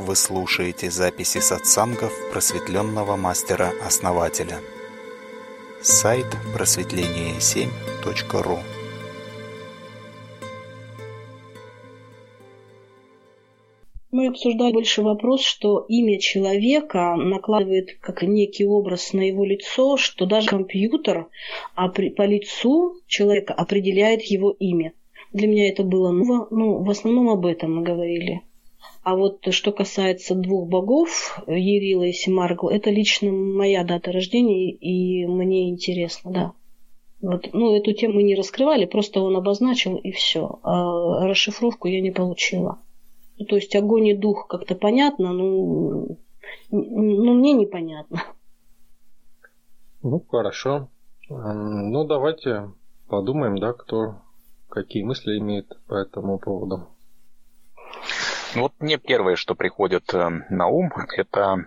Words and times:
Вы 0.00 0.16
слушаете 0.16 0.90
записи 0.90 1.38
сатсангов 1.40 2.12
просветленного 2.32 3.16
мастера-основателя. 3.16 4.60
Сайт 5.82 6.24
просветление7.ру 6.56 8.58
Мы 14.10 14.28
обсуждали 14.28 14.72
больше 14.72 15.02
вопрос, 15.02 15.42
что 15.42 15.84
имя 15.86 16.18
человека 16.18 17.16
накладывает 17.16 17.98
как 18.00 18.22
некий 18.22 18.64
образ 18.64 19.12
на 19.12 19.20
его 19.20 19.44
лицо, 19.44 19.98
что 19.98 20.24
даже 20.24 20.48
компьютер 20.48 21.26
по 21.76 22.22
лицу 22.22 22.96
человека 23.06 23.52
определяет 23.52 24.22
его 24.22 24.50
имя. 24.50 24.94
Для 25.34 25.46
меня 25.46 25.68
это 25.68 25.82
было 25.82 26.10
ново, 26.10 26.48
ну, 26.50 26.82
в 26.82 26.88
основном 26.88 27.28
об 27.28 27.44
этом 27.44 27.76
мы 27.76 27.82
говорили. 27.82 28.40
А 29.02 29.16
вот 29.16 29.46
что 29.50 29.72
касается 29.72 30.34
двух 30.34 30.68
богов, 30.68 31.42
Ерила 31.46 32.02
и 32.02 32.12
Симаргл, 32.12 32.68
это 32.68 32.90
лично 32.90 33.32
моя 33.32 33.82
дата 33.82 34.12
рождения, 34.12 34.70
и 34.72 35.26
мне 35.26 35.70
интересно, 35.70 36.30
да. 36.30 36.52
Вот, 37.22 37.50
ну, 37.52 37.74
эту 37.76 37.92
тему 37.92 38.14
мы 38.14 38.22
не 38.22 38.34
раскрывали, 38.34 38.86
просто 38.86 39.20
он 39.20 39.36
обозначил, 39.36 39.96
и 39.96 40.10
все. 40.10 40.58
А 40.62 41.26
расшифровку 41.26 41.88
я 41.88 42.00
не 42.00 42.10
получила. 42.10 42.78
Ну, 43.38 43.46
то 43.46 43.56
есть 43.56 43.74
огонь 43.74 44.08
и 44.08 44.16
дух 44.16 44.46
как-то 44.48 44.74
понятно, 44.74 45.32
но, 45.32 46.16
ну, 46.70 47.34
мне 47.34 47.52
непонятно. 47.52 48.22
Ну, 50.02 50.22
хорошо. 50.28 50.88
Ну, 51.28 52.04
давайте 52.04 52.70
подумаем, 53.08 53.58
да, 53.58 53.72
кто 53.72 54.16
какие 54.68 55.02
мысли 55.02 55.38
имеет 55.38 55.78
по 55.86 55.94
этому 55.94 56.38
поводу. 56.38 56.86
Вот 58.54 58.72
мне 58.80 58.98
первое, 58.98 59.36
что 59.36 59.54
приходит 59.54 60.12
э, 60.12 60.28
на 60.50 60.66
ум, 60.66 60.92
это 61.16 61.66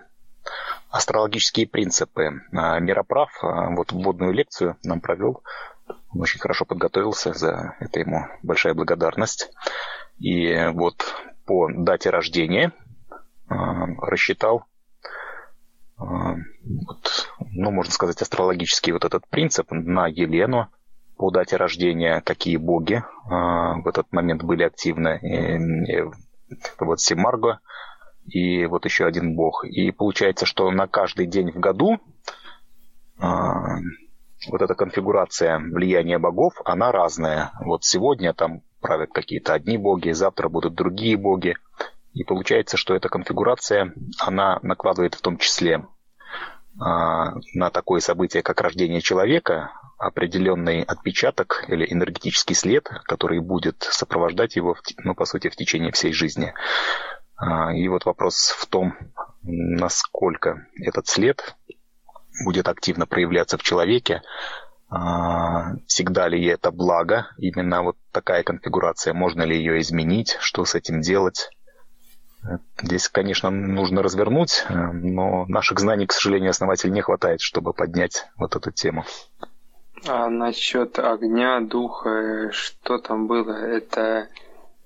астрологические 0.89 1.67
принципы. 1.67 2.41
А, 2.51 2.79
Мироправ 2.79 3.31
а, 3.41 3.69
вот 3.69 3.91
вводную 3.91 4.33
лекцию 4.33 4.77
нам 4.83 4.99
провел. 4.99 5.41
Он 5.87 6.21
очень 6.21 6.39
хорошо 6.39 6.65
подготовился, 6.65 7.33
за 7.33 7.75
это 7.79 7.99
ему 7.99 8.27
большая 8.43 8.73
благодарность. 8.73 9.51
И 10.19 10.69
вот 10.73 11.03
по 11.45 11.69
дате 11.71 12.09
рождения 12.09 12.73
а, 13.47 13.87
рассчитал 14.01 14.65
вот, 15.95 17.29
ну, 17.39 17.71
можно 17.71 17.93
сказать, 17.93 18.21
астрологический 18.21 18.91
вот 18.91 19.05
этот 19.05 19.25
принцип 19.27 19.71
на 19.71 20.07
Елену 20.07 20.67
по 21.15 21.31
дате 21.31 21.55
рождения, 21.55 22.19
какие 22.19 22.57
боги 22.57 23.03
в 23.25 23.87
этот 23.87 24.11
момент 24.11 24.43
были 24.43 24.63
активны. 24.63 25.19
И, 25.21 25.93
это 25.93 26.11
вот 26.79 26.99
Симарго 26.99 27.59
и 28.25 28.65
вот 28.65 28.85
еще 28.85 29.05
один 29.05 29.35
бог. 29.35 29.65
И 29.65 29.91
получается, 29.91 30.45
что 30.45 30.69
на 30.71 30.87
каждый 30.87 31.25
день 31.25 31.51
в 31.51 31.59
году 31.59 31.99
а, 33.19 33.77
вот 34.49 34.61
эта 34.61 34.75
конфигурация 34.75 35.59
влияния 35.59 36.19
богов, 36.19 36.53
она 36.65 36.91
разная. 36.91 37.51
Вот 37.61 37.83
сегодня 37.83 38.33
там 38.33 38.61
правят 38.81 39.11
какие-то 39.13 39.53
одни 39.53 39.77
боги, 39.77 40.11
завтра 40.11 40.49
будут 40.49 40.75
другие 40.75 41.17
боги. 41.17 41.55
И 42.13 42.23
получается, 42.23 42.77
что 42.77 42.93
эта 42.93 43.09
конфигурация, 43.09 43.93
она 44.19 44.59
накладывает 44.61 45.15
в 45.15 45.21
том 45.21 45.37
числе 45.37 45.85
а, 46.79 47.33
на 47.53 47.69
такое 47.69 47.99
событие, 48.01 48.43
как 48.43 48.61
рождение 48.61 49.01
человека, 49.01 49.71
определенный 50.05 50.83
отпечаток 50.83 51.65
или 51.67 51.91
энергетический 51.91 52.55
след, 52.55 52.89
который 53.05 53.39
будет 53.39 53.83
сопровождать 53.83 54.55
его, 54.55 54.75
ну, 54.97 55.15
по 55.15 55.25
сути, 55.25 55.49
в 55.49 55.55
течение 55.55 55.91
всей 55.91 56.13
жизни. 56.13 56.53
А, 57.35 57.73
и 57.73 57.87
вот 57.87 58.05
вопрос 58.05 58.49
в 58.57 58.65
том, 58.67 58.95
насколько 59.41 60.67
этот 60.75 61.07
след 61.07 61.55
будет 62.43 62.67
активно 62.67 63.05
проявляться 63.05 63.57
в 63.57 63.63
человеке, 63.63 64.21
а, 64.89 65.75
всегда 65.87 66.27
ли 66.27 66.45
это 66.45 66.71
благо, 66.71 67.27
именно 67.37 67.81
вот 67.81 67.97
такая 68.11 68.43
конфигурация, 68.43 69.13
можно 69.13 69.43
ли 69.43 69.57
ее 69.57 69.79
изменить, 69.79 70.37
что 70.39 70.65
с 70.65 70.75
этим 70.75 71.01
делать. 71.01 71.49
Здесь, 72.81 73.07
конечно, 73.07 73.49
нужно 73.49 74.03
развернуть, 74.03 74.65
но 74.69 75.45
наших 75.47 75.79
знаний, 75.79 76.07
к 76.07 76.11
сожалению, 76.11 76.49
основатель 76.49 76.91
не 76.91 76.99
хватает, 76.99 77.39
чтобы 77.39 77.73
поднять 77.73 78.25
вот 78.35 78.57
эту 78.57 78.69
тему. 78.71 79.05
А 80.05 80.29
насчет 80.29 80.99
огня, 80.99 81.61
духа, 81.61 82.51
что 82.51 82.97
там 82.97 83.27
было, 83.27 83.53
это 83.53 84.27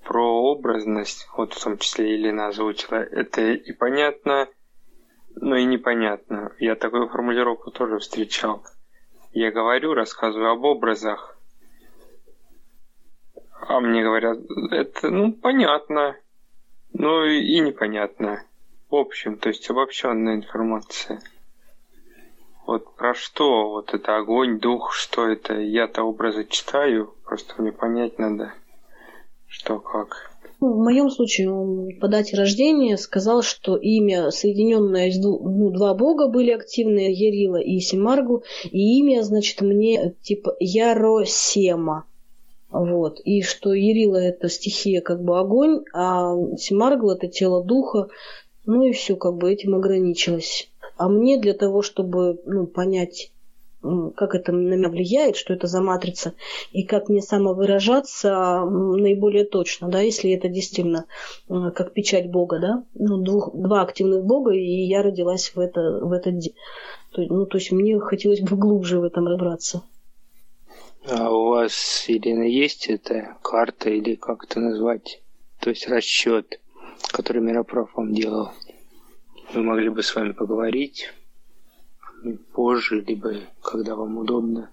про 0.04 0.24
образность, 0.24 1.26
вот 1.36 1.54
в 1.54 1.62
том 1.62 1.76
числе 1.78 2.14
Елена 2.14 2.46
озвучила, 2.48 2.96
это 2.96 3.40
и 3.50 3.72
понятно, 3.72 4.48
но 5.34 5.56
и 5.56 5.64
непонятно. 5.64 6.52
Я 6.60 6.76
такую 6.76 7.08
формулировку 7.08 7.72
тоже 7.72 7.98
встречал. 7.98 8.64
Я 9.32 9.50
говорю, 9.50 9.94
рассказываю 9.94 10.52
об 10.52 10.64
образах, 10.64 11.36
а 13.60 13.80
мне 13.80 14.04
говорят, 14.04 14.38
это, 14.70 15.10
ну, 15.10 15.32
понятно, 15.32 16.16
но 16.92 17.24
и 17.24 17.58
непонятно. 17.58 18.44
В 18.88 18.94
общем, 18.94 19.36
то 19.36 19.48
есть 19.48 19.68
обобщенная 19.68 20.36
информация. 20.36 21.20
Вот 22.68 22.96
про 22.96 23.14
что 23.14 23.70
вот 23.70 23.94
это 23.94 24.18
огонь, 24.18 24.60
дух, 24.60 24.92
что 24.92 25.26
это? 25.26 25.54
Я-то 25.54 26.02
образы 26.02 26.44
читаю, 26.44 27.14
просто 27.24 27.54
мне 27.56 27.72
понять 27.72 28.18
надо, 28.18 28.52
что 29.46 29.78
как. 29.78 30.30
Ну, 30.60 30.74
в 30.74 30.84
моем 30.84 31.08
случае 31.08 31.50
он 31.50 31.98
по 31.98 32.08
дате 32.08 32.36
рождения 32.36 32.98
сказал, 32.98 33.40
что 33.40 33.78
имя, 33.78 34.30
соединенное 34.30 35.08
из 35.08 35.18
двух, 35.18 35.40
ну, 35.44 35.70
два 35.70 35.94
бога 35.94 36.28
были 36.28 36.50
активные, 36.50 37.10
Ерила 37.10 37.56
и 37.56 37.80
Симаргу, 37.80 38.42
и 38.64 38.98
имя, 38.98 39.22
значит, 39.22 39.62
мне 39.62 40.14
типа 40.20 40.54
Яросема. 40.60 42.04
Вот. 42.68 43.18
И 43.24 43.40
что 43.40 43.72
Ерила 43.72 44.18
это 44.18 44.50
стихия 44.50 45.00
как 45.00 45.22
бы 45.22 45.38
огонь, 45.38 45.84
а 45.94 46.34
Симаргл 46.58 47.12
это 47.12 47.28
тело 47.28 47.64
духа. 47.64 48.08
Ну 48.66 48.84
и 48.84 48.92
все, 48.92 49.16
как 49.16 49.38
бы 49.38 49.50
этим 49.50 49.74
ограничилось. 49.74 50.70
А 50.98 51.08
мне 51.08 51.38
для 51.38 51.54
того, 51.54 51.82
чтобы 51.82 52.40
ну, 52.44 52.66
понять, 52.66 53.30
как 53.80 54.34
это 54.34 54.50
на 54.50 54.74
меня 54.74 54.88
влияет, 54.88 55.36
что 55.36 55.54
это 55.54 55.68
за 55.68 55.80
матрица, 55.80 56.34
и 56.72 56.82
как 56.82 57.08
мне 57.08 57.22
самовыражаться 57.22 58.64
наиболее 58.64 59.44
точно, 59.44 59.88
да, 59.88 60.00
если 60.00 60.32
это 60.32 60.48
действительно 60.48 61.04
как 61.48 61.92
печать 61.92 62.28
Бога, 62.30 62.58
да, 62.58 62.84
ну, 62.94 63.18
двух, 63.18 63.54
два 63.54 63.82
активных 63.82 64.24
Бога, 64.24 64.52
и 64.52 64.82
я 64.82 65.02
родилась 65.02 65.52
в, 65.54 65.60
это, 65.60 65.80
в 66.02 66.10
этот 66.10 66.38
день. 66.38 66.54
Ну, 67.16 67.46
то 67.46 67.58
есть 67.58 67.70
мне 67.70 67.98
хотелось 68.00 68.40
бы 68.40 68.56
глубже 68.56 68.98
в 68.98 69.04
этом 69.04 69.28
разобраться. 69.28 69.82
А 71.08 71.30
у 71.30 71.50
вас, 71.50 72.04
Ирина, 72.08 72.42
есть 72.42 72.88
эта 72.88 73.36
карта 73.42 73.88
или 73.88 74.16
как 74.16 74.44
это 74.44 74.58
назвать? 74.58 75.22
То 75.60 75.70
есть 75.70 75.88
расчет, 75.88 76.60
который 77.12 77.40
Мироправ 77.40 77.94
вам 77.94 78.12
делал? 78.12 78.50
Мы 79.54 79.62
могли 79.62 79.88
бы 79.88 80.02
с 80.02 80.14
вами 80.14 80.32
поговорить 80.32 81.10
позже, 82.52 83.00
либо 83.00 83.34
когда 83.62 83.94
вам 83.94 84.18
удобно, 84.18 84.70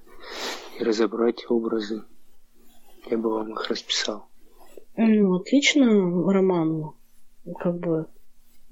и 0.79 0.83
разобрать 0.83 1.49
образы. 1.49 2.03
Я 3.09 3.17
бы 3.17 3.29
вам 3.29 3.53
их 3.53 3.67
расписал. 3.69 4.27
Ну, 4.97 5.35
отлично, 5.35 5.85
Роман. 6.31 6.91
Как 7.59 7.77
бы 7.79 8.07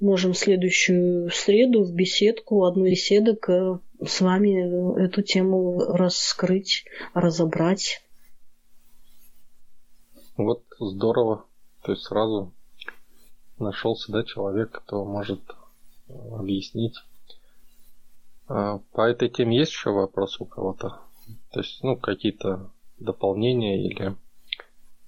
можем 0.00 0.34
следующую 0.34 1.30
среду 1.30 1.84
в 1.84 1.92
беседку, 1.92 2.64
одну 2.64 2.84
из 2.84 2.92
беседок 2.92 3.48
э, 3.48 3.78
с 4.04 4.20
вами 4.20 5.04
эту 5.04 5.22
тему 5.22 5.78
раскрыть, 5.78 6.84
разобрать. 7.14 8.02
Вот 10.36 10.64
здорово. 10.78 11.46
То 11.82 11.92
есть 11.92 12.04
сразу 12.04 12.52
нашелся, 13.58 14.12
да, 14.12 14.24
человек, 14.24 14.72
кто 14.72 15.04
может 15.04 15.40
объяснить. 16.08 16.96
А 18.48 18.78
по 18.92 19.02
этой 19.02 19.28
теме 19.28 19.58
есть 19.58 19.72
еще 19.72 19.90
вопрос 19.90 20.40
у 20.40 20.44
кого-то? 20.44 21.00
То 21.50 21.60
есть, 21.60 21.82
ну, 21.82 21.96
какие-то 21.96 22.70
дополнения 22.98 23.82
или 23.82 24.16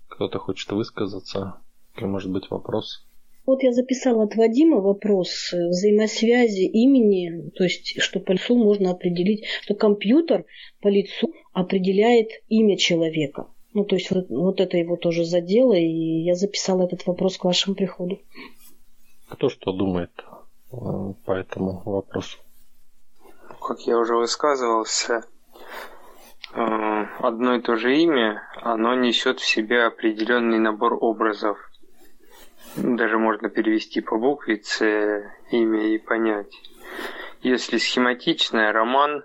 кто-то 0.08 0.38
хочет 0.38 0.70
высказаться, 0.70 1.60
или 1.96 2.04
может 2.04 2.30
быть 2.32 2.50
вопрос? 2.50 3.04
Вот 3.44 3.62
я 3.62 3.72
записала 3.72 4.24
от 4.24 4.34
Вадима 4.34 4.80
вопрос 4.80 5.52
взаимосвязи 5.52 6.62
имени, 6.62 7.50
то 7.50 7.62
есть, 7.62 8.00
что 8.00 8.18
по 8.18 8.32
лицу 8.32 8.56
можно 8.56 8.90
определить, 8.90 9.44
что 9.62 9.74
компьютер 9.74 10.46
по 10.80 10.88
лицу 10.88 11.32
определяет 11.52 12.28
имя 12.48 12.76
человека. 12.76 13.46
Ну, 13.72 13.84
то 13.84 13.94
есть, 13.94 14.10
вот, 14.10 14.28
вот 14.30 14.60
это 14.60 14.78
его 14.78 14.96
тоже 14.96 15.24
задело, 15.24 15.74
и 15.74 16.22
я 16.24 16.34
записала 16.34 16.84
этот 16.84 17.06
вопрос 17.06 17.36
к 17.36 17.44
вашему 17.44 17.76
приходу. 17.76 18.20
Кто 19.28 19.48
что 19.48 19.72
думает? 19.72 20.10
Э, 20.72 20.76
по 21.24 21.32
этому 21.32 21.82
вопросу? 21.84 22.38
Как 23.60 23.80
я 23.80 23.98
уже 23.98 24.16
высказывался, 24.16 25.24
э, 26.54 27.06
одно 27.20 27.54
и 27.54 27.60
то 27.60 27.76
же 27.76 27.96
имя, 27.96 28.42
оно 28.62 28.94
несет 28.94 29.40
в 29.40 29.46
себе 29.46 29.84
определенный 29.84 30.58
набор 30.58 30.96
образов. 31.00 31.58
даже 32.76 33.16
можно 33.16 33.48
перевести 33.48 34.02
по 34.02 34.18
буквице 34.18 35.32
имя 35.50 35.94
и 35.94 35.98
понять. 35.98 36.52
Если 37.40 37.78
схематичное, 37.78 38.72
роман 38.72 39.24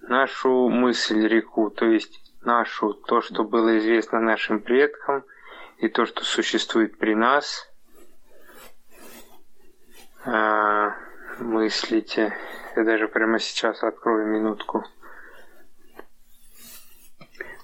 нашу 0.00 0.68
мысль 0.68 1.26
реку, 1.28 1.70
то 1.70 1.84
есть 1.84 2.32
нашу, 2.42 2.94
то, 2.94 3.20
что 3.20 3.44
было 3.44 3.78
известно 3.78 4.20
нашим 4.20 4.60
предкам, 4.60 5.24
и 5.78 5.88
то, 5.88 6.06
что 6.06 6.24
существует 6.24 6.98
при 6.98 7.14
нас. 7.14 7.70
А, 10.26 10.92
мыслите. 11.38 12.32
Я 12.74 12.84
даже 12.84 13.06
прямо 13.06 13.38
сейчас 13.38 13.82
открою 13.84 14.26
минутку. 14.26 14.82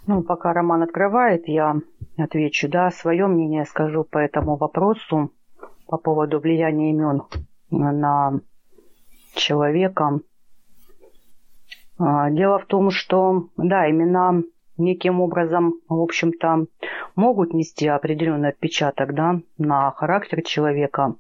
Ну, 0.07 0.23
пока 0.23 0.53
Роман 0.53 0.83
открывает, 0.83 1.49
я 1.49 1.77
отвечу, 2.17 2.69
да, 2.69 2.91
свое 2.91 3.27
мнение 3.27 3.65
скажу 3.65 4.05
по 4.05 4.19
этому 4.19 4.57
вопросу 4.57 5.33
по 5.87 5.97
поводу 5.97 6.39
влияния 6.39 6.91
имен 6.91 7.23
на 7.71 8.41
человека. 9.35 10.21
А, 11.99 12.31
дело 12.31 12.59
в 12.59 12.67
том, 12.67 12.91
что, 12.91 13.49
да, 13.57 13.91
имена 13.91 14.43
неким 14.77 15.21
образом, 15.21 15.75
в 15.89 16.01
общем-то, 16.01 16.67
могут 17.17 17.55
нести 17.55 17.89
определенный 17.89 18.51
отпечаток 18.51 19.15
да, 19.15 19.41
на 19.59 19.91
характер 19.91 20.43
человека. 20.43 21.17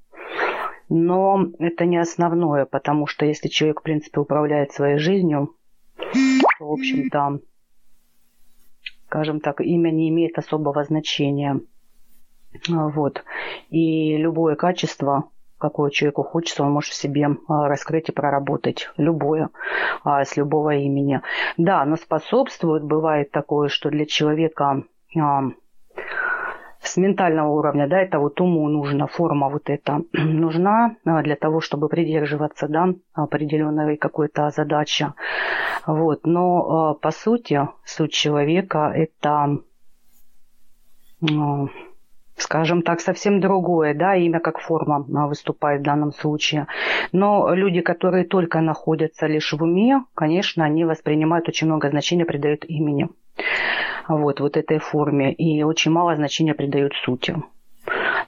Но 0.94 1.47
это 1.59 1.87
не 1.87 1.97
основное, 1.97 2.67
потому 2.67 3.06
что 3.06 3.25
если 3.25 3.49
человек, 3.49 3.81
в 3.81 3.83
принципе, 3.83 4.21
управляет 4.21 4.73
своей 4.73 4.99
жизнью, 4.99 5.55
то, 5.97 6.69
в 6.69 6.73
общем-то, 6.73 7.41
скажем 9.06 9.41
так, 9.41 9.62
имя 9.62 9.91
не 9.91 10.11
имеет 10.11 10.37
особого 10.37 10.85
значения. 10.85 11.61
Вот. 12.69 13.25
И 13.71 14.19
любое 14.19 14.55
качество, 14.55 15.31
какое 15.56 15.91
человеку 15.91 16.25
хочется, 16.25 16.62
он 16.62 16.73
может 16.73 16.91
в 16.91 16.97
себе 16.97 17.27
а, 17.49 17.69
раскрыть 17.69 18.11
и 18.11 18.12
проработать. 18.12 18.91
Любое, 18.99 19.49
а, 20.05 20.23
с 20.27 20.37
любого 20.37 20.75
имени. 20.75 21.23
Да, 21.56 21.87
но 21.87 21.97
способствует, 21.97 22.85
бывает 22.85 23.31
такое, 23.31 23.69
что 23.71 23.88
для 23.88 24.05
человека 24.05 24.85
а, 25.19 25.45
с 26.93 26.97
ментального 26.97 27.49
уровня, 27.49 27.87
да, 27.89 28.00
это 28.00 28.19
вот 28.19 28.41
уму 28.41 28.69
нужна, 28.69 29.06
форма 29.06 29.49
вот 29.49 29.71
эта 29.71 30.03
нужна 30.12 30.97
для 31.05 31.37
того, 31.37 31.61
чтобы 31.61 31.89
придерживаться, 31.89 32.69
да, 32.69 32.89
определенной 33.15 33.97
какой-то 33.97 34.50
задачи. 34.50 35.06
Вот, 35.87 36.27
но 36.27 36.94
по 37.00 37.11
сути, 37.11 37.69
суть 37.85 38.12
человека 38.12 38.93
это 38.94 39.59
скажем 42.37 42.83
так, 42.83 43.00
совсем 43.00 43.41
другое, 43.41 43.95
да, 43.95 44.17
имя 44.17 44.41
как 44.41 44.59
форма 44.59 45.06
а, 45.15 45.27
выступает 45.27 45.81
в 45.81 45.85
данном 45.85 46.12
случае. 46.12 46.67
Но 47.12 47.55
люди, 47.55 47.81
которые 47.81 48.25
только 48.25 48.61
находятся 48.61 49.27
лишь 49.27 49.53
в 49.53 49.62
уме, 49.62 50.05
конечно, 50.15 50.65
они 50.65 50.85
воспринимают 50.85 51.49
очень 51.49 51.69
много 51.69 51.88
значения, 51.91 52.25
придают 52.25 52.65
имени. 52.65 53.09
Вот, 54.08 54.40
вот 54.40 54.56
этой 54.56 54.78
форме. 54.78 55.32
И 55.32 55.62
очень 55.62 55.90
мало 55.90 56.16
значения 56.16 56.54
придают 56.54 56.94
сути. 57.04 57.37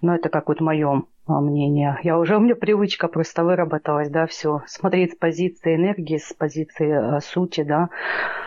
Но 0.00 0.14
это 0.14 0.28
как 0.28 0.48
вот 0.48 0.60
мое 0.60 1.04
а, 1.26 1.40
мнение. 1.40 1.98
Я 2.02 2.18
уже, 2.18 2.36
у 2.36 2.40
меня 2.40 2.54
привычка 2.54 3.08
просто 3.08 3.44
выработалась, 3.44 4.10
да, 4.10 4.26
все. 4.26 4.62
Смотреть 4.66 5.12
с 5.12 5.16
позиции 5.16 5.76
энергии, 5.76 6.18
с 6.18 6.32
позиции 6.34 6.90
а, 6.90 7.20
сути, 7.20 7.62
да, 7.62 7.88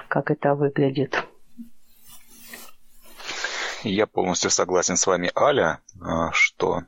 как 0.08 0.30
это 0.30 0.54
выглядит. 0.54 1.24
Я 3.84 4.06
полностью 4.08 4.50
согласен 4.52 4.98
с 4.98 5.08
вами, 5.08 5.32
Аля, 5.36 5.80
а, 6.02 6.32
что 6.34 6.82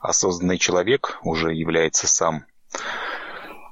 осознанный 0.00 0.58
человек 0.58 1.18
уже 1.22 1.52
является 1.52 2.06
сам 2.06 2.44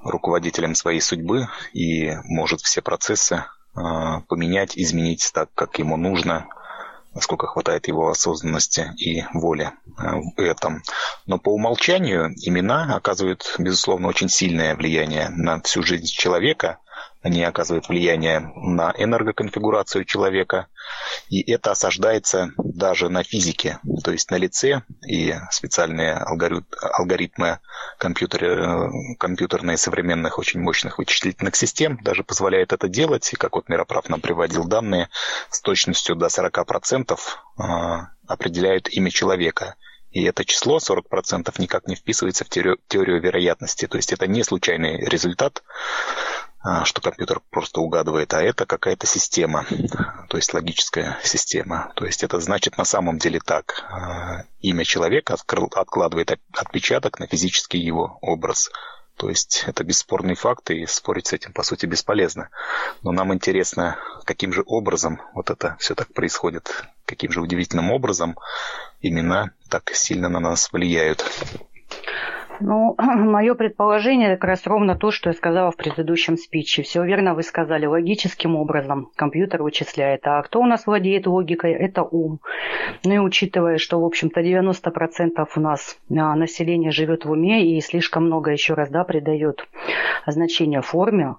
руководителем 0.05 0.75
своей 0.75 1.01
судьбы 1.01 1.49
и 1.73 2.13
может 2.25 2.61
все 2.61 2.83
процессы 2.83 3.45
поменять, 4.29 4.77
изменить 4.77 5.31
так, 5.33 5.51
как 5.55 5.79
ему 5.79 5.97
нужно, 5.97 6.47
насколько 7.15 7.47
хватает 7.47 7.89
его 7.89 8.11
осознанности 8.11 8.93
и 8.99 9.25
воли 9.33 9.73
а, 9.97 10.17
в 10.17 10.39
этом. 10.39 10.83
Но 11.27 11.39
по 11.39 11.49
умолчанию 11.49 12.35
имена 12.37 12.95
оказывают, 12.95 13.57
безусловно, 13.59 14.09
очень 14.09 14.29
сильное 14.29 14.77
влияние 14.77 15.31
на 15.31 15.61
всю 15.63 15.83
жизнь 15.83 16.07
человека, 16.07 16.79
они 17.23 17.43
оказывают 17.43 17.89
влияние 17.89 18.53
на 18.55 18.95
энергоконфигурацию 18.97 20.05
человека, 20.05 20.69
и 21.29 21.51
это 21.51 21.73
осаждается 21.73 22.51
даже 22.59 23.09
на 23.09 23.23
физике, 23.23 23.81
то 24.05 24.13
есть 24.13 24.31
на 24.31 24.37
лице, 24.37 24.83
и 25.07 25.35
специальные 25.51 26.15
алгоритмы 26.15 27.61
компьютер, 27.99 28.91
компьютерные 29.19 29.77
современных 29.77 30.39
очень 30.39 30.61
мощных 30.61 30.99
вычислительных 30.99 31.57
систем 31.57 31.99
даже 32.03 32.25
позволяют 32.25 32.73
это 32.73 32.89
делать, 32.89 33.33
и 33.33 33.37
как 33.37 33.57
вот 33.57 33.69
Мироправ 33.69 34.09
нам 34.09 34.21
приводил 34.21 34.65
данные, 34.65 35.09
с 35.51 35.61
точностью 35.61 36.17
до 36.17 36.27
40% 36.27 37.19
а, 37.59 38.09
определяют 38.27 38.89
имя 38.89 39.11
человека. 39.11 39.77
И 40.11 40.23
это 40.23 40.45
число 40.45 40.79
40% 40.79 41.53
никак 41.59 41.87
не 41.87 41.95
вписывается 41.95 42.45
в 42.45 42.49
теорию, 42.49 42.79
теорию 42.89 43.21
вероятности. 43.21 43.87
То 43.87 43.99
есть 43.99 44.13
это 44.13 44.27
не 44.27 44.43
случайный 44.45 45.05
результат 45.05 45.63
что 46.85 47.01
компьютер 47.01 47.41
просто 47.51 47.81
угадывает, 47.81 48.35
а 48.35 48.43
это 48.43 48.67
какая-то 48.67 49.07
система, 49.07 49.67
то 50.29 50.37
есть 50.37 50.53
логическая 50.53 51.19
система. 51.23 51.93
То 51.97 52.07
есть 52.07 52.25
это 52.25 52.41
значит 52.41 52.77
на 52.79 52.85
самом 52.85 53.19
деле 53.19 53.41
так. 53.45 53.85
А, 53.89 54.45
имя 54.61 54.85
человека 54.85 55.35
откладывает 55.35 56.39
отпечаток 56.53 57.21
на 57.21 57.27
физический 57.27 57.79
его 57.79 58.19
образ. 58.21 58.71
То 59.17 59.31
есть 59.31 59.65
это 59.67 59.83
бесспорный 59.83 60.35
факт, 60.35 60.71
и 60.71 60.85
спорить 60.87 61.29
с 61.29 61.33
этим, 61.33 61.53
по 61.53 61.63
сути, 61.63 61.87
бесполезно. 61.87 62.51
Но 63.03 63.13
нам 63.13 63.33
интересно, 63.33 63.97
каким 64.25 64.53
же 64.53 64.63
образом 64.67 65.23
вот 65.35 65.49
это 65.51 65.77
все 65.79 65.95
так 65.95 66.13
происходит, 66.13 66.85
каким 67.07 67.33
же 67.33 67.41
удивительным 67.41 67.91
образом 67.91 68.37
имена 69.01 69.53
так 69.71 69.91
сильно 69.95 70.29
на 70.29 70.41
нас 70.41 70.71
влияют. 70.71 71.25
Ну, 72.61 72.95
мое 72.99 73.55
предположение 73.55 74.37
как 74.37 74.45
раз 74.45 74.67
ровно 74.67 74.97
то, 74.97 75.11
что 75.11 75.31
я 75.31 75.35
сказала 75.35 75.71
в 75.71 75.77
предыдущем 75.77 76.37
спиче. 76.37 76.83
Все 76.83 77.05
верно 77.05 77.35
вы 77.35 77.43
сказали. 77.43 77.87
Логическим 77.87 78.57
образом 78.57 79.11
компьютер 79.17 79.63
вычисляет. 79.63 80.27
А 80.27 80.43
кто 80.43 80.61
у 80.61 80.67
нас 80.67 80.87
владеет 80.87 81.27
логикой? 81.27 81.73
Это 81.73 82.03
ум. 82.03 82.41
Ну 83.05 83.15
и 83.15 83.19
учитывая, 83.19 83.79
что, 83.79 84.01
в 84.01 84.05
общем-то, 84.05 84.41
90% 84.41 85.47
у 85.55 85.61
нас 85.61 85.99
а, 86.11 86.35
населения 86.35 86.91
живет 86.91 87.25
в 87.25 87.31
уме 87.31 87.77
и 87.77 87.81
слишком 87.81 88.27
много, 88.27 88.51
еще 88.51 88.75
раз, 88.75 88.91
да, 88.91 89.05
придает 89.05 89.67
значение 90.27 90.83
форме, 90.83 91.37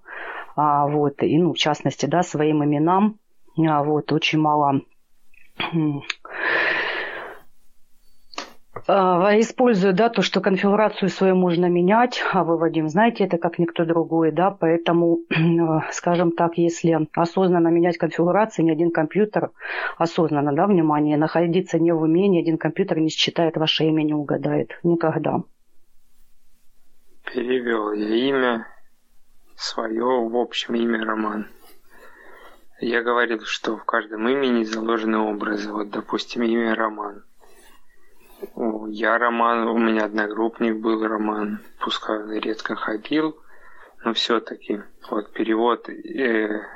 а, 0.55 0.87
вот, 0.87 1.21
и, 1.23 1.37
ну, 1.37 1.53
в 1.53 1.57
частности, 1.57 2.05
да, 2.05 2.23
своим 2.23 2.63
именам, 2.63 3.19
а, 3.57 3.83
вот, 3.83 4.11
очень 4.11 4.39
мало 4.39 4.81
использую, 8.87 9.93
да, 9.93 10.09
то, 10.09 10.21
что 10.21 10.39
конфигурацию 10.39 11.09
свою 11.09 11.35
можно 11.35 11.65
менять, 11.65 12.23
а 12.31 12.43
вы, 12.43 12.57
Вадим, 12.57 12.87
знаете 12.87 13.25
это 13.25 13.37
как 13.37 13.59
никто 13.59 13.83
другой, 13.83 14.31
да, 14.31 14.51
поэтому, 14.51 15.19
скажем 15.91 16.31
так, 16.31 16.57
если 16.57 17.07
осознанно 17.13 17.67
менять 17.67 17.97
конфигурацию, 17.97 18.65
ни 18.65 18.71
один 18.71 18.91
компьютер, 18.91 19.51
осознанно, 19.97 20.53
да, 20.53 20.67
внимание, 20.67 21.17
находиться 21.17 21.79
не 21.79 21.91
в 21.91 22.01
уме, 22.01 22.29
ни 22.29 22.39
один 22.39 22.57
компьютер 22.57 22.99
не 22.99 23.09
считает 23.09 23.57
ваше 23.57 23.83
имя, 23.85 24.03
не 24.03 24.13
угадает. 24.13 24.79
Никогда. 24.83 25.43
Перевел 27.25 27.91
имя 27.91 28.67
свое 29.57 30.05
в 30.05 30.37
общем 30.37 30.75
имя 30.75 31.03
Роман. 31.03 31.47
Я 32.79 33.01
говорил, 33.01 33.41
что 33.41 33.75
в 33.75 33.83
каждом 33.83 34.29
имени 34.29 34.63
заложены 34.63 35.17
образы. 35.17 35.71
Вот, 35.73 35.89
допустим, 35.89 36.43
имя 36.43 36.75
Роман. 36.75 37.23
Я 38.89 39.17
Роман, 39.17 39.67
у 39.67 39.77
меня 39.77 40.05
одногруппник 40.05 40.77
был 40.77 41.03
Роман, 41.03 41.59
пускай 41.79 42.19
он 42.19 42.31
редко 42.33 42.75
ходил, 42.75 43.35
но 44.03 44.13
все-таки 44.13 44.83
вот 45.09 45.33
перевод 45.33 45.89
э, 45.89 45.93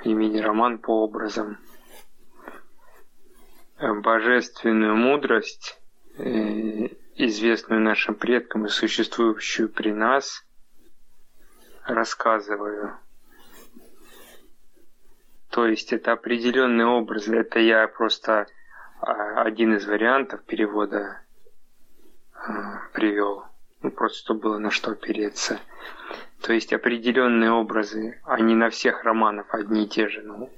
имени 0.03 0.39
Роман 0.39 0.79
по 0.79 1.03
образам. 1.03 1.59
Божественную 3.79 4.95
мудрость, 4.95 5.79
э, 6.17 6.87
известную 7.15 7.81
нашим 7.81 8.15
предкам 8.15 8.65
и 8.65 8.69
существующую 8.69 9.69
при 9.69 9.91
нас, 9.91 10.43
рассказываю. 11.85 12.97
То 15.49 15.67
есть 15.67 15.93
это 15.93 16.13
определенный 16.13 16.85
образ, 16.85 17.27
это 17.27 17.59
я 17.59 17.87
просто 17.87 18.47
а, 18.99 19.41
один 19.43 19.75
из 19.75 19.85
вариантов 19.85 20.43
перевода 20.45 21.20
привел. 23.01 23.45
Ну, 23.81 23.89
просто 23.89 24.35
было 24.35 24.59
на 24.59 24.69
что 24.69 24.91
опереться. 24.91 25.59
То 26.43 26.53
есть 26.53 26.71
определенные 26.71 27.51
образы, 27.51 28.21
они 28.25 28.53
на 28.53 28.69
всех 28.69 29.03
романах 29.03 29.55
одни 29.55 29.85
и 29.85 29.87
те 29.87 30.07
же. 30.07 30.21
Ну, 30.21 30.51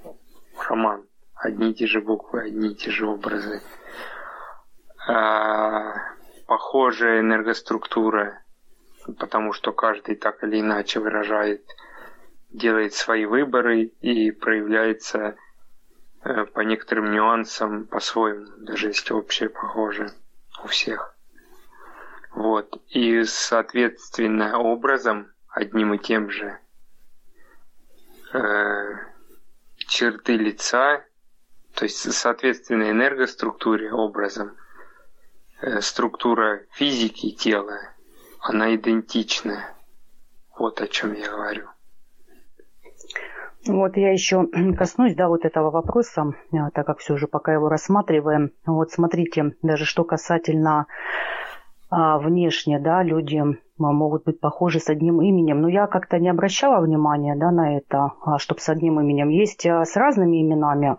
роман, 0.68 1.06
одни 1.36 1.72
и 1.72 1.74
те 1.74 1.88
же 1.88 2.02
буквы, 2.02 2.42
одни 2.42 2.74
и 2.74 2.76
те 2.76 2.92
же 2.92 3.06
образы. 3.08 3.62
А, 5.08 5.94
похожая 6.46 7.22
энергоструктура, 7.22 8.42
потому 9.20 9.54
что 9.54 9.72
каждый 9.72 10.16
так 10.16 10.44
или 10.44 10.60
иначе 10.60 11.00
выражает, 11.00 11.64
делает 12.50 12.94
свои 12.94 13.24
выборы 13.24 13.84
и 13.84 14.32
проявляется 14.32 15.38
э, 16.24 16.46
по 16.46 16.60
некоторым 16.60 17.10
нюансам 17.12 17.86
по-своему, 17.86 18.48
даже 18.58 18.88
если 18.88 19.14
общее 19.14 19.48
похоже 19.48 20.12
у 20.62 20.68
всех. 20.68 21.13
Вот. 22.34 22.82
И, 22.90 23.24
соответственно, 23.24 24.58
образом, 24.60 25.32
одним 25.50 25.94
и 25.94 26.00
тем 26.00 26.30
же, 26.30 26.58
э, 28.34 28.96
черты 29.78 30.36
лица, 30.36 31.04
то 31.76 31.86
есть, 31.86 32.12
соответственно, 32.12 32.90
энергоструктуре, 32.90 33.92
образом, 33.92 34.56
э, 35.62 35.82
структура 35.82 36.62
физики 36.72 37.32
тела, 37.32 37.80
она 38.42 38.76
идентична. 38.76 39.70
Вот 40.58 40.82
о 40.82 40.88
чем 40.88 41.14
я 41.14 41.30
говорю. 41.30 41.68
Вот 43.66 43.96
я 43.96 44.12
еще 44.12 44.48
коснусь, 44.78 45.16
да, 45.16 45.28
вот 45.28 45.46
этого 45.46 45.72
вопроса, 45.72 46.34
э, 46.52 46.58
так 46.74 46.86
как 46.86 47.00
все 47.00 47.16
же 47.16 47.28
пока 47.28 47.54
его 47.54 47.70
рассматриваем. 47.70 48.52
Вот 48.66 48.92
смотрите, 48.92 49.56
даже 49.62 49.86
что 49.86 50.04
касательно 50.04 50.88
а, 51.96 52.18
внешне, 52.18 52.80
да, 52.80 53.04
люди 53.04 53.38
а, 53.38 53.54
могут 53.78 54.24
быть 54.24 54.40
похожи 54.40 54.80
с 54.80 54.90
одним 54.90 55.22
именем. 55.22 55.62
Но 55.62 55.68
я 55.68 55.86
как-то 55.86 56.18
не 56.18 56.30
обращала 56.30 56.84
внимания 56.84 57.36
да, 57.36 57.52
на 57.52 57.78
это, 57.78 58.14
а, 58.26 58.40
чтобы 58.40 58.62
с 58.62 58.70
одним 58.70 59.00
именем. 59.00 59.30
Есть 59.30 59.66
с 59.66 59.96
разными 59.96 60.42
именами, 60.42 60.98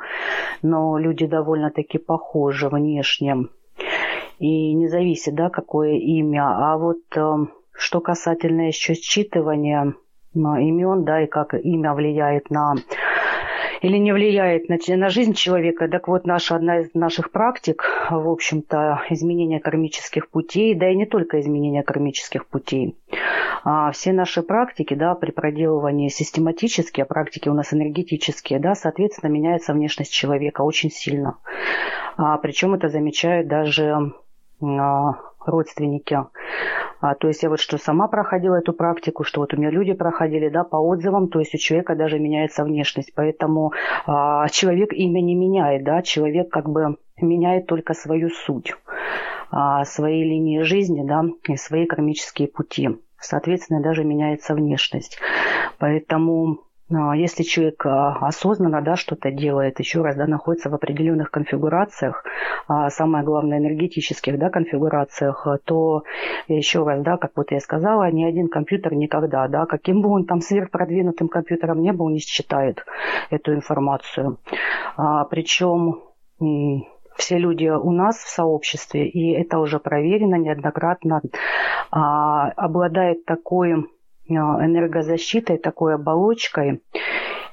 но 0.62 0.96
люди 0.96 1.26
довольно-таки 1.26 1.98
похожи 1.98 2.68
внешне. 2.68 3.48
И 4.38 4.74
не 4.74 4.88
зависит, 4.88 5.34
да, 5.34 5.50
какое 5.50 5.94
имя. 5.94 6.44
А 6.44 6.76
вот 6.76 6.98
что 7.72 8.00
касательно 8.00 8.68
еще 8.68 8.92
считывания 8.92 9.94
имен, 10.34 11.04
да, 11.04 11.22
и 11.22 11.26
как 11.26 11.54
имя 11.54 11.94
влияет 11.94 12.50
на 12.50 12.74
или 13.84 13.98
не 13.98 14.12
влияет 14.12 14.70
на, 14.70 14.78
на 14.96 15.10
жизнь 15.10 15.34
человека. 15.34 15.88
Так 15.88 16.08
вот, 16.08 16.24
наша, 16.26 16.56
одна 16.56 16.80
из 16.80 16.94
наших 16.94 17.30
практик, 17.30 17.84
в 18.10 18.30
общем-то, 18.30 19.02
изменение 19.10 19.60
кармических 19.60 20.30
путей, 20.30 20.74
да 20.74 20.88
и 20.88 20.96
не 20.96 21.04
только 21.04 21.38
изменение 21.40 21.82
кармических 21.82 22.46
путей. 22.46 22.96
А 23.62 23.90
все 23.92 24.12
наши 24.12 24.42
практики, 24.42 24.94
да, 24.94 25.14
при 25.14 25.32
проделывании 25.32 26.08
систематические, 26.08 27.04
а 27.04 27.06
практики 27.06 27.50
у 27.50 27.54
нас 27.54 27.74
энергетические, 27.74 28.58
да, 28.58 28.74
соответственно, 28.74 29.30
меняется 29.30 29.74
внешность 29.74 30.12
человека 30.12 30.62
очень 30.62 30.90
сильно. 30.90 31.36
А, 32.16 32.38
причем 32.38 32.72
это 32.72 32.88
замечают 32.88 33.48
даже 33.48 34.14
а, 34.62 35.12
родственники. 35.46 36.18
А, 37.00 37.14
то 37.14 37.28
есть 37.28 37.42
я 37.42 37.50
вот 37.50 37.60
что 37.60 37.78
сама 37.78 38.08
проходила 38.08 38.56
эту 38.56 38.72
практику, 38.72 39.24
что 39.24 39.40
вот 39.40 39.52
у 39.52 39.56
меня 39.56 39.70
люди 39.70 39.92
проходили, 39.92 40.48
да, 40.48 40.64
по 40.64 40.76
отзывам, 40.76 41.28
то 41.28 41.38
есть 41.38 41.54
у 41.54 41.58
человека 41.58 41.94
даже 41.94 42.18
меняется 42.18 42.64
внешность. 42.64 43.12
Поэтому 43.14 43.72
а, 44.06 44.48
человек 44.48 44.92
имя 44.92 45.20
не 45.20 45.34
меняет, 45.34 45.84
да, 45.84 46.02
человек 46.02 46.50
как 46.50 46.68
бы 46.68 46.96
меняет 47.20 47.66
только 47.66 47.94
свою 47.94 48.30
суть, 48.30 48.74
а, 49.50 49.84
свои 49.84 50.22
линии 50.24 50.62
жизни, 50.62 51.02
да, 51.06 51.24
и 51.48 51.56
свои 51.56 51.86
кармические 51.86 52.48
пути. 52.48 52.88
Соответственно, 53.18 53.82
даже 53.82 54.04
меняется 54.04 54.54
внешность. 54.54 55.18
Поэтому 55.78 56.60
если 57.14 57.42
человек 57.42 57.84
а, 57.86 58.18
осознанно 58.26 58.82
да, 58.82 58.96
что-то 58.96 59.30
делает, 59.30 59.78
еще 59.78 60.02
раз 60.02 60.16
да, 60.16 60.26
находится 60.26 60.70
в 60.70 60.74
определенных 60.74 61.30
конфигурациях, 61.30 62.24
а 62.68 62.90
самое 62.90 63.24
главное 63.24 63.58
энергетических 63.58 64.38
да, 64.38 64.50
конфигурациях, 64.50 65.46
то 65.64 66.04
еще 66.48 66.84
раз, 66.84 67.02
да, 67.02 67.16
как 67.16 67.32
вот 67.36 67.50
я 67.50 67.60
сказала, 67.60 68.10
ни 68.10 68.24
один 68.24 68.48
компьютер 68.48 68.94
никогда, 68.94 69.48
да, 69.48 69.66
каким 69.66 70.02
бы 70.02 70.10
он 70.10 70.24
там 70.26 70.40
сверхпродвинутым 70.40 71.28
компьютером 71.28 71.80
не 71.80 71.92
был, 71.92 72.08
не 72.08 72.18
считает 72.18 72.84
эту 73.30 73.54
информацию. 73.54 74.38
А, 74.96 75.24
причем 75.24 76.00
все 77.16 77.38
люди 77.38 77.68
у 77.68 77.90
нас 77.92 78.16
в 78.16 78.28
сообществе, 78.28 79.08
и 79.08 79.32
это 79.32 79.58
уже 79.58 79.78
проверено 79.78 80.34
неоднократно, 80.36 81.22
а, 81.90 82.50
обладает 82.50 83.24
такой 83.24 83.86
энергозащитой, 84.28 85.58
такой 85.58 85.94
оболочкой 85.94 86.82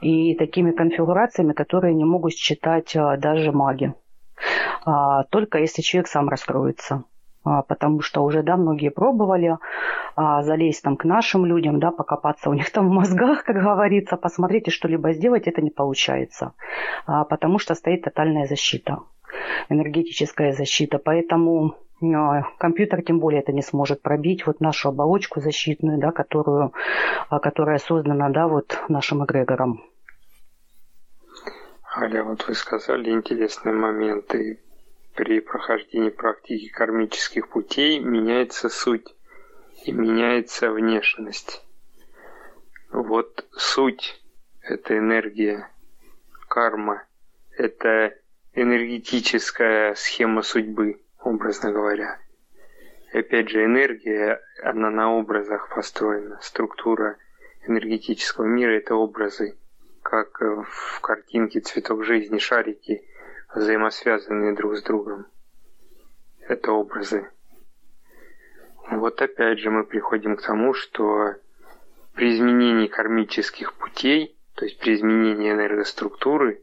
и 0.01 0.35
такими 0.35 0.71
конфигурациями, 0.71 1.53
которые 1.53 1.93
не 1.93 2.05
могут 2.05 2.33
считать 2.33 2.95
э, 2.95 3.17
даже 3.17 3.51
маги. 3.51 3.93
А, 4.83 5.23
только 5.25 5.59
если 5.59 5.81
человек 5.81 6.07
сам 6.07 6.29
раскроется. 6.29 7.03
А, 7.43 7.61
потому 7.61 8.01
что 8.01 8.23
уже, 8.23 8.43
да, 8.43 8.57
многие 8.57 8.89
пробовали 8.89 9.57
а, 10.15 10.43
залезть 10.43 10.83
там 10.83 10.97
к 10.97 11.05
нашим 11.05 11.45
людям, 11.45 11.79
да, 11.79 11.91
покопаться 11.91 12.49
у 12.49 12.53
них 12.53 12.71
там 12.71 12.89
в 12.89 12.91
мозгах, 12.91 13.43
как 13.43 13.55
говорится, 13.57 14.17
посмотреть 14.17 14.67
и 14.67 14.71
что-либо 14.71 15.13
сделать, 15.13 15.47
это 15.47 15.61
не 15.61 15.71
получается. 15.71 16.53
Потому 17.05 17.59
что 17.59 17.75
стоит 17.75 18.03
тотальная 18.03 18.45
защита, 18.45 18.99
энергетическая 19.69 20.53
защита. 20.53 20.99
Поэтому 20.99 21.75
компьютер 22.57 23.03
тем 23.03 23.19
более 23.19 23.41
это 23.41 23.51
не 23.51 23.61
сможет 23.61 24.01
пробить 24.01 24.45
вот 24.47 24.59
нашу 24.59 24.89
оболочку 24.89 25.39
защитную, 25.39 25.99
да, 25.99 26.11
которую, 26.11 26.73
а, 27.29 27.39
которая 27.39 27.77
создана 27.77 28.29
да, 28.29 28.47
вот 28.47 28.77
нашим 28.89 29.23
эгрегором. 29.23 29.83
Аля, 31.95 32.23
вот 32.23 32.47
вы 32.47 32.55
сказали 32.55 33.11
интересные 33.11 33.75
моменты. 33.75 34.59
При 35.15 35.41
прохождении 35.41 36.09
практики 36.09 36.69
кармических 36.69 37.49
путей 37.49 37.99
меняется 37.99 38.69
суть 38.69 39.13
и 39.85 39.91
меняется 39.91 40.71
внешность. 40.71 41.63
Вот 42.91 43.45
суть– 43.51 44.21
это 44.61 44.97
энергия, 44.97 45.69
карма– 46.47 47.03
это 47.57 48.15
энергетическая 48.53 49.93
схема 49.95 50.41
судьбы– 50.41 51.00
образно 51.23 51.71
говоря. 51.71 52.19
И 53.13 53.19
опять 53.19 53.49
же, 53.49 53.65
энергия, 53.65 54.41
она 54.63 54.89
на 54.89 55.13
образах 55.13 55.73
построена. 55.73 56.39
Структура 56.41 57.17
энергетического 57.67 58.45
мира– 58.45 58.71
это 58.77 58.95
образы, 58.95 59.57
как 60.01 60.39
в 60.39 61.01
картинке 61.01 61.59
«Цветок 61.59 62.03
жизни» 62.05 62.37
шарики, 62.37 63.03
взаимосвязанные 63.53 64.53
друг 64.55 64.77
с 64.77 64.83
другом. 64.83 65.27
Это 66.47 66.71
образы. 66.71 67.29
Вот 68.89 69.21
опять 69.21 69.59
же 69.59 69.69
мы 69.69 69.83
приходим 69.83 70.35
к 70.37 70.41
тому, 70.41 70.73
что 70.73 71.35
при 72.13 72.33
изменении 72.33 72.87
кармических 72.87 73.73
путей, 73.73 74.35
то 74.55 74.65
есть 74.65 74.79
при 74.79 74.95
изменении 74.95 75.51
энергоструктуры, 75.51 76.61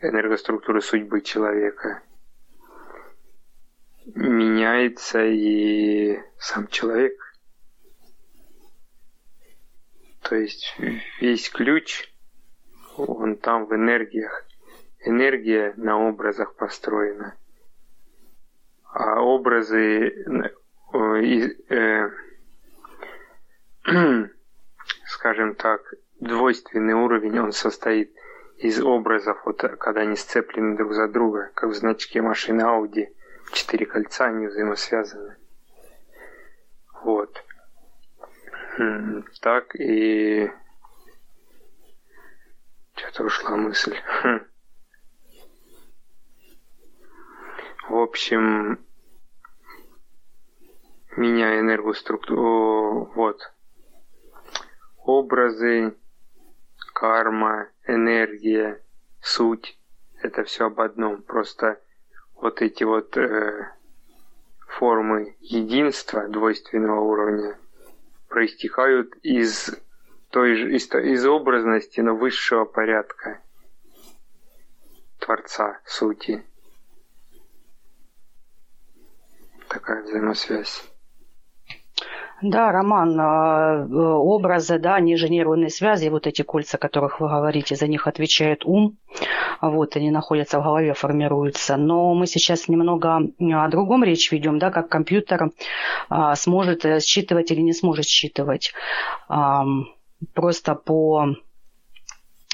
энергоструктуры 0.00 0.80
судьбы 0.80 1.20
человека– 1.20 2.02
меняется 4.06 5.24
и 5.24 6.18
сам 6.38 6.68
человек. 6.68 7.14
То 10.22 10.36
есть 10.36 10.76
весь 11.20 11.48
ключ, 11.50 12.10
он 12.96 13.36
там 13.36 13.66
в 13.66 13.74
энергиях. 13.74 14.46
Энергия 15.00 15.74
на 15.76 15.98
образах 15.98 16.54
построена. 16.54 17.36
А 18.90 19.20
образы, 19.20 20.24
э, 20.94 21.50
э, 21.68 22.10
скажем 25.06 25.54
так, 25.56 25.82
двойственный 26.20 26.94
уровень, 26.94 27.38
он 27.38 27.52
состоит 27.52 28.14
из 28.56 28.80
образов, 28.80 29.42
вот, 29.44 29.58
когда 29.58 30.02
они 30.02 30.16
сцеплены 30.16 30.76
друг 30.76 30.94
за 30.94 31.08
друга, 31.08 31.50
как 31.54 31.70
в 31.70 31.74
значке 31.74 32.22
машины 32.22 32.62
Audi– 32.62 33.08
четыре 33.54 33.86
кольца, 33.86 34.26
они 34.26 34.46
взаимосвязаны. 34.46 35.36
Вот. 37.02 37.42
Так 39.40 39.74
и... 39.76 40.50
Что-то 42.96 43.24
ушла 43.24 43.56
мысль. 43.56 43.96
В 47.88 47.96
общем, 47.96 48.84
меня 51.16 51.60
энергоструктуру... 51.60 53.12
Вот. 53.14 53.52
Образы, 54.98 55.94
карма, 56.94 57.68
энергия, 57.86 58.82
суть. 59.20 59.78
Это 60.22 60.44
все 60.44 60.66
об 60.66 60.80
одном. 60.80 61.22
Просто 61.22 61.78
вот 62.44 62.60
эти 62.60 62.84
вот 62.84 63.16
э, 63.16 63.72
формы 64.68 65.34
единства 65.40 66.28
двойственного 66.28 67.00
уровня 67.00 67.58
проистекают 68.28 69.14
из 69.22 69.74
той 70.28 70.54
же 70.54 70.76
из, 70.76 70.94
из 70.94 71.24
образности, 71.24 72.00
но 72.00 72.14
высшего 72.14 72.66
порядка 72.66 73.40
Творца, 75.20 75.80
сути. 75.86 76.44
Такая 79.68 80.02
взаимосвязь. 80.02 80.84
Да, 82.46 82.72
Роман, 82.72 83.18
а, 83.18 83.86
э, 83.86 83.94
образы, 83.94 84.78
да, 84.78 85.00
ниже 85.00 85.30
связи, 85.70 86.10
вот 86.10 86.26
эти 86.26 86.42
кольца, 86.42 86.76
о 86.76 86.78
которых 86.78 87.18
вы 87.18 87.28
говорите, 87.28 87.74
за 87.74 87.86
них 87.86 88.06
отвечает 88.06 88.66
ум, 88.66 88.98
вот, 89.62 89.96
они 89.96 90.10
находятся 90.10 90.60
в 90.60 90.62
голове, 90.62 90.92
формируются. 90.92 91.78
Но 91.78 92.12
мы 92.12 92.26
сейчас 92.26 92.68
немного 92.68 93.16
о 93.16 93.68
другом 93.68 94.04
речь 94.04 94.30
ведем, 94.30 94.58
да, 94.58 94.70
как 94.70 94.90
компьютер 94.90 95.52
а, 96.10 96.36
сможет 96.36 96.84
э, 96.84 97.00
считывать 97.00 97.50
или 97.50 97.62
не 97.62 97.72
сможет 97.72 98.04
считывать 98.04 98.74
просто 100.34 100.74
по 100.74 101.36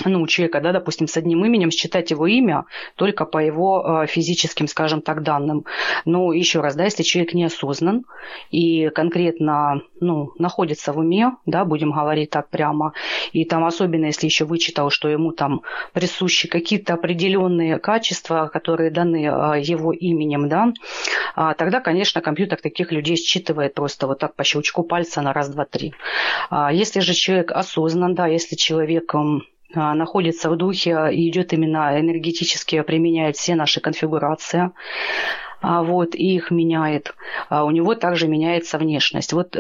ну, 0.05 0.27
человека, 0.27 0.61
да, 0.61 0.73
допустим, 0.73 1.07
с 1.07 1.17
одним 1.17 1.45
именем, 1.45 1.71
считать 1.71 2.11
его 2.11 2.27
имя 2.27 2.65
только 2.97 3.25
по 3.25 3.39
его 3.39 4.03
э, 4.03 4.07
физическим, 4.07 4.67
скажем 4.67 5.03
так, 5.03 5.23
данным. 5.23 5.65
Но 6.05 6.33
еще 6.33 6.61
раз, 6.61 6.75
да, 6.75 6.85
если 6.85 7.03
человек 7.03 7.35
неосознан 7.35 8.05
и 8.51 8.89
конкретно, 8.91 9.83
ну, 10.01 10.33
находится 10.39 10.93
в 10.93 10.99
уме, 10.99 11.33
да, 11.47 11.65
будем 11.65 11.93
говорить 11.93 12.31
так 12.31 12.49
прямо, 12.49 12.93
и 13.33 13.45
там 13.45 13.65
особенно, 13.65 14.07
если 14.07 14.27
еще 14.27 14.45
вычитал, 14.45 14.91
что 14.91 15.09
ему 15.09 15.33
там 15.33 15.63
присущи 15.93 16.49
какие-то 16.49 16.95
определенные 16.95 17.79
качества, 17.79 18.51
которые 18.53 18.91
даны 18.91 19.25
э, 19.27 19.61
его 19.61 19.93
именем, 19.93 20.49
да, 20.49 20.73
а 21.35 21.55
тогда, 21.55 21.81
конечно, 21.81 22.21
компьютер 22.21 22.61
таких 22.61 22.93
людей 22.93 23.17
считывает 23.17 23.75
просто 23.75 24.07
вот 24.07 24.19
так 24.19 24.35
по 24.35 24.45
щелчку 24.45 24.83
пальца 24.83 25.23
на 25.23 25.33
раз, 25.33 25.49
два, 25.49 25.65
три. 25.65 25.95
А 26.49 26.73
если 26.73 27.01
же 27.01 27.15
человек 27.15 27.53
осознан, 27.53 28.15
да, 28.15 28.27
если 28.27 28.57
человек 28.57 29.15
находится 29.75 30.51
в 30.51 30.57
духе 30.57 31.09
и 31.13 31.29
идет 31.29 31.53
именно 31.53 32.01
энергетически, 32.01 32.83
применяет 32.83 33.37
все 33.37 33.55
наши 33.55 33.81
конфигурации, 33.81 34.71
а, 35.63 35.83
вот, 35.83 36.15
и 36.15 36.35
их 36.35 36.51
меняет. 36.51 37.15
А 37.49 37.65
у 37.65 37.71
него 37.71 37.95
также 37.95 38.29
меняется 38.29 38.79
внешность. 38.79 39.33
Вот 39.33 39.57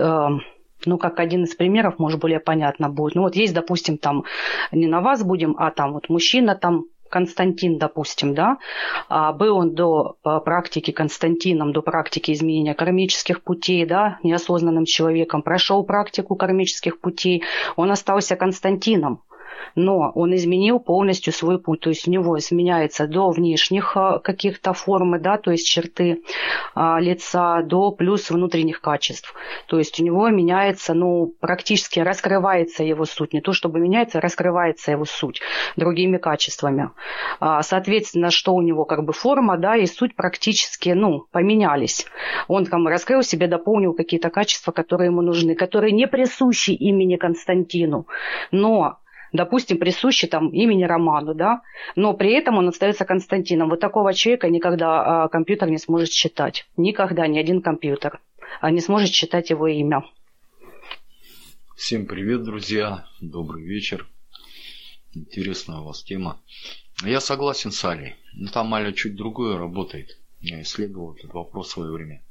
ну, 0.87 0.97
как 0.97 1.21
один 1.21 1.45
из 1.45 1.55
примеров, 1.55 1.99
может, 1.99 2.21
более 2.21 2.41
понятно 2.41 2.89
будет. 2.89 3.15
Ну, 3.15 3.23
вот 3.23 3.37
есть, 3.37 3.53
допустим, 3.53 3.99
там, 3.99 4.25
не 4.73 4.87
на 4.87 5.03
вас 5.03 5.23
будем, 5.23 5.55
а 5.59 5.71
там 5.71 5.93
вот 5.93 6.09
мужчина 6.09 6.55
там 6.55 6.85
Константин, 7.11 7.77
допустим, 7.77 8.35
да, 8.35 8.59
был 9.33 9.57
он 9.57 9.75
до 9.75 10.17
практики 10.23 10.93
Константином, 10.93 11.73
до 11.73 11.83
практики 11.83 12.31
изменения 12.33 12.75
кармических 12.75 13.43
путей, 13.43 13.85
да, 13.85 14.19
неосознанным 14.23 14.85
человеком, 14.85 15.43
прошел 15.43 15.83
практику 15.83 16.37
кармических 16.37 17.01
путей, 17.01 17.43
он 17.77 17.91
остался 17.91 18.37
Константином 18.37 19.23
но 19.75 20.11
он 20.15 20.35
изменил 20.35 20.81
полностью 20.81 21.33
свой 21.33 21.59
путь, 21.59 21.81
то 21.81 21.91
есть 21.91 22.09
у 22.09 22.11
него 22.11 22.39
изменяется 22.39 23.07
до 23.07 23.31
внешних 23.31 23.97
а, 23.97 24.19
каких-то 24.19 24.73
формы, 24.73 25.19
да, 25.19 25.39
то 25.39 25.51
есть 25.51 25.67
черты 25.67 26.23
а, 26.75 26.99
лица, 27.01 27.63
до 27.63 27.91
плюс 27.91 28.31
внутренних 28.31 28.81
качеств. 28.81 29.35
То 29.67 29.79
есть 29.79 30.01
у 30.01 30.05
него 30.05 30.29
меняется, 30.29 30.95
ну, 30.95 31.33
практически 31.41 32.01
раскрывается 32.01 32.85
его 32.85 33.05
суть, 33.05 33.33
не 33.33 33.41
то 33.41 33.53
чтобы 33.53 33.81
меняется, 33.81 34.21
раскрывается 34.21 34.93
его 34.93 35.05
суть 35.05 35.41
другими 35.77 36.19
качествами. 36.19 36.91
А, 37.39 37.63
соответственно, 37.63 38.31
что 38.31 38.55
у 38.55 38.63
него 38.63 38.85
как 38.85 39.05
бы 39.05 39.13
форма, 39.13 39.57
да, 39.57 39.77
и 39.77 39.87
суть 39.87 40.15
практически, 40.15 40.91
ну, 40.91 41.27
поменялись. 41.33 42.07
Он 42.49 42.67
там 42.67 42.87
раскрыл 42.87 43.23
себе, 43.23 43.47
дополнил 43.47 43.95
какие-то 43.95 44.31
качества, 44.31 44.73
которые 44.73 45.07
ему 45.07 45.23
нужны, 45.23 45.55
которые 45.55 45.93
не 45.93 46.07
присущи 46.07 46.71
имени 46.71 47.17
Константину, 47.17 48.07
но 48.51 49.00
допустим, 49.33 49.79
присущи 49.79 50.27
там 50.27 50.49
имени 50.49 50.85
Роману, 50.85 51.35
да, 51.35 51.63
но 51.97 52.15
при 52.15 52.33
этом 52.33 52.59
он 52.59 52.69
остается 52.69 53.05
Константином. 53.05 53.71
Вот 53.71 53.81
такого 53.81 54.15
человека 54.15 54.49
никогда 54.49 55.25
а, 55.25 55.29
компьютер 55.29 55.71
не 55.71 55.79
сможет 55.79 56.11
считать. 56.11 56.67
Никогда 56.77 57.27
ни 57.27 57.39
один 57.39 57.63
компьютер 57.63 58.21
а 58.61 58.71
не 58.71 58.81
сможет 58.81 59.11
считать 59.11 59.51
его 59.51 59.67
имя. 59.69 60.05
Всем 61.77 62.07
привет, 62.07 62.45
друзья. 62.45 63.07
Добрый 63.21 63.65
вечер. 63.65 64.09
Интересная 65.15 65.79
у 65.79 65.85
вас 65.85 66.03
тема. 66.03 66.41
Я 67.03 67.21
согласен 67.21 67.73
с 67.73 67.85
Алей. 67.85 68.17
Но 68.35 68.51
там 68.51 68.73
Аля 68.75 68.93
чуть 68.93 69.17
другое 69.17 69.57
работает. 69.57 70.19
Я 70.41 70.63
исследовал 70.63 71.15
этот 71.15 71.33
вопрос 71.33 71.69
в 71.69 71.73
свое 71.73 71.93
время. 71.93 72.23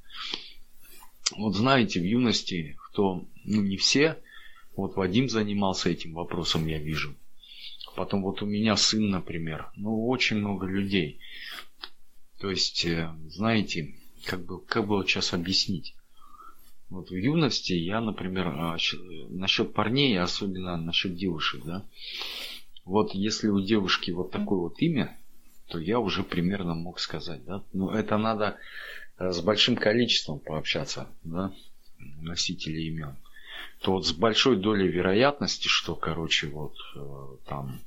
Вот 1.35 1.55
знаете, 1.55 1.99
в 1.99 2.03
юности, 2.03 2.77
кто, 2.89 3.25
ну 3.43 3.61
не 3.61 3.77
все, 3.77 4.17
вот 4.79 4.95
Вадим 4.95 5.29
занимался 5.29 5.89
этим 5.89 6.13
вопросом, 6.13 6.67
я 6.67 6.77
вижу. 6.77 7.15
Потом 7.95 8.21
вот 8.21 8.41
у 8.41 8.45
меня 8.45 8.75
сын, 8.77 9.09
например. 9.09 9.69
Ну, 9.75 10.07
очень 10.07 10.37
много 10.37 10.67
людей. 10.67 11.19
То 12.39 12.49
есть, 12.49 12.85
э, 12.85 13.13
знаете, 13.29 13.95
как 14.25 14.45
бы, 14.45 14.61
как 14.61 14.87
бы 14.87 14.95
вот 14.97 15.09
сейчас 15.09 15.33
объяснить? 15.33 15.95
Вот 16.89 17.09
в 17.09 17.15
юности 17.15 17.73
я, 17.73 18.01
например, 18.01 18.47
а, 18.47 18.77
насчет 19.29 19.73
парней, 19.73 20.19
особенно 20.19 20.77
насчет 20.77 21.15
девушек, 21.15 21.63
да. 21.65 21.85
Вот 22.85 23.13
если 23.13 23.49
у 23.49 23.61
девушки 23.61 24.11
вот 24.11 24.31
такое 24.31 24.59
вот 24.59 24.81
имя, 24.81 25.15
то 25.67 25.77
я 25.77 25.99
уже 25.99 26.23
примерно 26.23 26.73
мог 26.73 26.99
сказать, 26.99 27.43
да. 27.45 27.63
Но 27.73 27.93
это 27.93 28.17
надо 28.17 28.57
э, 29.17 29.31
с 29.31 29.41
большим 29.41 29.75
количеством 29.75 30.39
пообщаться, 30.39 31.07
да, 31.23 31.53
носителей 31.99 32.87
имен 32.87 33.15
то 33.81 33.93
вот 33.93 34.05
с 34.05 34.11
большой 34.11 34.57
долей 34.57 34.87
вероятности, 34.87 35.67
что, 35.67 35.95
короче, 35.95 36.47
вот 36.47 36.75
э, 36.95 37.27
там, 37.47 37.79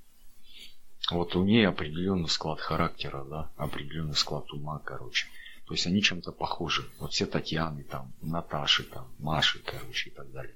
вот 1.10 1.36
у 1.36 1.44
нее 1.44 1.68
определенный 1.68 2.28
склад 2.28 2.60
характера, 2.60 3.24
да, 3.24 3.50
определенный 3.56 4.14
склад 4.14 4.50
ума, 4.52 4.80
короче. 4.84 5.26
То 5.66 5.74
есть 5.74 5.86
они 5.86 6.02
чем-то 6.02 6.32
похожи. 6.32 6.88
Вот 6.98 7.12
все 7.12 7.26
Татьяны, 7.26 7.84
там, 7.84 8.12
Наташи, 8.20 8.84
там, 8.84 9.08
Маши, 9.18 9.60
короче, 9.64 10.10
и 10.10 10.12
так 10.12 10.30
далее. 10.32 10.54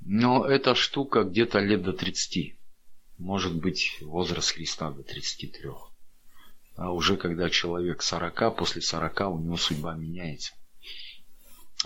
Но 0.00 0.46
эта 0.46 0.74
штука 0.74 1.24
где-то 1.24 1.58
лет 1.58 1.82
до 1.82 1.92
30. 1.92 2.54
Может 3.18 3.54
быть, 3.56 3.98
возраст 4.02 4.52
Христа 4.52 4.90
до 4.90 5.02
33. 5.02 5.70
А 6.76 6.92
уже 6.92 7.16
когда 7.16 7.48
человек 7.48 8.02
40, 8.02 8.56
после 8.56 8.82
40 8.82 9.20
у 9.30 9.38
него 9.38 9.56
судьба 9.56 9.94
меняется 9.94 10.52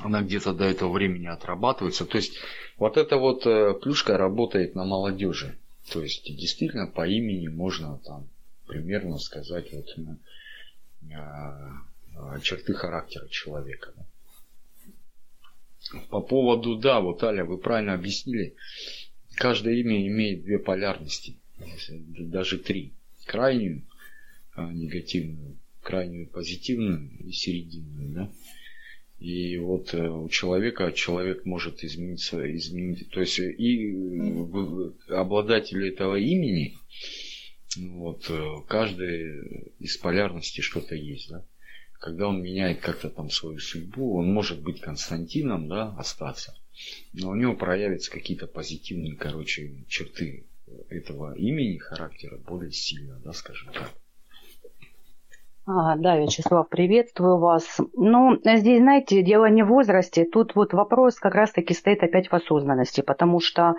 она 0.02 0.22
где-то 0.22 0.52
до 0.52 0.64
этого 0.64 0.92
времени 0.92 1.26
отрабатывается. 1.26 2.06
То 2.06 2.16
есть 2.16 2.34
вот 2.76 2.96
эта 2.96 3.16
вот 3.16 3.46
э, 3.46 3.74
плюшка 3.74 4.16
работает 4.16 4.74
на 4.74 4.84
молодежи. 4.84 5.56
То 5.92 6.02
есть 6.02 6.24
действительно 6.24 6.86
по 6.86 7.06
имени 7.06 7.48
можно 7.48 7.98
там 8.04 8.28
примерно 8.66 9.18
сказать 9.18 9.72
вот 9.72 9.86
на, 9.96 10.18
э, 12.14 12.40
черты 12.42 12.74
характера 12.74 13.28
человека. 13.28 13.92
По 16.08 16.20
поводу, 16.20 16.76
да, 16.76 17.00
вот 17.00 17.22
Аля, 17.24 17.44
вы 17.44 17.58
правильно 17.58 17.94
объяснили, 17.94 18.54
каждое 19.34 19.74
имя 19.74 20.06
имеет 20.06 20.44
две 20.44 20.58
полярности, 20.58 21.36
даже 21.88 22.58
три. 22.58 22.92
Крайнюю 23.26 23.82
э, 24.56 24.62
негативную, 24.72 25.56
крайнюю 25.82 26.28
позитивную 26.28 27.10
и 27.18 27.32
серединную, 27.32 28.08
да. 28.10 28.30
И 29.20 29.58
вот 29.58 29.92
э, 29.92 30.08
у 30.08 30.30
человека 30.30 30.92
человек 30.92 31.44
может 31.44 31.84
измениться, 31.84 32.40
изменить, 32.56 33.10
то 33.10 33.20
есть 33.20 33.38
и 33.38 33.94
обладатель 35.08 35.86
этого 35.86 36.16
имени, 36.16 36.78
вот, 37.76 38.24
э, 38.30 38.44
каждый 38.66 39.74
из 39.78 39.98
полярностей 39.98 40.62
что-то 40.62 40.94
есть, 40.94 41.28
да. 41.28 41.44
Когда 42.00 42.28
он 42.28 42.42
меняет 42.42 42.80
как-то 42.80 43.10
там 43.10 43.28
свою 43.28 43.58
судьбу, 43.58 44.16
он 44.16 44.32
может 44.32 44.62
быть 44.62 44.80
Константином, 44.80 45.68
да, 45.68 45.94
остаться, 45.98 46.56
но 47.12 47.28
у 47.28 47.34
него 47.34 47.54
проявятся 47.54 48.10
какие-то 48.10 48.46
позитивные, 48.46 49.16
короче, 49.16 49.84
черты 49.86 50.46
этого 50.88 51.36
имени, 51.36 51.76
характера 51.76 52.38
более 52.38 52.72
сильно, 52.72 53.20
да, 53.22 53.34
скажем 53.34 53.70
так. 53.74 53.92
А, 55.66 55.94
да, 55.96 56.16
Вячеслав, 56.16 56.68
приветствую 56.70 57.36
вас. 57.36 57.80
Ну, 57.94 58.38
здесь, 58.42 58.80
знаете, 58.80 59.22
дело 59.22 59.44
не 59.44 59.62
в 59.62 59.68
возрасте. 59.68 60.24
Тут 60.24 60.54
вот 60.54 60.72
вопрос 60.72 61.16
как 61.16 61.34
раз-таки 61.34 61.74
стоит 61.74 62.02
опять 62.02 62.28
в 62.28 62.34
осознанности, 62.34 63.02
потому 63.02 63.40
что 63.40 63.74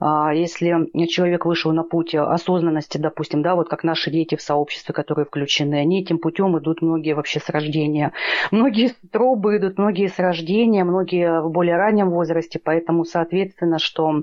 а, 0.00 0.32
если 0.32 0.88
человек 1.06 1.44
вышел 1.44 1.70
на 1.72 1.84
путь 1.84 2.14
осознанности, 2.14 2.96
допустим, 2.96 3.42
да, 3.42 3.56
вот 3.56 3.68
как 3.68 3.84
наши 3.84 4.10
дети 4.10 4.36
в 4.36 4.42
сообществе, 4.42 4.94
которые 4.94 5.26
включены, 5.26 5.74
они 5.74 6.00
этим 6.00 6.18
путем 6.18 6.58
идут 6.58 6.80
многие 6.80 7.12
вообще 7.12 7.40
с 7.40 7.48
рождения. 7.50 8.12
Многие 8.50 8.88
с 8.88 8.96
трубы 9.12 9.58
идут, 9.58 9.76
многие 9.76 10.08
с 10.08 10.18
рождения, 10.18 10.82
многие 10.82 11.42
в 11.42 11.50
более 11.50 11.76
раннем 11.76 12.08
возрасте, 12.08 12.58
поэтому, 12.58 13.04
соответственно, 13.04 13.78
что 13.78 14.22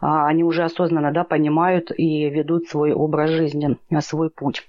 а, 0.00 0.28
они 0.28 0.44
уже 0.44 0.62
осознанно, 0.62 1.12
да, 1.12 1.24
понимают 1.24 1.90
и 1.90 2.30
ведут 2.30 2.68
свой 2.68 2.92
образ 2.92 3.30
жизни, 3.30 3.76
свой 4.00 4.30
путь. 4.30 4.62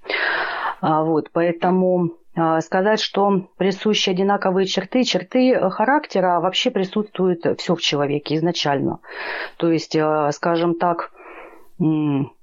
А, 0.81 1.03
вот, 1.03 1.29
поэтому 1.31 2.11
а, 2.35 2.59
сказать, 2.61 2.99
что 2.99 3.47
присущи 3.57 4.09
одинаковые 4.09 4.65
черты, 4.65 5.03
черты 5.03 5.57
характера 5.69 6.39
вообще 6.39 6.71
присутствуют 6.71 7.45
все 7.59 7.75
в 7.75 7.81
человеке 7.81 8.35
изначально. 8.35 8.99
То 9.57 9.71
есть, 9.71 9.95
а, 9.95 10.31
скажем 10.31 10.75
так, 10.75 11.11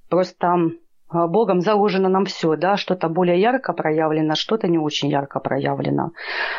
просто 0.09 0.71
а, 1.09 1.27
Богом 1.27 1.61
заложено 1.63 2.09
нам 2.09 2.27
все, 2.27 2.55
да, 2.57 2.77
что-то 2.77 3.09
более 3.09 3.41
ярко 3.41 3.73
проявлено, 3.73 4.35
что-то 4.35 4.69
не 4.69 4.79
очень 4.79 5.09
ярко 5.09 5.41
проявлено. 5.41 6.13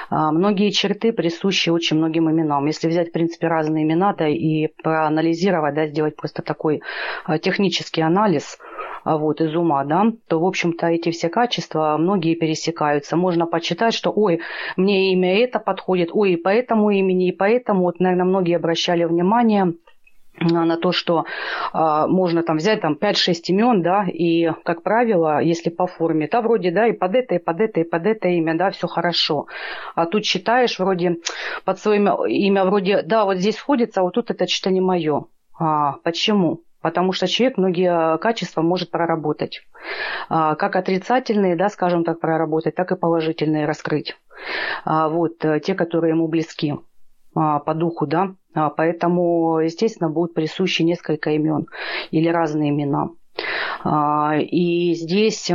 А, 0.10 0.32
многие 0.32 0.72
черты 0.72 1.14
присущи 1.14 1.70
очень 1.70 1.98
многим 1.98 2.32
именам. 2.32 2.66
Если 2.66 2.88
взять, 2.88 3.10
в 3.10 3.12
принципе, 3.12 3.48
разные 3.48 3.84
имена, 3.84 4.14
да, 4.14 4.28
и 4.28 4.68
проанализировать, 4.82 5.76
да, 5.76 5.88
сделать 5.88 6.16
просто 6.16 6.42
такой 6.42 6.82
технический 7.42 8.02
анализ, 8.02 8.58
вот, 9.06 9.42
из 9.42 9.56
ума, 9.56 9.84
да, 9.84 10.12
то, 10.28 10.40
в 10.40 10.46
общем-то, 10.46 10.88
эти 10.88 11.12
все 11.12 11.30
качества, 11.30 11.98
многие 11.98 12.36
пересекаются. 12.36 13.18
Можно 13.18 13.46
почитать, 13.46 13.94
что, 13.94 14.12
ой, 14.12 14.42
мне 14.78 15.14
имя 15.14 15.44
это 15.44 15.60
подходит, 15.60 16.10
ой, 16.14 16.34
и 16.34 16.38
по 16.38 16.50
этому 16.50 16.90
имени, 16.92 17.30
и 17.30 17.32
поэтому, 17.32 17.84
вот, 17.84 18.00
наверное, 18.00 18.26
многие 18.26 18.56
обращали 18.56 19.04
внимание, 19.04 19.74
на 20.42 20.78
то, 20.78 20.92
что 20.92 21.26
а, 21.74 22.08
можно 22.08 22.44
там 22.44 22.58
взять 22.58 22.82
там 22.82 22.98
5-6 23.00 23.34
имен, 23.50 23.82
да, 23.82 24.06
и, 24.08 24.52
как 24.64 24.84
правило, 24.84 25.42
если 25.42 25.70
по 25.70 25.88
форме, 25.88 26.28
то 26.28 26.42
вроде, 26.42 26.72
да, 26.72 26.88
и 26.88 26.94
под 26.94 27.16
это, 27.16 27.36
и 27.36 27.40
под 27.40 27.60
это, 27.60 27.82
и 27.82 27.84
под 27.84 28.06
это 28.06 28.28
имя, 28.30 28.56
да, 28.56 28.72
все 28.72 28.88
хорошо. 28.88 29.48
А 29.96 30.06
тут 30.06 30.24
читаешь 30.24 30.80
вроде 30.80 31.18
под 31.66 31.80
свое 31.80 32.00
имя, 32.00 32.16
имя 32.28 32.66
вроде, 32.66 33.02
да, 33.02 33.26
вот 33.26 33.38
здесь 33.38 33.58
сходится, 33.58 34.02
а 34.02 34.04
вот 34.04 34.14
тут 34.14 34.32
это 34.32 34.48
что-то 34.48 34.72
не 34.72 34.82
мое. 34.82 35.26
А, 35.60 35.94
почему? 36.04 36.62
Потому 36.82 37.12
что 37.12 37.28
человек 37.28 37.58
многие 37.58 38.18
качества 38.20 38.62
может 38.62 38.90
проработать. 38.92 39.62
А, 40.30 40.56
как 40.56 40.76
отрицательные, 40.76 41.56
да, 41.56 41.70
скажем 41.70 42.04
так, 42.04 42.20
проработать, 42.20 42.76
так 42.76 42.92
и 42.92 42.96
положительные 42.96 43.66
раскрыть. 43.66 44.16
А, 44.86 45.10
вот, 45.10 45.44
э, 45.44 45.60
те, 45.60 45.76
которые 45.76 46.12
ему 46.12 46.28
близки. 46.28 46.76
А, 47.36 47.60
по 47.60 47.74
духу, 47.74 48.08
да, 48.08 48.34
поэтому, 48.54 49.60
естественно, 49.60 50.10
будут 50.10 50.34
присущи 50.34 50.82
несколько 50.82 51.32
имен 51.32 51.68
или 52.12 52.28
разные 52.28 52.72
имена. 52.72 53.10
И 54.42 54.96
здесь 54.96 55.52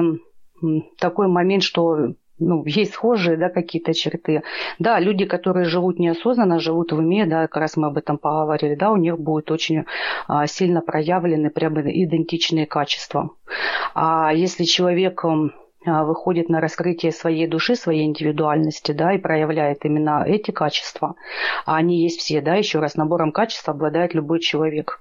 такой 0.98 1.26
момент, 1.26 1.64
что 1.64 2.14
ну, 2.38 2.64
есть 2.66 2.94
схожие, 2.94 3.36
да, 3.36 3.48
какие-то 3.48 3.94
черты. 3.94 4.42
Да, 4.78 4.98
люди, 4.98 5.24
которые 5.24 5.66
живут 5.66 5.98
неосознанно, 5.98 6.58
живут 6.58 6.92
в 6.92 6.98
уме, 6.98 7.26
да, 7.26 7.42
как 7.42 7.56
раз 7.58 7.76
мы 7.76 7.88
об 7.88 7.96
этом 7.96 8.18
поговорили, 8.18 8.74
да, 8.74 8.90
у 8.90 8.96
них 8.96 9.18
будут 9.18 9.50
очень 9.50 9.84
а, 10.26 10.46
сильно 10.46 10.80
проявлены 10.80 11.50
прямо 11.50 11.80
идентичные 11.82 12.66
качества. 12.66 13.30
А 13.94 14.32
если 14.34 14.64
человек 14.64 15.24
а, 15.24 16.04
выходит 16.04 16.48
на 16.48 16.60
раскрытие 16.60 17.12
своей 17.12 17.46
души, 17.46 17.76
своей 17.76 18.04
индивидуальности, 18.04 18.90
да, 18.90 19.12
и 19.12 19.18
проявляет 19.18 19.84
именно 19.84 20.24
эти 20.26 20.50
качества. 20.50 21.14
А 21.66 21.76
они 21.76 22.02
есть 22.02 22.18
все, 22.18 22.40
да, 22.40 22.56
еще 22.56 22.80
раз, 22.80 22.96
набором 22.96 23.30
качеств 23.30 23.68
обладает 23.68 24.12
любой 24.12 24.40
человек. 24.40 25.00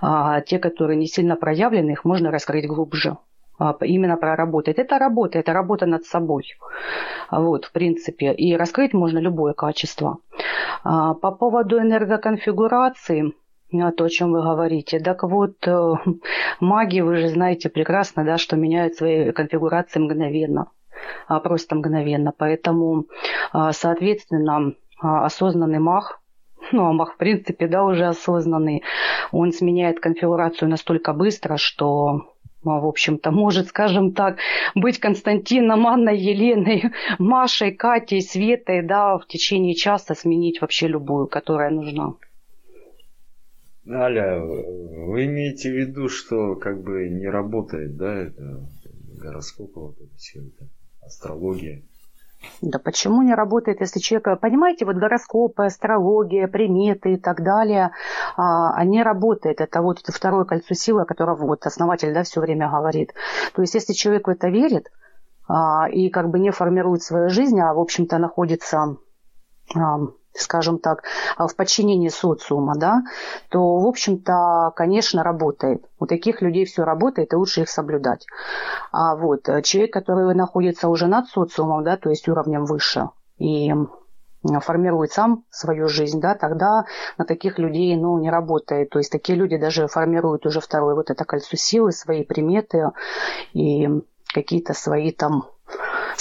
А 0.00 0.40
те, 0.40 0.58
которые 0.58 0.96
не 0.96 1.06
сильно 1.06 1.36
проявлены, 1.36 1.90
их 1.90 2.04
можно 2.04 2.30
раскрыть 2.30 2.66
глубже 2.66 3.18
именно 3.80 4.16
проработать. 4.16 4.78
Это 4.78 4.98
работа, 4.98 5.38
это 5.38 5.52
работа 5.52 5.86
над 5.86 6.04
собой. 6.04 6.44
Вот, 7.30 7.66
в 7.66 7.72
принципе. 7.72 8.32
И 8.32 8.56
раскрыть 8.56 8.92
можно 8.92 9.18
любое 9.18 9.52
качество. 9.52 10.18
А, 10.84 11.14
по 11.14 11.30
поводу 11.30 11.78
энергоконфигурации, 11.78 13.32
то, 13.96 14.04
о 14.04 14.08
чем 14.08 14.32
вы 14.32 14.42
говорите. 14.42 15.00
Так 15.00 15.22
вот, 15.22 15.56
э, 15.66 15.94
маги, 16.60 17.00
вы 17.00 17.16
же 17.16 17.28
знаете 17.28 17.70
прекрасно, 17.70 18.24
да, 18.24 18.36
что 18.36 18.56
меняют 18.56 18.94
свои 18.94 19.32
конфигурации 19.32 19.98
мгновенно, 19.98 20.70
а, 21.26 21.40
просто 21.40 21.74
мгновенно. 21.74 22.32
Поэтому, 22.36 23.06
а, 23.52 23.72
соответственно, 23.72 24.74
а, 25.00 25.24
осознанный 25.24 25.78
маг, 25.78 26.20
ну, 26.72 26.86
а 26.86 26.92
маг, 26.92 27.14
в 27.14 27.16
принципе, 27.16 27.66
да, 27.66 27.84
уже 27.84 28.06
осознанный, 28.06 28.82
он 29.30 29.52
сменяет 29.52 30.00
конфигурацию 30.00 30.68
настолько 30.68 31.12
быстро, 31.12 31.56
что 31.56 32.26
в 32.62 32.86
общем-то, 32.86 33.30
может, 33.30 33.68
скажем 33.68 34.12
так, 34.12 34.38
быть 34.74 34.98
Константином, 34.98 35.86
Анной, 35.86 36.18
Еленой, 36.18 36.84
Машей, 37.18 37.72
Катей, 37.72 38.22
Светой, 38.22 38.82
да, 38.82 39.18
в 39.18 39.26
течение 39.26 39.74
часа 39.74 40.14
сменить 40.14 40.60
вообще 40.60 40.88
любую, 40.88 41.26
которая 41.26 41.70
нужна. 41.70 42.14
Аля, 43.88 44.40
вы 44.40 45.26
имеете 45.26 45.70
в 45.70 45.74
виду, 45.74 46.08
что 46.08 46.54
как 46.54 46.82
бы 46.82 47.08
не 47.08 47.26
работает, 47.26 47.96
да, 47.96 48.14
это 48.14 48.68
гороскоп, 49.20 49.74
вот 49.74 49.96
это 50.00 50.16
все 50.16 50.40
это, 50.40 50.68
астрология? 51.00 51.82
Да 52.60 52.78
почему 52.78 53.22
не 53.22 53.34
работает, 53.34 53.80
если 53.80 54.00
человек, 54.00 54.40
понимаете, 54.40 54.84
вот 54.84 54.96
гороскопы, 54.96 55.64
астрология, 55.64 56.46
приметы 56.48 57.14
и 57.14 57.16
так 57.16 57.42
далее, 57.42 57.90
а, 58.36 58.74
они 58.74 59.02
работают. 59.02 59.60
Это 59.60 59.82
вот 59.82 60.00
это 60.00 60.12
второе 60.12 60.44
кольцо 60.44 60.74
силы, 60.74 61.02
о 61.02 61.04
котором 61.04 61.38
вот 61.38 61.66
основатель 61.66 62.12
да, 62.12 62.22
все 62.22 62.40
время 62.40 62.68
говорит. 62.70 63.14
То 63.54 63.62
есть 63.62 63.74
если 63.74 63.92
человек 63.92 64.26
в 64.26 64.30
это 64.30 64.48
верит 64.48 64.90
а, 65.48 65.88
и 65.88 66.08
как 66.08 66.30
бы 66.30 66.38
не 66.38 66.50
формирует 66.50 67.02
свою 67.02 67.30
жизнь, 67.30 67.60
а 67.60 67.74
в 67.74 67.80
общем-то 67.80 68.18
находится 68.18 68.96
а, 69.74 69.98
скажем 70.34 70.78
так, 70.78 71.04
а, 71.36 71.46
в 71.46 71.56
подчинении 71.56 72.08
социума, 72.08 72.74
да, 72.76 73.02
то, 73.48 73.78
в 73.78 73.86
общем-то, 73.86 74.72
конечно, 74.76 75.22
работает. 75.22 75.84
У 75.98 76.06
таких 76.06 76.42
людей 76.42 76.64
все 76.64 76.84
работает, 76.84 77.32
и 77.32 77.36
лучше 77.36 77.62
их 77.62 77.68
соблюдать. 77.68 78.26
А 78.90 79.16
вот 79.16 79.48
э, 79.48 79.62
человек, 79.62 79.92
который 79.92 80.34
находится 80.34 80.88
уже 80.88 81.06
над 81.06 81.28
социумом, 81.28 81.84
да, 81.84 81.96
то 81.96 82.10
есть 82.10 82.28
уровнем 82.28 82.64
выше, 82.64 83.10
и 83.38 83.72
формирует 84.60 85.12
сам 85.12 85.44
свою 85.50 85.88
жизнь, 85.88 86.20
да, 86.20 86.34
тогда 86.34 86.84
на 87.18 87.24
таких 87.24 87.58
людей, 87.58 87.96
ну, 87.96 88.18
не 88.18 88.30
работает. 88.30 88.90
То 88.90 88.98
есть 88.98 89.12
такие 89.12 89.38
люди 89.38 89.56
даже 89.56 89.86
формируют 89.86 90.46
уже 90.46 90.60
второе 90.60 90.94
вот 90.94 91.10
это 91.10 91.24
кольцо 91.24 91.56
силы, 91.56 91.92
свои 91.92 92.24
приметы 92.24 92.90
и 93.52 93.88
какие-то 94.34 94.74
свои 94.74 95.12
там 95.12 95.46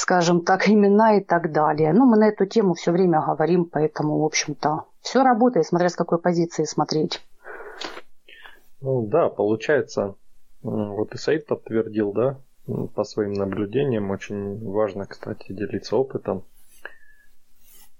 скажем 0.01 0.41
так, 0.41 0.67
имена 0.67 1.17
и 1.17 1.21
так 1.21 1.51
далее. 1.51 1.93
Ну, 1.93 2.05
мы 2.05 2.17
на 2.17 2.27
эту 2.27 2.45
тему 2.47 2.73
все 2.73 2.91
время 2.91 3.21
говорим, 3.21 3.65
поэтому, 3.65 4.19
в 4.19 4.25
общем-то, 4.25 4.85
все 5.01 5.23
работает, 5.23 5.67
смотря 5.67 5.89
с 5.89 5.95
какой 5.95 6.17
позиции 6.17 6.63
смотреть. 6.63 7.21
Ну 8.81 9.05
да, 9.05 9.29
получается, 9.29 10.15
вот 10.63 11.13
и 11.13 11.17
Саид 11.17 11.45
подтвердил, 11.45 12.13
да, 12.13 12.39
по 12.95 13.03
своим 13.03 13.33
наблюдениям, 13.33 14.09
очень 14.09 14.59
важно, 14.67 15.05
кстати, 15.05 15.51
делиться 15.51 15.95
опытом, 15.95 16.45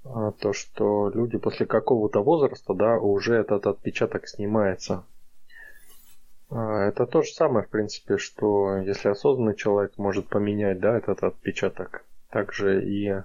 а, 0.03 0.31
то, 0.31 0.53
что 0.53 1.09
люди 1.13 1.37
после 1.37 1.67
какого-то 1.67 2.23
возраста, 2.23 2.73
да, 2.73 2.97
уже 2.97 3.35
этот 3.35 3.67
отпечаток 3.67 4.27
снимается 4.27 5.03
это 6.51 7.05
то 7.05 7.21
же 7.21 7.31
самое, 7.31 7.65
в 7.65 7.69
принципе, 7.69 8.17
что 8.17 8.77
если 8.77 9.09
осознанный 9.09 9.55
человек 9.55 9.97
может 9.97 10.27
поменять 10.27 10.79
да, 10.79 10.97
этот 10.97 11.23
отпечаток, 11.23 12.03
также 12.29 12.83
и 12.85 13.23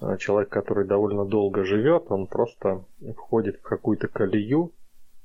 а, 0.00 0.16
человек, 0.18 0.50
который 0.50 0.86
довольно 0.86 1.24
долго 1.24 1.64
живет, 1.64 2.10
он 2.10 2.26
просто 2.26 2.84
входит 3.16 3.56
в 3.56 3.62
какую-то 3.62 4.08
колею, 4.08 4.72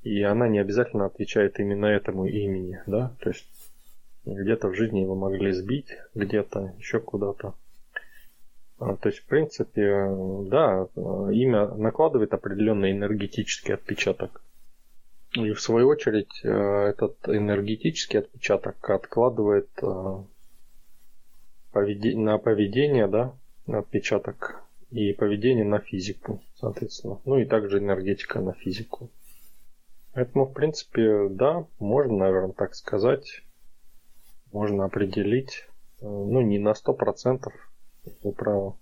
и 0.03 0.21
она 0.21 0.47
не 0.47 0.59
обязательно 0.59 1.05
отвечает 1.05 1.59
именно 1.59 1.87
этому 1.87 2.25
имени, 2.25 2.81
да, 2.87 3.13
то 3.19 3.29
есть 3.29 3.47
где-то 4.25 4.69
в 4.69 4.75
жизни 4.75 5.01
его 5.01 5.15
могли 5.15 5.51
сбить, 5.51 5.97
где-то 6.15 6.73
еще 6.77 6.99
куда-то. 6.99 7.53
А, 8.79 8.95
то 8.95 9.09
есть, 9.09 9.19
в 9.19 9.25
принципе, 9.25 10.07
да, 10.47 10.87
имя 10.95 11.67
накладывает 11.67 12.33
определенный 12.33 12.91
энергетический 12.91 13.73
отпечаток. 13.73 14.41
И 15.35 15.51
в 15.51 15.61
свою 15.61 15.87
очередь 15.87 16.41
э, 16.43 16.49
этот 16.49 17.17
энергетический 17.27 18.19
отпечаток 18.19 18.87
откладывает 18.89 19.69
э, 19.81 20.23
на 21.73 22.37
поведение, 22.37 23.07
да, 23.07 23.35
отпечаток 23.67 24.63
и 24.91 25.11
поведение 25.13 25.65
на 25.65 25.79
физику, 25.79 26.43
соответственно. 26.55 27.19
Ну 27.25 27.39
и 27.39 27.45
также 27.45 27.79
энергетика 27.79 28.41
на 28.41 28.53
физику. 28.53 29.09
Поэтому, 30.13 30.45
в 30.45 30.53
принципе, 30.53 31.27
да, 31.29 31.65
можно, 31.79 32.17
наверное, 32.17 32.53
так 32.53 32.75
сказать. 32.75 33.41
Можно 34.51 34.85
определить, 34.85 35.65
э, 35.99 36.05
ну, 36.05 36.41
не 36.41 36.59
на 36.59 36.73
100%, 36.73 37.51
вы. 38.21 38.73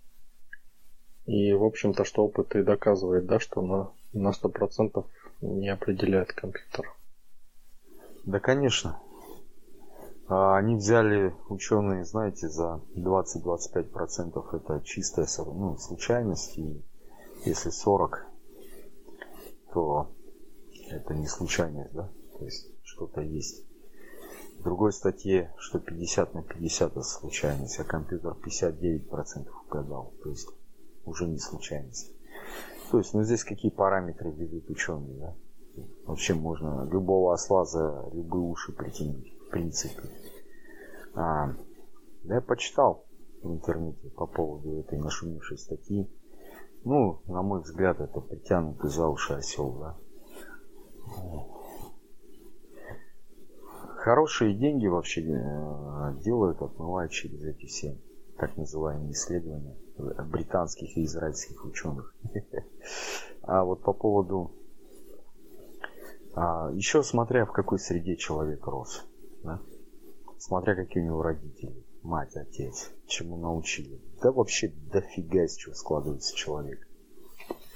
И, 1.27 1.53
в 1.53 1.63
общем-то, 1.63 2.03
что 2.03 2.25
опыт 2.25 2.55
и 2.55 2.63
доказывает, 2.63 3.25
да, 3.25 3.39
что 3.39 3.61
на, 3.61 3.91
на 4.11 4.31
100% 4.31 5.05
не 5.41 5.69
определяет 5.69 6.34
компьютер. 6.34 6.93
Да, 8.25 8.39
конечно. 8.39 8.99
А, 10.27 10.56
они 10.58 10.75
взяли, 10.75 11.36
ученые, 11.49 12.06
знаете, 12.06 12.47
за 12.47 12.82
20-25% 12.95 14.56
это 14.56 14.82
чистая 14.86 15.27
ну, 15.45 15.77
случайность, 15.77 16.58
и 16.58 16.84
если 17.45 17.69
40, 17.69 18.25
то 19.73 20.12
это 20.89 21.13
не 21.13 21.27
случайность, 21.27 21.93
да, 21.93 22.10
то 22.38 22.45
есть 22.45 22.69
что-то 22.84 23.21
есть. 23.21 23.65
В 24.60 24.63
другой 24.63 24.93
статье, 24.93 25.51
что 25.58 25.80
50 25.80 26.36
на 26.36 26.43
50 26.43 26.91
это 26.91 27.01
случайность, 27.01 27.80
а 27.80 27.84
компьютер 27.84 28.34
59% 28.34 29.47
угадал, 29.65 30.13
то 30.23 30.30
есть 30.30 30.47
уже 31.04 31.27
не 31.27 31.39
случайность. 31.39 32.12
То 32.91 32.97
есть, 32.97 33.13
ну 33.13 33.23
здесь 33.23 33.45
какие 33.45 33.71
параметры 33.71 34.32
ведут 34.32 34.69
ученые, 34.69 35.17
да? 35.17 35.36
Вообще 36.06 36.34
можно 36.34 36.86
любого 36.91 37.34
осла 37.34 37.63
за 37.63 38.10
любые 38.12 38.43
уши 38.43 38.73
притянуть, 38.73 39.34
в 39.47 39.49
принципе. 39.49 40.01
А, 41.15 41.54
я 42.23 42.41
почитал 42.41 43.06
в 43.41 43.49
интернете 43.49 44.10
по 44.10 44.27
поводу 44.27 44.80
этой 44.80 44.99
нашумевшей 44.99 45.58
статьи. 45.58 46.12
Ну, 46.84 47.21
на 47.27 47.41
мой 47.41 47.62
взгляд, 47.62 48.01
это 48.01 48.19
притянутый 48.19 48.89
за 48.89 49.08
уши 49.08 49.36
осел, 49.36 49.71
да. 49.80 49.97
Хорошие 53.99 54.54
деньги 54.54 54.88
вообще 54.88 55.21
э, 55.21 56.15
делают, 56.21 56.62
отмывая 56.62 57.08
через 57.08 57.41
эти 57.45 57.67
все 57.67 57.97
так 58.38 58.58
называемые 58.58 59.12
исследования 59.12 59.77
британских 60.25 60.97
и 60.97 61.05
израильских 61.05 61.65
ученых. 61.65 62.13
А 63.43 63.63
вот 63.63 63.81
по 63.81 63.91
поводу... 63.91 64.51
А, 66.35 66.69
еще 66.73 67.01
смотря 67.01 67.45
в 67.45 67.51
какой 67.51 67.79
среде 67.79 68.15
человек 68.15 68.67
рос. 68.67 69.03
Да? 69.43 69.59
Смотря 70.37 70.75
какие 70.75 71.01
у 71.01 71.07
него 71.07 71.23
родители, 71.23 71.83
мать, 72.03 72.35
отец, 72.35 72.91
чему 73.07 73.37
научили. 73.37 73.99
Да 74.21 74.31
вообще 74.31 74.67
дофига 74.91 75.43
из 75.43 75.55
чего 75.55 75.73
складывается 75.73 76.35
человек. 76.35 76.87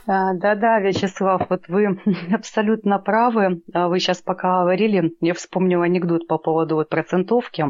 А, 0.07 0.33
да-да, 0.33 0.79
Вячеслав, 0.79 1.47
вот 1.49 1.67
вы 1.67 1.99
абсолютно 2.31 2.99
правы. 2.99 3.61
А 3.73 3.87
вы 3.87 3.99
сейчас 3.99 4.21
пока 4.21 4.61
говорили, 4.61 5.13
я 5.19 5.33
вспомнила 5.33 5.85
анекдот 5.85 6.27
по 6.27 6.37
поводу 6.37 6.75
вот 6.75 6.89
процентовки, 6.89 7.65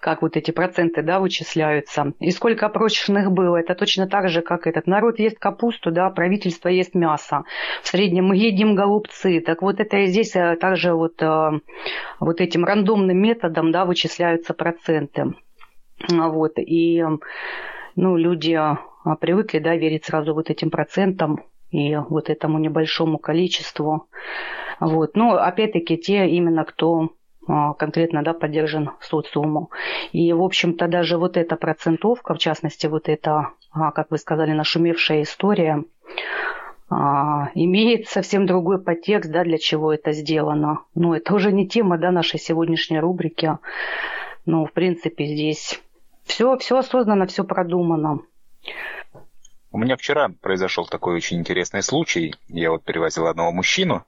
как 0.00 0.22
вот 0.22 0.36
эти 0.36 0.50
проценты 0.50 1.02
да, 1.02 1.20
вычисляются. 1.20 2.12
И 2.18 2.32
сколько 2.32 2.68
прочных 2.68 3.30
было. 3.30 3.56
Это 3.56 3.76
точно 3.76 4.08
так 4.08 4.28
же, 4.30 4.42
как 4.42 4.66
этот 4.66 4.88
народ 4.88 5.20
ест 5.20 5.38
капусту, 5.38 5.92
да, 5.92 6.10
правительство 6.10 6.68
ест 6.68 6.94
мясо. 6.94 7.44
В 7.82 7.88
среднем 7.88 8.26
мы 8.26 8.36
едим 8.36 8.74
голубцы. 8.74 9.40
Так 9.40 9.62
вот 9.62 9.78
это 9.78 9.98
и 9.98 10.06
здесь 10.06 10.34
э, 10.34 10.56
также 10.56 10.94
вот, 10.94 11.22
вот 12.18 12.40
этим 12.40 12.64
рандомным 12.64 13.16
методом 13.16 13.70
да, 13.70 13.84
вычисляются 13.84 14.54
проценты. 14.54 15.34
Вот. 16.10 16.54
И 16.56 17.04
ну, 17.96 18.16
люди 18.16 18.52
а, 18.54 18.78
привыкли, 19.20 19.58
да, 19.58 19.76
верить 19.76 20.04
сразу 20.04 20.34
вот 20.34 20.50
этим 20.50 20.70
процентам 20.70 21.44
и 21.70 21.96
вот 21.96 22.30
этому 22.30 22.58
небольшому 22.58 23.18
количеству. 23.18 24.08
Вот. 24.80 25.16
Но 25.16 25.34
опять-таки 25.34 25.96
те 25.96 26.28
именно, 26.28 26.64
кто 26.64 27.10
а, 27.46 27.74
конкретно 27.74 28.22
да, 28.22 28.32
поддержан 28.32 28.90
социуму. 29.00 29.70
И, 30.12 30.32
в 30.32 30.42
общем-то, 30.42 30.88
даже 30.88 31.18
вот 31.18 31.36
эта 31.36 31.56
процентовка, 31.56 32.34
в 32.34 32.38
частности, 32.38 32.86
вот 32.86 33.08
эта, 33.08 33.50
а, 33.72 33.90
как 33.92 34.10
вы 34.10 34.18
сказали, 34.18 34.52
нашумевшая 34.52 35.22
история, 35.22 35.84
имеет 36.90 38.08
совсем 38.08 38.46
другой 38.46 38.80
подтекст, 38.80 39.30
да, 39.30 39.42
для 39.42 39.58
чего 39.58 39.92
это 39.92 40.12
сделано. 40.12 40.80
Но 40.94 41.16
это 41.16 41.34
уже 41.34 41.50
не 41.50 41.66
тема 41.66 41.98
да, 41.98 42.12
нашей 42.12 42.38
сегодняшней 42.38 43.00
рубрики. 43.00 43.58
Ну, 44.46 44.66
в 44.66 44.72
принципе, 44.72 45.24
здесь 45.24 45.80
все, 46.24 46.56
все 46.58 46.76
осознанно, 46.76 47.26
все 47.26 47.42
продумано. 47.42 48.20
У 49.70 49.78
меня 49.78 49.96
вчера 49.96 50.28
произошел 50.40 50.86
такой 50.86 51.16
очень 51.16 51.38
интересный 51.38 51.82
случай. 51.82 52.36
Я 52.48 52.70
вот 52.70 52.84
перевозил 52.84 53.26
одного 53.26 53.50
мужчину, 53.50 54.06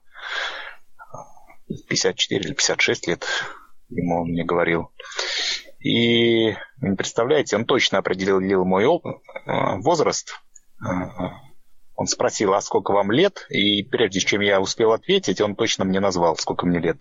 54 1.89 2.41
или 2.41 2.53
56 2.53 3.07
лет, 3.07 3.25
ему 3.89 4.21
он 4.21 4.29
мне 4.29 4.45
говорил. 4.45 4.91
И, 5.79 6.55
представляете, 6.97 7.55
он 7.55 7.65
точно 7.65 7.97
определил 7.97 8.65
мой 8.65 8.85
э, 8.85 9.77
возраст. 9.81 10.41
Э, 10.81 10.87
он 11.95 12.07
спросил, 12.07 12.53
а 12.53 12.61
сколько 12.61 12.91
вам 12.91 13.11
лет? 13.11 13.45
И 13.49 13.83
прежде 13.83 14.19
чем 14.19 14.41
я 14.41 14.61
успел 14.61 14.93
ответить, 14.93 15.41
он 15.41 15.55
точно 15.55 15.85
мне 15.85 15.99
назвал, 15.99 16.35
сколько 16.37 16.65
мне 16.65 16.79
лет. 16.79 16.97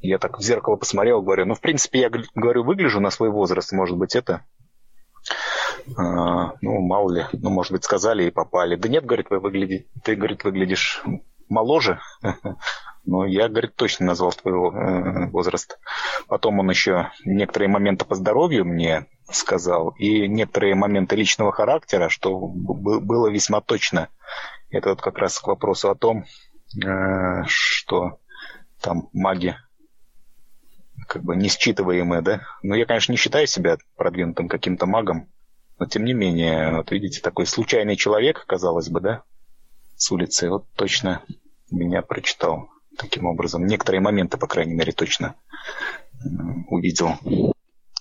Я 0.00 0.18
так 0.18 0.38
в 0.38 0.42
зеркало 0.42 0.76
посмотрел, 0.76 1.22
говорю, 1.22 1.46
ну, 1.46 1.54
в 1.54 1.60
принципе, 1.60 2.00
я 2.00 2.10
говорю, 2.34 2.64
выгляжу 2.64 3.00
на 3.00 3.10
свой 3.10 3.30
возраст, 3.30 3.70
может 3.72 3.98
быть, 3.98 4.16
это 4.16 4.44
а, 5.96 6.54
ну, 6.60 6.80
мало 6.80 7.12
ли, 7.12 7.26
ну, 7.32 7.50
может 7.50 7.72
быть, 7.72 7.84
сказали 7.84 8.24
и 8.24 8.30
попали. 8.30 8.76
Да 8.76 8.88
нет, 8.88 9.04
говорит, 9.04 9.30
вы 9.30 9.40
выглядите, 9.40 9.86
ты, 10.02 10.14
говорит, 10.14 10.44
выглядишь 10.44 11.02
моложе. 11.48 12.00
Но 13.04 13.24
я, 13.24 13.48
говорит, 13.48 13.74
точно 13.76 14.06
назвал 14.06 14.32
твоего 14.32 14.72
э, 14.72 15.30
возраста. 15.30 15.76
Потом 16.28 16.58
он 16.58 16.68
еще 16.68 17.10
некоторые 17.24 17.68
моменты 17.68 18.04
по 18.04 18.14
здоровью 18.14 18.66
мне 18.66 19.06
сказал, 19.30 19.90
и 19.98 20.28
некоторые 20.28 20.74
моменты 20.74 21.16
личного 21.16 21.50
характера, 21.50 22.08
что 22.08 22.38
было 22.38 23.28
весьма 23.28 23.62
точно. 23.62 24.08
Это 24.70 24.90
вот 24.90 25.00
как 25.00 25.18
раз 25.18 25.38
к 25.38 25.46
вопросу 25.46 25.90
о 25.90 25.94
том, 25.94 26.26
э, 26.84 27.42
что 27.46 28.18
там 28.80 29.08
маги 29.12 29.56
как 31.08 31.24
бы 31.24 31.34
несчитываемые, 31.34 32.22
да. 32.22 32.42
Но 32.62 32.76
я, 32.76 32.86
конечно, 32.86 33.12
не 33.12 33.18
считаю 33.18 33.46
себя 33.46 33.78
продвинутым 33.96 34.48
каким-то 34.48 34.86
магом, 34.86 35.28
но 35.80 35.86
тем 35.86 36.04
не 36.04 36.12
менее, 36.12 36.76
вот 36.76 36.90
видите, 36.92 37.22
такой 37.22 37.46
случайный 37.46 37.96
человек, 37.96 38.44
казалось 38.46 38.90
бы, 38.90 39.00
да, 39.00 39.22
с 39.96 40.12
улицы, 40.12 40.50
вот 40.50 40.66
точно 40.76 41.22
меня 41.70 42.02
прочитал 42.02 42.68
таким 42.98 43.24
образом. 43.24 43.66
Некоторые 43.66 44.02
моменты, 44.02 44.36
по 44.36 44.46
крайней 44.46 44.74
мере, 44.74 44.92
точно 44.92 45.36
увидел. 46.68 47.14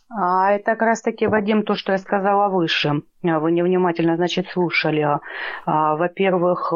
А 0.09 0.51
это 0.51 0.71
как 0.71 0.81
раз 0.81 1.01
таки, 1.01 1.25
Вадим, 1.25 1.63
то, 1.63 1.75
что 1.75 1.93
я 1.93 1.97
сказала 1.99 2.49
выше. 2.49 3.03
Вы 3.21 3.51
невнимательно, 3.53 4.17
значит, 4.17 4.47
слушали. 4.49 5.07
А, 5.65 5.95
во-первых, 5.95 6.73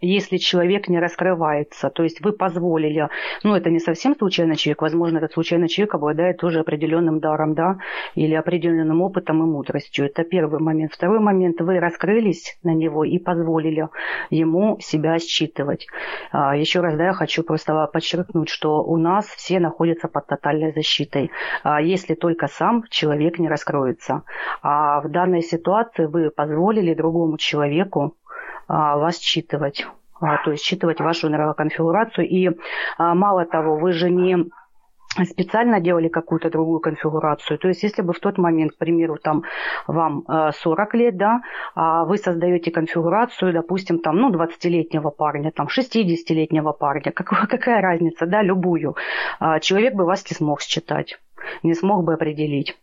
если 0.00 0.36
человек 0.36 0.88
не 0.88 0.98
раскрывается. 0.98 1.90
То 1.90 2.02
есть 2.02 2.20
вы 2.20 2.32
позволили, 2.32 3.08
ну 3.42 3.54
это 3.54 3.70
не 3.70 3.80
совсем 3.80 4.16
случайный 4.16 4.56
человек, 4.56 4.82
возможно, 4.82 5.18
этот 5.18 5.32
случайный 5.32 5.68
человек 5.68 5.94
обладает 5.94 6.38
тоже 6.38 6.60
определенным 6.60 7.20
даром, 7.20 7.54
да, 7.54 7.78
или 8.14 8.34
определенным 8.34 9.02
опытом 9.02 9.42
и 9.42 9.46
мудростью. 9.46 10.06
Это 10.06 10.24
первый 10.24 10.60
момент. 10.60 10.92
Второй 10.92 11.20
момент, 11.20 11.60
вы 11.60 11.80
раскрылись 11.80 12.58
на 12.62 12.74
него 12.74 13.04
и 13.04 13.18
позволили 13.18 13.88
ему 14.30 14.78
себя 14.80 15.18
считывать. 15.18 15.86
А, 16.30 16.56
еще 16.56 16.80
раз, 16.80 16.96
да, 16.96 17.06
я 17.06 17.12
хочу 17.12 17.42
просто 17.42 17.86
подчеркнуть, 17.92 18.48
что 18.48 18.82
у 18.82 18.96
нас 18.96 19.26
все 19.26 19.60
находятся 19.60 20.08
под 20.08 20.26
тотальной 20.26 20.72
защитой, 20.72 21.30
а, 21.62 21.80
если 21.80 22.14
только 22.14 22.46
сам 22.46 22.84
человек 22.90 23.38
не 23.38 23.48
раскроется. 23.48 24.22
А 24.62 25.00
в 25.00 25.08
данной 25.10 25.42
ситуации 25.42 26.06
вы 26.06 26.30
позволили 26.30 26.94
другому 26.94 27.38
человеку 27.38 28.14
вас 28.68 29.18
считывать, 29.18 29.86
а, 30.20 30.42
то 30.44 30.52
есть 30.52 30.64
считывать 30.64 31.00
вашу 31.00 31.28
нейроконфигурацию. 31.28 32.28
И 32.28 32.50
а, 32.98 33.14
мало 33.14 33.44
того, 33.46 33.76
вы 33.76 33.92
же 33.92 34.10
не 34.10 34.50
специально 35.24 35.80
делали 35.80 36.08
какую-то 36.08 36.50
другую 36.50 36.80
конфигурацию. 36.80 37.58
То 37.58 37.68
есть, 37.68 37.82
если 37.82 38.02
бы 38.02 38.12
в 38.12 38.20
тот 38.20 38.36
момент, 38.36 38.72
к 38.72 38.76
примеру, 38.76 39.16
там 39.16 39.42
вам 39.86 40.24
40 40.28 40.94
лет, 40.94 41.16
да, 41.16 41.40
а 41.74 42.04
вы 42.04 42.18
создаете 42.18 42.70
конфигурацию, 42.70 43.54
допустим, 43.54 44.00
там, 44.00 44.16
ну, 44.16 44.30
20-летнего 44.30 45.08
парня, 45.10 45.50
там, 45.50 45.66
60-летнего 45.66 46.72
парня, 46.72 47.10
какая, 47.10 47.46
какая 47.48 47.80
разница, 47.80 48.26
да, 48.26 48.42
любую, 48.42 48.96
человек 49.62 49.94
бы 49.94 50.04
вас 50.04 50.28
не 50.30 50.36
смог 50.36 50.60
считать, 50.60 51.18
не 51.62 51.72
смог 51.72 52.04
бы 52.04 52.12
определить. 52.12 52.78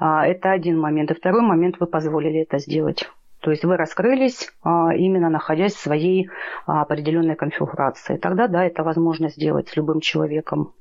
Это 0.00 0.52
один 0.52 0.80
момент. 0.80 1.10
И 1.10 1.14
второй 1.14 1.42
момент, 1.42 1.76
вы 1.78 1.86
позволили 1.86 2.40
это 2.40 2.58
сделать. 2.58 3.06
То 3.46 3.52
есть 3.52 3.64
вы 3.64 3.76
раскрылись 3.76 4.48
а, 4.64 4.92
именно 4.92 5.30
находясь 5.30 5.74
в 5.74 5.78
своей 5.78 6.28
а, 6.66 6.82
определенной 6.82 7.36
конфигурации. 7.36 8.16
Тогда 8.16 8.48
да, 8.48 8.64
это 8.64 8.82
возможно 8.82 9.28
сделать 9.28 9.68
с 9.68 9.76
любым 9.76 10.00
человеком. 10.00 10.74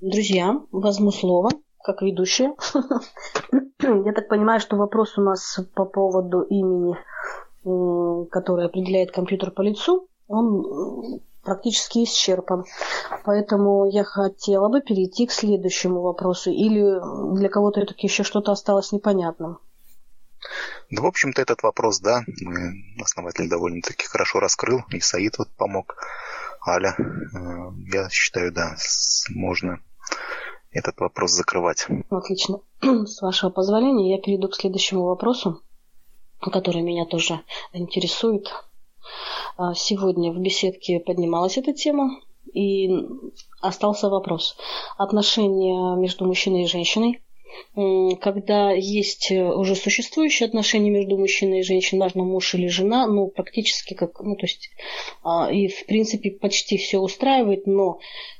Друзья, 0.00 0.58
возьму 0.72 1.10
слово 1.10 1.50
как 1.84 2.00
ведущая. 2.00 2.54
Я 3.82 4.12
так 4.14 4.28
понимаю, 4.28 4.58
что 4.60 4.76
вопрос 4.76 5.18
у 5.18 5.20
нас 5.20 5.60
по 5.74 5.84
поводу 5.84 6.40
имени, 6.40 6.96
который 8.30 8.64
определяет 8.64 9.10
компьютер 9.10 9.50
по 9.50 9.60
лицу, 9.60 10.08
он 10.28 11.20
практически 11.42 12.04
исчерпан. 12.04 12.64
Поэтому 13.26 13.84
я 13.84 14.02
хотела 14.02 14.70
бы 14.70 14.80
перейти 14.80 15.26
к 15.26 15.30
следующему 15.30 16.00
вопросу. 16.00 16.50
Или 16.50 17.36
для 17.38 17.50
кого-то 17.50 17.82
это 17.82 17.92
еще 17.98 18.22
что-то 18.22 18.52
осталось 18.52 18.92
непонятным. 18.92 19.58
Да, 20.90 21.02
в 21.02 21.06
общем-то, 21.06 21.42
этот 21.42 21.62
вопрос, 21.62 22.00
да, 22.00 22.24
основатель 23.00 23.48
довольно-таки 23.48 24.06
хорошо 24.06 24.40
раскрыл, 24.40 24.82
и 24.90 25.00
Саид 25.00 25.38
вот 25.38 25.48
помог, 25.56 25.96
Аля. 26.66 26.96
Э, 26.98 27.72
я 27.92 28.08
считаю, 28.10 28.52
да, 28.52 28.76
можно 29.30 29.80
этот 30.70 30.98
вопрос 31.00 31.32
закрывать. 31.32 31.86
Отлично. 32.10 32.60
С 32.80 33.22
вашего 33.22 33.50
позволения 33.50 34.14
я 34.14 34.20
перейду 34.20 34.48
к 34.48 34.56
следующему 34.56 35.04
вопросу, 35.04 35.62
который 36.40 36.82
меня 36.82 37.06
тоже 37.06 37.40
интересует. 37.72 38.52
А, 39.56 39.74
сегодня 39.74 40.32
в 40.32 40.38
беседке 40.38 41.00
поднималась 41.00 41.56
эта 41.56 41.72
тема, 41.72 42.20
и 42.52 42.90
остался 43.60 44.08
вопрос. 44.08 44.56
Отношения 44.96 45.96
между 45.96 46.24
мужчиной 46.24 46.64
и 46.64 46.68
женщиной 46.68 47.22
когда 48.20 48.72
есть 48.72 49.30
э, 49.30 49.44
уже 49.44 49.74
существующие 49.74 50.46
отношения 50.46 50.90
между 50.90 51.18
мужчиной 51.18 51.60
и 51.60 51.62
женщиной, 51.62 52.00
важно 52.00 52.24
муж 52.24 52.54
или 52.54 52.68
жена, 52.68 53.06
ну, 53.06 53.28
практически 53.28 53.94
как, 53.94 54.20
ну, 54.20 54.34
то 54.34 54.46
есть, 54.46 54.70
а, 55.22 55.50
и 55.52 55.68
в 55.68 55.84
принципе 55.86 56.30
почти 56.30 56.78
все 56.78 56.98
устраивает, 56.98 57.66
но 57.66 57.98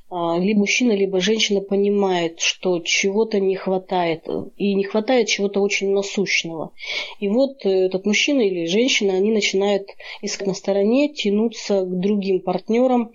а, 0.09 0.38
либо 0.38 0.61
мужчина, 0.61 0.92
либо 0.92 1.20
женщина 1.20 1.61
понимает, 1.61 2.40
что 2.40 2.79
чего-то 2.81 3.40
не 3.40 3.57
хватает, 3.57 4.26
и 4.57 4.74
не 4.74 4.85
хватает 4.85 5.29
чего-то 5.29 5.61
очень 5.61 5.90
насущного. 5.90 6.72
И 7.20 7.29
вот 7.29 7.64
этот 7.64 8.07
мужчина 8.07 8.40
или 8.40 8.66
женщина, 8.66 9.14
они 9.14 9.33
начинают 9.33 9.88
искать 10.22 10.46
на 10.46 10.55
стороне, 10.55 11.12
тянуться 11.12 11.83
к 11.83 12.00
другим 12.00 12.40
партнерам, 12.40 13.12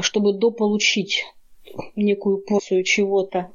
чтобы 0.00 0.34
дополучить 0.34 1.24
некую 1.96 2.38
порцию 2.38 2.84
чего-то. 2.84 3.50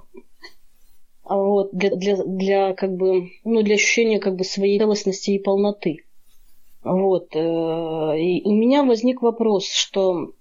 А 1.23 1.37
вот, 1.37 1.69
для, 1.71 1.95
для, 1.95 2.17
для, 2.23 2.73
как 2.73 2.95
бы, 2.95 3.29
ну, 3.43 3.61
для 3.61 3.75
ощущения 3.75 4.19
как 4.19 4.35
бы 4.35 4.43
своей 4.43 4.79
целостности 4.79 5.31
и 5.31 5.39
полноты. 5.39 6.03
Вот. 6.83 7.35
Э, 7.35 8.19
и 8.19 8.41
у 8.43 8.51
меня 8.53 8.83
возник 8.83 9.21
вопрос, 9.21 9.71
что 9.71 10.33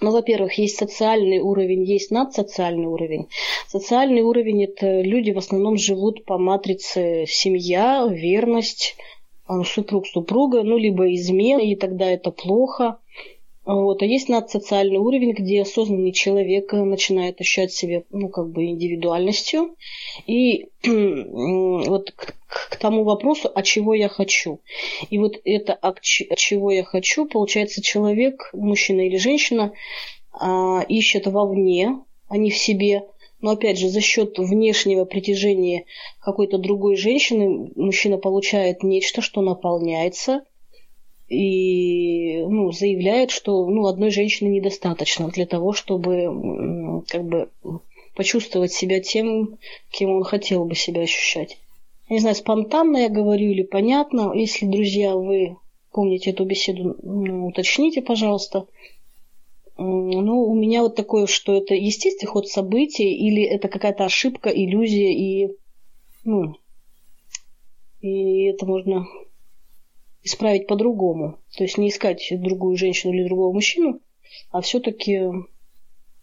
ну, 0.00 0.10
во-первых, 0.10 0.58
есть 0.58 0.76
социальный 0.76 1.38
уровень, 1.38 1.84
есть 1.84 2.10
надсоциальный 2.10 2.86
уровень. 2.86 3.28
Социальный 3.68 4.22
уровень– 4.22 4.64
это 4.64 5.00
люди 5.00 5.30
в 5.30 5.38
основном 5.38 5.76
живут 5.76 6.24
по 6.24 6.38
матрице 6.38 7.24
семья, 7.28 8.06
верность, 8.10 8.96
э, 9.48 9.62
супруг 9.64 10.06
супруга, 10.08 10.62
ну, 10.64 10.76
либо 10.76 11.14
измена, 11.14 11.60
и 11.60 11.76
тогда 11.76 12.10
это 12.10 12.32
плохо. 12.32 12.98
Вот. 13.64 14.02
А 14.02 14.06
есть 14.06 14.28
надсоциальный 14.28 14.98
уровень, 14.98 15.32
где 15.32 15.62
осознанный 15.62 16.12
человек 16.12 16.72
начинает 16.72 17.40
ощущать 17.40 17.72
себя 17.72 18.02
ну, 18.10 18.28
как 18.28 18.50
бы 18.50 18.66
индивидуальностью. 18.66 19.76
И 20.26 20.66
вот 20.84 22.10
к, 22.10 22.34
к 22.46 22.76
тому 22.76 23.04
вопросу, 23.04 23.50
а 23.54 23.62
чего 23.62 23.94
я 23.94 24.08
хочу. 24.08 24.60
И 25.10 25.18
вот 25.18 25.36
это, 25.44 25.74
а 25.74 25.94
чего 26.00 26.72
я 26.72 26.82
хочу, 26.82 27.26
получается, 27.26 27.82
человек, 27.82 28.50
мужчина 28.52 29.02
или 29.02 29.16
женщина, 29.16 29.72
а, 30.32 30.82
ищет 30.88 31.26
вовне, 31.28 32.00
а 32.28 32.36
не 32.36 32.50
в 32.50 32.56
себе. 32.56 33.02
Но 33.40 33.52
опять 33.52 33.78
же, 33.78 33.88
за 33.88 34.00
счет 34.00 34.38
внешнего 34.38 35.04
притяжения 35.04 35.84
какой-то 36.20 36.58
другой 36.58 36.96
женщины 36.96 37.70
мужчина 37.76 38.16
получает 38.16 38.82
нечто, 38.82 39.20
что 39.20 39.40
наполняется, 39.40 40.44
и 41.32 42.44
ну, 42.46 42.72
заявляет, 42.72 43.30
что 43.30 43.66
ну, 43.66 43.86
одной 43.86 44.10
женщины 44.10 44.48
недостаточно 44.48 45.28
для 45.28 45.46
того, 45.46 45.72
чтобы 45.72 47.02
как 47.08 47.24
бы 47.24 47.48
почувствовать 48.14 48.72
себя 48.72 49.00
тем, 49.00 49.58
кем 49.90 50.10
он 50.10 50.24
хотел 50.24 50.64
бы 50.66 50.74
себя 50.74 51.02
ощущать. 51.02 51.56
Не 52.10 52.18
знаю, 52.18 52.36
спонтанно 52.36 52.98
я 52.98 53.08
говорю 53.08 53.50
или 53.50 53.62
понятно. 53.62 54.32
Если, 54.34 54.66
друзья, 54.66 55.16
вы 55.16 55.56
помните 55.90 56.30
эту 56.30 56.44
беседу, 56.44 56.96
ну, 57.02 57.46
уточните, 57.46 58.02
пожалуйста. 58.02 58.66
Ну, 59.78 60.42
у 60.42 60.54
меня 60.54 60.82
вот 60.82 60.96
такое, 60.96 61.26
что 61.26 61.54
это 61.56 61.74
естественный 61.74 62.30
ход 62.30 62.46
событий 62.46 63.10
или 63.10 63.42
это 63.42 63.68
какая-то 63.68 64.04
ошибка, 64.04 64.50
иллюзия 64.50 65.14
и, 65.14 65.56
ну, 66.24 66.56
и 68.02 68.44
это 68.44 68.66
можно 68.66 69.06
исправить 70.22 70.66
по-другому. 70.66 71.38
То 71.56 71.64
есть 71.64 71.78
не 71.78 71.88
искать 71.88 72.26
другую 72.30 72.76
женщину 72.76 73.12
или 73.12 73.24
другого 73.24 73.52
мужчину, 73.52 74.00
а 74.50 74.60
все-таки 74.60 75.28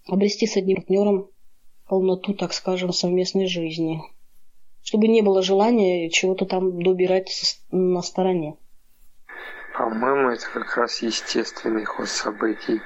обрести 0.07 0.47
с 0.47 0.57
одним 0.57 0.77
партнером 0.77 1.29
полноту, 1.87 2.33
так 2.33 2.53
скажем, 2.53 2.93
совместной 2.93 3.47
жизни. 3.47 4.01
Чтобы 4.83 5.07
не 5.07 5.21
было 5.21 5.41
желания 5.41 6.09
чего-то 6.09 6.45
там 6.45 6.81
добирать 6.81 7.59
на 7.71 8.01
стороне. 8.01 8.55
По-моему, 9.77 10.29
это 10.29 10.45
как 10.51 10.77
раз 10.77 11.01
естественный 11.01 11.85
ход 11.85 12.07
событий. 12.07 12.81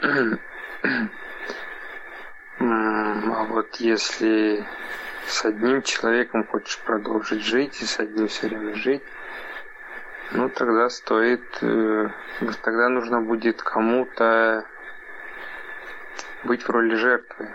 А 2.58 3.44
вот 3.44 3.76
если 3.76 4.64
с 5.26 5.44
одним 5.44 5.82
человеком 5.82 6.46
хочешь 6.46 6.78
продолжить 6.78 7.42
жить 7.42 7.80
и 7.80 7.84
с 7.84 7.98
одним 7.98 8.28
все 8.28 8.48
время 8.48 8.74
жить, 8.74 9.02
ну, 10.34 10.48
тогда 10.48 10.88
стоит... 10.88 11.42
Э, 11.60 12.08
тогда 12.62 12.88
нужно 12.88 13.20
будет 13.20 13.62
кому-то 13.62 14.64
быть 16.44 16.62
в 16.62 16.70
роли 16.70 16.94
жертвы. 16.94 17.50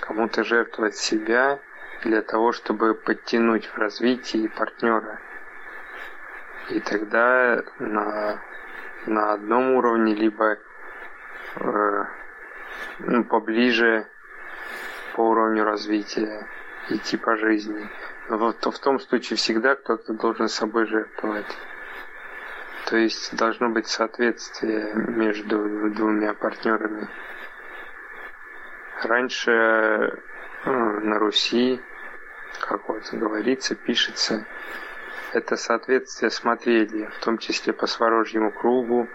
Кому-то 0.00 0.44
жертвовать 0.44 0.96
себя 0.96 1.58
для 2.02 2.22
того, 2.22 2.52
чтобы 2.52 2.94
подтянуть 2.94 3.66
в 3.66 3.78
развитии 3.78 4.46
партнера. 4.46 5.18
И 6.70 6.80
тогда 6.80 7.64
на, 7.78 8.40
на 9.06 9.32
одном 9.32 9.74
уровне, 9.74 10.14
либо 10.14 10.58
э, 11.56 12.04
ну, 13.00 13.24
поближе 13.24 14.06
по 15.14 15.22
уровню 15.22 15.64
развития 15.64 16.46
идти 16.90 17.16
по 17.16 17.36
жизни. 17.36 17.88
Вот 18.28 18.64
в 18.64 18.78
том 18.80 18.98
случае 18.98 19.36
всегда 19.36 19.76
кто-то 19.76 20.12
должен 20.14 20.48
собой 20.48 20.86
жертвовать. 20.86 21.46
То 22.86 22.96
есть 22.96 23.36
должно 23.36 23.68
быть 23.68 23.86
соответствие 23.86 24.92
между 24.94 25.90
двумя 25.90 26.34
партнерами. 26.34 27.08
Раньше 29.02 30.20
ну, 30.64 31.00
на 31.00 31.18
Руси, 31.18 31.80
как 32.60 32.88
вот 32.88 33.02
говорится, 33.12 33.76
пишется, 33.76 34.44
это 35.32 35.56
соответствие 35.56 36.30
смотрели, 36.30 37.06
в 37.06 37.24
том 37.24 37.38
числе 37.38 37.72
по 37.72 37.86
Сворожьему 37.86 38.50
кругу. 38.50 39.08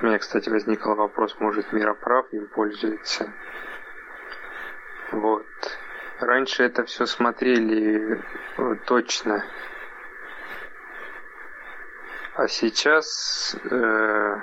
У 0.00 0.06
меня, 0.06 0.18
кстати, 0.18 0.48
возникл 0.48 0.94
вопрос, 0.94 1.36
может 1.40 1.72
Мироправ 1.72 2.32
им 2.32 2.46
пользуется. 2.46 3.30
Вот. 5.12 5.46
Раньше 6.20 6.64
это 6.64 6.84
все 6.84 7.06
смотрели 7.06 8.20
э, 8.56 8.74
точно. 8.86 9.44
А 12.34 12.48
сейчас 12.48 13.56
э, 13.70 14.36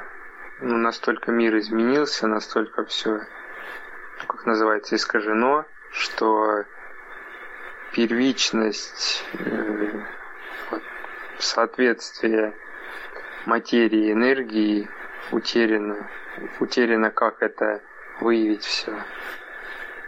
ну, 0.62 0.78
настолько 0.78 1.32
мир 1.32 1.58
изменился, 1.58 2.28
настолько 2.28 2.86
все, 2.86 3.20
как 4.26 4.46
называется, 4.46 4.96
искажено, 4.96 5.66
что 5.92 6.64
первичность, 7.92 9.26
э, 9.34 10.06
соответствие 11.40 12.54
материи 13.46 14.08
и 14.08 14.12
энергии 14.14 14.90
утеряно. 15.32 16.10
Утеряно, 16.62 17.12
как 17.12 17.42
это 17.42 17.82
выявить 18.22 18.64
все. 18.64 18.94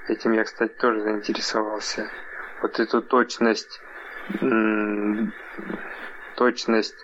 Этим 0.07 0.31
я, 0.31 0.43
кстати, 0.43 0.73
тоже 0.73 1.01
заинтересовался. 1.01 2.09
Вот 2.61 2.79
эту 2.79 3.01
точность, 3.01 3.81
точность, 6.35 6.95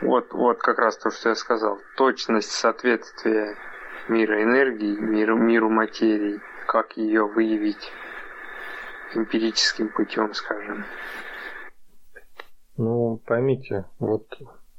вот, 0.00 0.32
вот 0.32 0.58
как 0.58 0.78
раз 0.78 0.96
то, 0.96 1.10
что 1.10 1.28
я 1.28 1.34
сказал, 1.34 1.78
точность 1.96 2.50
соответствия 2.50 3.56
мира 4.08 4.42
энергии, 4.42 4.96
миру, 4.96 5.36
миру 5.36 5.68
материи, 5.68 6.40
как 6.66 6.96
ее 6.96 7.26
выявить 7.26 7.92
эмпирическим 9.14 9.90
путем, 9.90 10.34
скажем. 10.34 10.84
Ну, 12.76 13.20
поймите, 13.24 13.84
вот 13.98 14.26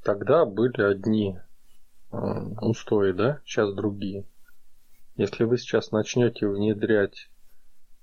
тогда 0.04 0.46
были 0.46 0.82
одни 0.82 1.40
э, 2.12 2.18
устои, 2.62 3.12
да, 3.14 3.40
сейчас 3.46 3.74
другие. 3.74 4.26
Если 5.18 5.46
вы 5.46 5.58
сейчас 5.58 5.92
начнете 5.92 6.46
внедрять 6.46 7.30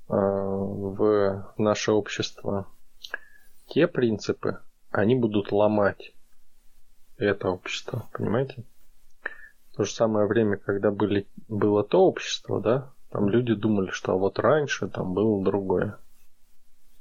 э, 0.08 0.14
в 0.14 1.52
наше 1.58 1.92
общество 1.92 2.66
те 3.68 3.86
принципы, 3.86 4.58
они 4.90 5.14
будут 5.14 5.52
ломать 5.52 6.14
это 7.18 7.48
общество, 7.48 8.08
понимаете? 8.12 8.64
В 9.72 9.76
то 9.76 9.84
же 9.84 9.92
самое 9.92 10.26
время, 10.26 10.56
когда 10.56 10.90
были, 10.90 11.26
было 11.48 11.84
то 11.84 12.06
общество, 12.06 12.60
да, 12.60 12.92
там 13.10 13.28
люди 13.28 13.54
думали, 13.54 13.90
что 13.90 14.12
а 14.12 14.16
вот 14.16 14.38
раньше 14.38 14.88
там 14.88 15.12
было 15.12 15.42
другое. 15.44 15.98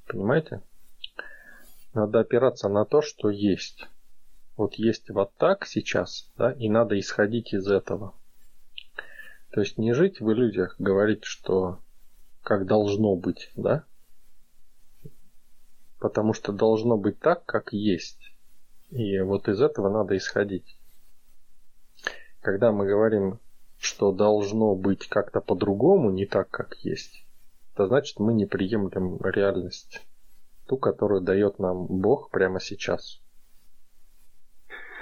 Понимаете? 0.07 0.61
Надо 1.93 2.19
опираться 2.19 2.67
на 2.67 2.83
то, 2.83 3.01
что 3.01 3.29
есть. 3.29 3.87
Вот 4.57 4.75
есть 4.75 5.09
вот 5.09 5.31
так 5.37 5.65
сейчас, 5.65 6.29
да, 6.37 6.51
и 6.51 6.69
надо 6.69 6.99
исходить 6.99 7.53
из 7.53 7.67
этого. 7.67 8.13
То 9.51 9.61
есть 9.61 9.77
не 9.77 9.93
жить 9.93 10.21
в 10.21 10.31
иллюзиях, 10.31 10.75
говорить, 10.79 11.25
что 11.25 11.79
как 12.41 12.65
должно 12.65 13.15
быть, 13.15 13.51
да? 13.55 13.85
Потому 15.99 16.33
что 16.33 16.51
должно 16.51 16.97
быть 16.97 17.19
так, 17.19 17.45
как 17.45 17.73
есть. 17.73 18.33
И 18.89 19.19
вот 19.19 19.47
из 19.47 19.61
этого 19.61 19.89
надо 19.89 20.17
исходить. 20.17 20.77
Когда 22.41 22.71
мы 22.71 22.85
говорим, 22.85 23.39
что 23.77 24.11
должно 24.11 24.75
быть 24.75 25.07
как-то 25.07 25.41
по-другому, 25.41 26.11
не 26.11 26.25
так, 26.25 26.49
как 26.49 26.75
есть, 26.77 27.25
это 27.73 27.87
значит, 27.87 28.19
мы 28.19 28.33
не 28.33 28.45
приемлем 28.45 29.19
реальность, 29.21 30.01
ту, 30.67 30.77
которую 30.77 31.21
дает 31.21 31.59
нам 31.59 31.87
Бог 31.87 32.31
прямо 32.31 32.59
сейчас. 32.59 33.21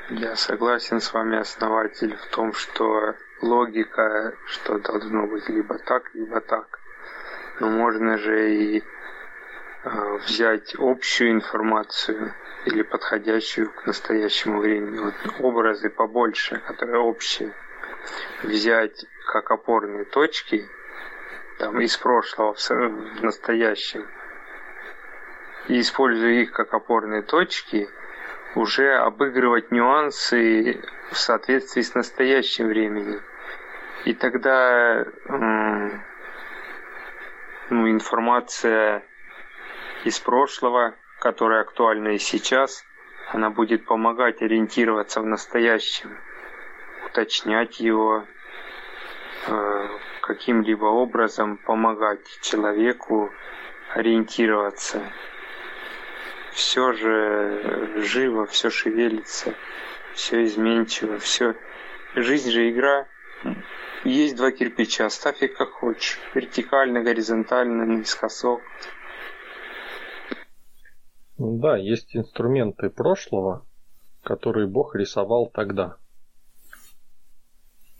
Я 0.09 0.35
согласен 0.35 1.01
с 1.01 1.13
вами, 1.13 1.37
основатель, 1.37 2.15
в 2.15 2.35
том, 2.35 2.53
что 2.53 3.13
логика, 3.41 4.33
что 4.45 4.79
должно 4.79 5.27
быть 5.27 5.47
либо 5.49 5.77
так, 5.77 6.13
либо 6.13 6.41
так. 6.41 6.79
Но 7.59 7.69
можно 7.69 8.17
же 8.17 8.55
и 8.55 8.83
э, 9.83 10.17
взять 10.25 10.75
общую 10.77 11.31
информацию 11.31 12.33
или 12.65 12.81
подходящую 12.81 13.71
к 13.71 13.85
настоящему 13.85 14.59
времени. 14.59 14.99
Вот 14.99 15.13
образы 15.39 15.89
побольше, 15.89 16.61
которые 16.67 16.99
общие. 16.99 17.53
Взять 18.43 19.05
как 19.25 19.51
опорные 19.51 20.05
точки 20.05 20.67
там, 21.57 21.79
из 21.81 21.97
прошлого 21.97 22.53
в, 22.53 22.69
в 22.69 23.23
настоящем. 23.23 24.07
И 25.67 25.81
используя 25.81 26.31
их 26.31 26.51
как 26.51 26.73
опорные 26.73 27.21
точки, 27.21 27.89
уже 28.55 28.95
обыгрывать 28.95 29.71
нюансы 29.71 30.81
в 31.11 31.17
соответствии 31.17 31.81
с 31.81 31.93
настоящим 31.93 32.67
временем. 32.67 33.21
И 34.05 34.13
тогда 34.13 35.05
ну, 37.69 37.89
информация 37.89 39.03
из 40.03 40.19
прошлого, 40.19 40.95
которая 41.19 41.61
актуальна 41.61 42.09
и 42.09 42.17
сейчас, 42.17 42.83
она 43.31 43.49
будет 43.49 43.85
помогать 43.85 44.41
ориентироваться 44.41 45.21
в 45.21 45.25
настоящем, 45.25 46.17
уточнять 47.05 47.79
его, 47.79 48.25
э, 49.47 49.87
каким-либо 50.21 50.85
образом 50.85 51.57
помогать 51.57 52.25
человеку 52.41 53.31
ориентироваться. 53.93 55.01
Все 56.51 56.93
же 56.93 57.93
живо, 57.97 58.45
все 58.45 58.69
шевелится, 58.69 59.53
все 60.13 60.43
изменчиво, 60.43 61.17
все. 61.19 61.55
Жизнь 62.15 62.51
же 62.51 62.69
игра. 62.69 63.07
Есть 64.05 64.37
два 64.37 64.51
кирпича, 64.51 65.09
ставь 65.09 65.43
их 65.43 65.57
как 65.57 65.71
хочешь. 65.71 66.19
Вертикально, 66.33 67.03
горизонтально, 67.03 67.85
наискосок. 67.85 68.61
Да, 71.37 71.77
есть 71.77 72.15
инструменты 72.15 72.89
прошлого, 72.89 73.65
которые 74.23 74.67
Бог 74.67 74.95
рисовал 74.95 75.47
тогда. 75.47 75.97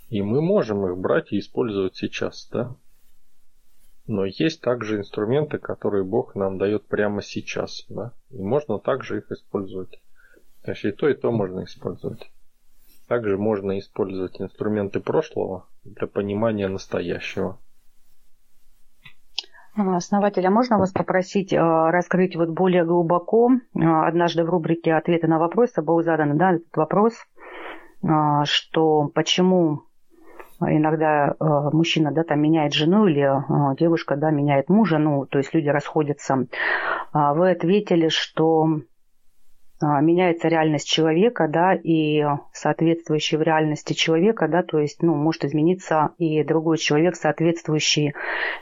И 0.09 0.21
мы 0.21 0.41
можем 0.41 0.87
их 0.87 0.97
брать 0.97 1.31
и 1.31 1.39
использовать 1.39 1.95
сейчас, 1.95 2.47
да? 2.51 2.75
Но 4.07 4.25
есть 4.25 4.61
также 4.61 4.97
инструменты, 4.97 5.57
которые 5.57 6.03
Бог 6.03 6.33
нам 6.33 6.57
дает 6.57 6.87
прямо 6.87 7.21
сейчас, 7.21 7.85
да? 7.89 8.13
И 8.29 8.41
можно 8.41 8.79
также 8.79 9.17
их 9.19 9.31
использовать. 9.31 10.01
То 10.63 10.71
есть 10.71 10.85
и 10.85 10.91
то, 10.91 11.07
и 11.09 11.13
то 11.13 11.31
можно 11.31 11.63
использовать. 11.63 12.31
Также 13.09 13.39
можно 13.39 13.79
использовать 13.79 14.39
инструменты 14.39 14.99
прошлого 14.99 15.65
для 15.83 16.05
понимания 16.05 16.67
настоящего. 16.67 17.57
А, 19.75 19.97
основатель, 19.97 20.45
а 20.45 20.51
можно 20.51 20.77
вас 20.77 20.91
попросить 20.91 21.51
а, 21.51 21.89
раскрыть 21.89 22.35
вот 22.35 22.49
более 22.49 22.85
глубоко? 22.85 23.49
А, 23.73 24.07
однажды 24.07 24.43
в 24.43 24.49
рубрике 24.51 24.93
«Ответы 24.93 25.25
на 25.25 25.39
вопросы» 25.39 25.81
был 25.81 26.03
задан 26.03 26.37
да, 26.37 26.53
этот 26.53 26.77
вопрос, 26.77 27.13
что 28.45 29.11
почему 29.15 29.85
иногда 30.61 31.35
мужчина 31.73 32.11
да, 32.11 32.23
там 32.23 32.41
меняет 32.41 32.73
жену 32.73 33.07
или 33.07 33.27
девушка 33.77 34.17
да, 34.17 34.29
меняет 34.29 34.69
мужа, 34.69 34.99
ну, 34.99 35.25
то 35.25 35.39
есть 35.39 35.53
люди 35.53 35.67
расходятся. 35.67 36.47
Вы 37.13 37.51
ответили, 37.51 38.07
что 38.07 38.81
меняется 39.81 40.47
реальность 40.47 40.87
человека, 40.87 41.47
да, 41.47 41.73
и 41.73 42.23
соответствующий 42.51 43.37
в 43.37 43.41
реальности 43.41 43.93
человека, 43.93 44.47
да, 44.47 44.63
то 44.63 44.79
есть, 44.79 45.01
ну, 45.01 45.15
может 45.15 45.45
измениться 45.45 46.09
и 46.17 46.43
другой 46.43 46.77
человек, 46.77 47.15
соответствующий 47.15 48.13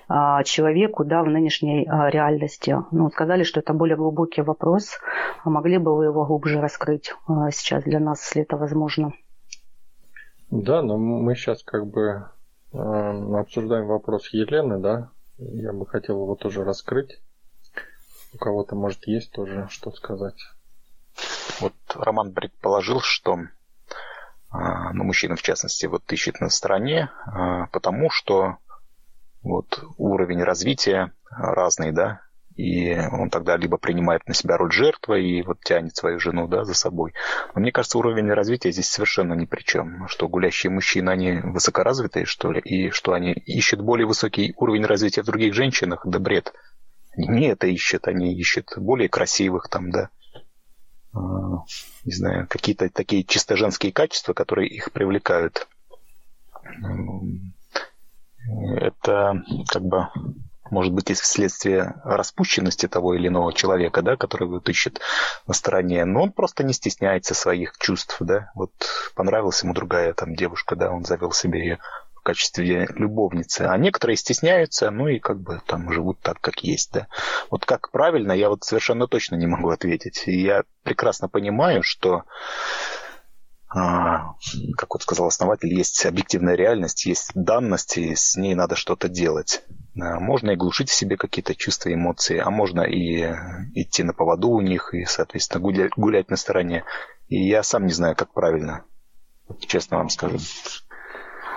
а, 0.07 0.43
человеку, 0.43 1.03
да, 1.05 1.23
в 1.23 1.27
нынешней 1.27 1.87
а, 1.87 2.09
реальности. 2.09 2.75
Ну, 2.91 3.09
сказали, 3.09 3.43
что 3.43 3.59
это 3.59 3.73
более 3.73 3.97
глубокий 3.97 4.41
вопрос. 4.41 4.99
А 5.43 5.49
могли 5.49 5.77
бы 5.77 5.95
вы 5.95 6.05
его 6.05 6.25
глубже 6.25 6.61
раскрыть 6.61 7.13
а, 7.27 7.51
сейчас 7.51 7.83
для 7.83 7.99
нас, 7.99 8.23
если 8.25 8.43
это 8.43 8.57
возможно? 8.57 9.13
Да, 10.49 10.81
но 10.81 10.97
мы 10.97 11.35
сейчас 11.35 11.61
как 11.63 11.87
бы 11.87 12.25
э, 12.71 12.77
обсуждаем 12.77 13.87
вопрос 13.87 14.29
Елены, 14.29 14.77
да. 14.77 15.09
Я 15.37 15.73
бы 15.73 15.85
хотел 15.85 16.21
его 16.21 16.35
тоже 16.35 16.63
раскрыть. 16.63 17.19
У 18.33 18.37
кого-то, 18.37 18.75
может, 18.75 19.07
есть 19.07 19.31
тоже 19.31 19.67
что 19.69 19.91
сказать. 19.91 20.37
Вот 21.59 21.73
Роман 21.95 22.33
предположил, 22.33 23.01
что 23.01 23.39
а, 24.49 24.93
ну, 24.93 25.03
мужчина, 25.03 25.35
в 25.35 25.41
частности, 25.41 25.85
вот 25.85 26.11
ищет 26.11 26.39
на 26.39 26.49
стороне, 26.49 27.09
а, 27.25 27.67
потому 27.67 28.09
что 28.09 28.57
вот 29.43 29.83
уровень 29.97 30.43
развития 30.43 31.11
разный, 31.29 31.91
да, 31.91 32.21
и 32.55 32.97
он 33.11 33.29
тогда 33.29 33.55
либо 33.55 33.77
принимает 33.77 34.27
на 34.27 34.33
себя 34.33 34.57
роль 34.57 34.71
жертвы 34.71 35.21
и 35.21 35.43
вот 35.43 35.59
тянет 35.61 35.95
свою 35.95 36.19
жену, 36.19 36.47
да, 36.47 36.65
за 36.65 36.73
собой. 36.73 37.13
Но 37.53 37.61
мне 37.61 37.71
кажется, 37.71 37.99
уровень 37.99 38.31
развития 38.31 38.71
здесь 38.71 38.89
совершенно 38.89 39.33
ни 39.33 39.45
при 39.45 39.61
чем. 39.61 40.07
Что 40.07 40.27
гулящие 40.27 40.71
мужчины, 40.71 41.11
они 41.11 41.33
высокоразвитые, 41.33 42.25
что 42.25 42.51
ли, 42.51 42.59
и 42.61 42.89
что 42.89 43.13
они 43.13 43.31
ищут 43.33 43.81
более 43.81 44.07
высокий 44.07 44.53
уровень 44.57 44.85
развития 44.85 45.21
в 45.21 45.27
других 45.27 45.53
женщинах, 45.53 46.01
да 46.05 46.17
бред. 46.17 46.51
Не 47.15 47.49
это 47.49 47.67
ищут, 47.67 48.07
они 48.07 48.33
ищут 48.35 48.73
более 48.77 49.07
красивых 49.07 49.69
там, 49.69 49.91
да, 49.91 50.09
не 52.03 52.13
знаю, 52.13 52.47
какие-то 52.47 52.89
такие 52.89 53.23
чисто 53.23 53.55
женские 53.57 53.91
качества, 53.91 54.33
которые 54.33 54.69
их 54.69 54.91
привлекают. 54.91 55.67
Это 58.77 59.43
как 59.69 59.83
бы 59.83 60.07
может 60.71 60.93
быть, 60.93 61.09
из 61.09 61.19
вследствие 61.21 61.95
распущенности 62.03 62.87
того 62.87 63.13
или 63.13 63.27
иного 63.27 63.53
человека, 63.53 64.01
да, 64.01 64.15
который 64.15 64.47
вот 64.47 64.67
ищет 64.69 64.99
на 65.45 65.53
стороне, 65.53 66.05
но 66.05 66.23
он 66.23 66.31
просто 66.31 66.63
не 66.63 66.73
стесняется 66.73 67.33
своих 67.33 67.77
чувств, 67.77 68.17
да, 68.19 68.51
вот 68.55 68.71
понравилась 69.15 69.61
ему 69.63 69.73
другая 69.73 70.13
там 70.13 70.35
девушка, 70.35 70.75
да, 70.75 70.91
он 70.91 71.05
завел 71.05 71.31
себе 71.31 71.59
ее 71.59 71.79
качестве 72.27 72.89
любовницы, 72.89 73.61
а 73.61 73.77
некоторые 73.77 74.17
стесняются, 74.17 74.91
ну 74.91 75.07
и 75.07 75.17
как 75.17 75.39
бы 75.39 75.61
там 75.65 75.93
живут 75.93 76.19
так, 76.19 76.41
как 76.41 76.61
есть, 76.61 76.91
да. 76.91 77.07
Вот 77.49 77.65
как 77.65 77.89
правильно, 77.89 78.33
я 78.33 78.49
вот 78.49 78.65
совершенно 78.65 79.07
точно 79.07 79.35
не 79.35 79.47
могу 79.47 79.69
ответить. 79.69 80.23
Я 80.25 80.63
прекрасно 80.83 81.29
понимаю, 81.29 81.83
что 81.83 82.23
а, 83.69 84.33
как 84.77 84.93
вот 84.93 85.03
сказал 85.03 85.27
основатель, 85.27 85.73
есть 85.73 86.05
объективная 86.05 86.55
реальность, 86.55 87.05
есть 87.05 87.31
данность, 87.33 87.97
и 87.97 88.13
с 88.13 88.35
ней 88.35 88.55
надо 88.55 88.75
что-то 88.75 89.07
делать. 89.07 89.63
Можно 89.95 90.51
и 90.51 90.57
глушить 90.57 90.89
в 90.89 90.93
себе 90.93 91.15
какие-то 91.15 91.55
чувства, 91.55 91.93
эмоции, 91.93 92.39
а 92.39 92.49
можно 92.49 92.81
и 92.81 93.23
идти 93.73 94.03
на 94.03 94.13
поводу 94.13 94.49
у 94.49 94.59
них, 94.59 94.93
и, 94.93 95.05
соответственно, 95.05 95.61
гулять, 95.61 95.91
гулять 95.95 96.29
на 96.29 96.35
стороне. 96.35 96.83
И 97.29 97.41
я 97.47 97.63
сам 97.63 97.85
не 97.85 97.93
знаю, 97.93 98.17
как 98.17 98.33
правильно, 98.33 98.83
честно 99.65 99.97
вам 99.97 100.09
скажу. 100.09 100.39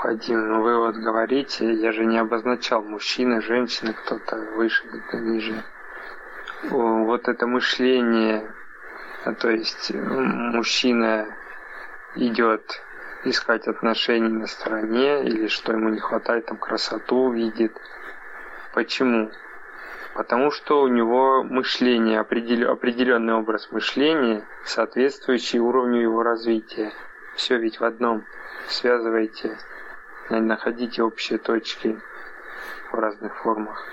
Вадим, 0.03 0.49
ну 0.49 0.63
вы 0.63 0.79
вот 0.79 0.97
говорите, 0.97 1.75
я 1.75 1.93
же 1.93 2.07
не 2.07 2.19
обозначал 2.19 2.83
мужчина, 2.83 3.43
женщина, 3.43 3.93
кто-то 3.93 4.37
выше, 4.57 4.83
кто-то 4.89 5.19
ниже. 5.19 5.63
Вот 6.71 7.29
это 7.29 7.47
мышление, 7.47 8.51
а 9.25 9.35
то 9.35 9.51
есть 9.51 9.93
мужчина 9.95 11.27
идет 12.15 12.83
искать 13.25 13.69
отношений 13.69 14.33
на 14.33 14.47
стороне, 14.47 15.23
или 15.25 15.49
что 15.49 15.73
ему 15.73 15.91
не 15.91 16.01
хватает, 16.01 16.47
там 16.47 16.57
красоту 16.57 17.31
видит. 17.31 17.77
Почему? 18.73 19.31
Потому 20.15 20.51
что 20.51 20.81
у 20.81 20.89
него 20.89 21.43
мышление, 21.43 22.21
определенный 22.21 23.35
образ 23.35 23.71
мышления, 23.71 24.47
соответствующий 24.65 25.59
уровню 25.59 26.01
его 26.01 26.23
развития. 26.23 26.93
Все 27.37 27.59
ведь 27.59 27.81
в 27.81 27.85
одном. 27.85 28.25
Связывайте 28.67 29.59
находите 30.39 31.03
общие 31.03 31.39
точки 31.39 31.99
в 32.93 32.95
разных 32.95 33.37
формах. 33.39 33.85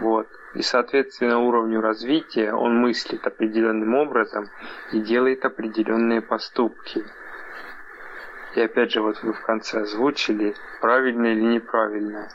Вот. 0.00 0.28
И, 0.54 0.62
соответственно, 0.62 1.38
уровню 1.40 1.80
развития 1.80 2.52
он 2.52 2.76
мыслит 2.76 3.26
определенным 3.26 3.94
образом 3.94 4.48
и 4.92 5.00
делает 5.00 5.44
определенные 5.44 6.20
поступки. 6.20 7.04
И 8.54 8.60
опять 8.60 8.92
же, 8.92 9.02
вот 9.02 9.22
вы 9.22 9.32
в 9.32 9.40
конце 9.42 9.82
озвучили, 9.82 10.54
правильно 10.80 11.26
или 11.26 11.42
неправильно. 11.42 12.28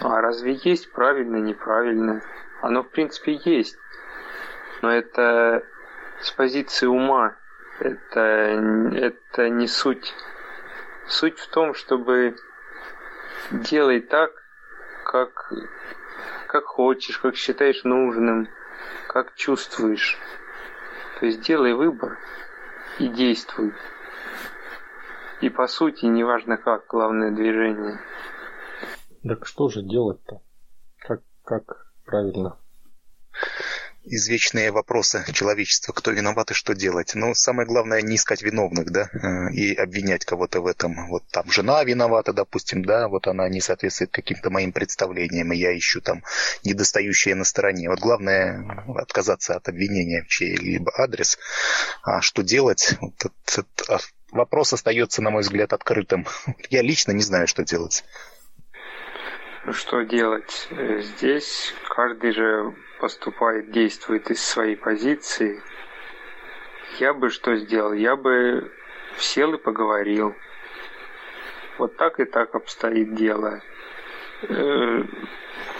А 0.00 0.20
разве 0.20 0.52
есть 0.62 0.92
правильно, 0.92 1.36
неправильно? 1.36 2.22
Оно, 2.60 2.82
в 2.82 2.88
принципе, 2.90 3.40
есть. 3.44 3.78
Но 4.82 4.92
это 4.92 5.64
с 6.20 6.30
позиции 6.30 6.86
ума. 6.86 7.36
Это, 7.78 8.20
это 8.20 9.48
не 9.48 9.66
суть. 9.66 10.14
Суть 11.08 11.38
в 11.38 11.48
том, 11.48 11.74
чтобы 11.74 12.36
делай 13.50 14.00
так, 14.00 14.32
как, 15.04 15.52
как 16.48 16.64
хочешь, 16.64 17.18
как 17.18 17.36
считаешь 17.36 17.84
нужным, 17.84 18.48
как 19.08 19.34
чувствуешь. 19.34 20.18
То 21.20 21.26
есть 21.26 21.40
делай 21.42 21.72
выбор 21.74 22.18
и 22.98 23.08
действуй. 23.08 23.72
И 25.40 25.48
по 25.48 25.66
сути, 25.66 26.06
неважно 26.06 26.56
как, 26.56 26.86
главное 26.88 27.30
движение. 27.30 28.00
Так 29.22 29.46
что 29.46 29.68
же 29.68 29.82
делать-то? 29.82 30.40
Как, 30.98 31.20
как 31.44 31.92
правильно? 32.04 32.58
Извечные 34.06 34.70
вопросы 34.70 35.24
человечества, 35.32 35.92
кто 35.92 36.10
виноват 36.10 36.50
и 36.50 36.54
что 36.54 36.74
делать. 36.74 37.14
Но 37.14 37.34
самое 37.34 37.66
главное 37.66 38.02
не 38.02 38.16
искать 38.16 38.42
виновных, 38.42 38.90
да, 38.90 39.10
э, 39.12 39.52
и 39.52 39.74
обвинять 39.74 40.24
кого-то 40.24 40.60
в 40.60 40.66
этом. 40.66 41.08
Вот 41.08 41.24
там 41.30 41.50
жена 41.50 41.82
виновата, 41.84 42.32
допустим, 42.32 42.84
да, 42.84 43.08
вот 43.08 43.26
она 43.26 43.48
не 43.48 43.60
соответствует 43.60 44.10
каким-то 44.10 44.50
моим 44.50 44.72
представлениям, 44.72 45.52
и 45.52 45.56
я 45.56 45.76
ищу 45.76 46.00
там 46.00 46.22
недостающее 46.64 47.34
на 47.34 47.44
стороне. 47.44 47.90
Вот 47.90 47.98
главное 47.98 48.64
отказаться 48.96 49.56
от 49.56 49.68
обвинения 49.68 50.22
в 50.22 50.28
чей-либо 50.28 50.92
адрес. 50.96 51.38
А 52.02 52.20
что 52.20 52.42
делать? 52.42 52.94
Вот 53.00 53.14
этот 53.24 53.88
а 53.88 53.98
вопрос 54.30 54.72
остается, 54.72 55.22
на 55.22 55.30
мой 55.30 55.42
взгляд, 55.42 55.72
открытым. 55.72 56.26
Я 56.70 56.82
лично 56.82 57.12
не 57.12 57.22
знаю, 57.22 57.46
что 57.46 57.64
делать. 57.64 58.04
Что 59.72 60.02
делать? 60.02 60.68
Э, 60.70 61.00
здесь 61.00 61.74
каждый 61.88 62.32
же 62.32 62.74
поступает, 62.98 63.70
действует 63.70 64.30
из 64.30 64.42
своей 64.42 64.76
позиции, 64.76 65.62
я 66.98 67.12
бы 67.12 67.30
что 67.30 67.56
сделал? 67.56 67.92
Я 67.92 68.16
бы 68.16 68.72
сел 69.18 69.52
и 69.54 69.58
поговорил. 69.58 70.34
Вот 71.78 71.96
так 71.96 72.20
и 72.20 72.24
так 72.24 72.54
обстоит 72.54 73.14
дело. 73.14 73.60
Э, 74.42 75.02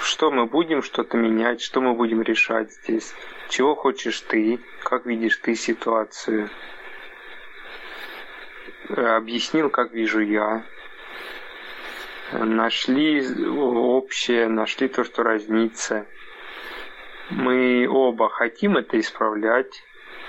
что 0.01 0.31
мы 0.31 0.47
будем 0.47 0.83
что-то 0.83 1.17
менять, 1.17 1.63
что 1.63 1.81
мы 1.81 1.95
будем 1.95 2.21
решать 2.21 2.73
здесь? 2.73 3.15
Чего 3.49 3.75
хочешь 3.75 4.21
ты? 4.21 4.61
Как 4.83 5.07
видишь 5.07 5.39
ты 5.39 5.55
ситуацию? 5.55 6.51
Э, 8.91 9.17
объяснил, 9.17 9.71
как 9.71 9.93
вижу 9.93 10.21
я. 10.21 10.65
Нашли 12.33 13.25
общее, 13.49 14.49
нашли 14.49 14.89
то, 14.89 15.05
что 15.05 15.23
разнится. 15.23 16.07
Мы 17.31 17.89
оба 17.89 18.29
хотим 18.29 18.77
это 18.77 19.01
исправлять, 19.01 19.83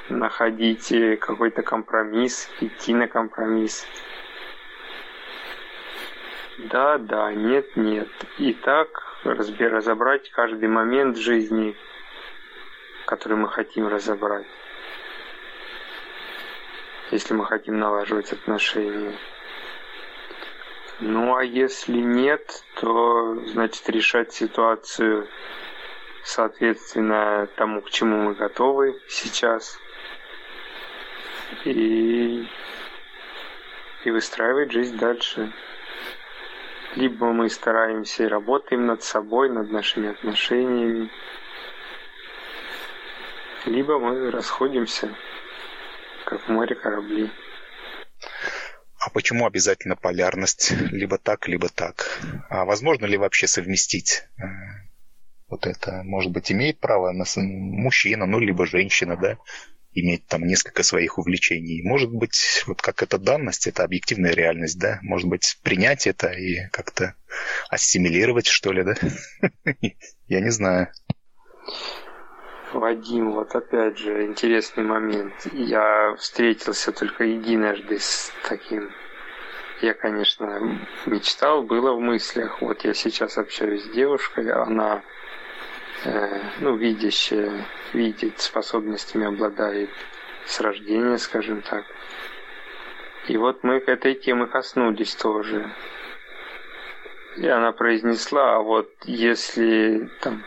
находить 0.09 0.91
э, 0.91 1.15
какой-то 1.17 1.61
компромисс, 1.61 2.49
идти 2.59 2.93
на 2.95 3.07
компромисс. 3.07 3.85
Да, 6.57 6.97
да, 6.97 7.31
нет, 7.33 7.77
нет. 7.77 8.09
И 8.39 8.53
так 8.53 9.19
разобрать 9.23 10.31
каждый 10.31 10.69
момент 10.69 11.17
жизни, 11.17 11.75
который 13.05 13.37
мы 13.37 13.47
хотим 13.47 13.87
разобрать. 13.87 14.47
Если 17.11 17.35
мы 17.35 17.45
хотим 17.45 17.77
налаживать 17.77 18.33
отношения. 18.33 19.13
Ну 20.99 21.35
а 21.35 21.43
если 21.43 21.93
нет, 21.93 22.63
то 22.81 23.35
значит 23.49 23.87
решать 23.87 24.33
ситуацию 24.33 25.27
соответственно 26.27 27.47
тому, 27.55 27.81
к 27.81 27.89
чему 27.89 28.17
мы 28.17 28.35
готовы 28.35 28.99
сейчас. 29.07 29.79
И, 31.63 32.45
и 34.03 34.11
выстраивать 34.11 34.71
жизнь 34.71 34.97
дальше. 34.97 35.53
Либо 36.95 37.31
мы 37.31 37.49
стараемся 37.49 38.23
и 38.23 38.27
работаем 38.27 38.85
над 38.85 39.03
собой, 39.03 39.49
над 39.49 39.71
нашими 39.71 40.09
отношениями, 40.09 41.09
либо 43.65 43.99
мы 43.99 44.31
расходимся, 44.31 45.15
как 46.25 46.41
в 46.41 46.49
море 46.49 46.75
корабли. 46.75 47.29
А 48.99 49.09
почему 49.11 49.45
обязательно 49.45 49.95
полярность? 49.95 50.73
Либо 50.91 51.17
так, 51.17 51.47
либо 51.47 51.69
так. 51.69 52.19
А 52.49 52.65
возможно 52.65 53.05
ли 53.05 53.17
вообще 53.17 53.47
совместить 53.47 54.23
э, 54.37 54.43
вот 55.49 55.65
это, 55.65 56.03
может 56.03 56.31
быть, 56.31 56.51
имеет 56.51 56.79
право 56.79 57.11
на 57.11 57.25
мужчина, 57.35 58.25
ну, 58.25 58.39
либо 58.39 58.65
женщина, 58.65 59.17
да, 59.17 59.37
иметь 59.93 60.27
там 60.27 60.43
несколько 60.43 60.83
своих 60.83 61.17
увлечений. 61.17 61.81
Может 61.83 62.11
быть, 62.11 62.63
вот 62.67 62.81
как 62.81 63.01
это 63.01 63.17
данность, 63.17 63.67
это 63.67 63.83
объективная 63.83 64.33
реальность, 64.33 64.79
да? 64.79 64.99
Может 65.01 65.27
быть, 65.27 65.57
принять 65.63 66.05
это 66.05 66.27
и 66.29 66.67
как-то 66.71 67.15
ассимилировать, 67.69 68.47
что 68.47 68.71
ли, 68.71 68.83
да? 68.83 68.95
Я 70.27 70.41
не 70.41 70.51
знаю. 70.51 70.89
Вадим, 72.73 73.31
вот 73.31 73.55
опять 73.55 73.97
же 73.97 74.25
интересный 74.25 74.83
момент. 74.83 75.33
Я 75.53 76.15
встретился 76.17 76.91
только 76.91 77.23
единожды 77.23 77.97
с 77.99 78.31
таким. 78.47 78.89
Я, 79.81 79.93
конечно, 79.93 80.79
мечтал, 81.05 81.63
было 81.63 81.93
в 81.93 82.01
мыслях. 82.01 82.61
Вот 82.61 82.83
я 82.83 82.93
сейчас 82.93 83.37
общаюсь 83.37 83.83
с 83.83 83.89
девушкой, 83.93 84.51
она 84.51 85.03
ну, 86.59 86.75
видящая, 86.75 87.65
видит, 87.93 88.39
способностями 88.39 89.27
обладает 89.27 89.89
с 90.45 90.59
рождения, 90.61 91.17
скажем 91.17 91.61
так. 91.61 91.85
И 93.27 93.37
вот 93.37 93.63
мы 93.63 93.79
к 93.79 93.89
этой 93.89 94.15
теме 94.15 94.45
коснулись 94.45 95.15
тоже. 95.15 95.69
И 97.35 97.47
она 97.47 97.71
произнесла, 97.71 98.55
а 98.55 98.59
вот 98.59 98.89
если 99.03 100.09
там, 100.21 100.43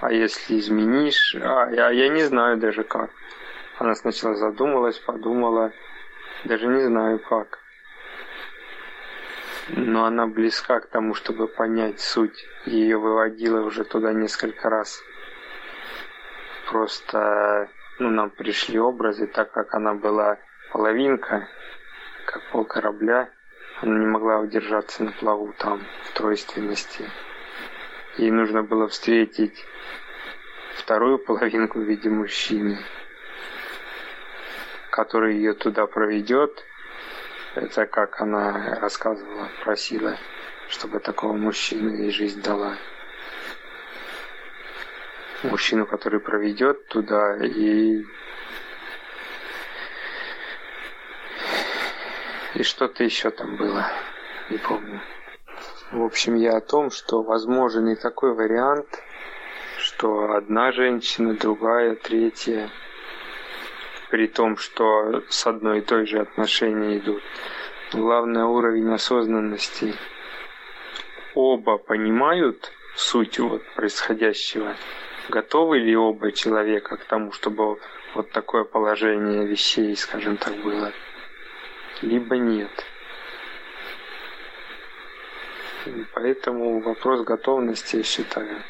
а 0.00 0.12
если 0.12 0.58
изменишь, 0.58 1.36
а, 1.40 1.64
а 1.64 1.92
я 1.92 2.08
не 2.08 2.24
знаю 2.24 2.58
даже 2.58 2.82
как. 2.82 3.10
Она 3.78 3.94
сначала 3.94 4.34
задумалась, 4.34 4.98
подумала, 4.98 5.72
даже 6.44 6.66
не 6.66 6.82
знаю 6.82 7.18
как 7.18 7.65
но 9.68 10.04
она 10.04 10.26
близка 10.26 10.80
к 10.80 10.86
тому, 10.86 11.14
чтобы 11.14 11.48
понять 11.48 12.00
суть. 12.00 12.46
Ее 12.66 12.98
выводила 12.98 13.62
уже 13.62 13.84
туда 13.84 14.12
несколько 14.12 14.70
раз. 14.70 15.02
Просто 16.70 17.68
ну, 17.98 18.10
нам 18.10 18.30
пришли 18.30 18.78
образы, 18.78 19.26
так 19.26 19.52
как 19.52 19.74
она 19.74 19.94
была 19.94 20.38
половинка, 20.72 21.48
как 22.26 22.42
пол 22.50 22.64
корабля, 22.64 23.30
она 23.80 23.98
не 23.98 24.06
могла 24.06 24.38
удержаться 24.38 25.02
на 25.02 25.12
плаву 25.12 25.54
там, 25.58 25.80
в 26.04 26.12
тройственности. 26.12 27.08
Ей 28.18 28.30
нужно 28.30 28.62
было 28.62 28.88
встретить 28.88 29.64
вторую 30.76 31.18
половинку 31.18 31.78
в 31.78 31.82
виде 31.82 32.08
мужчины, 32.08 32.78
который 34.90 35.36
ее 35.36 35.54
туда 35.54 35.86
проведет– 35.86 36.64
это 37.56 37.86
как 37.86 38.20
она 38.20 38.78
рассказывала, 38.80 39.48
просила, 39.64 40.16
чтобы 40.68 41.00
такого 41.00 41.32
мужчину 41.32 41.94
ей 41.94 42.10
жизнь 42.10 42.42
дала. 42.42 42.76
Мужчину, 45.42 45.86
который 45.86 46.20
проведет 46.20 46.86
туда 46.88 47.36
и 47.44 48.04
и 52.54 52.62
что-то 52.62 53.04
еще 53.04 53.30
там 53.30 53.56
было, 53.56 53.86
не 54.50 54.58
помню. 54.58 55.00
В 55.92 56.02
общем, 56.02 56.34
я 56.36 56.56
о 56.56 56.60
том, 56.60 56.90
что 56.90 57.22
возможен 57.22 57.88
и 57.88 57.96
такой 57.96 58.34
вариант, 58.34 58.86
что 59.78 60.32
одна 60.32 60.72
женщина, 60.72 61.34
другая, 61.34 61.94
третья– 61.94 62.70
при 64.10 64.26
том, 64.28 64.56
что 64.56 65.22
с 65.28 65.46
одной 65.46 65.78
и 65.78 65.82
той 65.82 66.06
же 66.06 66.20
отношения 66.20 66.98
идут. 66.98 67.22
Главный 67.92 68.42
уровень 68.42 68.92
осознанности. 68.92 69.94
Оба 71.34 71.78
понимают 71.78 72.72
суть 72.94 73.38
вот 73.38 73.62
происходящего. 73.74 74.74
Готовы 75.28 75.78
ли 75.78 75.96
оба 75.96 76.32
человека 76.32 76.96
к 76.96 77.04
тому, 77.04 77.32
чтобы 77.32 77.78
вот 78.14 78.30
такое 78.30 78.64
положение 78.64 79.46
вещей, 79.46 79.96
скажем 79.96 80.36
так, 80.36 80.54
было? 80.56 80.92
Либо 82.00 82.36
нет. 82.36 82.70
Поэтому 86.14 86.80
вопрос 86.80 87.22
готовности, 87.22 87.96
я 87.96 88.02
считаю, 88.02 88.62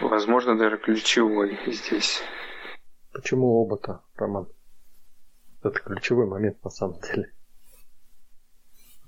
возможно, 0.00 0.56
даже 0.56 0.76
ключевой 0.76 1.58
здесь. 1.66 2.22
Почему 3.12 3.60
оба-то, 3.62 4.02
Роман? 4.16 4.48
Это 5.62 5.78
ключевой 5.78 6.26
момент 6.26 6.62
на 6.64 6.70
самом 6.70 7.00
деле. 7.00 7.32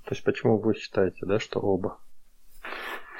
То 0.05 0.11
есть 0.11 0.23
почему 0.23 0.59
вы 0.59 0.75
считаете, 0.75 1.25
да, 1.25 1.39
что 1.39 1.59
оба? 1.59 1.99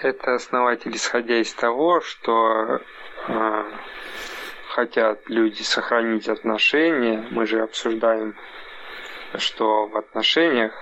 Это 0.01 0.35
основатель, 0.35 0.95
исходя 0.95 1.39
из 1.41 1.53
того, 1.53 2.01
что 2.01 2.79
э, 3.27 3.63
хотят 4.69 5.27
люди 5.27 5.63
сохранить 5.63 6.29
отношения. 6.29 7.27
Мы 7.31 7.47
же 7.47 7.63
обсуждаем, 7.63 8.35
что 9.37 9.87
в 9.87 9.97
отношениях 9.97 10.73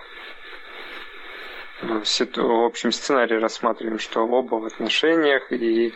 ну, 1.81 2.01
в 2.01 2.65
общем 2.65 2.91
сценарии 2.91 3.35
рассматриваем, 3.35 3.99
что 3.99 4.25
оба 4.25 4.55
в 4.55 4.65
отношениях 4.65 5.51
и 5.51 5.93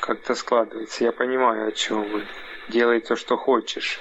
как-то 0.00 0.34
складывается. 0.34 1.04
Я 1.04 1.12
понимаю, 1.12 1.68
о 1.68 1.72
чем 1.72 2.02
вы 2.10 2.26
делай 2.72 3.00
то, 3.00 3.14
что 3.14 3.36
хочешь. 3.36 4.00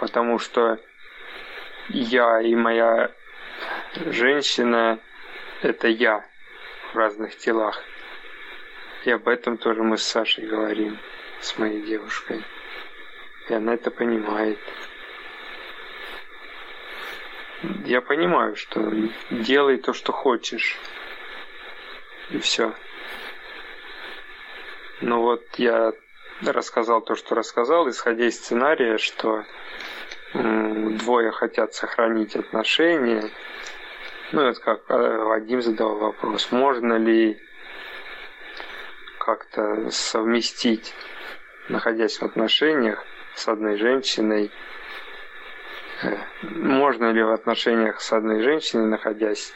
Потому 0.00 0.38
что 0.38 0.78
я 1.88 2.40
и 2.40 2.54
моя 2.54 3.12
женщина– 3.94 4.98
это 5.62 5.88
я 5.88 6.24
в 6.92 6.96
разных 6.96 7.36
телах. 7.36 7.82
И 9.04 9.10
об 9.10 9.28
этом 9.28 9.56
тоже 9.58 9.82
мы 9.82 9.98
с 9.98 10.02
Сашей 10.02 10.46
говорим, 10.46 10.98
с 11.40 11.56
моей 11.58 11.82
девушкой. 11.82 12.42
И 13.48 13.54
она 13.54 13.74
это 13.74 13.90
понимает. 13.90 14.58
Я 17.84 18.00
понимаю, 18.00 18.56
что 18.56 18.80
делай 19.30 19.78
то, 19.78 19.92
что 19.92 20.12
хочешь. 20.12 20.76
И 22.30 22.38
все. 22.38 22.74
Ну 25.00 25.20
вот 25.20 25.44
я 25.58 25.92
рассказал 26.42 27.00
то, 27.00 27.14
что 27.14 27.34
рассказал, 27.34 27.88
исходя 27.88 28.26
из 28.26 28.36
сценария, 28.36 28.98
что 28.98 29.44
двое 30.32 31.30
хотят 31.30 31.74
сохранить 31.74 32.36
отношения. 32.36 33.30
Ну, 34.32 34.42
это 34.42 34.60
как 34.60 34.82
э, 34.88 35.18
Вадим 35.24 35.62
задал 35.62 35.96
вопрос, 35.96 36.50
можно 36.50 36.94
ли 36.94 37.40
как-то 39.20 39.88
совместить, 39.90 40.94
находясь 41.68 42.18
в 42.18 42.24
отношениях 42.24 43.04
с 43.34 43.46
одной 43.46 43.76
женщиной, 43.76 44.50
э, 46.02 46.16
можно 46.42 47.12
ли 47.12 47.22
в 47.22 47.30
отношениях 47.30 48.00
с 48.00 48.12
одной 48.12 48.42
женщиной, 48.42 48.86
находясь, 48.86 49.52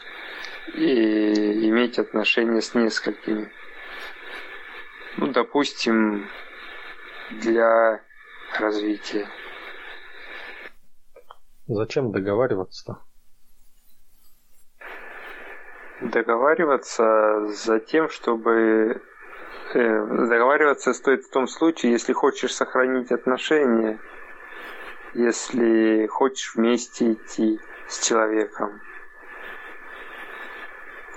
и 0.73 1.67
иметь 1.67 1.99
отношения 1.99 2.61
с 2.61 2.73
несколькими. 2.73 3.51
Ну, 5.17 5.27
допустим, 5.27 6.29
для 7.39 8.01
развития. 8.59 9.27
Зачем 11.67 12.11
договариваться-то? 12.11 12.99
Договариваться 16.01 17.47
за 17.47 17.79
тем, 17.79 18.09
чтобы... 18.09 19.01
Э, 19.73 20.27
договариваться 20.27 20.93
стоит 20.93 21.23
в 21.23 21.31
том 21.31 21.47
случае, 21.47 21.93
если 21.93 22.11
хочешь 22.11 22.53
сохранить 22.53 23.11
отношения, 23.11 23.99
если 25.13 26.07
хочешь 26.07 26.55
вместе 26.55 27.13
идти 27.13 27.59
с 27.87 28.05
человеком. 28.05 28.81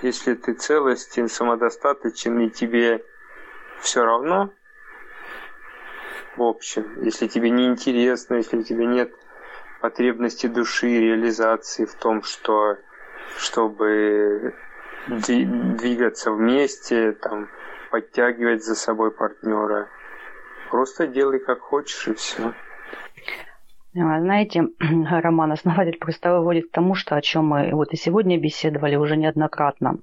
Если 0.02 0.34
ты 0.34 0.52
целостен, 0.52 1.28
самодостаточен 1.28 2.38
и 2.40 2.50
тебе 2.50 3.04
все 3.80 4.04
равно, 4.04 4.52
в 6.36 6.42
общем, 6.42 7.02
если 7.02 7.26
тебе 7.26 7.50
не 7.50 7.66
интересно, 7.66 8.34
если 8.36 8.58
у 8.58 8.62
тебя 8.62 8.86
нет 8.86 9.12
потребности 9.80 10.46
души, 10.46 10.88
реализации 11.00 11.84
в 11.84 11.94
том, 11.94 12.22
что 12.22 12.76
чтобы 13.36 14.54
двигаться 15.06 16.32
вместе, 16.32 17.12
там, 17.12 17.48
подтягивать 17.90 18.64
за 18.64 18.74
собой 18.74 19.10
партнера. 19.10 19.88
Просто 20.70 21.06
делай 21.06 21.38
как 21.38 21.60
хочешь 21.60 22.08
и 22.08 22.14
все. 22.14 22.54
А, 23.96 24.20
знаете, 24.20 24.64
Роман, 24.80 25.52
основатель 25.52 25.98
просто 25.98 26.32
выводит 26.32 26.68
к 26.68 26.72
тому, 26.72 26.94
что 26.94 27.14
о 27.14 27.22
чем 27.22 27.48
мы 27.48 27.70
вот 27.72 27.92
и 27.92 27.96
сегодня 27.96 28.40
беседовали 28.40 28.96
уже 28.96 29.16
неоднократно. 29.16 29.98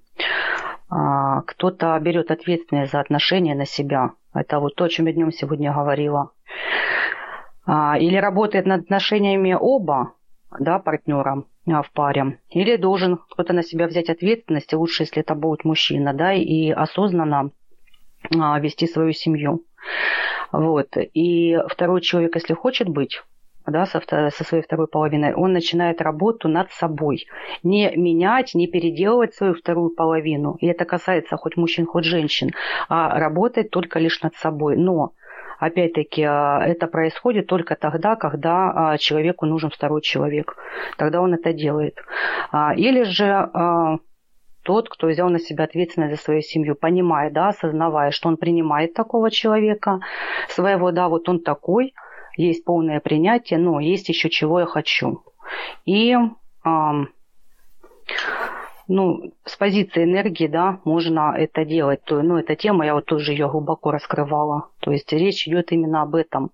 А, 0.92 1.42
кто-то 1.44 1.98
берет 2.02 2.32
ответственность 2.32 2.92
за 2.92 3.00
отношения 3.00 3.56
на 3.56 3.66
себя. 3.66 4.12
Это 4.34 4.60
вот 4.60 4.76
то, 4.76 4.84
о 4.84 4.89
чем 4.89 5.06
я 5.06 5.14
днем 5.14 5.32
сегодня 5.32 5.74
говорила. 5.74 6.32
А, 7.66 7.98
или 7.98 8.18
работает 8.18 8.66
над 8.66 8.82
отношениями 8.82 9.56
оба, 9.58 10.14
да, 10.60 10.80
партнера 10.80 11.46
а, 11.66 11.82
в 11.82 11.92
паре, 11.92 12.39
или 12.50 12.76
должен 12.76 13.18
кто-то 13.18 13.54
на 13.54 13.64
себя 13.64 13.88
взять 13.88 14.10
ответственность, 14.10 14.74
лучше, 14.74 15.04
если 15.04 15.22
это 15.22 15.34
будет 15.34 15.64
мужчина, 15.64 16.14
да, 16.14 16.34
и 16.34 16.72
осознанно 16.72 17.52
вести 18.30 18.86
свою 18.86 19.14
семью. 19.14 19.64
Вот. 20.52 20.89
И 20.96 21.58
второй 21.70 22.02
человек, 22.02 22.36
если 22.36 22.54
хочет 22.54 22.89
быть 22.89 23.22
да, 23.66 23.86
со, 23.86 24.01
со 24.01 24.43
своей 24.43 24.64
второй 24.64 24.88
половиной, 24.88 25.34
он 25.34 25.53
начинает 25.53 26.01
работу 26.01 26.47
над 26.47 26.72
собой. 26.72 27.28
Не 27.64 27.95
менять, 27.95 28.53
не 28.53 28.68
переделывать 28.68 29.34
свою 29.36 29.53
вторую 29.53 29.89
половину. 29.91 30.57
И 30.59 30.68
это 30.68 30.86
касается 30.86 31.38
хоть 31.38 31.57
мужчин, 31.57 31.86
хоть 31.86 32.05
женщин. 32.05 32.51
А 32.89 33.20
работать 33.20 33.70
только 33.70 33.99
лишь 33.99 34.22
над 34.22 34.36
собой. 34.36 34.78
Но 34.78 35.14
Опять-таки, 35.62 36.24
а, 36.24 36.64
это 36.66 36.88
происходит 36.88 37.45
только 37.45 37.76
тогда, 37.76 38.16
когда 38.16 38.72
а, 38.93 38.97
человеку 38.97 39.45
нужен 39.45 39.70
второй 39.70 40.01
человек. 40.01 40.57
Тогда 40.97 41.22
он 41.22 41.36
это 41.36 41.53
делает. 41.53 41.99
А, 42.51 42.74
или 42.74 43.03
же 43.03 43.47
тот, 44.64 44.89
кто 44.89 45.07
взял 45.07 45.30
на 45.30 45.39
себя 45.39 45.66
ответственность 45.66 46.16
за 46.16 46.22
свою 46.22 46.41
семью, 46.41 46.76
понимая, 46.76 47.30
да, 47.30 47.49
осознавая, 47.49 48.09
что 48.12 48.28
он 48.28 48.38
принимает 48.38 48.93
такого 48.93 49.30
человека, 49.30 49.99
своего, 50.49 50.91
да, 50.91 51.09
вот 51.09 51.30
он 51.30 51.39
такой, 51.39 51.93
есть 52.38 52.64
полное 52.64 53.00
принятие, 53.00 53.60
но 53.60 53.80
есть 53.80 54.10
еще 54.10 54.30
чего 54.30 54.60
я 54.60 54.66
хочу. 54.66 55.24
И 55.86 56.16
ну, 58.92 59.32
с 59.46 59.56
позиции 59.56 60.04
энергии, 60.04 60.48
да, 60.48 60.80
можно 60.84 61.34
это 61.38 61.64
делать. 61.64 62.04
То, 62.04 62.22
ну, 62.22 62.38
эта 62.38 62.56
тема, 62.56 62.86
я 62.86 62.94
вот 62.94 63.06
тоже 63.06 63.32
ее 63.32 63.50
глубоко 63.50 63.92
раскрывала. 63.92 64.68
То 64.80 64.92
есть 64.92 65.12
речь 65.14 65.48
идет 65.48 65.72
именно 65.72 66.02
об 66.02 66.16
этом. 66.16 66.52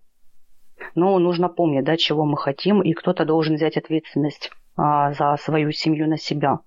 Но 0.93 1.17
нужно 1.17 1.49
помнить, 1.49 1.83
да, 1.83 1.97
чего 1.97 2.25
мы 2.25 2.37
хотим, 2.37 2.81
и 2.81 2.93
кто-то 2.93 3.25
должен 3.25 3.55
взять 3.55 3.77
ответственность 3.77 4.51
а, 4.75 5.13
за 5.13 5.35
свою 5.37 5.71
семью 5.71 6.07
на 6.07 6.17
себя. 6.17 6.59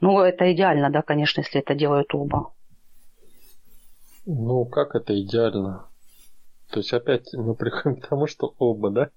Ну, 0.00 0.20
это 0.20 0.52
идеально, 0.52 0.90
да, 0.90 1.02
конечно, 1.02 1.40
если 1.40 1.60
это 1.60 1.74
делают 1.74 2.14
оба. 2.14 2.52
Ну, 4.26 4.64
как 4.66 4.94
это 4.94 5.20
идеально? 5.20 5.87
То 6.70 6.80
есть 6.80 6.92
опять 6.92 7.32
мы 7.34 7.54
приходим 7.54 8.00
к 8.00 8.08
тому, 8.08 8.26
что 8.26 8.54
оба, 8.58 8.90
да? 8.90 9.10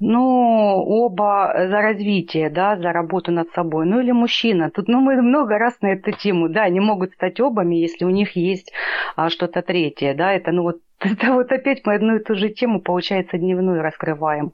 ну, 0.00 0.82
оба 0.86 1.52
за 1.56 1.80
развитие, 1.80 2.50
да, 2.50 2.76
за 2.76 2.92
работу 2.92 3.32
над 3.32 3.48
собой. 3.50 3.86
Ну 3.86 4.00
или 4.00 4.12
мужчина. 4.12 4.70
Тут 4.70 4.88
ну, 4.88 5.00
мы 5.00 5.20
много 5.22 5.58
раз 5.58 5.80
на 5.80 5.92
эту 5.92 6.12
тему, 6.12 6.48
да, 6.48 6.62
они 6.62 6.80
могут 6.80 7.12
стать 7.12 7.40
обами, 7.40 7.76
если 7.76 8.04
у 8.04 8.10
них 8.10 8.36
есть 8.36 8.72
а, 9.16 9.30
что-то 9.30 9.62
третье, 9.62 10.14
да, 10.14 10.32
это 10.32 10.52
ну 10.52 10.62
вот 10.62 10.76
это 11.00 11.32
вот 11.32 11.50
опять 11.52 11.82
мы 11.84 11.94
одну 11.94 12.16
и 12.16 12.22
ту 12.22 12.34
же 12.34 12.50
тему, 12.50 12.80
получается, 12.80 13.38
дневную 13.38 13.82
раскрываем. 13.82 14.52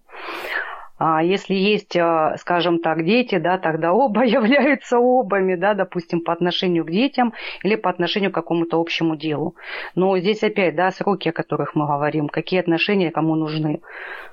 А 1.03 1.23
если 1.23 1.55
есть, 1.55 1.97
а, 1.97 2.37
скажем 2.37 2.79
так, 2.79 3.07
дети, 3.07 3.39
да, 3.39 3.57
тогда 3.57 3.95
оба 3.95 4.23
являются 4.27 4.99
обами, 4.99 5.55
да, 5.55 5.73
допустим, 5.73 6.21
по 6.21 6.35
отношению 6.35 6.85
к 6.85 6.91
детям 6.91 7.33
или 7.63 7.75
по 7.77 7.89
отношению 7.89 8.31
к 8.31 8.35
какому-то 8.35 8.79
общему 8.79 9.17
делу. 9.17 9.57
Но 9.95 10.19
здесь 10.19 10.43
опять, 10.43 10.77
да, 10.77 10.91
сроки, 10.91 11.31
о 11.31 11.33
которых 11.33 11.75
мы 11.75 11.87
говорим, 11.87 12.29
какие 12.29 12.61
отношения 12.61 13.11
кому 13.11 13.35
нужны. 13.35 13.81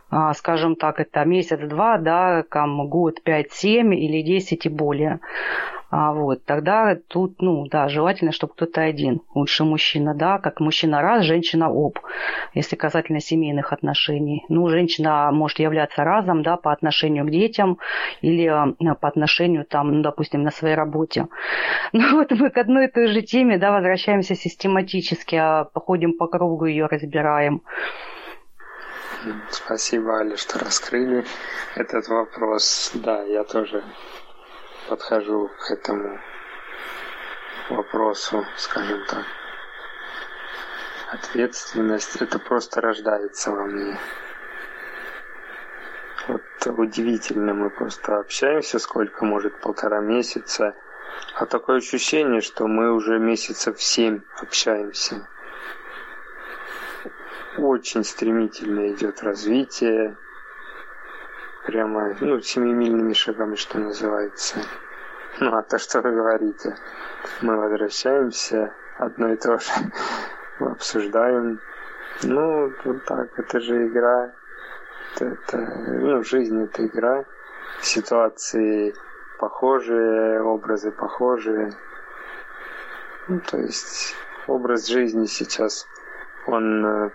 А, 0.09 0.33
скажем 0.33 0.75
так, 0.75 0.99
это 0.99 1.25
месяц-два, 1.25 1.97
да, 1.97 2.43
там, 2.49 2.87
год, 2.87 3.21
пять, 3.23 3.51
семь 3.51 3.93
или 3.93 4.21
десять 4.21 4.65
и 4.65 4.69
более. 4.69 5.19
А 5.89 6.11
вот, 6.11 6.43
тогда 6.43 6.97
тут, 7.07 7.41
ну, 7.41 7.65
да, 7.67 7.87
желательно, 7.87 8.33
чтобы 8.33 8.53
кто-то 8.53 8.81
один, 8.81 9.21
лучше 9.33 9.63
мужчина, 9.63 10.13
да, 10.13 10.37
как 10.37 10.59
мужчина 10.59 11.01
раз, 11.01 11.23
женщина 11.23 11.67
об, 11.67 11.99
если 12.53 12.75
касательно 12.75 13.21
семейных 13.21 13.71
отношений. 13.71 14.43
Ну, 14.49 14.67
женщина 14.67 15.29
может 15.31 15.59
являться 15.59 16.03
разом, 16.03 16.43
да, 16.43 16.57
по 16.57 16.73
отношению 16.73 17.25
к 17.25 17.31
детям 17.31 17.77
или 18.21 18.45
э, 18.45 18.95
по 18.95 19.07
отношению, 19.07 19.63
там, 19.63 19.93
ну, 19.93 20.01
допустим, 20.01 20.43
на 20.43 20.51
своей 20.51 20.75
работе. 20.75 21.27
Ну, 21.93 22.17
вот 22.17 22.31
мы 22.31 22.49
к 22.49 22.57
одной 22.57 22.87
и 22.87 22.91
той 22.91 23.07
же 23.07 23.21
теме, 23.21 23.57
да, 23.57 23.71
возвращаемся 23.71 24.35
систематически, 24.35 25.35
а 25.35 25.63
походим 25.63 26.17
по 26.17 26.27
кругу 26.27 26.65
ее 26.65 26.87
разбираем. 26.87 27.61
Спасибо, 29.49 30.17
Аля, 30.17 30.37
что 30.37 30.59
раскрыли 30.59 31.25
этот 31.75 32.07
вопрос. 32.07 32.91
Да, 32.93 33.23
я 33.23 33.43
тоже 33.43 33.83
подхожу 34.89 35.49
к 35.59 35.71
этому 35.71 36.19
вопросу, 37.69 38.45
скажем 38.55 39.03
так. 39.07 39.25
Ответственность, 41.11 42.21
это 42.21 42.37
просто 42.37 42.79
рождается 42.81 43.51
во 43.51 43.63
мне. 43.63 43.97
Вот 46.27 46.41
удивительно, 46.77 47.53
мы 47.53 47.69
просто 47.69 48.19
общаемся 48.19 48.77
сколько, 48.77 49.25
может, 49.25 49.59
полтора 49.61 49.99
месяца, 49.99 50.75
а 51.35 51.45
такое 51.45 51.77
ощущение, 51.77 52.41
что 52.41 52.67
мы 52.67 52.93
уже 52.93 53.17
месяцев 53.17 53.81
семь 53.81 54.21
общаемся 54.41 55.27
очень 57.57 58.03
стремительно 58.03 58.91
идет 58.91 59.23
развитие, 59.23 60.17
прямо, 61.65 62.15
ну, 62.21 62.39
семимильными 62.39 63.13
шагами, 63.13 63.55
что 63.55 63.77
называется. 63.79 64.59
Ну, 65.39 65.55
а 65.55 65.61
то, 65.61 65.77
что 65.77 66.01
вы 66.01 66.11
говорите, 66.11 66.75
мы 67.41 67.57
возвращаемся, 67.57 68.73
одно 68.97 69.33
и 69.33 69.35
то 69.35 69.57
же 69.57 69.71
обсуждаем. 70.59 71.59
Ну, 72.23 72.73
вот 72.83 73.05
так, 73.05 73.37
это 73.37 73.59
же 73.59 73.87
игра, 73.87 74.31
это, 75.15 75.25
это 75.25 75.57
ну, 75.57 76.23
жизнь 76.23 76.63
это 76.63 76.85
игра, 76.85 77.25
ситуации 77.81 78.95
похожие, 79.37 80.41
образы 80.41 80.91
похожие. 80.91 81.73
Ну, 83.27 83.39
то 83.41 83.57
есть 83.57 84.15
образ 84.47 84.87
жизни 84.87 85.25
сейчас, 85.25 85.85
он, 86.47 86.85
э, 86.85 87.09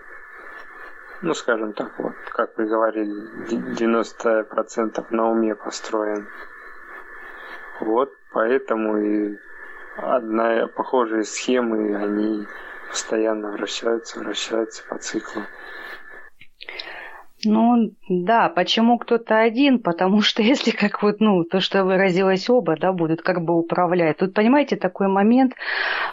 ну, 1.23 1.33
скажем 1.33 1.71
так, 1.71 1.97
вот, 1.99 2.15
как 2.31 2.57
вы 2.57 2.65
говорили, 2.65 3.13
90% 3.47 5.05
на 5.09 5.31
уме 5.31 5.55
построен. 5.55 6.27
Вот 7.79 8.11
поэтому 8.33 8.97
и 8.97 9.37
одна 9.95 10.67
похожие 10.67 11.23
схемы, 11.23 11.95
они 11.95 12.45
постоянно 12.89 13.51
вращаются, 13.51 14.19
вращаются 14.19 14.83
по 14.89 14.97
циклу. 14.97 15.43
Ну, 17.45 17.91
да, 18.09 18.49
почему 18.49 18.97
кто-то 18.97 19.39
один? 19.39 19.79
Потому 19.79 20.21
что 20.21 20.41
если 20.43 20.71
как 20.71 21.03
вот, 21.03 21.19
ну, 21.19 21.43
то, 21.43 21.59
что 21.59 21.83
выразилось 21.83 22.49
оба, 22.49 22.77
да, 22.77 22.93
будут 22.93 23.21
как 23.21 23.43
бы 23.43 23.57
управлять. 23.57 24.17
Тут, 24.17 24.33
понимаете, 24.33 24.75
такой 24.75 25.07
момент 25.07 25.53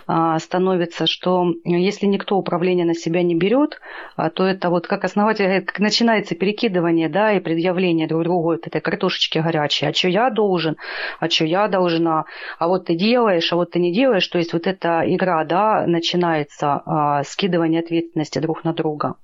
а, 0.07 0.39
становится, 0.39 1.07
что 1.07 1.47
если 1.65 2.07
никто 2.07 2.37
управление 2.37 2.85
на 2.85 2.95
себя 2.95 3.23
не 3.23 3.35
берет, 3.35 3.81
а, 4.17 4.31
то 4.31 4.45
это 4.47 4.71
вот 4.71 4.87
как 4.87 5.05
основатель, 5.05 5.63
как 5.65 5.79
начинается 5.79 6.35
перекидывание, 6.35 7.09
да, 7.09 7.33
и 7.33 7.41
предъявление 7.41 8.09
друг 8.09 8.25
другу 8.25 8.43
вот 8.43 8.67
этой 8.67 8.81
картошечки 8.81 9.39
горячей. 9.39 9.87
А 9.87 9.95
что 9.95 10.09
я 10.09 10.31
должен? 10.31 10.77
А 11.21 11.29
что 11.29 11.45
я 11.45 11.69
должна? 11.69 12.25
А 12.59 12.69
вот 12.69 12.87
ты 12.87 12.95
делаешь, 12.95 13.53
а 13.53 13.57
вот 13.57 13.73
ты 13.73 13.79
не 13.79 13.93
делаешь. 13.93 14.27
То 14.29 14.39
есть 14.39 14.53
вот 14.53 14.67
эта 14.67 15.03
игра, 15.07 15.45
да, 15.45 15.87
начинается 15.87 16.83
а, 16.85 17.23
скидывание 17.25 17.81
ответственности 17.81 18.39
друг 18.39 18.65
на 18.65 18.73
друга. 18.73 19.15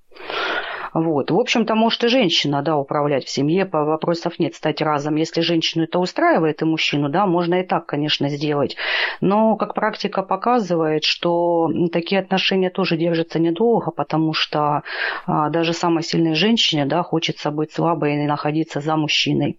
Вот. 0.94 1.30
В 1.30 1.38
общем-то, 1.38 1.74
может 1.74 2.04
и 2.04 2.08
женщина, 2.08 2.62
да, 2.62 2.76
управлять 2.76 3.24
в 3.24 3.30
семье, 3.30 3.66
по 3.66 3.84
вопросов 3.84 4.38
нет 4.38 4.54
стать 4.54 4.80
разом. 4.82 5.16
Если 5.16 5.40
женщину 5.40 5.84
это 5.84 5.98
устраивает 5.98 6.62
и 6.62 6.64
мужчину, 6.64 7.08
да, 7.08 7.26
можно 7.26 7.60
и 7.60 7.66
так, 7.66 7.86
конечно, 7.86 8.28
сделать. 8.28 8.76
Но, 9.20 9.56
как 9.56 9.74
практика 9.74 10.22
показывает, 10.22 11.04
что 11.04 11.70
такие 11.92 12.20
отношения 12.20 12.70
тоже 12.70 12.96
держатся 12.96 13.38
недолго, 13.38 13.90
потому 13.90 14.32
что 14.32 14.82
а, 15.26 15.50
даже 15.50 15.72
самой 15.72 16.02
сильной 16.02 16.34
женщине, 16.34 16.86
да, 16.86 17.02
хочется 17.02 17.50
быть 17.50 17.72
слабой 17.72 18.14
и 18.14 18.26
находиться 18.26 18.80
за 18.80 18.96
мужчиной 18.96 19.58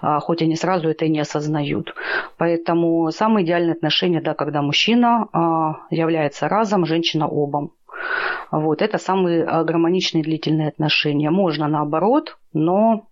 а, 0.00 0.20
хоть 0.20 0.42
они 0.42 0.56
сразу 0.56 0.88
это 0.88 1.04
и 1.04 1.08
не 1.10 1.20
осознают. 1.20 1.94
Поэтому 2.36 3.10
самые 3.10 3.44
идеальные 3.44 3.72
отношения, 3.72 4.20
да, 4.20 4.34
когда 4.34 4.62
мужчина 4.62 5.28
а, 5.32 5.76
является 5.90 6.48
разом, 6.48 6.86
женщина 6.86 7.28
обом. 7.28 7.72
Вот, 8.50 8.82
это 8.82 8.98
самые 8.98 9.44
а, 9.44 9.64
гармоничные 9.64 10.22
длительные 10.22 10.68
отношения. 10.68 11.30
Можно 11.30 11.68
наоборот, 11.68 12.38
но 12.52 13.08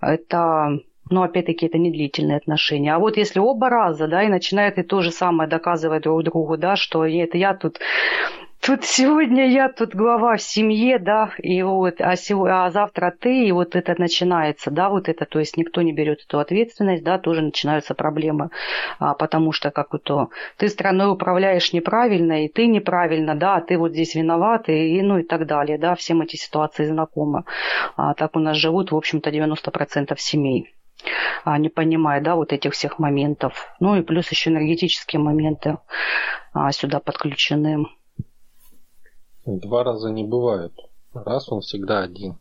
это 0.00 0.78
но 1.08 1.22
опять-таки 1.22 1.66
это 1.66 1.78
не 1.78 1.92
длительные 1.92 2.38
отношения. 2.38 2.94
А 2.94 2.98
вот 2.98 3.16
если 3.16 3.38
оба 3.38 3.68
раза, 3.68 4.08
да, 4.08 4.24
и 4.24 4.28
начинают 4.28 4.78
и 4.78 4.82
то 4.82 5.02
же 5.02 5.12
самое 5.12 5.48
доказывать 5.48 6.02
друг 6.02 6.24
другу, 6.24 6.56
да, 6.56 6.74
что 6.74 7.06
это 7.06 7.38
я 7.38 7.54
тут 7.54 7.78
Тут 8.66 8.84
сегодня 8.84 9.48
я 9.48 9.68
тут 9.68 9.94
глава 9.94 10.36
в 10.36 10.42
семье, 10.42 10.98
да, 10.98 11.30
и 11.38 11.62
вот, 11.62 12.00
а, 12.00 12.16
сегодня, 12.16 12.64
а 12.64 12.70
завтра 12.72 13.14
ты, 13.16 13.46
и 13.46 13.52
вот 13.52 13.76
это 13.76 13.94
начинается, 13.96 14.72
да, 14.72 14.88
вот 14.88 15.08
это, 15.08 15.24
то 15.24 15.38
есть 15.38 15.56
никто 15.56 15.82
не 15.82 15.92
берет 15.92 16.24
эту 16.26 16.40
ответственность, 16.40 17.04
да, 17.04 17.18
тоже 17.18 17.42
начинаются 17.42 17.94
проблемы, 17.94 18.50
а, 18.98 19.14
потому 19.14 19.52
что 19.52 19.70
как 19.70 19.90
то 20.02 20.30
ты 20.56 20.68
страной 20.68 21.12
управляешь 21.12 21.72
неправильно, 21.72 22.44
и 22.44 22.48
ты 22.48 22.66
неправильно, 22.66 23.36
да, 23.36 23.54
а 23.54 23.60
ты 23.60 23.78
вот 23.78 23.92
здесь 23.92 24.16
виноват, 24.16 24.68
и, 24.68 24.98
и 24.98 25.02
ну 25.02 25.18
и 25.18 25.22
так 25.22 25.46
далее, 25.46 25.78
да, 25.78 25.94
всем 25.94 26.22
эти 26.22 26.34
ситуации 26.34 26.86
знакомы. 26.86 27.44
А, 27.94 28.14
так 28.14 28.34
у 28.34 28.40
нас 28.40 28.56
живут, 28.56 28.90
в 28.90 28.96
общем-то, 28.96 29.30
90% 29.30 30.12
семей 30.16 30.74
а, 31.44 31.56
не 31.58 31.68
понимая, 31.68 32.20
да, 32.20 32.34
вот 32.34 32.52
этих 32.52 32.72
всех 32.72 32.98
моментов. 32.98 33.72
Ну 33.78 33.94
и 33.94 34.02
плюс 34.02 34.28
еще 34.32 34.50
энергетические 34.50 35.20
моменты 35.20 35.78
а, 36.52 36.72
сюда 36.72 36.98
подключены. 36.98 37.86
Два 39.46 39.84
раза 39.84 40.10
не 40.10 40.24
бывает. 40.24 40.76
Раз 41.14 41.48
он 41.52 41.60
всегда 41.60 42.00
один. 42.02 42.36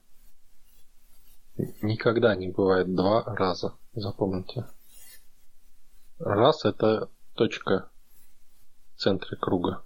Никогда 1.83 2.35
не 2.35 2.47
бывает 2.47 2.95
два 2.95 3.21
раза. 3.21 3.75
Запомните. 3.93 4.65
Раз 6.17 6.65
это 6.65 7.11
точка 7.35 7.91
в 8.95 9.01
центре 9.01 9.37
круга. 9.37 9.83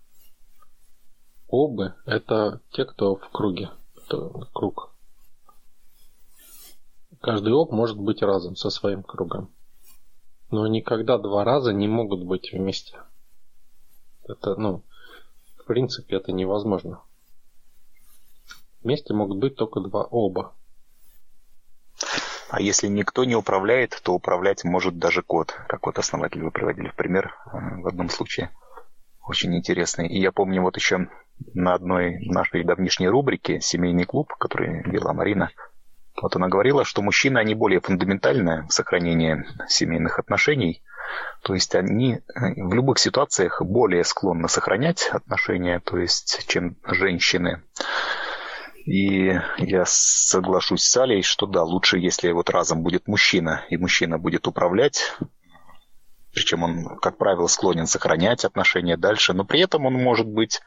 Обы 1.50 1.94
это 2.06 2.62
те, 2.72 2.86
кто 2.86 3.18
в 3.18 3.30
круге. 3.32 3.70
Это 3.98 4.30
круг. 4.54 4.94
Каждый 7.20 7.52
об 7.52 7.74
может 7.74 7.98
быть 7.98 8.22
разом 8.22 8.56
со 8.56 8.70
своим 8.70 9.04
кругом. 9.04 9.54
Но 10.52 10.66
никогда 10.68 11.18
два 11.18 11.44
раза 11.44 11.74
не 11.74 11.90
могут 11.90 12.24
быть 12.24 12.54
вместе. 12.54 12.98
Это, 14.24 14.56
ну, 14.56 14.84
в 15.58 15.66
принципе, 15.66 16.16
это 16.16 16.32
невозможно. 16.32 17.02
Вместе 18.82 19.14
могут 19.14 19.38
быть 19.38 19.56
только 19.56 19.82
два 19.82 20.04
оба. 20.04 20.56
А 22.50 22.62
если 22.62 22.88
никто 22.88 23.26
не 23.26 23.36
управляет, 23.36 24.00
то 24.04 24.14
управлять 24.14 24.64
может 24.64 24.98
даже 24.98 25.22
кот, 25.22 25.54
как 25.68 25.86
вот 25.86 26.00
основатель 26.00 26.44
вы 26.44 26.52
приводили 26.52 26.90
в 26.90 26.96
пример 26.96 27.36
э, 27.46 27.82
в 27.82 27.88
одном 27.88 28.10
случае. 28.10 28.50
Очень 29.28 29.56
интересный. 29.56 30.08
И 30.08 30.20
я 30.20 30.32
помню 30.32 30.64
вот 30.64 30.76
еще 30.76 31.10
на 31.54 31.76
одной 31.76 32.26
нашей 32.26 32.64
давнишней 32.64 33.08
рубрике 33.08 33.62
«Семейный 33.62 34.06
клуб», 34.06 34.34
который 34.40 34.82
вела 34.84 35.14
Марина, 35.14 35.52
вот 36.22 36.36
она 36.36 36.48
говорила, 36.48 36.84
что 36.84 37.02
мужчины, 37.02 37.38
они 37.38 37.56
более 37.56 37.80
фундаментальны 37.80 38.66
в 38.68 38.74
сохранении 38.74 39.46
семейных 39.68 40.20
отношений. 40.20 40.84
То 41.44 41.54
есть 41.54 41.76
они 41.76 42.16
э, 42.16 42.22
в 42.58 42.74
любых 42.74 43.00
ситуациях 43.00 43.62
более 43.62 44.04
склонны 44.04 44.48
сохранять 44.48 45.10
отношения, 45.12 45.80
то 45.80 45.98
есть, 45.98 46.46
чем 46.48 46.76
женщины. 46.84 47.64
И 48.90 49.40
я 49.60 49.84
соглашусь 49.86 50.82
с 50.82 50.98
Алей, 50.98 51.22
что 51.22 51.46
да, 51.46 51.62
лучше, 51.62 52.00
если 52.00 52.32
вот 52.32 52.50
разом 52.50 52.82
будет 52.82 53.08
мужчина, 53.08 53.64
и 53.70 53.78
мужчина 53.78 54.18
будет 54.18 54.48
управлять, 54.48 55.16
причем 56.34 56.64
он, 56.64 56.98
как 57.00 57.18
правило, 57.18 57.46
склонен 57.46 57.86
сохранять 57.86 58.46
отношения 58.46 58.98
дальше, 58.98 59.34
но 59.34 59.46
при 59.46 59.60
этом 59.62 59.86
он 59.86 59.94
может 59.94 60.26
быть, 60.26 60.62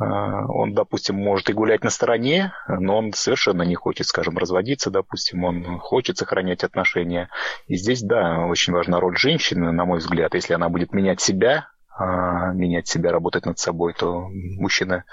э, 0.00 0.04
он, 0.04 0.74
допустим, 0.74 1.14
может 1.14 1.48
и 1.48 1.52
гулять 1.52 1.84
на 1.84 1.90
стороне, 1.90 2.52
но 2.66 2.98
он 2.98 3.12
совершенно 3.12 3.62
не 3.62 3.76
хочет, 3.76 4.08
скажем, 4.08 4.36
разводиться, 4.36 4.90
допустим, 4.90 5.44
он 5.44 5.78
хочет 5.78 6.18
сохранять 6.18 6.64
отношения. 6.64 7.28
И 7.68 7.76
здесь, 7.76 8.02
да, 8.02 8.46
очень 8.46 8.72
важна 8.72 8.98
роль 8.98 9.16
женщины, 9.16 9.70
на 9.70 9.84
мой 9.84 9.98
взгляд. 9.98 10.34
Если 10.34 10.54
она 10.54 10.68
будет 10.68 10.92
менять 10.92 11.20
себя, 11.20 11.68
а, 11.96 12.52
менять 12.52 12.88
себя, 12.88 13.12
работать 13.12 13.46
над 13.46 13.60
собой, 13.60 13.94
то 13.94 14.28
мужчина 14.32 15.04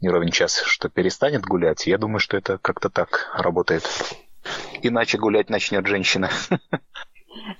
не 0.00 0.08
ровен 0.08 0.30
час, 0.30 0.62
что 0.64 0.88
перестанет 0.88 1.44
гулять. 1.44 1.86
Я 1.86 1.98
думаю, 1.98 2.20
что 2.20 2.36
это 2.36 2.58
как-то 2.58 2.90
так 2.90 3.30
работает. 3.34 3.88
Иначе 4.82 5.18
гулять 5.18 5.50
начнет 5.50 5.86
женщина. 5.86 6.30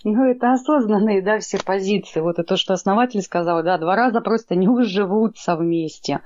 Ну, 0.03 0.25
это 0.25 0.53
осознанные, 0.53 1.23
да, 1.23 1.39
все 1.39 1.59
позиции. 1.59 2.21
Вот 2.21 2.39
это 2.39 2.45
то, 2.45 2.57
что 2.57 2.75
основатель 2.75 3.23
сказал, 3.23 3.63
да, 3.63 3.79
два 3.79 3.95
раза 3.95 4.21
просто 4.21 4.57
не 4.57 4.69
уживутся 4.69 5.57
вместе. 5.57 6.21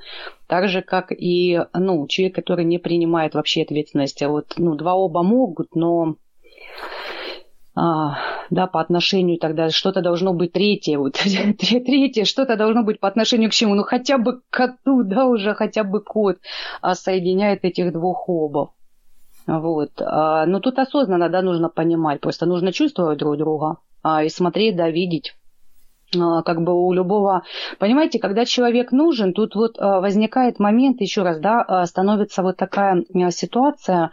Так 0.47 0.69
же, 0.69 0.81
как 0.81 1.13
и, 1.13 1.61
ну, 1.75 2.07
человек, 2.07 2.35
который 2.37 2.65
не 2.65 2.79
принимает 2.79 3.35
вообще 3.35 3.63
ответственности. 3.63 4.25
Вот, 4.25 4.55
ну, 4.57 4.75
два 4.77 4.95
оба 4.95 5.23
могут, 5.23 5.75
но 5.75 6.17
да, 7.75 8.67
по 8.67 8.81
отношению 8.81 9.39
тогда 9.39 9.71
что-то 9.71 10.01
должно 10.01 10.33
быть 10.33 10.53
третье, 10.53 10.99
вот 10.99 11.15
третье, 11.59 12.25
что-то 12.25 12.57
должно 12.57 12.85
быть 12.85 13.01
по 13.01 13.09
отношению 13.09 13.51
к 13.51 13.53
чему, 13.53 13.75
ну 13.75 13.83
хотя 13.83 14.17
бы 14.19 14.41
к 14.41 14.43
коту, 14.51 15.03
да, 15.05 15.27
уже 15.27 15.55
хотя 15.55 15.85
бы 15.85 16.01
кот 16.01 16.39
а, 16.81 16.95
соединяет 16.95 17.65
этих 17.65 17.93
двух 17.93 18.29
обов. 18.29 18.71
Вот. 19.47 19.91
А, 20.01 20.47
но 20.47 20.61
тут 20.61 20.79
осознанно, 20.79 21.29
да, 21.29 21.43
нужно 21.43 21.69
понимать, 21.69 22.21
просто 22.21 22.47
нужно 22.47 22.73
чувствовать 22.73 23.19
друг 23.19 23.37
друга 23.37 23.79
а, 24.03 24.23
и 24.23 24.29
смотреть, 24.29 24.77
да, 24.77 24.91
видеть. 24.91 25.35
А, 26.21 26.43
как 26.43 26.63
бы 26.63 26.75
у 26.75 26.93
любого, 26.93 27.43
понимаете, 27.79 28.19
когда 28.19 28.45
человек 28.45 28.93
нужен, 28.93 29.33
тут 29.33 29.55
вот 29.55 29.77
а, 29.79 30.01
возникает 30.01 30.59
момент, 30.59 31.01
еще 31.01 31.23
раз, 31.23 31.39
да, 31.39 31.63
а, 31.67 31.87
становится 31.87 32.43
вот 32.43 32.57
такая 32.57 33.05
ситуация 33.31 34.11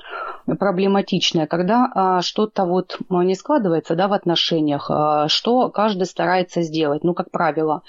проблематичная, 0.59 1.45
когда 1.45 2.19
что-то 2.21 2.65
вот 2.65 2.97
не 3.09 3.35
складывается, 3.35 3.95
да, 3.95 4.07
в 4.07 4.13
отношениях, 4.13 4.89
что 5.27 5.69
каждый 5.69 6.05
старается 6.05 6.61
сделать, 6.61 7.03
ну, 7.03 7.13
как 7.13 7.29
правило, 7.29 7.83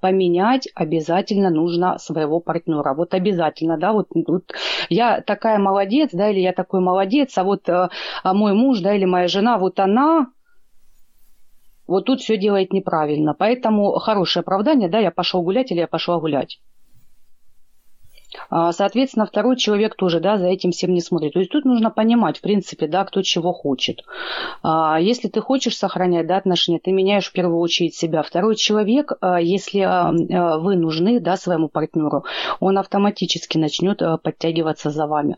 поменять 0.00 0.68
обязательно 0.74 1.48
нужно 1.48 1.98
своего 1.98 2.40
партнера, 2.40 2.92
вот 2.92 3.14
обязательно, 3.14 3.78
да, 3.78 3.92
вот, 3.92 4.08
вот 4.26 4.52
я 4.88 5.20
такая 5.20 5.58
молодец, 5.58 6.10
да, 6.12 6.28
или 6.30 6.40
я 6.40 6.52
такой 6.52 6.80
молодец, 6.80 7.38
а 7.38 7.44
вот 7.44 7.68
мой 8.24 8.52
муж, 8.52 8.80
да, 8.80 8.94
или 8.94 9.04
моя 9.04 9.28
жена, 9.28 9.56
вот 9.56 9.78
она 9.78 10.26
вот 11.86 12.06
тут 12.06 12.20
все 12.20 12.36
делает 12.36 12.72
неправильно. 12.72 13.34
Поэтому 13.34 13.92
хорошее 13.98 14.42
оправдание, 14.42 14.88
да, 14.88 14.98
я 14.98 15.10
пошел 15.10 15.42
гулять 15.42 15.70
или 15.70 15.80
я 15.80 15.86
пошла 15.86 16.18
гулять. 16.18 16.60
А, 18.50 18.72
соответственно, 18.72 19.26
второй 19.26 19.56
человек 19.56 19.94
тоже, 19.96 20.20
да, 20.20 20.38
за 20.38 20.46
этим 20.46 20.70
всем 20.70 20.92
не 20.92 21.00
смотрит. 21.00 21.32
То 21.32 21.38
есть 21.38 21.50
тут 21.50 21.64
нужно 21.64 21.90
понимать, 21.90 22.38
в 22.38 22.40
принципе, 22.40 22.86
да, 22.86 23.04
кто 23.04 23.22
чего 23.22 23.52
хочет. 23.52 24.02
А, 24.62 24.98
если 25.00 25.28
ты 25.28 25.40
хочешь 25.40 25.76
сохранять, 25.76 26.26
да, 26.26 26.36
отношения, 26.36 26.78
ты 26.78 26.92
меняешь 26.92 27.28
в 27.28 27.32
первую 27.32 27.58
очередь 27.58 27.94
себя. 27.94 28.22
Второй 28.22 28.56
человек, 28.56 29.12
а, 29.20 29.40
если 29.40 29.86
вы 30.60 30.76
нужны, 30.76 31.20
да, 31.20 31.36
своему 31.36 31.68
партнеру, 31.68 32.24
он 32.60 32.78
автоматически 32.78 33.58
начнет 33.58 34.02
подтягиваться 34.22 34.90
за 34.90 35.06
вами 35.06 35.36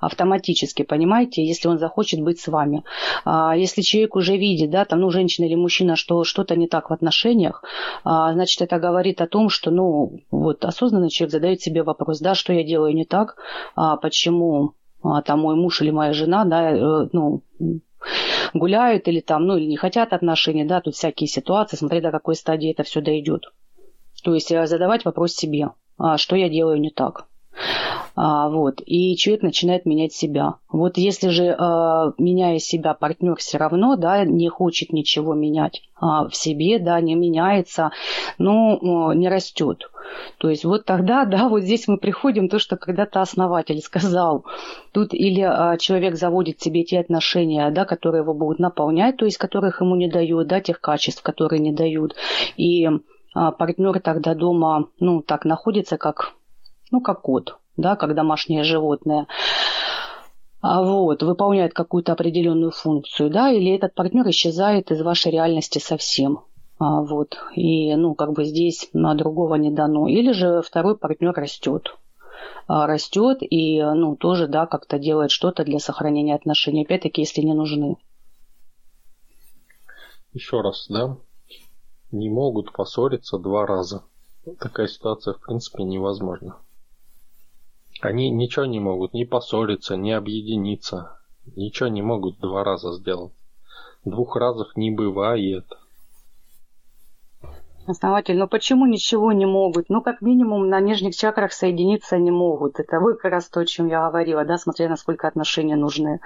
автоматически, 0.00 0.82
понимаете, 0.82 1.44
если 1.44 1.68
он 1.68 1.78
захочет 1.78 2.20
быть 2.20 2.40
с 2.40 2.48
вами. 2.48 2.84
А 3.24 3.56
если 3.56 3.82
человек 3.82 4.16
уже 4.16 4.36
видит, 4.36 4.70
да, 4.70 4.84
там, 4.84 5.00
ну, 5.00 5.10
женщина 5.10 5.46
или 5.46 5.54
мужчина, 5.54 5.96
что 5.96 6.24
что-то 6.24 6.56
не 6.56 6.68
так 6.68 6.90
в 6.90 6.92
отношениях, 6.92 7.64
а, 8.04 8.32
значит, 8.32 8.62
это 8.62 8.78
говорит 8.78 9.20
о 9.20 9.26
том, 9.26 9.48
что, 9.48 9.70
ну, 9.70 10.20
вот 10.30 10.64
осознанный 10.64 11.10
человек 11.10 11.32
задает 11.32 11.60
себе 11.60 11.82
вопрос, 11.82 12.20
да, 12.20 12.34
что 12.34 12.52
я 12.52 12.62
делаю 12.62 12.94
не 12.94 13.04
так, 13.04 13.36
а 13.74 13.96
почему 13.96 14.74
а, 15.02 15.22
там 15.22 15.40
мой 15.40 15.56
муж 15.56 15.80
или 15.82 15.90
моя 15.90 16.12
жена, 16.12 16.44
да, 16.44 16.70
э, 16.72 17.08
ну, 17.12 17.42
гуляют 18.54 19.08
или 19.08 19.20
там, 19.20 19.46
ну, 19.46 19.56
или 19.56 19.66
не 19.66 19.76
хотят 19.76 20.12
отношений, 20.12 20.64
да, 20.64 20.80
тут 20.80 20.94
всякие 20.94 21.28
ситуации, 21.28 21.76
смотря 21.76 22.00
до 22.00 22.10
какой 22.10 22.34
стадии 22.34 22.70
это 22.70 22.82
все 22.82 23.00
дойдет. 23.00 23.42
То 24.22 24.34
есть 24.34 24.50
э, 24.52 24.66
задавать 24.66 25.04
вопрос 25.04 25.34
себе, 25.34 25.70
что 26.16 26.36
я 26.36 26.48
делаю 26.48 26.80
не 26.80 26.90
так. 26.90 27.26
А, 28.18 28.48
вот, 28.48 28.80
и 28.86 29.14
человек 29.14 29.42
начинает 29.42 29.84
менять 29.84 30.14
себя. 30.14 30.54
Вот 30.70 30.96
если 30.96 31.28
же, 31.28 31.54
а, 31.58 32.14
меняя 32.16 32.58
себя, 32.58 32.94
партнер 32.94 33.36
все 33.36 33.58
равно 33.58 33.96
да, 33.96 34.24
не 34.24 34.48
хочет 34.48 34.90
ничего 34.90 35.34
менять 35.34 35.82
а, 36.00 36.26
в 36.26 36.34
себе, 36.34 36.78
да, 36.78 36.98
не 37.02 37.14
меняется, 37.14 37.90
ну, 38.38 39.12
не 39.12 39.28
растет. 39.28 39.90
То 40.38 40.48
есть 40.48 40.64
вот 40.64 40.86
тогда, 40.86 41.26
да, 41.26 41.50
вот 41.50 41.60
здесь 41.60 41.88
мы 41.88 41.98
приходим 41.98 42.48
то, 42.48 42.58
что 42.58 42.78
когда-то 42.78 43.20
основатель 43.20 43.82
сказал. 43.82 44.46
Тут 44.92 45.12
или 45.12 45.42
а, 45.42 45.76
человек 45.76 46.16
заводит 46.16 46.58
себе 46.62 46.84
те 46.84 47.00
отношения, 47.00 47.70
да, 47.70 47.84
которые 47.84 48.22
его 48.22 48.32
будут 48.32 48.58
наполнять, 48.58 49.18
то 49.18 49.26
есть 49.26 49.36
которых 49.36 49.82
ему 49.82 49.94
не 49.94 50.08
дают, 50.08 50.46
да, 50.46 50.62
тех 50.62 50.80
качеств, 50.80 51.22
которые 51.22 51.60
не 51.60 51.72
дают. 51.72 52.16
И 52.56 52.88
а, 53.34 53.52
партнер 53.52 54.00
тогда 54.00 54.34
дома, 54.34 54.88
ну, 55.00 55.20
так 55.20 55.44
находится, 55.44 55.98
как, 55.98 56.32
ну, 56.90 57.02
как 57.02 57.20
кот 57.20 57.58
да, 57.76 57.96
как 57.96 58.14
домашнее 58.14 58.64
животное, 58.64 59.26
а 60.60 60.82
вот, 60.82 61.22
выполняет 61.22 61.74
какую-то 61.74 62.12
определенную 62.12 62.70
функцию, 62.70 63.30
да, 63.30 63.50
или 63.50 63.74
этот 63.74 63.94
партнер 63.94 64.28
исчезает 64.30 64.90
из 64.90 65.00
вашей 65.02 65.32
реальности 65.32 65.78
совсем. 65.78 66.40
А, 66.78 67.02
вот, 67.02 67.38
и, 67.54 67.94
ну, 67.94 68.14
как 68.14 68.32
бы 68.32 68.44
здесь 68.44 68.88
на 68.92 69.14
другого 69.14 69.54
не 69.54 69.70
дано. 69.70 70.08
Или 70.08 70.32
же 70.32 70.62
второй 70.62 70.96
партнер 70.96 71.32
растет 71.32 71.94
а, 72.68 72.86
растет 72.86 73.38
и, 73.40 73.80
ну, 73.82 74.16
тоже, 74.16 74.48
да, 74.48 74.66
как-то 74.66 74.98
делает 74.98 75.30
что-то 75.30 75.64
для 75.64 75.78
сохранения 75.78 76.34
отношений, 76.34 76.82
опять-таки, 76.84 77.22
если 77.22 77.42
не 77.42 77.54
нужны. 77.54 77.96
Еще 80.32 80.60
раз, 80.60 80.86
да, 80.88 81.16
не 82.10 82.28
могут 82.28 82.72
поссориться 82.72 83.38
два 83.38 83.66
раза. 83.66 84.02
Такая 84.58 84.86
ситуация, 84.86 85.34
в 85.34 85.40
принципе, 85.40 85.84
невозможна. 85.84 86.56
Они 88.00 88.30
ничего 88.30 88.66
не 88.66 88.80
могут, 88.80 89.14
ни 89.14 89.24
поссориться, 89.24 89.96
ни 89.96 90.10
объединиться. 90.10 91.18
Ничего 91.54 91.88
не 91.88 92.02
могут 92.02 92.38
два 92.38 92.64
раза 92.64 92.92
сделать. 92.92 93.32
Двух 94.04 94.36
разов 94.36 94.76
не 94.76 94.90
бывает. 94.90 95.66
Основатель, 97.86 98.36
ну 98.36 98.48
почему 98.48 98.84
ничего 98.86 99.30
не 99.32 99.46
могут? 99.46 99.88
Ну, 99.88 100.02
как 100.02 100.20
минимум, 100.20 100.68
на 100.68 100.80
нижних 100.80 101.14
чакрах 101.14 101.52
соединиться 101.52 102.18
не 102.18 102.32
могут. 102.32 102.80
Это 102.80 102.98
вы 102.98 103.14
как 103.14 103.30
раз 103.30 103.48
то, 103.48 103.60
о 103.60 103.64
чем 103.64 103.86
я 103.86 104.08
говорила, 104.08 104.44
да, 104.44 104.58
смотря 104.58 104.88
насколько 104.88 105.28
отношения 105.28 105.76
нужны. 105.76 106.20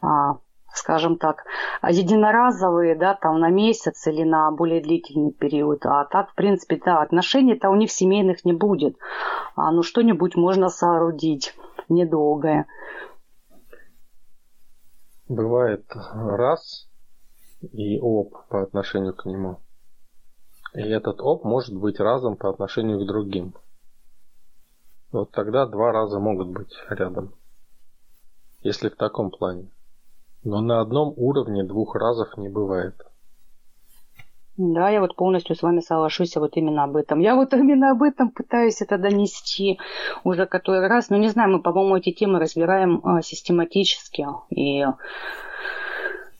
А, 0.00 0.36
скажем 0.74 1.16
так, 1.16 1.44
единоразовые, 1.82 2.94
да, 2.96 3.14
там 3.14 3.40
на 3.40 3.50
месяц 3.50 4.06
или 4.06 4.22
на 4.24 4.50
более 4.50 4.80
длительный 4.80 5.32
период. 5.32 5.84
А 5.86 6.04
так, 6.04 6.30
в 6.30 6.34
принципе, 6.34 6.80
да, 6.84 7.02
отношений-то 7.02 7.70
у 7.70 7.74
них 7.74 7.90
семейных 7.90 8.44
не 8.44 8.52
будет. 8.52 8.96
А 9.54 9.70
ну 9.72 9.82
что-нибудь 9.82 10.36
можно 10.36 10.68
соорудить 10.68 11.54
недолгое. 11.88 12.66
Бывает 15.28 15.84
раз 16.14 16.88
и 17.72 17.98
оп 18.00 18.34
по 18.48 18.62
отношению 18.62 19.14
к 19.14 19.24
нему. 19.24 19.58
И 20.74 20.80
этот 20.80 21.20
оп 21.20 21.44
может 21.44 21.76
быть 21.76 22.00
разом 22.00 22.36
по 22.36 22.48
отношению 22.50 22.98
к 23.00 23.06
другим. 23.06 23.54
Вот 25.10 25.30
тогда 25.30 25.66
два 25.66 25.92
раза 25.92 26.18
могут 26.18 26.48
быть 26.48 26.74
рядом. 26.88 27.34
Если 28.60 28.88
в 28.88 28.96
таком 28.96 29.30
плане. 29.30 29.70
Но 30.44 30.60
на 30.60 30.80
одном 30.80 31.14
уровне 31.16 31.64
двух 31.64 31.94
разов 31.94 32.36
не 32.36 32.48
бывает. 32.48 32.94
Да, 34.56 34.90
я 34.90 35.00
вот 35.00 35.16
полностью 35.16 35.56
с 35.56 35.62
вами 35.62 35.80
соглашусь 35.80 36.36
вот 36.36 36.56
именно 36.56 36.84
об 36.84 36.96
этом. 36.96 37.20
Я 37.20 37.34
вот 37.36 37.54
именно 37.54 37.92
об 37.92 38.02
этом 38.02 38.30
пытаюсь 38.30 38.82
это 38.82 38.98
донести 38.98 39.78
уже 40.24 40.46
который 40.46 40.86
раз. 40.88 41.08
Но 41.08 41.16
не 41.16 41.28
знаю, 41.28 41.52
мы, 41.52 41.62
по-моему, 41.62 41.96
эти 41.96 42.12
темы 42.12 42.38
разбираем 42.38 43.00
а, 43.04 43.22
систематически. 43.22 44.26
И 44.50 44.84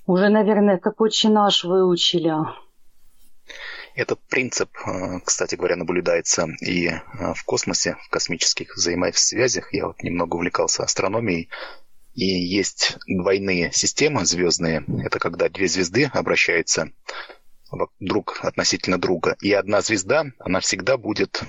уже, 0.07 0.29
наверное, 0.29 0.79
как 0.79 1.01
очень 1.01 1.33
наш 1.33 1.65
выучили. 1.65 2.35
Этот 3.95 4.21
принцип, 4.29 4.71
а, 4.85 5.21
кстати 5.21 5.55
говоря, 5.55 5.77
наблюдается 5.77 6.49
и 6.61 6.89
а, 6.89 7.33
в 7.35 7.45
космосе, 7.45 7.97
в 8.03 8.11
космических 8.11 8.75
взаимосвязях. 8.75 9.73
Я 9.73 9.87
вот 9.87 10.03
немного 10.03 10.37
увлекался 10.37 10.83
астрономией. 10.83 11.49
И 12.15 12.25
есть 12.25 12.99
двойные 13.07 13.73
системы 13.73 14.25
звездные. 14.25 14.85
Это 15.05 15.19
когда 15.19 15.49
две 15.49 15.67
звезды 15.67 16.11
обращаются 16.13 16.91
друг 18.01 18.39
относительно 18.43 18.99
друга. 18.99 19.37
И 19.41 19.53
одна 19.53 19.81
звезда, 19.81 20.27
она 20.39 20.61
всегда 20.61 20.99
будет 20.99 21.43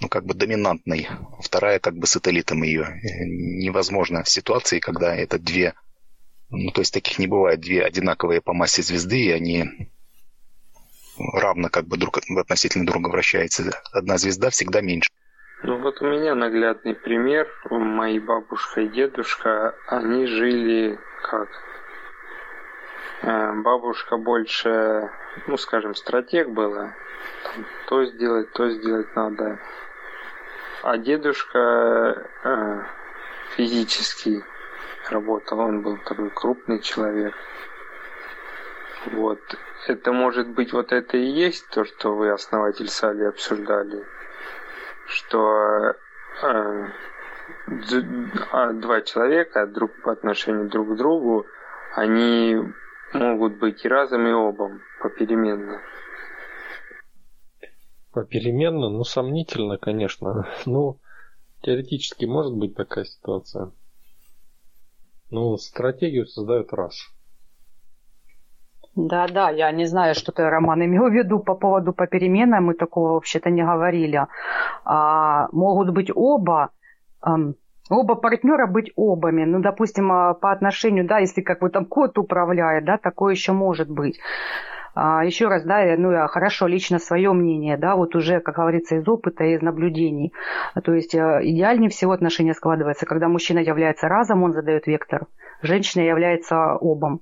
ну, 0.00 0.08
как 0.08 0.24
бы 0.24 0.34
доминантной, 0.34 1.08
вторая 1.40 1.78
как 1.78 1.96
бы 1.96 2.06
сателлитом 2.06 2.62
ее. 2.62 3.00
Невозможно 3.02 4.24
ситуации, 4.24 4.80
когда 4.80 5.14
это 5.14 5.38
две, 5.38 5.74
ну, 6.48 6.70
то 6.72 6.80
есть 6.80 6.92
таких 6.92 7.18
не 7.18 7.26
бывает, 7.26 7.60
две 7.60 7.84
одинаковые 7.84 8.40
по 8.40 8.52
массе 8.52 8.82
звезды, 8.82 9.20
и 9.20 9.30
они 9.30 9.90
равно 11.18 11.68
как 11.68 11.86
бы 11.86 11.96
друг 11.96 12.18
относительно 12.18 12.86
друга 12.86 13.08
вращаются. 13.08 13.78
Одна 13.92 14.16
звезда 14.16 14.50
всегда 14.50 14.80
меньше. 14.80 15.10
Ну 15.62 15.76
вот 15.76 16.00
у 16.00 16.06
меня 16.06 16.34
наглядный 16.34 16.94
пример. 16.94 17.46
Мои 17.68 18.18
бабушка 18.18 18.80
и 18.80 18.88
дедушка, 18.88 19.74
они 19.86 20.24
жили 20.24 20.98
как? 21.22 21.48
Э, 23.20 23.52
бабушка 23.60 24.16
больше, 24.16 25.10
ну 25.46 25.58
скажем, 25.58 25.94
стратег 25.94 26.48
была. 26.48 26.94
Там, 27.44 27.66
то 27.88 28.06
сделать, 28.06 28.50
то 28.52 28.70
сделать 28.70 29.14
надо. 29.14 29.58
А 30.82 30.96
дедушка 30.96 32.26
э, 32.42 32.82
физически 33.56 34.42
работал, 35.10 35.58
он 35.58 35.82
был 35.82 35.98
такой 35.98 36.30
крупный 36.30 36.80
человек. 36.80 37.34
Вот. 39.12 39.40
Это 39.88 40.12
может 40.12 40.48
быть 40.48 40.72
вот 40.72 40.92
это 40.92 41.18
и 41.18 41.26
есть 41.26 41.68
то, 41.68 41.84
что 41.84 42.14
вы, 42.14 42.30
основатель 42.30 42.88
Сали, 42.88 43.24
обсуждали 43.24 44.06
что 45.10 45.94
э, 46.42 46.88
а, 48.52 48.72
два 48.72 49.00
человека 49.02 49.66
друг 49.66 49.90
по 50.02 50.12
отношению 50.12 50.68
друг 50.68 50.94
к 50.94 50.96
другу, 50.96 51.46
они 51.94 52.56
могут 53.12 53.58
быть 53.58 53.84
и 53.84 53.88
разом, 53.88 54.26
и 54.26 54.32
обом, 54.32 54.80
попеременно. 55.02 55.80
Попеременно, 58.12 58.88
ну, 58.88 59.04
сомнительно, 59.04 59.78
конечно. 59.78 60.48
Ну, 60.66 61.00
теоретически 61.62 62.24
может 62.24 62.54
быть 62.54 62.74
такая 62.74 63.04
ситуация. 63.04 63.72
Ну, 65.30 65.56
стратегию 65.58 66.26
создают 66.26 66.72
раз. 66.72 66.96
Да, 68.96 69.28
да, 69.28 69.50
я 69.50 69.70
не 69.70 69.86
знаю, 69.86 70.14
что 70.14 70.32
ты, 70.32 70.48
Роман, 70.48 70.84
имел 70.84 71.08
в 71.08 71.12
виду 71.12 71.38
по 71.38 71.54
поводу 71.54 71.92
по 71.92 72.06
переменам, 72.06 72.64
мы 72.64 72.74
такого 72.74 73.12
вообще-то 73.12 73.48
не 73.50 73.62
говорили. 73.62 74.26
А, 74.84 75.48
могут 75.52 75.90
быть 75.90 76.10
оба, 76.12 76.70
эм, 77.24 77.54
оба 77.88 78.16
партнера 78.16 78.66
быть 78.66 78.92
обами. 78.96 79.44
Ну, 79.44 79.60
допустим, 79.60 80.10
а, 80.10 80.34
по 80.34 80.50
отношению, 80.50 81.06
да, 81.06 81.18
если 81.18 81.40
как 81.40 81.60
бы 81.60 81.70
там 81.70 81.84
кот 81.84 82.18
управляет, 82.18 82.84
да, 82.84 82.98
такое 82.98 83.32
еще 83.32 83.52
может 83.52 83.88
быть. 83.88 84.18
А, 84.94 85.24
еще 85.24 85.46
раз, 85.46 85.62
да, 85.62 85.94
ну, 85.96 86.10
я 86.10 86.26
хорошо, 86.26 86.66
лично 86.66 86.98
свое 86.98 87.32
мнение, 87.32 87.76
да, 87.76 87.94
вот 87.94 88.16
уже, 88.16 88.40
как 88.40 88.56
говорится, 88.56 88.96
из 88.96 89.06
опыта, 89.06 89.44
из 89.44 89.62
наблюдений. 89.62 90.32
То 90.84 90.92
есть 90.92 91.14
э, 91.14 91.40
идеальнее 91.42 91.90
всего 91.90 92.10
отношения 92.10 92.54
складываются, 92.54 93.06
когда 93.06 93.28
мужчина 93.28 93.60
является 93.60 94.08
разом, 94.08 94.42
он 94.42 94.52
задает 94.52 94.88
вектор, 94.88 95.26
женщина 95.62 96.02
является 96.02 96.74
обом. 96.74 97.20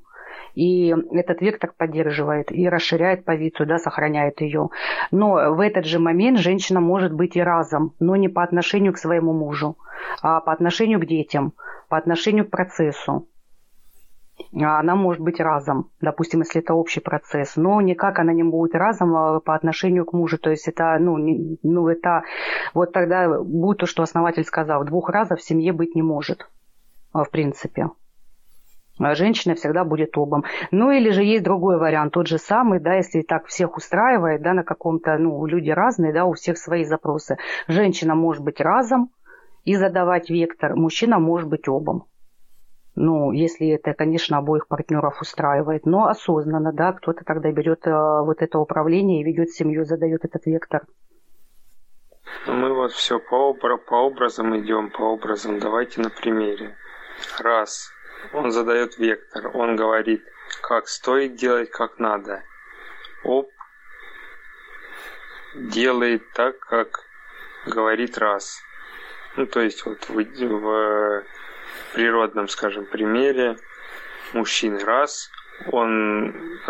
И 0.59 0.93
этот 1.13 1.41
вектор 1.41 1.73
поддерживает 1.77 2.51
и 2.51 2.69
расширяет 2.69 3.25
позицию, 3.25 3.69
да, 3.69 3.79
сохраняет 3.79 4.41
ее. 4.41 4.71
Но 5.13 5.55
в 5.55 5.61
этот 5.61 5.85
же 5.85 6.01
момент 6.01 6.39
женщина 6.39 6.81
может 6.81 7.13
быть 7.13 7.37
и 7.37 7.41
разом, 7.41 7.95
но 8.01 8.17
не 8.17 8.29
по 8.29 8.43
отношению 8.43 8.93
к 8.93 8.99
своему 8.99 9.33
мужу, 9.33 9.77
а 10.21 10.41
по 10.41 10.53
отношению 10.53 10.99
к 10.99 11.07
детям, 11.07 11.53
по 11.89 11.97
отношению 11.97 12.45
к 12.45 12.51
процессу. 12.51 13.29
А 14.53 14.81
она 14.81 14.97
может 14.97 15.23
быть 15.23 15.39
разом, 15.39 15.91
допустим, 16.01 16.41
если 16.41 16.61
это 16.61 16.75
общий 16.75 17.01
процесс, 17.01 17.55
но 17.55 17.81
никак 17.81 18.19
она 18.19 18.33
не 18.33 18.43
будет 18.43 18.75
разом 18.75 19.15
а 19.15 19.39
по 19.39 19.55
отношению 19.55 20.07
к 20.07 20.13
мужу. 20.13 20.39
То 20.39 20.51
есть 20.51 20.67
это, 20.67 20.97
ну, 20.99 21.19
не, 21.19 21.59
ну 21.63 21.87
это, 21.87 22.23
вот 22.75 22.93
тогда 22.93 23.41
будет 23.43 23.79
то, 23.79 23.87
что 23.87 24.03
основатель 24.03 24.45
сказал, 24.45 24.85
двух 24.85 25.09
разов 25.09 25.39
в 25.39 25.45
семье 25.45 25.73
быть 25.73 25.95
не 25.95 26.03
может, 26.03 26.49
в 27.13 27.27
принципе. 27.31 27.91
А 28.99 29.15
женщина 29.15 29.55
всегда 29.55 29.85
будет 29.85 30.17
обом. 30.19 30.45
Ну 30.71 30.91
или 30.91 31.11
же 31.11 31.23
есть 31.23 31.45
другой 31.45 31.79
вариант, 31.79 32.13
тот 32.13 32.27
же 32.27 32.39
самый, 32.39 32.81
да, 32.81 32.95
если 32.95 33.23
так 33.23 33.47
всех 33.47 33.77
устраивает, 33.77 34.43
да, 34.43 34.55
на 34.55 34.65
каком-то, 34.65 35.17
ну, 35.19 35.45
люди 35.47 35.71
разные, 35.71 36.13
да, 36.13 36.25
у 36.25 36.33
всех 36.33 36.59
свои 36.59 36.85
запросы. 36.85 37.39
Женщина 37.69 38.15
может 38.15 38.43
быть 38.43 38.61
разом 38.61 39.11
и 39.65 39.75
задавать 39.77 40.31
вектор, 40.31 40.75
мужчина 40.75 41.19
может 41.19 41.49
быть 41.49 41.69
обом. 41.69 42.05
Ну, 43.01 43.31
если 43.31 43.69
это, 43.69 43.95
конечно, 43.95 44.39
обоих 44.39 44.67
партнеров 44.67 45.21
устраивает, 45.21 45.87
но 45.87 46.09
осознанно, 46.09 46.73
да, 46.73 46.93
кто-то 46.93 47.25
тогда 47.25 47.53
берет 47.53 47.87
э, 47.87 47.93
вот 47.93 48.43
это 48.43 48.59
управление 48.59 49.21
и 49.21 49.25
ведет 49.25 49.51
семью, 49.51 49.85
задает 49.85 50.25
этот 50.25 50.47
вектор. 50.47 50.83
Мы 52.49 52.75
вот 52.75 52.91
все 52.91 53.21
по, 53.21 53.55
по 53.55 53.95
образам 53.95 54.59
идем, 54.59 54.91
по 54.91 55.03
образам. 55.03 55.61
Давайте 55.61 56.01
на 56.01 56.11
примере. 56.11 56.75
Раз. 57.39 57.93
Он 58.33 58.51
задает 58.51 58.99
вектор, 58.99 59.57
он 59.57 59.77
говорит, 59.77 60.25
как 60.63 60.89
стоит 60.89 61.37
делать, 61.37 61.71
как 61.71 61.99
надо. 61.99 62.43
Оп. 63.25 63.51
Делает 65.55 66.31
так, 66.33 66.59
как 66.59 67.05
говорит 67.67 68.19
раз. 68.19 68.63
Ну, 69.37 69.47
то 69.47 69.61
есть 69.61 69.85
вот 69.87 70.09
в, 70.09 70.15
в 70.15 71.25
природном, 71.93 72.49
скажем, 72.49 72.87
примере 72.87 73.57
мужчины 74.33 74.85
раз, 74.85 75.31
он, 75.73 76.61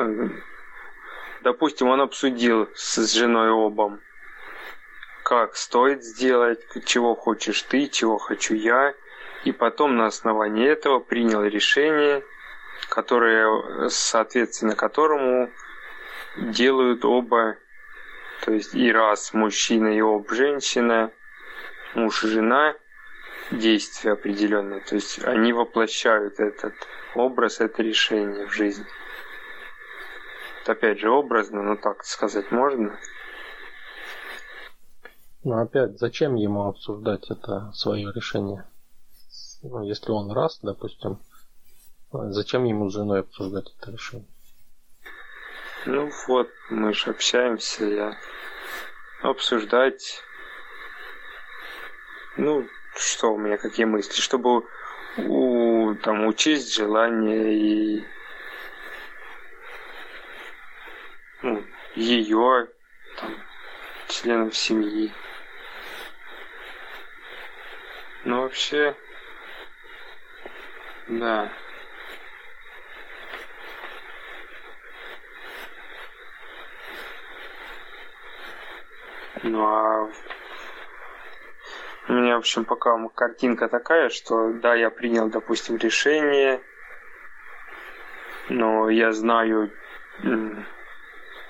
допустим, 1.42 1.88
он 1.88 2.01
обсудил 2.01 2.68
с 2.74 3.12
женой 3.14 3.51
обом, 3.51 4.01
как 5.24 5.57
стоит 5.57 6.05
сделать, 6.05 6.61
чего 6.84 7.14
хочешь 7.14 7.62
ты, 7.62 7.88
чего 7.88 8.18
хочу 8.18 8.55
я, 8.55 8.94
и 9.49 9.53
потом 9.53 9.96
на 9.96 10.07
основании 10.07 10.68
этого 10.68 10.99
принял 11.01 11.42
решение, 11.42 12.22
которое, 12.90 13.88
соответственно, 13.88 14.74
которому 14.74 15.51
делают 16.36 17.05
оба, 17.05 17.57
то 18.44 18.53
есть 18.53 18.74
и 18.74 18.92
раз 18.92 19.32
мужчина, 19.32 19.88
и 19.88 20.01
об 20.01 20.30
женщина, 20.30 21.11
муж 21.94 22.24
и 22.24 22.28
жена– 22.28 22.74
действия 23.51 24.12
определенные. 24.12 24.80
То 24.80 24.96
есть 24.96 25.24
они 25.24 25.53
воплощают 25.53 26.38
этот 26.38 26.74
образ, 27.14 27.61
это 27.61 27.82
решение 27.82 28.46
в 28.46 28.53
жизнь. 28.53 28.84
Это 30.62 30.72
опять 30.72 30.99
же 30.99 31.11
образно, 31.11 31.62
но 31.62 31.76
так 31.76 32.05
сказать 32.05 32.51
можно. 32.51 32.99
Ну 35.44 35.59
опять, 35.59 35.99
зачем 35.99 36.34
ему 36.34 36.68
обсуждать 36.68 37.30
это 37.30 37.72
свое 37.72 38.12
решение? 38.14 38.66
Ну, 39.63 39.83
если 39.83 40.11
он 40.11 40.31
раз, 40.31 40.61
допустим, 40.63 41.19
зачем 42.13 42.65
ему 42.65 42.89
с 42.89 42.95
женой 42.95 43.21
обсуждать 43.21 43.75
это 43.79 43.91
решение? 43.91 44.29
Ну 45.87 46.11
вот, 46.27 46.49
мы 46.71 46.93
же 46.93 47.11
общаемся, 47.11 47.85
я 47.85 48.19
обсуждать, 49.23 50.23
ну, 52.37 52.69
что 52.95 53.33
у 53.33 53.39
меня, 53.39 53.57
какие 53.57 53.87
мысли, 53.87 54.21
чтобы 54.21 54.65
у, 55.17 55.95
там, 56.03 56.27
учесть 56.27 56.75
желание 56.75 57.55
и 57.55 58.05
ну, 61.43 61.65
ее, 61.95 62.69
там, 63.21 63.35
членов 64.09 64.57
семьи. 64.57 65.13
Ну, 68.25 68.43
вообще, 68.43 68.97
да. 71.09 71.51
Ну, 79.43 79.65
а 79.65 80.11
у 82.09 82.13
меня, 82.13 82.35
в 82.37 82.39
общем, 82.39 82.65
пока 82.65 82.97
картинка 83.15 83.69
такая, 83.69 84.09
что 84.09 84.53
да, 84.53 84.75
я 84.75 84.91
принял, 84.91 85.29
допустим, 85.29 85.77
решение, 85.77 86.61
но 88.49 88.89
я 88.91 89.13
знаю 89.13 89.71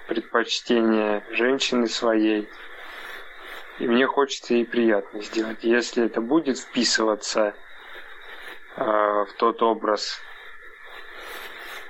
предпочтения 0.07 1.25
женщины 1.31 1.87
своей, 1.87 2.49
и 3.79 3.87
мне 3.87 4.07
хочется 4.07 4.55
ей 4.55 4.67
приятно 4.67 5.23
сделать. 5.23 5.63
Если 5.63 6.05
это 6.05 6.21
будет 6.21 6.59
вписываться 6.59 7.55
в 8.85 9.29
тот 9.39 9.63
образ, 9.63 10.21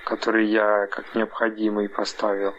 который 0.05 0.47
я 0.47 0.87
как 0.87 1.15
необходимый 1.15 1.89
поставил, 1.89 2.55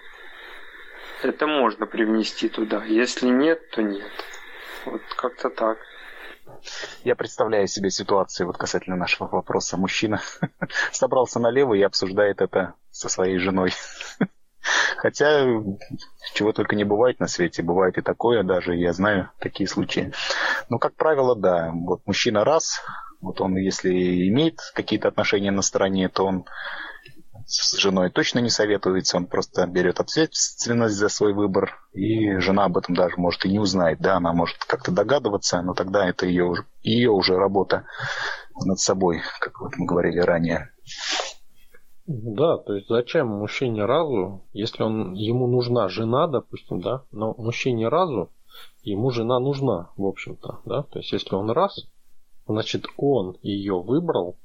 это 1.23 1.47
можно 1.47 1.86
привнести 1.86 2.49
туда. 2.49 2.84
Если 2.86 3.27
нет, 3.27 3.69
то 3.71 3.82
нет. 3.82 4.11
Вот 4.86 5.01
как-то 5.17 5.49
так. 5.49 5.77
Я 7.03 7.15
представляю 7.15 7.67
себе 7.67 7.89
ситуацию 7.89 8.47
вот 8.47 8.57
касательно 8.57 8.95
нашего 8.95 9.27
вопроса. 9.27 9.77
Мужчина 9.77 10.21
собрался 10.91 11.39
налево 11.39 11.73
и 11.73 11.82
обсуждает 11.82 12.41
это 12.41 12.75
со 12.91 13.09
своей 13.09 13.38
женой. 13.38 13.71
Хотя, 14.97 15.45
чего 16.34 16.51
только 16.51 16.75
не 16.75 16.84
бывает 16.84 17.19
на 17.19 17.27
свете, 17.27 17.63
бывает 17.63 17.97
и 17.97 18.01
такое 18.01 18.43
даже, 18.43 18.75
я 18.75 18.93
знаю 18.93 19.32
такие 19.39 19.67
случаи. 19.67 20.11
Но, 20.69 20.77
как 20.77 20.95
правило, 20.95 21.36
да, 21.36 21.71
вот 21.73 22.01
мужчина 22.05 22.43
раз, 22.43 22.82
вот 23.22 23.41
он, 23.41 23.57
если 23.57 24.30
имеет 24.30 24.59
какие-то 24.74 25.07
отношения 25.07 25.51
на 25.51 25.61
стороне, 25.61 26.09
то 26.09 26.26
он 26.26 26.45
с 27.45 27.78
женой 27.78 28.11
точно 28.11 28.39
не 28.39 28.49
советуется, 28.49 29.17
он 29.17 29.26
просто 29.26 29.65
берет 29.65 29.99
ответственность 29.99 30.95
за 30.95 31.09
свой 31.09 31.34
выбор, 31.34 31.80
и 31.93 32.38
жена 32.38 32.65
об 32.65 32.78
этом 32.78 32.95
даже 32.95 33.15
может 33.17 33.43
и 33.45 33.49
не 33.49 33.59
узнает, 33.59 33.99
да, 33.99 34.17
она 34.17 34.34
может 34.34 34.57
как-то 34.65 34.91
догадываться, 34.91 35.61
но 35.61 35.74
тогда 35.74 36.07
это 36.07 36.28
ее, 36.28 36.65
ее 36.84 37.09
уже 37.09 37.38
работа 37.38 37.86
над 38.63 38.80
собой, 38.80 39.22
как 39.39 39.61
вот 39.61 39.78
мы 39.78 39.88
говорили 39.88 40.20
ранее. 40.20 40.72
Да, 42.05 42.57
то 42.57 42.74
есть 42.74 42.88
зачем 42.88 43.28
мужчине 43.28 43.86
разу, 43.86 44.43
если 44.53 44.84
он 44.84 45.13
ему 45.13 45.47
нужна 45.47 45.89
жена, 45.89 46.28
допустим, 46.28 46.82
да, 46.82 47.03
но 47.11 47.34
мужчине 47.38 47.88
разу 47.88 48.32
ему 48.84 49.11
жена 49.11 49.39
нужна, 49.39 49.89
в 49.95 50.05
общем-то, 50.05 50.61
да, 50.65 50.84
то 50.84 50.99
есть 50.99 51.11
если 51.11 51.36
он 51.36 51.49
раз, 51.51 51.88
значит 52.49 52.87
он 52.97 53.37
ее 53.43 53.79
выбрал, 53.79 54.37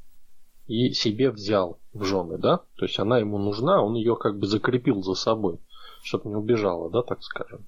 и 0.67 0.93
себе 0.93 1.31
взял 1.31 1.79
в 1.93 2.05
жены, 2.05 2.39
да? 2.39 2.59
То 2.77 2.85
есть 2.85 2.99
она 2.99 3.19
ему 3.19 3.39
нужна, 3.39 3.83
он 3.83 3.95
ее 3.95 4.17
как 4.17 4.39
бы 4.39 4.47
закрепил 4.47 5.03
за 5.03 5.15
собой, 5.15 5.59
чтобы 6.03 6.29
не 6.29 6.37
убежала, 6.37 6.91
да, 6.91 7.03
так 7.03 7.23
скажем. 7.23 7.67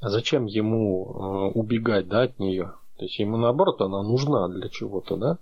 А 0.00 0.10
зачем 0.10 0.46
ему 0.46 1.04
э, 1.04 1.58
убегать, 1.58 2.08
да, 2.08 2.22
от 2.22 2.38
нее? 2.38 2.74
То 2.96 3.04
есть 3.04 3.18
ему 3.18 3.36
наоборот 3.36 3.80
она 3.80 4.02
нужна 4.02 4.48
для 4.48 4.68
чего-то, 4.68 5.16
да? 5.16 5.38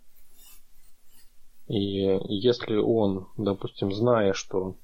И 1.67 2.19
если 2.29 2.77
он, 2.77 3.29
допустим, 3.37 3.93
зная, 3.93 4.35
что 4.35 4.77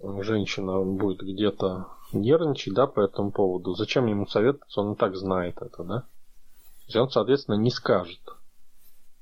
женщина 0.00 0.82
будет 0.82 1.20
где-то 1.20 1.88
нервничать, 2.12 2.74
да, 2.74 2.86
по 2.86 3.00
этому 3.00 3.32
поводу, 3.32 3.74
зачем 3.74 4.06
ему 4.06 4.26
советоваться, 4.26 4.80
он 4.80 4.92
и 4.92 4.96
так 4.96 5.16
знает 5.16 5.60
это, 5.60 5.84
да? 5.84 6.00
То 6.00 6.86
есть 6.86 6.96
он, 6.96 7.10
соответственно, 7.10 7.56
не 7.56 7.70
скажет 7.70 8.20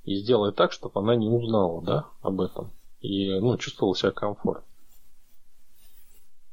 и 0.05 0.17
сделать 0.17 0.57
так, 0.57 0.73
чтобы 0.73 1.01
она 1.01 1.15
не 1.17 1.29
узнала, 1.29 1.83
да, 1.83 2.09
об 2.23 2.41
этом. 2.41 2.71
И, 3.01 3.39
ну, 3.39 3.57
чувствовала 3.57 3.97
себя 3.97 4.11
комфортно. 4.13 4.65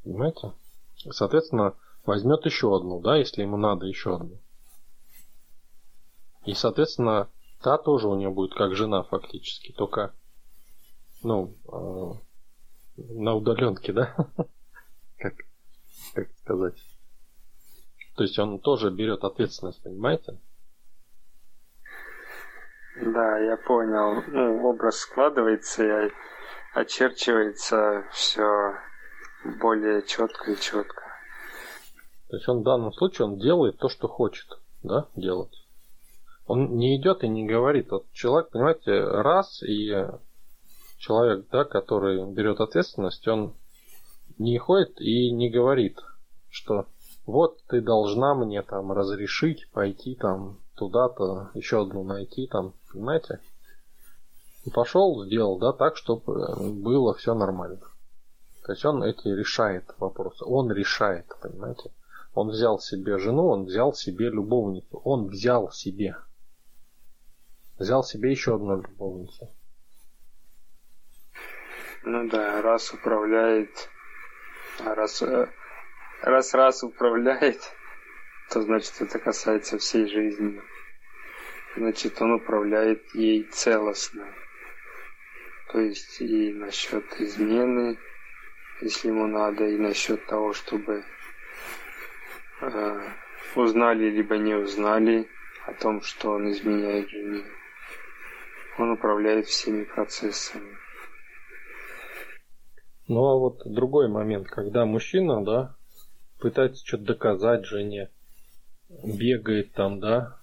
Понимаете? 0.04 0.54
Соответственно, 1.12 1.76
возьмет 2.06 2.46
еще 2.46 2.76
одну, 2.76 3.02
да, 3.02 3.18
если 3.18 3.42
ему 3.42 3.58
надо 3.58 3.86
еще 3.86 4.16
одну. 4.16 4.38
И, 6.46 6.54
соответственно, 6.54 7.30
та 7.62 7.78
тоже 7.78 8.08
у 8.08 8.16
нее 8.16 8.30
будет 8.30 8.54
как 8.54 8.76
жена 8.76 9.04
фактически, 9.04 9.74
только, 9.74 10.14
ну, 11.24 11.54
э, 11.68 12.14
на 12.98 13.34
удаленке, 13.34 13.92
да? 13.92 14.16
как, 15.18 15.34
как 16.14 16.32
сказать? 16.44 16.82
То 18.16 18.24
есть 18.24 18.40
он 18.40 18.60
тоже 18.60 18.90
берет 18.90 19.24
ответственность, 19.24 19.84
понимаете? 19.84 20.40
Да, 23.02 23.38
я 23.40 23.58
понял. 23.58 24.24
Ну, 24.28 24.68
образ 24.68 24.98
складывается, 24.98 25.84
я 25.84 26.10
очерчивается 26.74 28.06
все 28.12 28.74
более 29.60 30.02
четко 30.04 30.52
и 30.52 30.60
четко. 30.60 31.04
То 32.30 32.36
есть 32.36 32.48
он 32.50 32.62
в 32.62 32.64
данном 32.64 32.92
случае 32.94 33.28
он 33.28 33.38
делает 33.38 33.78
то, 33.78 33.90
что 33.90 34.08
хочет, 34.08 34.48
да, 34.84 35.08
делать. 35.16 35.66
Он 36.46 36.78
не 36.78 36.98
идет 37.00 37.24
и 37.24 37.28
не 37.28 37.46
говорит. 37.46 37.92
Вот 37.92 38.12
человек, 38.14 38.50
понимаете, 38.50 39.04
раз 39.04 39.62
и 39.64 40.08
человек, 40.98 41.46
да, 41.52 41.66
который 41.66 42.26
берет 42.32 42.60
ответственность, 42.60 43.28
он 43.28 43.54
не 44.38 44.58
ходит 44.58 45.00
и 45.00 45.32
не 45.32 45.50
говорит, 45.50 46.00
что 46.50 46.88
вот 47.26 47.60
ты 47.68 47.82
должна 47.82 48.34
мне 48.36 48.62
там 48.62 48.92
разрешить 48.92 49.70
пойти 49.72 50.16
там 50.16 50.60
туда-то, 50.76 51.50
еще 51.54 51.82
одну 51.82 52.04
найти 52.04 52.48
там, 52.48 52.74
понимаете? 52.98 53.40
И 54.66 54.70
пошел, 54.70 55.24
сделал, 55.24 55.60
да, 55.60 55.72
так, 55.72 55.96
чтобы 55.96 56.72
было 56.74 57.14
все 57.14 57.34
нормально. 57.34 57.80
То 58.66 58.74
есть 58.74 58.84
он 58.84 59.04
эти 59.04 59.28
решает 59.28 59.86
вопросы. 59.98 60.44
Он 60.46 60.72
решает, 60.72 61.26
понимаете? 61.42 61.92
Он 62.34 62.50
взял 62.50 62.80
себе 62.80 63.18
жену, 63.18 63.48
он 63.48 63.66
взял 63.66 63.94
себе 63.94 64.30
любовницу. 64.30 65.02
Он 65.04 65.28
взял 65.28 65.72
себе. 65.72 66.18
Взял 67.80 68.04
себе 68.04 68.32
еще 68.32 68.56
одну 68.56 68.82
любовницу. 68.82 69.50
Ну 72.04 72.30
да, 72.30 72.62
раз 72.62 72.94
управляет, 72.94 73.90
раз, 74.84 75.22
э, 75.22 75.48
раз 76.22 76.54
раз 76.54 76.84
управляет, 76.84 77.62
то 78.50 78.62
значит 78.62 78.94
это 79.00 79.20
касается 79.20 79.78
всей 79.78 80.08
жизни. 80.08 80.62
Значит, 81.78 82.20
он 82.24 82.32
управляет 82.32 83.04
ей 83.14 83.44
целостно. 83.44 84.26
То 85.72 85.80
есть 85.80 86.20
и 86.22 86.52
насчет 86.52 87.04
измены, 87.20 88.00
если 88.82 89.10
ему 89.10 89.28
надо, 89.28 89.68
и 89.68 89.78
насчет 89.78 90.26
того, 90.26 90.54
чтобы 90.54 91.04
э, 92.62 93.10
узнали 93.56 94.10
либо 94.10 94.38
не 94.38 94.56
узнали 94.56 95.30
о 95.68 95.74
том, 95.74 96.02
что 96.02 96.32
он 96.32 96.50
изменяет 96.50 97.10
жене. 97.10 97.44
Он 98.80 98.92
управляет 98.92 99.46
всеми 99.46 99.84
процессами. 99.84 100.78
Ну 103.08 103.24
а 103.24 103.38
вот 103.38 103.62
другой 103.66 104.08
момент, 104.10 104.48
когда 104.48 104.86
мужчина, 104.86 105.46
да, 105.46 105.76
пытается 106.40 106.84
что-то 106.84 107.04
доказать 107.04 107.66
жене, 107.66 108.10
бегает 109.04 109.74
там, 109.74 110.00
да, 110.00 110.40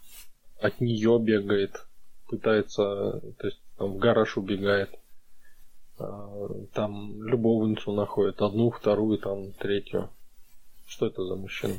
от 0.64 0.80
нее 0.80 1.18
бегает, 1.20 1.86
пытается, 2.26 3.20
то 3.38 3.46
есть 3.46 3.60
там 3.76 3.92
в 3.92 3.98
гараж 3.98 4.38
убегает, 4.38 4.98
а, 5.98 6.48
там 6.72 7.22
любовницу 7.22 7.92
находит, 7.92 8.40
одну, 8.40 8.70
вторую, 8.70 9.18
там, 9.18 9.52
третью. 9.52 10.08
Что 10.86 11.06
это 11.06 11.22
за 11.24 11.36
мужчина? 11.36 11.74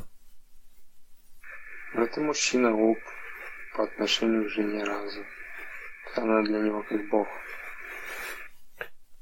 Это 1.95 2.21
мужчина 2.21 2.75
оп 2.75 2.97
по 3.75 3.83
отношению 3.85 4.45
к 4.45 4.49
жене 4.49 4.83
разу. 4.83 5.21
Она 6.15 6.43
для 6.43 6.59
него 6.59 6.83
как 6.87 7.09
бог. 7.09 7.27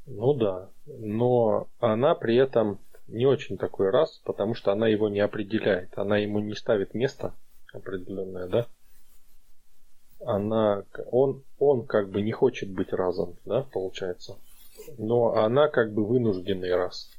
Ну 0.05 0.33
да, 0.33 0.69
но 0.85 1.69
она 1.79 2.15
при 2.15 2.35
этом 2.35 2.79
не 3.07 3.25
очень 3.25 3.57
такой 3.57 3.91
раз, 3.91 4.21
потому 4.25 4.55
что 4.55 4.73
она 4.73 4.89
его 4.89 5.07
не 5.07 5.21
определяет, 5.21 5.97
она 5.97 6.17
ему 6.17 6.39
не 6.39 6.53
ставит 6.53 6.93
место 6.93 7.33
определенное, 7.73 8.47
да? 8.47 8.67
Она, 10.25 10.85
он, 11.11 11.43
он 11.59 11.85
как 11.85 12.09
бы 12.09 12.21
не 12.21 12.31
хочет 12.31 12.69
быть 12.69 12.93
разом, 12.93 13.37
да, 13.45 13.63
получается. 13.63 14.37
Но 14.97 15.35
она 15.35 15.67
как 15.69 15.93
бы 15.93 16.05
вынужденный 16.05 16.73
раз, 16.75 17.11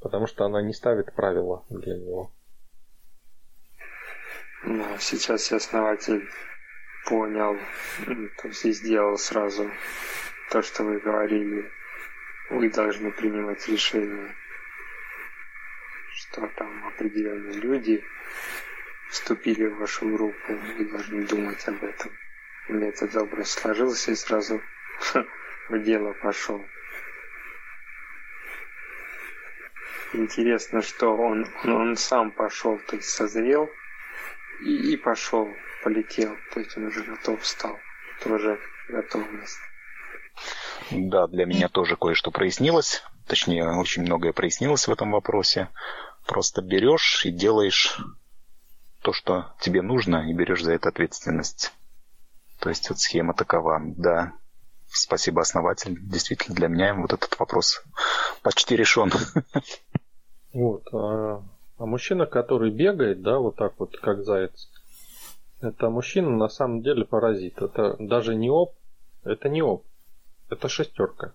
потому 0.00 0.26
что 0.26 0.44
она 0.44 0.62
не 0.62 0.72
ставит 0.72 1.12
правила 1.12 1.64
для 1.70 1.96
него. 1.96 2.30
Ну, 4.64 4.84
сейчас 4.98 5.50
я 5.50 5.58
основатель 5.58 6.28
понял, 7.06 7.56
то 8.40 8.48
есть 8.48 8.64
и 8.64 8.72
сделал 8.72 9.18
сразу 9.18 9.70
то, 10.50 10.62
что 10.62 10.84
вы 10.84 11.00
говорили. 11.00 11.70
Вы 12.50 12.70
должны 12.70 13.10
принимать 13.10 13.66
решение, 13.68 14.34
что 16.14 16.46
там 16.56 16.86
определенные 16.86 17.54
люди 17.54 18.04
вступили 19.10 19.66
в 19.66 19.78
вашу 19.78 20.08
группу, 20.10 20.54
вы 20.54 20.84
должны 20.84 21.26
думать 21.26 21.66
об 21.68 21.82
этом. 21.82 22.12
У 22.68 22.72
меня 22.72 22.88
этот 22.88 23.14
образ 23.16 23.50
сложился 23.50 24.12
и 24.12 24.14
сразу 24.14 24.60
в 25.68 25.78
дело 25.82 26.12
пошел. 26.22 26.64
Интересно, 30.14 30.80
что 30.80 31.16
он, 31.16 31.46
он, 31.64 31.72
он 31.72 31.96
сам 31.96 32.30
пошел, 32.30 32.78
то 32.78 32.96
есть 32.96 33.08
созрел 33.08 33.68
и, 34.60 34.92
и 34.92 34.96
пошел 34.96 35.48
полетел, 35.82 36.34
то 36.52 36.60
есть 36.60 36.76
он 36.76 36.86
уже 36.86 37.02
готов 37.02 37.44
стал, 37.46 37.78
тоже 38.22 38.58
готовность. 38.88 39.58
Да, 40.90 41.26
для 41.26 41.44
меня 41.44 41.68
тоже 41.68 41.96
кое-что 41.96 42.30
прояснилось, 42.30 43.02
точнее, 43.26 43.68
очень 43.68 44.02
многое 44.02 44.32
прояснилось 44.32 44.88
в 44.88 44.92
этом 44.92 45.12
вопросе. 45.12 45.68
Просто 46.26 46.62
берешь 46.62 47.26
и 47.26 47.30
делаешь 47.30 47.98
то, 49.02 49.12
что 49.12 49.54
тебе 49.60 49.82
нужно, 49.82 50.30
и 50.30 50.32
берешь 50.32 50.62
за 50.62 50.72
это 50.72 50.88
ответственность. 50.88 51.72
То 52.64 52.70
есть 52.70 52.88
вот 52.88 52.98
схема 52.98 53.34
такова, 53.34 53.78
да. 53.84 54.32
Спасибо, 54.86 55.42
основатель. 55.42 55.98
Действительно, 56.00 56.56
для 56.56 56.68
меня 56.68 56.94
вот 56.94 57.12
этот 57.12 57.38
вопрос 57.38 57.84
почти 58.42 58.74
решен. 58.74 59.12
Вот. 60.54 60.86
А, 60.94 61.42
а 61.78 61.84
мужчина, 61.84 62.26
который 62.26 62.70
бегает, 62.70 63.20
да, 63.22 63.38
вот 63.38 63.56
так 63.56 63.74
вот, 63.78 63.98
как 63.98 64.24
заяц, 64.24 64.70
это 65.60 65.90
мужчина 65.90 66.30
на 66.30 66.48
самом 66.48 66.80
деле 66.80 67.04
паразит. 67.04 67.60
Это 67.60 67.96
даже 67.98 68.34
не 68.34 68.48
оп, 68.48 68.74
это 69.24 69.48
не 69.48 69.60
оп, 69.60 69.84
это 70.48 70.68
шестерка. 70.68 71.34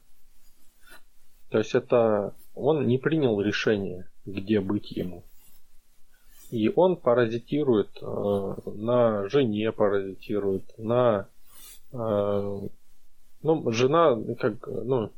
То 1.50 1.58
есть 1.58 1.76
это 1.76 2.34
он 2.56 2.88
не 2.88 2.98
принял 2.98 3.40
решение, 3.42 4.10
где 4.26 4.62
быть 4.62 4.90
ему. 4.92 5.26
И 6.52 6.72
он 6.76 6.96
паразитирует 6.96 7.90
э, 8.02 8.54
на 8.66 9.28
жене, 9.30 9.72
паразитирует 9.72 10.64
на 10.78 11.28
э, 11.92 12.60
ну, 13.42 13.72
жена 13.72 14.18
как 14.40 14.68
ну, 14.68 15.12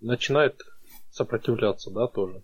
начинает 0.00 0.62
сопротивляться, 1.10 1.90
да, 1.90 2.06
тоже. 2.06 2.42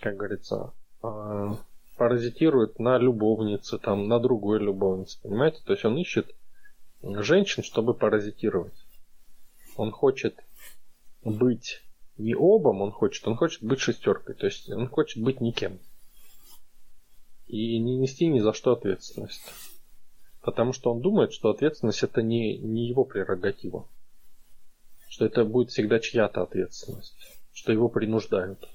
Как 0.00 0.16
говорится. 0.16 0.72
Э, 1.02 1.54
паразитирует 1.96 2.78
на 2.78 2.98
любовнице, 2.98 3.78
там, 3.78 4.08
на 4.08 4.18
другой 4.18 4.58
любовнице, 4.60 5.18
понимаете? 5.22 5.60
То 5.64 5.72
есть 5.72 5.84
он 5.84 5.96
ищет 5.96 6.34
женщин, 7.02 7.62
чтобы 7.62 7.94
паразитировать. 7.94 8.74
Он 9.76 9.90
хочет 9.90 10.36
быть 11.24 11.82
не 12.18 12.34
обом, 12.34 12.82
он 12.82 12.92
хочет, 12.92 13.26
он 13.26 13.36
хочет 13.36 13.62
быть 13.62 13.80
шестеркой, 13.80 14.34
то 14.34 14.46
есть 14.46 14.70
он 14.70 14.88
хочет 14.88 15.22
быть 15.22 15.40
никем. 15.40 15.78
И 17.54 17.78
не 17.78 17.96
нести 17.98 18.26
ни 18.26 18.40
за 18.40 18.52
что 18.52 18.72
ответственность. 18.72 19.44
Потому 20.40 20.72
что 20.72 20.92
он 20.92 21.00
думает, 21.00 21.32
что 21.32 21.50
ответственность 21.50 22.02
это 22.02 22.20
не, 22.20 22.58
не 22.58 22.88
его 22.88 23.04
прерогатива. 23.04 23.88
Что 25.08 25.24
это 25.26 25.44
будет 25.44 25.70
всегда 25.70 26.00
чья-то 26.00 26.42
ответственность. 26.42 27.14
Что 27.52 27.70
его 27.70 27.88
принуждают. 27.88 28.68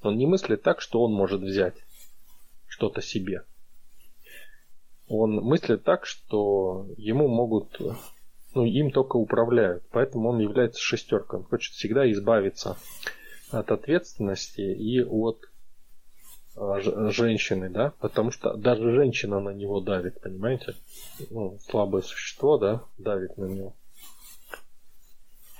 Он 0.00 0.16
не 0.16 0.24
мыслит 0.24 0.62
так, 0.62 0.80
что 0.80 1.02
он 1.02 1.12
может 1.12 1.42
взять 1.42 1.74
что-то 2.66 3.02
себе. 3.02 3.44
Он 5.08 5.32
мыслит 5.34 5.84
так, 5.84 6.06
что 6.06 6.86
ему 6.96 7.28
могут, 7.28 7.78
ну, 8.54 8.64
им 8.64 8.92
только 8.92 9.16
управляют, 9.16 9.84
поэтому 9.90 10.30
он 10.30 10.38
является 10.38 10.80
шестеркой. 10.80 11.40
Он 11.40 11.44
хочет 11.44 11.74
всегда 11.74 12.10
избавиться 12.10 12.78
от 13.50 13.70
ответственности 13.70 14.62
и 14.62 15.02
от 15.02 15.50
женщины, 16.56 17.68
да, 17.68 17.92
потому 17.98 18.30
что 18.30 18.54
даже 18.54 18.94
женщина 18.94 19.40
на 19.40 19.50
него 19.50 19.80
давит, 19.80 20.20
понимаете? 20.20 20.74
Ну, 21.30 21.58
слабое 21.68 22.02
существо, 22.02 22.56
да, 22.56 22.82
давит 22.98 23.36
на 23.36 23.44
него. 23.44 23.74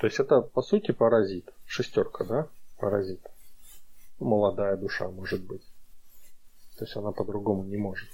То 0.00 0.06
есть 0.06 0.18
это, 0.18 0.40
по 0.40 0.62
сути, 0.62 0.92
паразит. 0.92 1.52
Шестерка, 1.66 2.24
да, 2.24 2.48
паразит. 2.78 3.20
Молодая 4.18 4.76
душа, 4.76 5.08
может 5.08 5.42
быть. 5.42 5.62
То 6.78 6.84
есть 6.84 6.96
она 6.96 7.12
по-другому 7.12 7.64
не 7.64 7.76
может. 7.76 8.08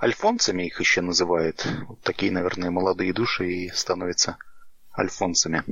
Альфонцами 0.00 0.64
их 0.64 0.80
еще 0.80 1.00
называют. 1.00 1.66
Вот 1.88 2.00
такие, 2.02 2.30
наверное, 2.30 2.70
молодые 2.70 3.12
души 3.12 3.50
и 3.50 3.70
становятся 3.70 4.36
альфонцами. 4.96 5.62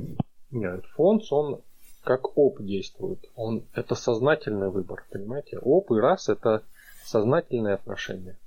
Нет, 0.51 0.83
альфонс, 0.83 1.31
он 1.31 1.61
как 2.05 2.37
оп 2.37 2.61
действует. 2.61 3.19
Он, 3.35 3.65
это 3.73 3.95
сознательный 3.95 4.69
выбор, 4.69 5.05
понимаете? 5.11 5.57
Оп 5.57 5.91
и 5.91 5.99
раз 5.99 6.29
это 6.29 6.63
сознательные 7.03 7.73
отношения. 7.73 8.37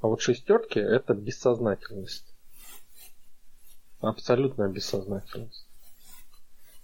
А 0.00 0.08
вот 0.08 0.20
шестерки 0.20 0.78
это 0.78 1.14
бессознательность. 1.14 2.32
Абсолютная 4.00 4.68
бессознательность. 4.68 5.66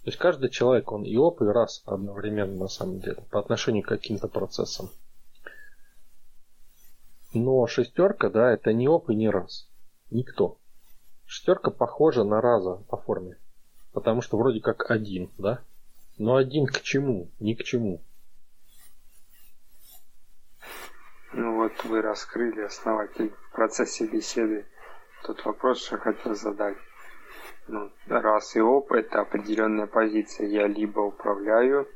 То 0.03 0.09
есть 0.09 0.17
каждый 0.17 0.49
человек, 0.49 0.91
он 0.91 1.03
и 1.03 1.15
оп, 1.15 1.41
и 1.41 1.45
раз 1.45 1.81
одновременно 1.85 2.55
на 2.55 2.67
самом 2.67 2.99
деле, 2.99 3.23
по 3.31 3.39
отношению 3.39 3.83
к 3.83 3.87
каким-то 3.87 4.27
процессам. 4.27 4.89
Но 7.33 7.65
шестерка, 7.67 8.29
да, 8.29 8.51
это 8.51 8.73
не 8.73 8.89
оп 8.89 9.09
и 9.09 9.15
не 9.15 9.29
раз. 9.29 9.69
Никто. 10.11 10.57
Шестерка 11.25 11.71
похожа 11.71 12.23
на 12.23 12.41
раза 12.41 12.75
по 12.89 12.97
форме. 12.97 13.37
Потому 13.93 14.21
что 14.21 14.37
вроде 14.37 14.59
как 14.59 14.91
один, 14.91 15.31
да? 15.37 15.61
Но 16.17 16.35
один 16.35 16.67
к 16.67 16.81
чему? 16.81 17.29
Ни 17.39 17.53
к 17.53 17.63
чему. 17.63 18.01
Ну 21.33 21.55
вот 21.55 21.83
вы 21.85 22.01
раскрыли 22.01 22.61
основатель 22.61 23.31
в 23.31 23.51
процессе 23.51 24.05
беседы 24.05 24.65
тот 25.23 25.43
вопрос, 25.45 25.83
что 25.83 25.97
хотел 25.97 26.35
задать. 26.35 26.77
Ну, 27.67 27.91
раз 28.07 28.55
и 28.55 28.61
оп– 28.61 28.91
это 28.91 29.21
определенная 29.21 29.87
позиция. 29.87 30.47
Я 30.47 30.67
либо 30.67 30.99
управляю 30.99 31.87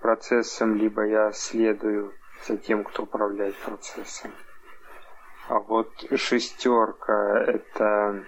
процессом, 0.00 0.76
либо 0.76 1.06
я 1.06 1.32
следую 1.32 2.12
за 2.46 2.58
тем, 2.58 2.84
кто 2.84 3.04
управляет 3.04 3.56
процессом. 3.56 4.32
А 5.48 5.60
вот 5.60 5.90
шестерка– 6.14 7.42
это, 7.46 8.24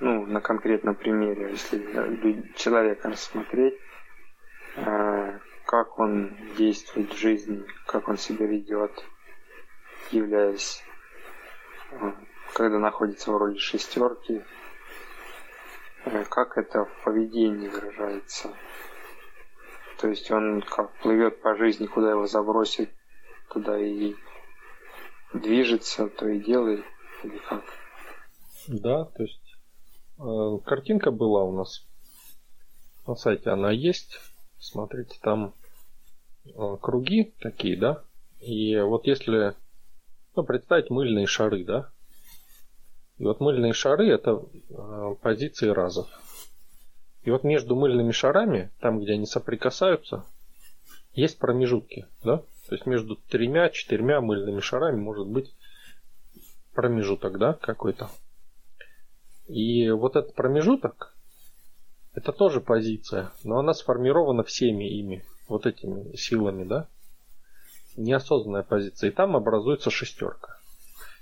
ну, 0.00 0.26
на 0.26 0.42
конкретном 0.42 0.94
примере, 0.94 1.50
если 1.50 2.52
человека 2.56 3.08
рассмотреть, 3.08 3.74
как 5.72 5.98
он 5.98 6.36
действует 6.58 7.12
в 7.12 7.16
жизни, 7.16 7.64
как 7.86 8.08
он 8.08 8.18
себя 8.18 8.46
ведет, 8.46 8.92
являясь, 10.10 10.82
э, 11.92 12.12
когда 12.52 12.78
находится 12.78 13.32
в 13.32 13.36
роли 13.38 13.56
шестерки, 13.56 14.42
э, 16.04 16.24
как 16.24 16.58
это 16.58 16.84
в 16.84 17.04
поведении 17.04 17.68
выражается. 17.68 18.50
То 19.98 20.08
есть 20.08 20.30
он 20.30 20.62
как 20.62 20.92
плывет 20.98 21.40
по 21.40 21.56
жизни, 21.56 21.86
куда 21.86 22.10
его 22.10 22.26
забросит, 22.26 22.90
туда 23.48 23.78
и 23.78 24.14
движется, 25.32 26.08
то 26.08 26.28
и 26.28 26.38
делает, 26.38 26.84
или 27.22 27.38
как? 27.38 27.64
Да, 28.68 29.04
то 29.06 29.22
есть 29.22 29.56
э, 30.18 30.64
картинка 30.66 31.10
была 31.10 31.44
у 31.44 31.52
нас 31.52 31.86
на 33.06 33.14
сайте, 33.14 33.50
она 33.50 33.70
есть. 33.70 34.20
Смотрите, 34.62 35.18
там 35.20 35.54
э, 36.44 36.76
круги 36.80 37.34
такие, 37.40 37.76
да? 37.76 38.04
И 38.40 38.78
вот 38.78 39.08
если 39.08 39.56
ну, 40.36 40.44
представить 40.44 40.88
мыльные 40.88 41.26
шары, 41.26 41.64
да? 41.64 41.90
И 43.18 43.24
вот 43.24 43.40
мыльные 43.40 43.72
шары 43.72 44.08
это 44.08 44.40
э, 44.70 45.14
позиции 45.20 45.66
разов. 45.66 46.08
И 47.24 47.30
вот 47.32 47.42
между 47.42 47.74
мыльными 47.74 48.12
шарами, 48.12 48.70
там, 48.78 49.00
где 49.00 49.14
они 49.14 49.26
соприкасаются, 49.26 50.24
есть 51.12 51.40
промежутки, 51.40 52.06
да? 52.22 52.38
То 52.68 52.76
есть 52.76 52.86
между 52.86 53.16
тремя-четырьмя 53.16 54.20
мыльными 54.20 54.60
шарами 54.60 55.00
может 55.00 55.26
быть 55.26 55.52
промежуток, 56.72 57.36
да, 57.36 57.54
какой-то. 57.54 58.10
И 59.48 59.90
вот 59.90 60.14
этот 60.14 60.34
промежуток, 60.34 61.11
это 62.14 62.32
тоже 62.32 62.60
позиция, 62.60 63.32
но 63.42 63.58
она 63.58 63.72
сформирована 63.74 64.42
всеми 64.42 64.84
ими, 64.84 65.24
вот 65.48 65.66
этими 65.66 66.14
силами, 66.16 66.64
да. 66.64 66.88
Неосознанная 67.96 68.62
позиция. 68.62 69.10
И 69.10 69.12
там 69.12 69.36
образуется 69.36 69.90
шестерка. 69.90 70.58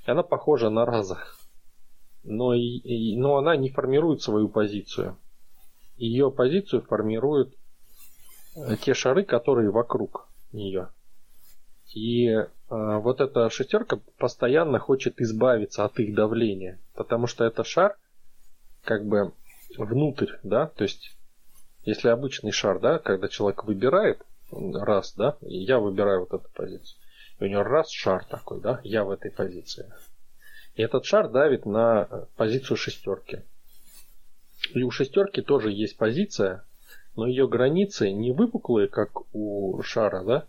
И 0.06 0.10
она 0.10 0.22
похожа 0.22 0.70
на 0.70 0.84
раза. 0.84 1.18
Но, 2.22 2.54
и, 2.54 2.60
и, 2.60 3.16
но 3.16 3.36
она 3.36 3.56
не 3.56 3.70
формирует 3.70 4.22
свою 4.22 4.48
позицию. 4.48 5.16
Ее 5.96 6.30
позицию 6.30 6.82
формируют 6.82 7.54
э, 8.56 8.76
те 8.76 8.94
шары, 8.94 9.24
которые 9.24 9.70
вокруг 9.70 10.28
нее. 10.52 10.88
И 11.94 12.26
э, 12.28 12.46
вот 12.68 13.20
эта 13.20 13.50
шестерка 13.50 13.98
постоянно 14.18 14.78
хочет 14.78 15.20
избавиться 15.20 15.84
от 15.84 15.98
их 15.98 16.14
давления, 16.14 16.78
потому 16.94 17.26
что 17.26 17.44
это 17.44 17.64
шар 17.64 17.96
как 18.82 19.06
бы 19.06 19.32
внутрь, 19.78 20.32
да, 20.42 20.66
то 20.66 20.84
есть 20.84 21.16
если 21.84 22.08
обычный 22.08 22.52
шар, 22.52 22.78
да, 22.78 22.98
когда 22.98 23.28
человек 23.28 23.64
выбирает 23.64 24.22
раз, 24.50 25.14
да, 25.14 25.36
я 25.40 25.78
выбираю 25.78 26.20
вот 26.20 26.32
эту 26.32 26.50
позицию, 26.52 26.98
и 27.38 27.44
у 27.44 27.46
него 27.46 27.62
раз 27.62 27.90
шар 27.90 28.24
такой, 28.24 28.60
да, 28.60 28.80
я 28.84 29.04
в 29.04 29.10
этой 29.10 29.30
позиции. 29.30 29.92
И 30.74 30.82
этот 30.82 31.04
шар 31.04 31.28
давит 31.28 31.66
на 31.66 32.26
позицию 32.36 32.76
шестерки. 32.76 33.42
И 34.74 34.82
у 34.82 34.90
шестерки 34.90 35.40
тоже 35.42 35.72
есть 35.72 35.96
позиция, 35.96 36.64
но 37.16 37.26
ее 37.26 37.48
границы 37.48 38.10
не 38.12 38.32
выпуклые, 38.32 38.88
как 38.88 39.34
у 39.34 39.80
шара, 39.82 40.22
да, 40.24 40.46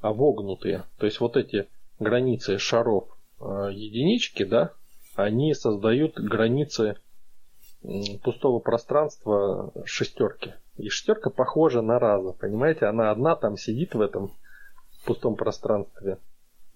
а 0.00 0.12
вогнутые. 0.12 0.84
То 0.98 1.06
есть 1.06 1.20
вот 1.20 1.36
эти 1.36 1.68
границы 1.98 2.58
шаров 2.58 3.08
э, 3.40 3.70
единички, 3.72 4.44
да, 4.44 4.72
они 5.14 5.54
создают 5.54 6.14
границы 6.18 6.96
пустого 8.22 8.58
пространства 8.58 9.72
шестерки. 9.84 10.54
И 10.76 10.88
шестерка 10.88 11.30
похожа 11.30 11.82
на 11.82 11.98
раза, 11.98 12.32
понимаете? 12.32 12.86
Она 12.86 13.10
одна 13.10 13.36
там 13.36 13.56
сидит 13.56 13.94
в 13.94 14.00
этом 14.00 14.32
пустом 15.04 15.36
пространстве, 15.36 16.18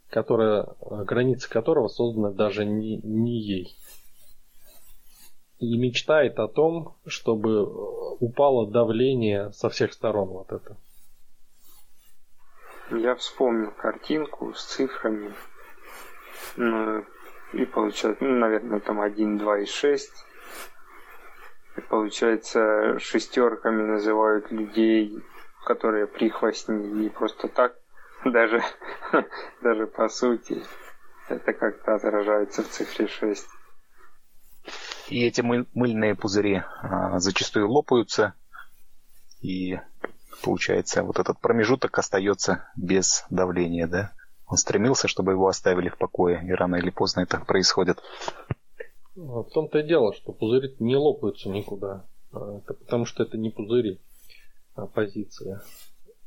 которая, 0.08 0.68
границы 0.80 1.50
которого 1.50 1.88
созданы 1.88 2.32
даже 2.32 2.64
не, 2.64 2.98
не 2.98 3.38
ей. 3.38 3.76
И 5.58 5.76
мечтает 5.76 6.38
о 6.38 6.48
том, 6.48 6.94
чтобы 7.06 7.66
упало 8.18 8.66
давление 8.70 9.52
со 9.52 9.68
всех 9.68 9.92
сторон 9.92 10.28
вот 10.28 10.52
это. 10.52 10.76
Я 12.90 13.14
вспомнил 13.14 13.70
картинку 13.72 14.54
с 14.54 14.64
цифрами. 14.64 15.34
Ну, 16.56 17.04
и 17.52 17.64
получается, 17.66 18.24
ну, 18.24 18.36
наверное, 18.36 18.80
там 18.80 19.00
1, 19.00 19.38
2 19.38 19.58
и 19.58 19.66
6. 19.66 20.10
И 21.81 21.82
получается, 21.82 22.98
шестерками 22.98 23.82
называют 23.82 24.51
людей, 24.51 25.19
которые 25.65 26.07
прихвостни 26.07 26.74
не 26.74 27.09
просто 27.09 27.48
так, 27.48 27.74
даже, 28.24 28.62
даже 29.62 29.86
по 29.86 30.09
сути. 30.09 30.62
Это 31.28 31.55
как-то 31.55 31.94
отражается 31.94 32.62
в 32.62 32.69
цифре 32.69 33.07
6. 33.07 33.47
И 35.09 35.24
эти 35.24 35.40
мыльные 35.40 36.15
пузыри 36.15 36.62
а, 36.82 37.19
зачастую 37.19 37.70
лопаются, 37.70 38.35
и 39.40 39.81
получается, 40.43 41.02
вот 41.02 41.19
этот 41.19 41.40
промежуток 41.40 41.98
остается 41.98 42.69
без 42.77 43.24
давления, 43.31 43.86
да? 43.86 44.12
Он 44.47 44.59
стремился, 44.59 45.09
чтобы 45.09 45.32
его 45.32 45.48
оставили 45.48 45.89
в 45.89 45.97
покое, 45.97 46.44
и 46.47 46.52
рано 46.52 46.77
или 46.77 46.90
поздно 46.90 47.20
это 47.20 47.40
происходит. 47.40 48.02
В 49.14 49.50
том-то 49.52 49.80
и 49.80 49.86
дело, 49.86 50.14
что 50.14 50.32
пузыри 50.32 50.74
не 50.78 50.96
лопаются 50.96 51.48
никуда. 51.48 52.06
А, 52.32 52.58
это 52.58 52.74
потому 52.74 53.04
что 53.04 53.22
это 53.22 53.36
не 53.36 53.50
пузыри, 53.50 54.00
а 54.74 54.86
позиция. 54.86 55.62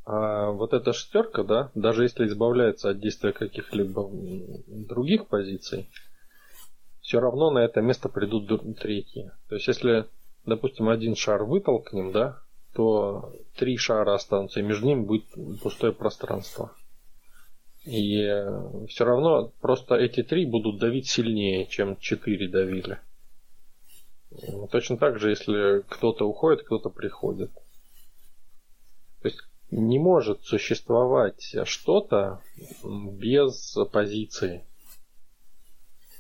А 0.06 0.52
вот 0.52 0.74
эта 0.74 0.92
шестерка, 0.92 1.44
да, 1.44 1.72
даже 1.76 2.04
если 2.04 2.28
избавляется 2.28 2.90
от 2.90 3.00
действия 3.00 3.32
каких-либо 3.32 4.10
других 4.68 5.28
позиций, 5.28 5.88
все 7.00 7.20
равно 7.20 7.52
на 7.52 7.60
это 7.60 7.82
место 7.82 8.10
придут 8.10 8.48
третьи. 8.80 9.32
То 9.48 9.56
есть 9.56 9.68
если, 9.68 10.06
допустим, 10.46 10.90
один 10.90 11.16
шар 11.16 11.44
вытолкнем, 11.44 12.12
да, 12.12 12.42
то 12.74 13.34
три 13.56 13.78
шара 13.78 14.16
останутся, 14.16 14.60
и 14.60 14.64
между 14.64 14.88
ними 14.88 15.06
будет 15.06 15.26
пустое 15.62 15.94
пространство. 15.94 16.72
И 17.86 18.22
э, 18.22 18.86
все 18.88 19.04
равно 19.04 19.52
просто 19.60 19.96
эти 19.96 20.24
три 20.24 20.46
будут 20.46 20.80
давить 20.80 21.10
сильнее, 21.10 21.66
чем 21.68 21.98
четыре 21.98 22.48
давили. 22.48 23.00
Точно 24.72 24.98
так 24.98 25.20
же, 25.20 25.30
если 25.30 25.84
кто-то 25.90 26.28
уходит, 26.28 26.64
кто-то 26.64 26.90
приходит. 26.90 27.52
То 29.22 29.28
есть 29.28 29.40
не 29.70 30.00
может 30.00 30.42
существовать 30.42 31.56
что-то 31.66 32.42
без 32.84 33.78
позиции. 33.92 34.66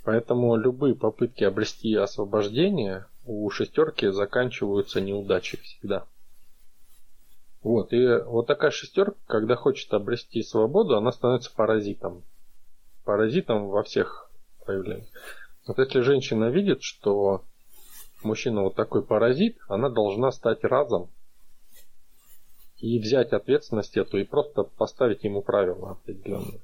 Поэтому 0.03 0.55
любые 0.57 0.95
попытки 0.95 1.43
обрести 1.43 1.95
освобождение 1.95 3.05
у 3.25 3.49
шестерки 3.49 4.07
заканчиваются 4.09 4.99
неудачей 4.99 5.59
всегда. 5.59 6.05
Вот, 7.63 7.93
и 7.93 8.17
вот 8.25 8.47
такая 8.47 8.71
шестерка, 8.71 9.15
когда 9.25 9.55
хочет 9.55 9.93
обрести 9.93 10.43
свободу, 10.43 10.97
она 10.97 11.11
становится 11.13 11.51
паразитом. 11.55 12.23
Паразитом 13.05 13.69
во 13.69 13.83
всех 13.83 14.29
проявлениях. 14.65 15.07
Вот 15.65 15.79
если 15.79 16.01
женщина 16.01 16.49
видит, 16.49 16.83
что 16.83 17.43
мужчина 18.21 18.63
вот 18.63 18.75
такой 18.75 19.01
паразит, 19.01 19.57
она 19.69 19.89
должна 19.89 20.31
стать 20.31 20.63
разом 20.65 21.09
и 22.79 22.99
взять 22.99 23.31
ответственность 23.31 23.95
эту 23.95 24.17
и 24.17 24.25
просто 24.25 24.63
поставить 24.63 25.23
ему 25.23 25.41
правила 25.41 25.91
определенные. 25.91 26.59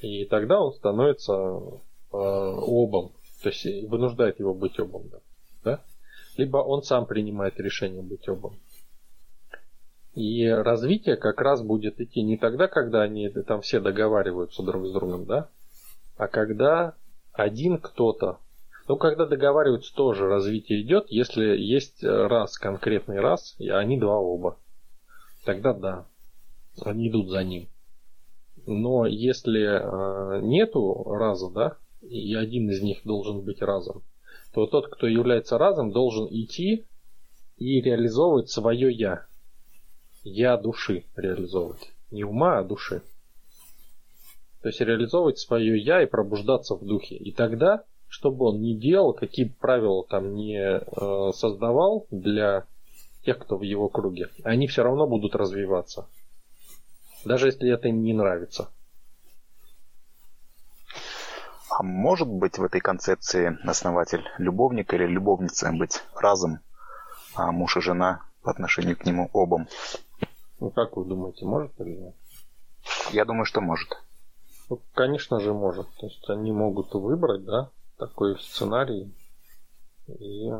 И 0.00 0.24
тогда 0.24 0.60
он 0.60 0.72
становится 0.72 1.34
э, 1.34 2.16
обом, 2.16 3.12
то 3.42 3.50
есть 3.50 3.66
вынуждает 3.86 4.40
его 4.40 4.54
быть 4.54 4.78
обом. 4.78 5.10
Да? 5.62 5.82
Либо 6.38 6.58
он 6.58 6.82
сам 6.82 7.04
принимает 7.04 7.60
решение 7.60 8.02
быть 8.02 8.26
обом. 8.28 8.56
И 10.16 10.48
развитие 10.48 11.16
как 11.16 11.42
раз 11.42 11.62
будет 11.62 12.00
идти 12.00 12.22
не 12.22 12.38
тогда, 12.38 12.68
когда 12.68 13.02
они 13.02 13.28
там 13.28 13.60
все 13.60 13.80
договариваются 13.80 14.62
друг 14.62 14.86
с 14.86 14.90
другом, 14.90 15.26
да, 15.26 15.50
а 16.16 16.26
когда 16.26 16.94
один 17.34 17.76
кто-то, 17.76 18.38
ну, 18.88 18.96
когда 18.96 19.26
договариваются, 19.26 19.94
тоже 19.94 20.26
развитие 20.26 20.80
идет, 20.80 21.08
если 21.10 21.44
есть 21.44 22.02
раз, 22.02 22.56
конкретный 22.56 23.20
раз, 23.20 23.56
и 23.58 23.68
они 23.68 23.98
два 23.98 24.18
оба. 24.18 24.56
Тогда 25.44 25.74
да, 25.74 26.06
они 26.82 27.10
идут 27.10 27.28
за 27.28 27.44
ним. 27.44 27.68
Но 28.64 29.04
если 29.04 29.66
э, 29.66 30.40
нету 30.40 31.04
раза, 31.04 31.50
да, 31.50 31.76
и 32.00 32.34
один 32.34 32.70
из 32.70 32.80
них 32.80 33.02
должен 33.04 33.42
быть 33.42 33.60
разом, 33.60 34.02
то 34.54 34.66
тот, 34.66 34.88
кто 34.88 35.06
является 35.06 35.58
разом, 35.58 35.92
должен 35.92 36.26
идти 36.30 36.86
и 37.58 37.82
реализовывать 37.82 38.48
свое 38.48 38.90
я 38.90 39.26
я 40.28 40.56
души 40.56 41.04
реализовывать. 41.14 41.92
Не 42.10 42.24
ума, 42.24 42.58
а 42.58 42.64
души. 42.64 43.02
То 44.60 44.68
есть 44.68 44.80
реализовывать 44.80 45.38
свое 45.38 45.78
я 45.78 46.02
и 46.02 46.06
пробуждаться 46.06 46.74
в 46.74 46.84
духе. 46.84 47.14
И 47.14 47.30
тогда, 47.30 47.84
что 48.08 48.32
бы 48.32 48.46
он 48.46 48.60
ни 48.60 48.74
делал, 48.74 49.12
какие 49.12 49.48
правила 49.48 50.04
там 50.04 50.34
не 50.34 50.58
э, 50.58 51.32
создавал 51.32 52.06
для 52.10 52.66
тех, 53.24 53.38
кто 53.38 53.56
в 53.56 53.62
его 53.62 53.88
круге, 53.88 54.28
они 54.42 54.66
все 54.66 54.82
равно 54.82 55.06
будут 55.06 55.36
развиваться. 55.36 56.08
Даже 57.24 57.46
если 57.46 57.70
это 57.70 57.86
им 57.88 58.02
не 58.02 58.12
нравится. 58.12 58.68
А 61.70 61.84
может 61.84 62.28
быть 62.28 62.58
в 62.58 62.64
этой 62.64 62.80
концепции 62.80 63.58
основатель 63.62 64.24
любовник 64.38 64.92
или 64.92 65.06
любовница 65.06 65.70
быть 65.72 66.02
разом, 66.16 66.58
а 67.36 67.52
муж 67.52 67.76
и 67.76 67.80
жена 67.80 68.22
по 68.42 68.50
отношению 68.50 68.96
к 68.96 69.04
нему 69.04 69.30
обом? 69.32 69.68
Ну, 70.58 70.70
как 70.70 70.96
вы 70.96 71.04
думаете, 71.04 71.44
может 71.44 71.78
или 71.80 71.96
нет? 71.96 72.14
Я 73.12 73.24
думаю, 73.24 73.44
что 73.44 73.60
может. 73.60 73.96
Ну, 74.70 74.80
конечно 74.94 75.38
же, 75.40 75.52
может. 75.52 75.88
То 75.98 76.06
есть 76.06 76.28
они 76.30 76.52
могут 76.52 76.94
выбрать, 76.94 77.44
да, 77.44 77.70
такой 77.98 78.38
сценарий. 78.40 79.14
И, 80.08 80.50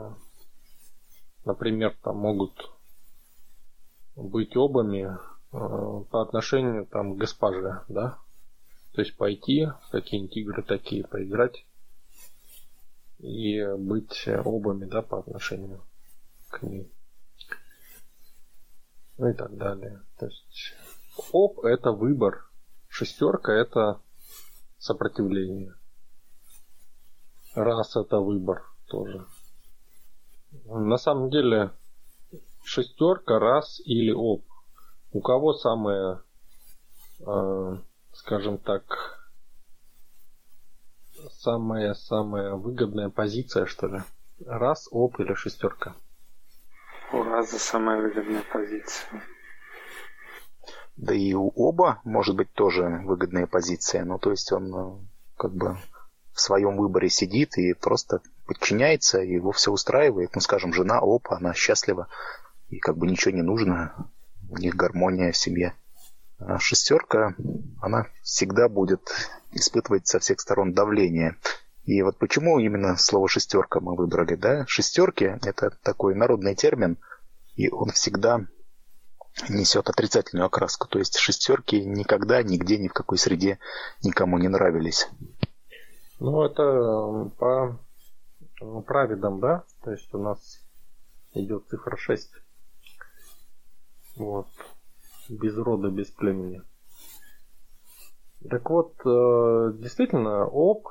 например, 1.45 1.97
там 2.03 2.17
могут 2.19 2.71
быть 4.17 4.57
обами 4.57 5.17
э, 5.53 6.05
по 6.11 6.23
отношению 6.23 6.87
там 6.87 7.15
к 7.15 7.19
госпоже, 7.19 7.83
да. 7.89 8.19
То 8.93 9.03
есть 9.03 9.17
пойти 9.17 9.67
в 9.67 9.91
какие-нибудь 9.91 10.37
игры 10.37 10.63
такие, 10.63 11.07
поиграть 11.07 11.65
и 13.19 13.65
быть 13.79 14.27
обами, 14.29 14.85
да, 14.85 15.03
по 15.03 15.19
отношению 15.19 15.83
к 16.51 16.63
ней 16.63 16.91
ну 19.19 19.29
и 19.29 19.33
так 19.35 19.57
далее. 19.57 20.03
То 20.19 20.27
есть 20.27 20.75
оп 21.33 21.65
это 21.65 21.93
выбор, 21.93 22.49
шестерка 22.89 23.53
это 23.53 24.01
сопротивление. 24.79 25.75
Раз 27.55 27.97
это 27.97 28.19
выбор 28.19 28.65
тоже. 28.87 29.27
На 30.65 30.99
самом 30.99 31.31
деле 31.31 31.71
шестерка, 32.65 33.39
раз 33.39 33.81
или 33.85 34.13
оп. 34.13 34.45
У 35.13 35.21
кого 35.21 35.55
самая, 35.55 36.23
э, 37.21 37.77
скажем 38.13 38.59
так, 38.59 39.17
самая-самая 41.31 42.55
выгодная 42.55 43.09
позиция, 43.09 43.67
что 43.67 43.87
ли? 43.87 44.03
Раз, 44.45 44.89
оп 44.91 45.19
или 45.21 45.33
шестерка? 45.35 45.95
Раза 47.37 47.59
самая 47.59 48.01
выгодная 48.01 48.43
позиция. 48.51 49.23
Да 50.97 51.13
и 51.13 51.35
у 51.35 51.53
оба 51.55 52.01
может 52.03 52.35
быть 52.35 52.51
тоже 52.55 53.03
выгодная 53.05 53.47
позиция. 53.47 54.07
Ну, 54.07 54.19
то 54.19 54.31
есть 54.31 54.51
он 54.53 54.75
э, 54.75 55.07
как 55.37 55.53
бы 55.53 55.77
в 56.33 56.41
своем 56.41 56.79
выборе 56.79 57.11
сидит 57.11 57.59
и 57.59 57.75
просто 57.75 58.23
подчиняется, 58.47 59.21
и 59.21 59.35
его 59.35 59.53
все 59.53 59.71
устраивает. 59.71 60.35
Ну, 60.35 60.41
скажем, 60.41 60.73
жена, 60.73 61.01
опа, 61.03 61.37
она 61.37 61.53
счастлива, 61.53 62.09
и 62.71 62.79
как 62.79 62.97
бы 62.97 63.07
ничего 63.07 63.35
не 63.35 63.43
нужно, 63.43 64.11
у 64.49 64.57
них 64.57 64.75
гармония 64.75 65.31
в 65.31 65.37
семье. 65.37 65.75
А 66.39 66.59
шестерка, 66.59 67.35
она 67.83 68.07
всегда 68.23 68.71
будет 68.71 69.13
испытывать 69.53 70.07
со 70.07 70.21
всех 70.21 70.41
сторон 70.41 70.73
давление. 70.73 71.37
И 71.85 72.01
вот 72.01 72.17
почему 72.17 72.59
именно 72.61 72.97
слово 72.97 73.29
шестерка 73.29 73.81
мы 73.81 73.95
выбрали, 73.95 74.37
да? 74.37 74.65
Шестерки 74.67 75.37
это 75.45 75.77
такой 75.83 76.15
народный 76.15 76.55
термин, 76.55 76.97
и 77.57 77.69
он 77.71 77.91
всегда 77.91 78.47
несет 79.49 79.89
отрицательную 79.89 80.47
окраску. 80.47 80.89
То 80.89 80.99
есть 80.99 81.19
шестерки 81.19 81.85
никогда, 81.85 82.43
нигде, 82.43 82.79
ни 82.79 82.89
в 82.89 82.93
какой 82.93 83.19
среде 83.19 83.59
никому 84.03 84.39
не 84.39 84.49
нравились. 84.49 85.09
Ну, 86.21 86.43
это 86.43 87.31
по 87.39 87.79
праведам, 88.87 89.41
да? 89.41 89.65
То 89.83 89.91
есть 89.91 90.13
у 90.15 90.19
нас 90.19 90.61
идет 91.35 91.67
цифра 91.69 91.97
6. 91.97 92.31
Вот. 94.17 94.47
Без 95.29 95.57
рода, 95.57 95.89
без 95.91 96.11
племени. 96.11 96.63
Так 98.49 98.71
вот, 98.71 98.95
э, 99.05 99.73
действительно, 99.79 100.47
ОП 100.47 100.87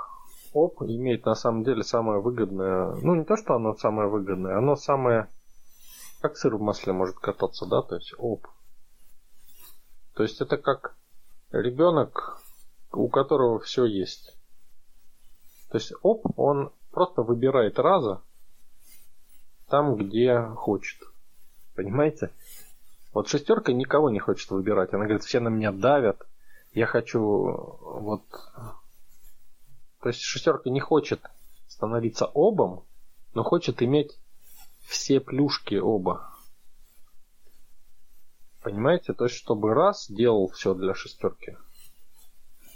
ОП 0.55 0.83
имеет 0.83 1.25
на 1.25 1.35
самом 1.35 1.63
деле 1.63 1.83
самое 1.83 2.21
выгодное, 2.21 2.95
ну 3.01 3.15
не 3.15 3.25
то, 3.25 3.35
что 3.35 3.55
оно 3.55 3.75
самое 3.75 4.07
выгодное, 4.07 4.57
оно 4.57 4.75
самое, 4.75 5.27
как 6.21 6.37
сыр 6.37 6.55
в 6.55 6.61
масле 6.61 6.93
может 6.93 7.17
кататься, 7.17 7.65
да, 7.65 7.81
то 7.81 7.95
есть 7.95 8.13
ОП. 8.17 8.47
То 10.13 10.23
есть 10.23 10.41
это 10.41 10.57
как 10.57 10.95
ребенок, 11.51 12.41
у 12.91 13.07
которого 13.09 13.59
все 13.59 13.85
есть. 13.85 14.35
То 15.69 15.77
есть 15.77 15.93
ОП, 16.01 16.37
он 16.37 16.71
просто 16.91 17.21
выбирает 17.21 17.79
раза 17.79 18.21
там, 19.67 19.95
где 19.95 20.41
хочет. 20.55 21.01
Понимаете? 21.75 22.31
Вот 23.13 23.27
шестерка 23.27 23.73
никого 23.73 24.09
не 24.09 24.19
хочет 24.19 24.49
выбирать. 24.51 24.93
Она 24.93 25.05
говорит, 25.05 25.23
все 25.23 25.39
на 25.39 25.49
меня 25.49 25.71
давят. 25.71 26.25
Я 26.73 26.85
хочу 26.85 27.19
вот 27.81 28.23
то 30.05 30.09
есть 30.09 30.21
шестерка 30.21 30.69
не 30.69 30.79
хочет 30.79 31.19
становиться 31.67 32.27
обом, 32.27 32.83
но 33.33 33.41
хочет 33.41 33.81
иметь 33.81 34.15
все 34.87 35.19
плюшки 35.19 35.75
оба. 35.75 36.29
Понимаете? 38.61 39.13
То 39.13 39.25
есть, 39.25 39.35
чтобы 39.35 39.73
раз 39.73 40.09
делал 40.09 40.47
все 40.47 40.73
для 40.73 40.93
шестерки. 40.93 41.51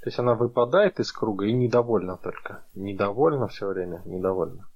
То 0.01 0.05
есть 0.05 0.19
она 0.19 0.35
выпадает 0.35 0.99
из 0.99 1.11
круга 1.11 1.45
и 1.45 1.53
недовольна 1.53 2.17
только. 2.17 2.63
Недовольна 2.73 3.47
все 3.47 3.67
время, 3.67 4.01
недовольна. 4.05 4.67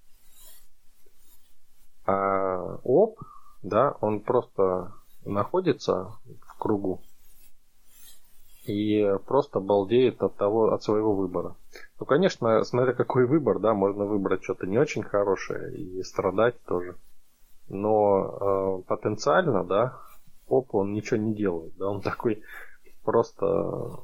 А 2.06 2.80
об, 2.84 3.16
да, 3.62 3.96
он 4.02 4.20
просто 4.20 4.94
находится 5.24 6.12
в 6.26 6.58
кругу 6.58 7.02
и 8.66 9.18
просто 9.26 9.60
балдеет 9.60 10.22
от 10.22 10.36
того, 10.36 10.74
от 10.74 10.84
своего 10.84 11.16
выбора. 11.16 11.56
Ну, 12.00 12.06
конечно, 12.06 12.64
смотря 12.64 12.94
какой 12.94 13.26
выбор, 13.26 13.60
да, 13.60 13.74
можно 13.74 14.06
выбрать 14.06 14.44
что-то 14.44 14.68
не 14.68 14.78
очень 14.78 15.04
хорошее 15.04 15.76
и 15.76 16.04
страдать 16.04 16.62
тоже. 16.64 16.98
Но 17.74 18.80
э, 18.80 18.88
потенциально, 18.88 19.64
да, 19.64 20.00
оп, 20.48 20.76
он 20.76 20.94
ничего 20.94 21.18
не 21.18 21.34
делает, 21.34 21.76
да, 21.78 21.90
он 21.90 22.02
такой 22.02 22.44
просто 23.04 23.46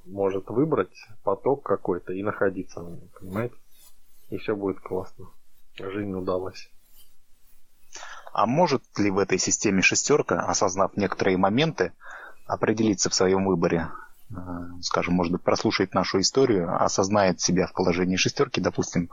может 0.06 0.50
выбрать 0.50 0.96
поток 1.24 1.64
какой-то 1.64 2.14
и 2.14 2.24
находиться 2.24 2.82
на 2.82 2.90
нем, 2.90 3.10
понимаете? 3.20 3.56
И 4.30 4.38
все 4.38 4.56
будет 4.56 4.80
классно. 4.80 5.28
Жизнь 5.78 6.14
удалась. 6.14 6.70
А 8.34 8.46
может 8.46 8.84
ли 8.98 9.10
в 9.10 9.18
этой 9.18 9.38
системе 9.38 9.82
шестерка, 9.82 10.40
осознав 10.46 10.96
некоторые 10.98 11.38
моменты, 11.38 11.94
определиться 12.46 13.10
в 13.10 13.16
своем 13.16 13.46
выборе? 13.46 13.90
Э, 14.32 14.36
скажем, 14.82 15.16
может 15.16 15.32
быть, 15.34 15.44
прослушает 15.44 15.94
нашу 15.94 16.20
историю, 16.20 16.84
осознает 16.84 17.40
себя 17.40 17.68
в 17.68 17.74
положении 17.74 18.18
шестерки, 18.18 18.62
допустим, 18.62 19.10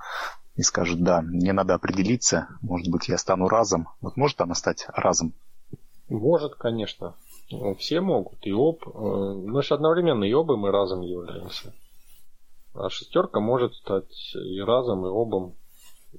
и 0.56 0.62
скажет, 0.62 1.02
да, 1.02 1.20
мне 1.20 1.52
надо 1.52 1.74
определиться, 1.74 2.48
может 2.62 2.88
быть, 2.88 3.08
я 3.08 3.18
стану 3.18 3.48
разом. 3.48 3.88
Вот 4.00 4.16
может 4.16 4.40
она 4.40 4.54
стать 4.54 4.86
разом? 4.88 5.34
Может, 6.08 6.54
конечно. 6.54 7.14
Все 7.78 8.00
могут. 8.00 8.44
И 8.46 8.52
об. 8.52 8.82
Э, 8.86 9.34
мы 9.34 9.62
же 9.62 9.74
одновременно 9.74 10.24
и 10.24 10.32
обом, 10.32 10.66
и 10.66 10.70
разом 10.70 11.02
являемся. 11.02 11.72
А 12.74 12.88
шестерка 12.88 13.40
может 13.40 13.74
стать 13.74 14.34
и 14.34 14.60
разом, 14.60 15.04
и 15.06 15.08
обом. 15.08 15.54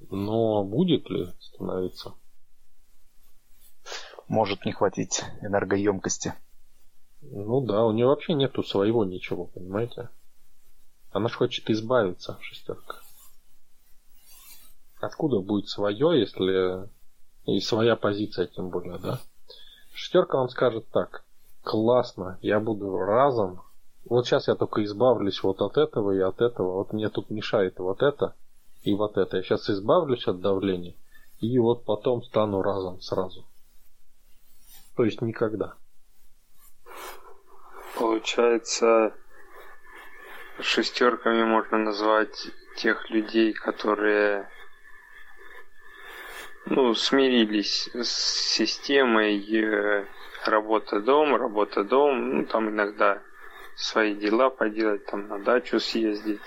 Но 0.09 0.63
будет 0.63 1.09
ли 1.09 1.27
становиться? 1.39 2.13
Может 4.27 4.65
не 4.65 4.71
хватить 4.71 5.23
энергоемкости. 5.41 6.33
Ну 7.21 7.61
да, 7.61 7.85
у 7.85 7.91
нее 7.91 8.05
вообще 8.05 8.33
нету 8.33 8.63
своего 8.63 9.03
ничего, 9.03 9.45
понимаете? 9.45 10.09
Она 11.11 11.29
же 11.29 11.35
хочет 11.35 11.69
избавиться, 11.69 12.37
шестерка. 12.41 12.97
Откуда 14.99 15.39
будет 15.39 15.69
свое, 15.69 16.19
если 16.19 16.89
и 17.45 17.59
своя 17.59 17.95
позиция, 17.95 18.47
тем 18.47 18.69
более, 18.69 18.97
да? 18.97 19.19
Шестерка 19.93 20.37
вам 20.37 20.49
скажет 20.49 20.87
так. 20.91 21.23
классно, 21.63 22.37
я 22.41 22.59
буду 22.59 22.97
разом. 22.97 23.61
Вот 24.05 24.25
сейчас 24.25 24.47
я 24.47 24.55
только 24.55 24.83
избавлюсь 24.83 25.43
вот 25.43 25.61
от 25.61 25.77
этого 25.77 26.11
и 26.11 26.19
от 26.19 26.41
этого. 26.41 26.73
Вот 26.73 26.93
мне 26.93 27.09
тут 27.09 27.29
мешает 27.29 27.79
вот 27.79 28.01
это 28.01 28.35
и 28.83 28.93
вот 28.95 29.17
это. 29.17 29.37
Я 29.37 29.43
сейчас 29.43 29.69
избавлюсь 29.69 30.27
от 30.27 30.39
давления 30.39 30.95
и 31.39 31.59
вот 31.59 31.83
потом 31.83 32.23
стану 32.23 32.61
разом 32.61 33.01
сразу. 33.01 33.45
То 34.95 35.03
есть 35.03 35.21
никогда. 35.21 35.75
Получается, 37.97 39.13
шестерками 40.59 41.43
можно 41.43 41.77
назвать 41.77 42.47
тех 42.77 43.09
людей, 43.09 43.53
которые 43.53 44.49
ну, 46.69 46.93
смирились 46.93 47.89
с 47.93 48.09
системой 48.55 49.39
э, 49.39 50.05
работа-дом, 50.45 51.35
работа-дом, 51.35 52.37
ну, 52.37 52.45
там 52.45 52.69
иногда 52.69 53.21
свои 53.75 54.15
дела 54.15 54.49
поделать, 54.49 55.05
там 55.05 55.27
на 55.27 55.39
дачу 55.39 55.79
съездить. 55.79 56.41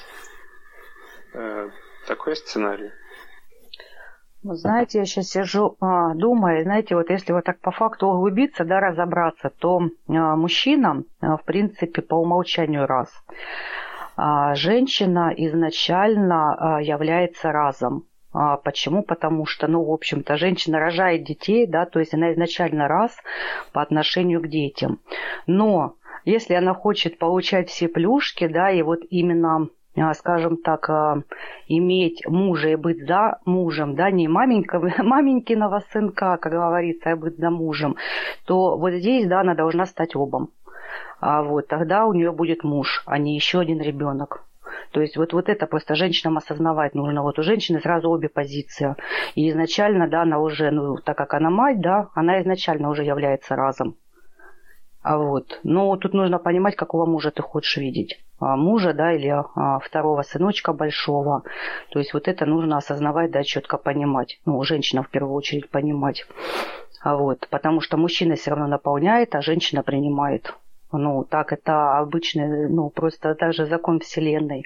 Э, 1.33 1.71
такой 2.07 2.37
сценарий. 2.37 2.91
Вы 4.43 4.57
знаете, 4.57 4.99
я 5.01 5.05
сейчас 5.05 5.29
сижу, 5.29 5.77
а, 5.81 6.15
думаю, 6.15 6.63
знаете, 6.63 6.95
вот 6.95 7.11
если 7.11 7.33
вот 7.33 7.45
так 7.45 7.61
по 7.61 7.71
факту 7.71 8.07
углубиться, 8.07 8.65
да, 8.65 8.81
разобраться, 8.81 9.51
то 9.51 9.83
а, 10.09 10.35
мужчина, 10.35 11.05
а, 11.21 11.37
в 11.37 11.45
принципе, 11.45 12.01
по 12.01 12.15
умолчанию 12.15 12.87
раз. 12.87 13.11
Женщина 14.55 15.33
изначально 15.35 16.79
является 16.83 17.53
разом. 17.53 18.05
А, 18.33 18.57
почему? 18.57 19.03
Потому 19.03 19.45
что, 19.47 19.67
ну, 19.67 19.83
в 19.83 19.93
общем-то, 19.93 20.37
женщина 20.37 20.79
рожает 20.79 21.25
детей, 21.25 21.67
да, 21.67 21.85
то 21.87 21.99
есть 21.99 22.15
она 22.15 22.33
изначально 22.33 22.87
раз 22.87 23.17
по 23.73 23.83
отношению 23.83 24.41
к 24.41 24.49
детям. 24.49 25.01
Но 25.47 25.95
если 26.25 26.55
она 26.55 26.75
хочет 26.75 27.19
получать 27.19 27.69
все 27.69 27.89
плюшки, 27.89 28.47
да, 28.47 28.71
и 28.71 28.83
вот 28.83 29.01
именно 29.11 29.69
а, 29.97 30.15
скажем 30.15 30.57
так, 30.57 30.89
а, 30.89 31.23
иметь 31.67 32.25
мужа 32.27 32.69
и 32.69 32.77
быть 32.77 33.07
за 33.07 33.41
мужем, 33.45 33.97
да, 33.97 34.11
не 34.11 34.29
маменька, 34.29 34.79
маменькиного 35.03 35.83
сынка, 35.93 36.37
как 36.37 36.53
говорится, 36.53 37.11
а 37.11 37.17
быть 37.17 37.37
за 37.37 37.51
мужем, 37.51 37.97
то 38.47 38.77
вот 38.77 38.93
здесь, 38.93 39.27
да, 39.27 39.41
она 39.41 39.55
должна 39.55 39.87
стать 39.87 40.15
обом. 40.15 40.51
А 41.21 41.43
вот 41.43 41.67
тогда 41.67 42.07
у 42.07 42.13
нее 42.13 42.33
будет 42.33 42.63
муж, 42.63 43.03
а 43.05 43.19
не 43.19 43.35
еще 43.35 43.61
один 43.61 43.81
ребенок. 43.81 44.45
То 44.93 45.01
есть 45.01 45.17
вот, 45.17 45.33
вот 45.33 45.49
это 45.49 45.67
просто 45.67 45.95
женщинам 45.95 46.39
осознавать 46.39 46.95
нужно. 46.95 47.23
Вот 47.23 47.39
у 47.39 47.43
женщины 47.43 47.81
сразу 47.81 48.11
обе 48.11 48.29
позиции. 48.29 48.97
И 49.35 49.49
изначально, 49.51 50.09
да, 50.09 50.23
она 50.23 50.39
уже, 50.39 50.71
ну, 50.71 50.97
так 50.97 51.17
как 51.17 51.35
она 51.35 51.51
мать, 51.51 51.81
да, 51.81 52.09
она 52.15 52.41
изначально 52.41 52.91
уже 52.91 53.05
является 53.05 53.57
разом. 53.57 53.97
А 55.03 55.17
вот. 55.17 55.61
Но 55.63 55.97
тут 55.97 56.13
нужно 56.13 56.39
понимать, 56.39 56.77
какого 56.77 57.07
мужа 57.07 57.31
ты 57.31 57.43
хочешь 57.43 57.77
видеть. 57.79 58.21
А, 58.39 58.57
мужа, 58.57 58.93
да, 58.93 59.13
или 59.13 59.29
а, 59.29 59.79
второго 59.79 60.23
сыночка 60.23 60.73
большого. 60.73 61.43
То 61.91 61.99
есть 61.99 62.13
вот 62.13 62.29
это 62.29 62.45
нужно 62.47 62.77
осознавать, 62.77 63.31
да, 63.31 63.43
четко 63.43 63.79
понимать. 63.79 64.41
Ну, 64.45 64.63
женщина 64.63 65.03
в 65.03 65.09
первую 65.09 65.35
очередь 65.35 65.71
понимать. 65.71 66.27
А 67.03 67.17
вот. 67.17 67.47
Потому 67.51 67.81
что 67.81 67.97
мужчина 67.97 68.37
все 68.37 68.51
равно 68.51 68.67
наполняет, 68.67 69.35
а 69.35 69.43
женщина 69.43 69.83
принимает. 69.83 70.55
Ну, 70.93 71.25
так 71.25 71.53
это 71.53 71.99
обычный, 71.99 72.69
ну, 72.69 72.91
просто 72.91 73.35
даже 73.35 73.67
закон 73.67 74.01
Вселенной. 74.01 74.65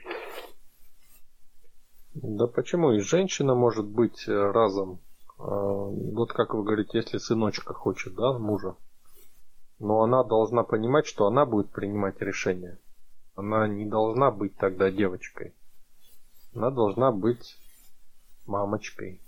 Да 2.15 2.47
почему? 2.47 2.93
И 2.93 3.01
женщина 3.01 3.55
может 3.55 3.87
быть 3.87 4.27
э, 4.29 4.33
разом. 4.33 5.01
А, 5.39 5.45
вот 5.45 6.33
как 6.33 6.55
вы 6.55 6.63
говорите, 6.63 6.99
если 6.99 7.19
сыночка 7.19 7.75
хочет, 7.75 8.15
да, 8.15 8.39
мужа 8.39 8.77
но 9.79 10.03
она 10.03 10.25
должна 10.25 10.63
понимать, 10.63 11.07
что 11.07 11.27
она 11.27 11.45
будет 11.47 11.71
принимать 11.71 12.21
решения. 12.21 12.79
Она 13.35 13.67
не 13.67 13.85
должна 13.85 14.31
быть 14.31 14.57
тогда 14.57 14.91
девочкой. 14.91 15.55
Она 16.55 16.71
должна 16.71 17.11
быть 17.11 17.57
мамочкой 18.47 19.21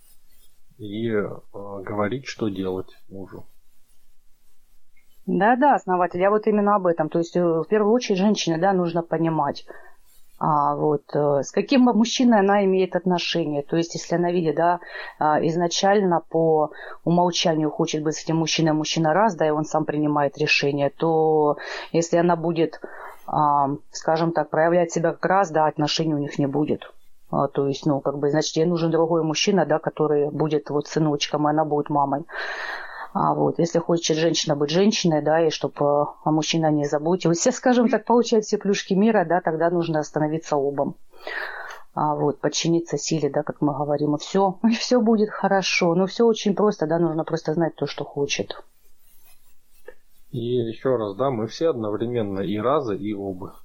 и 0.78 1.08
э, 1.10 1.28
говорить, 1.52 2.26
что 2.26 2.48
делать 2.48 2.96
мужу. 3.08 3.46
Да, 5.26 5.56
да, 5.56 5.74
основатель, 5.74 6.20
я 6.20 6.30
вот 6.30 6.46
именно 6.46 6.76
об 6.76 6.86
этом. 6.86 7.08
То 7.08 7.18
есть, 7.18 7.36
э, 7.36 7.42
в 7.42 7.64
первую 7.64 7.92
очередь, 7.92 8.18
женщине, 8.18 8.58
да, 8.58 8.72
нужно 8.72 9.02
понимать, 9.02 9.66
а, 10.38 10.76
вот, 10.76 11.02
э, 11.14 11.42
с 11.42 11.50
каким 11.50 11.82
мужчиной 11.82 12.40
она 12.40 12.64
имеет 12.64 12.94
отношение. 12.94 13.62
То 13.62 13.76
есть, 13.76 13.94
если 13.94 14.14
она 14.14 14.30
видит, 14.30 14.54
да, 14.54 14.80
а, 15.18 15.44
изначально 15.46 16.20
по 16.28 16.70
умолчанию 17.04 17.70
хочет 17.70 18.04
быть 18.04 18.14
с 18.14 18.22
этим 18.22 18.36
мужчиной, 18.36 18.72
мужчина 18.72 19.14
раз, 19.14 19.34
да, 19.34 19.46
и 19.46 19.50
он 19.50 19.64
сам 19.64 19.84
принимает 19.84 20.38
решение, 20.38 20.90
то 20.90 21.56
если 21.90 22.18
она 22.18 22.36
будет, 22.36 22.80
а, 23.26 23.70
скажем 23.90 24.32
так, 24.32 24.50
проявлять 24.50 24.92
себя 24.92 25.12
как 25.12 25.24
раз, 25.24 25.50
да, 25.50 25.66
отношений 25.66 26.14
у 26.14 26.18
них 26.18 26.38
не 26.38 26.46
будет. 26.46 26.92
А, 27.30 27.48
то 27.48 27.66
есть, 27.66 27.84
ну, 27.86 28.00
как 28.00 28.18
бы, 28.18 28.30
значит, 28.30 28.54
ей 28.56 28.66
нужен 28.66 28.90
другой 28.92 29.24
мужчина, 29.24 29.66
да, 29.66 29.78
который 29.80 30.30
будет 30.30 30.70
вот 30.70 30.86
сыночком, 30.86 31.48
и 31.48 31.50
она 31.50 31.64
будет 31.64 31.90
мамой. 31.90 32.24
А 33.18 33.32
вот, 33.32 33.58
если 33.58 33.78
хочет 33.78 34.18
женщина 34.18 34.54
быть 34.56 34.68
женщиной, 34.68 35.22
да, 35.22 35.40
и 35.40 35.48
чтобы 35.48 36.08
а 36.22 36.30
мужчина 36.30 36.70
не 36.70 36.84
заботился, 36.84 37.50
скажем 37.50 37.88
так, 37.88 38.04
получать 38.04 38.44
все 38.44 38.58
плюшки 38.58 38.92
мира, 38.92 39.24
да, 39.24 39.40
тогда 39.40 39.70
нужно 39.70 40.00
остановиться 40.00 40.56
обом. 40.56 40.96
А 41.94 42.14
вот, 42.14 42.40
подчиниться 42.40 42.98
силе, 42.98 43.30
да, 43.30 43.42
как 43.42 43.62
мы 43.62 43.72
говорим, 43.72 44.16
и 44.16 44.18
все, 44.18 44.58
и 44.68 44.74
все 44.74 45.00
будет 45.00 45.30
хорошо. 45.30 45.94
Но 45.94 46.04
все 46.04 46.26
очень 46.26 46.54
просто, 46.54 46.86
да, 46.86 46.98
нужно 46.98 47.24
просто 47.24 47.54
знать 47.54 47.74
то, 47.74 47.86
что 47.86 48.04
хочет. 48.04 48.62
И 50.30 50.38
еще 50.38 50.96
раз, 50.96 51.16
да, 51.16 51.30
мы 51.30 51.46
все 51.46 51.70
одновременно 51.70 52.40
и 52.40 52.58
разы, 52.58 52.98
и 52.98 53.14
оба. 53.14 53.56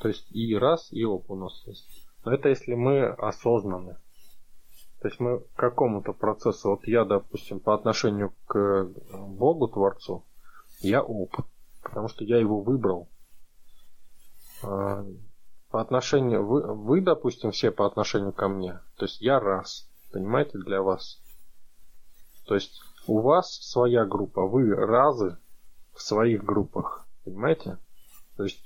То 0.00 0.08
есть 0.08 0.24
и 0.30 0.56
раз, 0.56 0.88
и 0.90 1.04
оба 1.04 1.32
у 1.32 1.36
нас 1.36 1.62
есть. 1.66 1.86
Но 2.24 2.32
это 2.32 2.48
если 2.48 2.72
мы 2.72 3.08
осознаны. 3.08 3.96
То 5.02 5.08
есть 5.08 5.18
мы 5.18 5.40
к 5.40 5.56
какому-то 5.56 6.12
процессу, 6.12 6.70
вот 6.70 6.86
я, 6.86 7.04
допустим, 7.04 7.58
по 7.58 7.74
отношению 7.74 8.32
к 8.46 8.88
Богу, 9.12 9.66
Творцу, 9.66 10.24
я 10.78 11.02
опыт, 11.02 11.44
потому 11.82 12.06
что 12.06 12.22
я 12.22 12.38
его 12.38 12.60
выбрал. 12.60 13.08
А, 14.62 15.04
по 15.70 15.80
отношению, 15.80 16.46
вы, 16.46 16.62
вы, 16.72 17.00
допустим, 17.00 17.50
все 17.50 17.72
по 17.72 17.84
отношению 17.84 18.32
ко 18.32 18.46
мне, 18.46 18.78
то 18.96 19.06
есть 19.06 19.20
я 19.20 19.40
раз, 19.40 19.90
понимаете, 20.12 20.58
для 20.58 20.82
вас. 20.82 21.20
То 22.46 22.54
есть 22.54 22.80
у 23.08 23.18
вас 23.22 23.52
своя 23.52 24.04
группа, 24.04 24.46
вы 24.46 24.72
разы 24.72 25.36
в 25.94 26.00
своих 26.00 26.44
группах, 26.44 27.08
понимаете? 27.24 27.76
То 28.36 28.44
есть, 28.44 28.62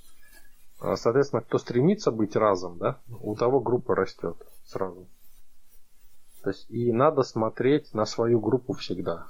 а, 0.81 0.97
соответственно, 0.97 1.41
кто 1.41 1.57
стремится 1.57 2.11
быть 2.11 2.37
разом, 2.37 2.77
да, 2.77 3.01
у 3.09 3.35
того 3.37 3.61
группа 3.61 3.95
растет 3.95 4.37
сразу. 4.67 5.09
То 6.47 6.53
и 6.69 6.93
надо 6.93 7.25
смотреть 7.25 7.93
на 7.93 8.07
свою 8.07 8.39
группу 8.39 8.73
всегда. 8.75 9.27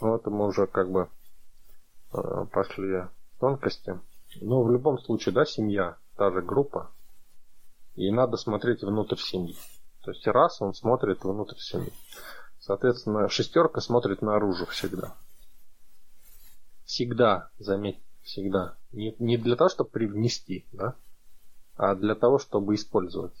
Ну, 0.00 0.16
это 0.16 0.30
мы 0.30 0.46
уже 0.46 0.66
как 0.66 0.90
бы 0.90 1.10
э, 2.14 2.46
пошли 2.50 3.02
тонкости. 3.38 4.00
Но 4.40 4.62
в 4.62 4.70
любом 4.70 4.98
случае, 4.98 5.34
да, 5.34 5.44
семья, 5.44 5.98
та 6.16 6.30
же 6.30 6.40
группа. 6.40 6.90
И 7.96 8.10
надо 8.10 8.38
смотреть 8.38 8.82
внутрь 8.82 9.18
семьи. 9.18 9.54
То 10.00 10.12
есть 10.12 10.26
раз 10.26 10.62
он 10.62 10.72
смотрит 10.72 11.22
внутрь 11.22 11.58
семьи. 11.58 11.92
Соответственно, 12.60 13.28
шестерка 13.28 13.82
смотрит 13.82 14.22
наружу 14.22 14.64
всегда. 14.64 15.14
Всегда, 16.86 17.50
заметь, 17.58 18.00
всегда. 18.22 18.78
Не, 18.90 19.14
не 19.18 19.36
для 19.36 19.54
того, 19.54 19.68
чтобы 19.68 19.90
привнести, 19.90 20.64
да, 20.72 20.94
а 21.76 21.94
для 21.94 22.14
того, 22.14 22.38
чтобы 22.38 22.74
использовать. 22.74 23.34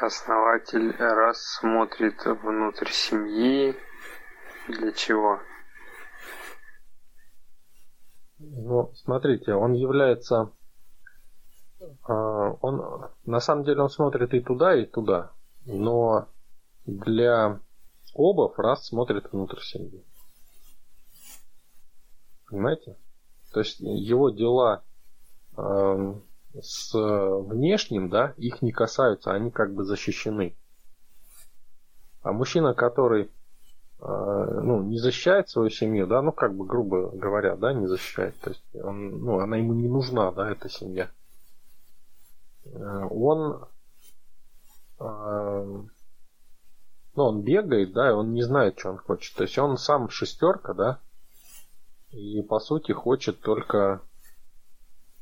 Основатель 0.00 0.94
раз 0.96 1.42
смотрит 1.58 2.24
внутрь 2.24 2.90
семьи. 2.90 3.74
Для 4.68 4.92
чего? 4.92 5.40
Ну, 8.38 8.92
смотрите, 8.94 9.54
он 9.54 9.72
является... 9.72 10.52
А, 12.04 12.12
он, 12.60 13.10
на 13.26 13.40
самом 13.40 13.64
деле 13.64 13.82
он 13.82 13.90
смотрит 13.90 14.32
и 14.34 14.40
туда, 14.40 14.76
и 14.80 14.86
туда. 14.86 15.32
Но 15.66 16.28
для 16.86 17.60
обов 18.14 18.56
раз 18.56 18.86
смотрит 18.86 19.32
внутрь 19.32 19.60
семьи. 19.60 20.04
Понимаете? 22.46 22.96
То 23.52 23.60
есть 23.60 23.80
его 23.80 24.30
дела 24.30 24.84
с 26.60 26.92
внешним, 26.94 28.08
да, 28.08 28.34
их 28.36 28.62
не 28.62 28.72
касаются, 28.72 29.32
они 29.32 29.50
как 29.50 29.74
бы 29.74 29.84
защищены. 29.84 30.56
А 32.22 32.32
мужчина, 32.32 32.74
который 32.74 33.30
э, 34.00 34.60
ну, 34.62 34.82
не 34.82 34.98
защищает 34.98 35.48
свою 35.48 35.70
семью, 35.70 36.06
да, 36.06 36.20
ну, 36.22 36.32
как 36.32 36.54
бы, 36.54 36.66
грубо 36.66 37.10
говоря, 37.10 37.56
да, 37.56 37.72
не 37.72 37.86
защищает, 37.86 38.38
то 38.40 38.50
есть 38.50 38.64
он, 38.74 39.20
ну, 39.20 39.38
она 39.40 39.56
ему 39.56 39.74
не 39.74 39.88
нужна, 39.88 40.32
да, 40.32 40.50
эта 40.50 40.68
семья. 40.68 41.10
Э, 42.64 43.06
он, 43.10 43.64
э, 45.00 45.82
ну, 47.14 47.22
он 47.24 47.42
бегает, 47.42 47.92
да, 47.92 48.08
и 48.08 48.12
он 48.12 48.32
не 48.32 48.42
знает, 48.42 48.78
что 48.78 48.90
он 48.90 48.98
хочет. 48.98 49.36
То 49.36 49.44
есть 49.44 49.58
он 49.58 49.76
сам 49.76 50.08
шестерка, 50.08 50.74
да, 50.74 51.00
и 52.10 52.42
по 52.42 52.58
сути 52.58 52.92
хочет 52.92 53.40
только 53.40 54.00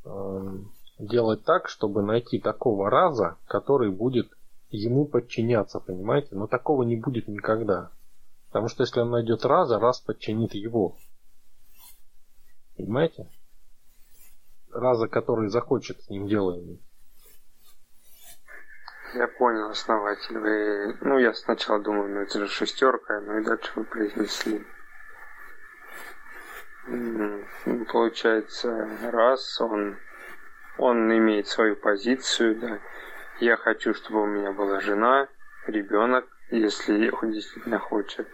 э, 0.05 0.59
делать 0.99 1.45
так, 1.45 1.69
чтобы 1.69 2.03
найти 2.03 2.39
такого 2.39 2.91
раза, 2.91 3.37
который 3.47 3.91
будет 3.91 4.31
ему 4.71 5.07
подчиняться, 5.07 5.81
понимаете? 5.81 6.35
Но 6.35 6.47
такого 6.47 6.83
не 6.83 6.97
будет 6.97 7.29
никогда. 7.29 7.91
Потому 8.49 8.69
что 8.69 8.83
если 8.83 9.01
он 9.01 9.11
найдет 9.11 9.45
раза, 9.45 9.79
раз 9.79 10.01
подчинит 10.01 10.55
его. 10.55 10.97
Понимаете? 12.77 13.29
Раза, 14.73 15.09
который 15.09 15.49
захочет 15.49 16.03
с 16.03 16.11
ним 16.11 16.27
дело 16.27 16.59
иметь. 16.59 16.83
Я 19.15 19.29
понял, 19.29 19.71
основатель. 19.71 20.39
Вы... 20.39 20.99
Ну, 21.01 21.19
я 21.19 21.33
сначала 21.33 21.81
думал, 21.81 22.07
ну 22.09 22.21
это 22.21 22.41
же 22.41 22.49
шестерка, 22.49 23.21
ну 23.21 23.39
и 23.39 23.45
дальше 23.45 23.73
вы 23.77 23.85
произнесли. 23.85 24.67
Получается, 27.91 28.89
раз 29.11 29.61
он, 29.61 29.97
он 30.79 31.13
имеет 31.17 31.49
свою 31.49 31.77
позицию, 31.77 32.57
да. 32.57 32.79
Я 33.39 33.57
хочу, 33.57 33.95
чтобы 33.95 34.23
у 34.23 34.27
меня 34.27 34.53
была 34.53 34.81
жена, 34.81 35.29
ребенок, 35.67 36.27
если 36.51 37.11
он 37.11 37.33
действительно 37.33 37.79
хочет. 37.79 38.29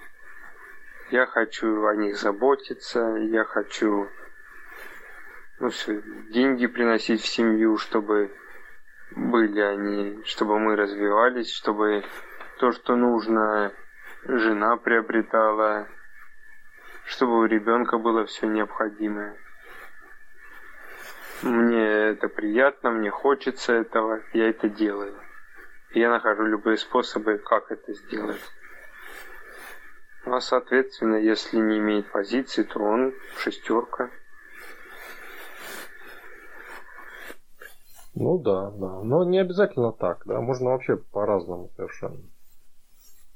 Я 1.11 1.27
хочу 1.27 1.87
о 1.87 1.97
них 1.97 2.17
заботиться, 2.17 3.01
я 3.17 3.45
хочу 3.45 4.09
ну, 5.59 5.69
все, 5.71 6.03
деньги 6.31 6.67
приносить 6.67 7.23
в 7.23 7.27
семью, 7.27 7.77
чтобы 7.79 8.33
были 9.11 9.61
они, 9.61 10.23
чтобы 10.25 10.59
мы 10.59 10.77
развивались, 10.77 11.53
чтобы 11.53 12.05
то, 12.59 12.73
что 12.73 12.97
нужно, 12.97 13.73
жена 14.25 14.77
приобретала, 14.77 15.89
чтобы 17.05 17.41
у 17.41 17.45
ребенка 17.45 17.99
было 17.99 18.25
все 18.25 18.47
необходимое. 18.47 19.37
Мне 21.43 21.83
это 22.11 22.29
приятно, 22.29 22.93
мне 22.93 23.11
хочется 23.11 23.73
этого, 23.73 24.21
я 24.33 24.49
это 24.49 24.69
делаю. 24.69 25.15
я 25.93 26.09
нахожу 26.09 26.45
любые 26.45 26.77
способы, 26.77 27.39
как 27.39 27.73
это 27.73 27.93
сделать. 27.95 28.41
Ну, 30.25 30.37
а 30.37 30.41
соответственно, 30.41 31.17
если 31.17 31.59
не 31.59 31.79
имеет 31.79 32.13
позиции, 32.13 32.63
то 32.63 32.79
он 32.79 33.13
шестерка. 33.39 34.11
Ну 38.15 38.39
да, 38.39 38.71
да. 38.71 39.01
Но 39.03 39.25
не 39.25 39.39
обязательно 39.39 39.93
так, 39.93 40.23
да. 40.27 40.41
Можно 40.41 40.71
вообще 40.71 40.97
по-разному 40.97 41.71
совершенно. 41.77 42.23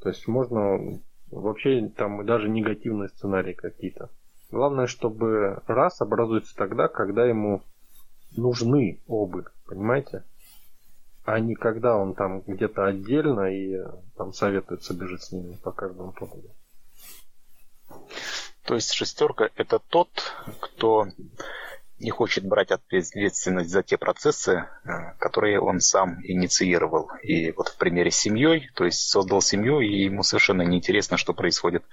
То 0.01 0.11
есть 0.11 0.29
можно 0.29 1.01
вообще 1.33 1.89
там 1.89 2.25
даже 2.25 2.49
негативные 2.49 3.09
сценарии 3.09 3.55
какие-то. 3.55 4.11
Главное, 4.53 4.87
чтобы 4.87 5.61
раз 5.67 6.01
образуется 6.01 6.55
тогда, 6.55 6.87
когда 6.87 7.27
ему 7.27 7.63
нужны 8.37 9.01
обы, 9.07 9.47
понимаете? 9.67 10.25
А 11.25 11.41
не 11.41 11.55
когда 11.55 11.97
он 11.97 12.15
там 12.15 12.41
где-то 12.47 12.87
отдельно 12.87 13.53
и 13.53 13.83
там 14.17 14.33
советуется 14.33 14.95
бежать 14.95 15.23
с 15.23 15.33
ними 15.33 15.55
по 15.63 15.73
каждому 15.73 16.13
поводу. 16.13 16.51
То 18.65 18.75
есть 18.75 18.93
шестерка 18.93 19.49
это 19.57 19.79
тот, 19.79 20.09
кто 20.61 21.07
не 21.99 22.11
хочет 22.11 22.47
брать 22.47 22.71
ответственность 22.71 23.71
за 23.71 23.83
те 23.83 23.97
процессы, 23.97 24.67
э, 24.85 24.89
которые 25.19 25.61
он 25.61 25.81
сам 25.81 26.21
инициировал. 26.25 27.11
И 27.23 27.53
вот 27.53 27.69
в 27.69 27.77
примере 27.77 28.11
с 28.11 28.17
семьей, 28.17 28.69
то 28.75 28.85
есть 28.85 29.09
создал 29.09 29.41
семью, 29.41 29.81
и 29.81 30.05
ему 30.05 30.23
совершенно 30.23 30.63
неинтересно, 30.63 31.17
что 31.17 31.33
происходит 31.33 31.85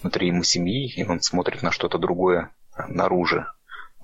внутри 0.00 0.28
ему 0.28 0.44
семьи, 0.44 0.90
и 0.94 1.04
он 1.04 1.20
смотрит 1.20 1.62
на 1.62 1.70
что-то 1.70 1.98
другое 1.98 2.50
наружу. 2.88 3.44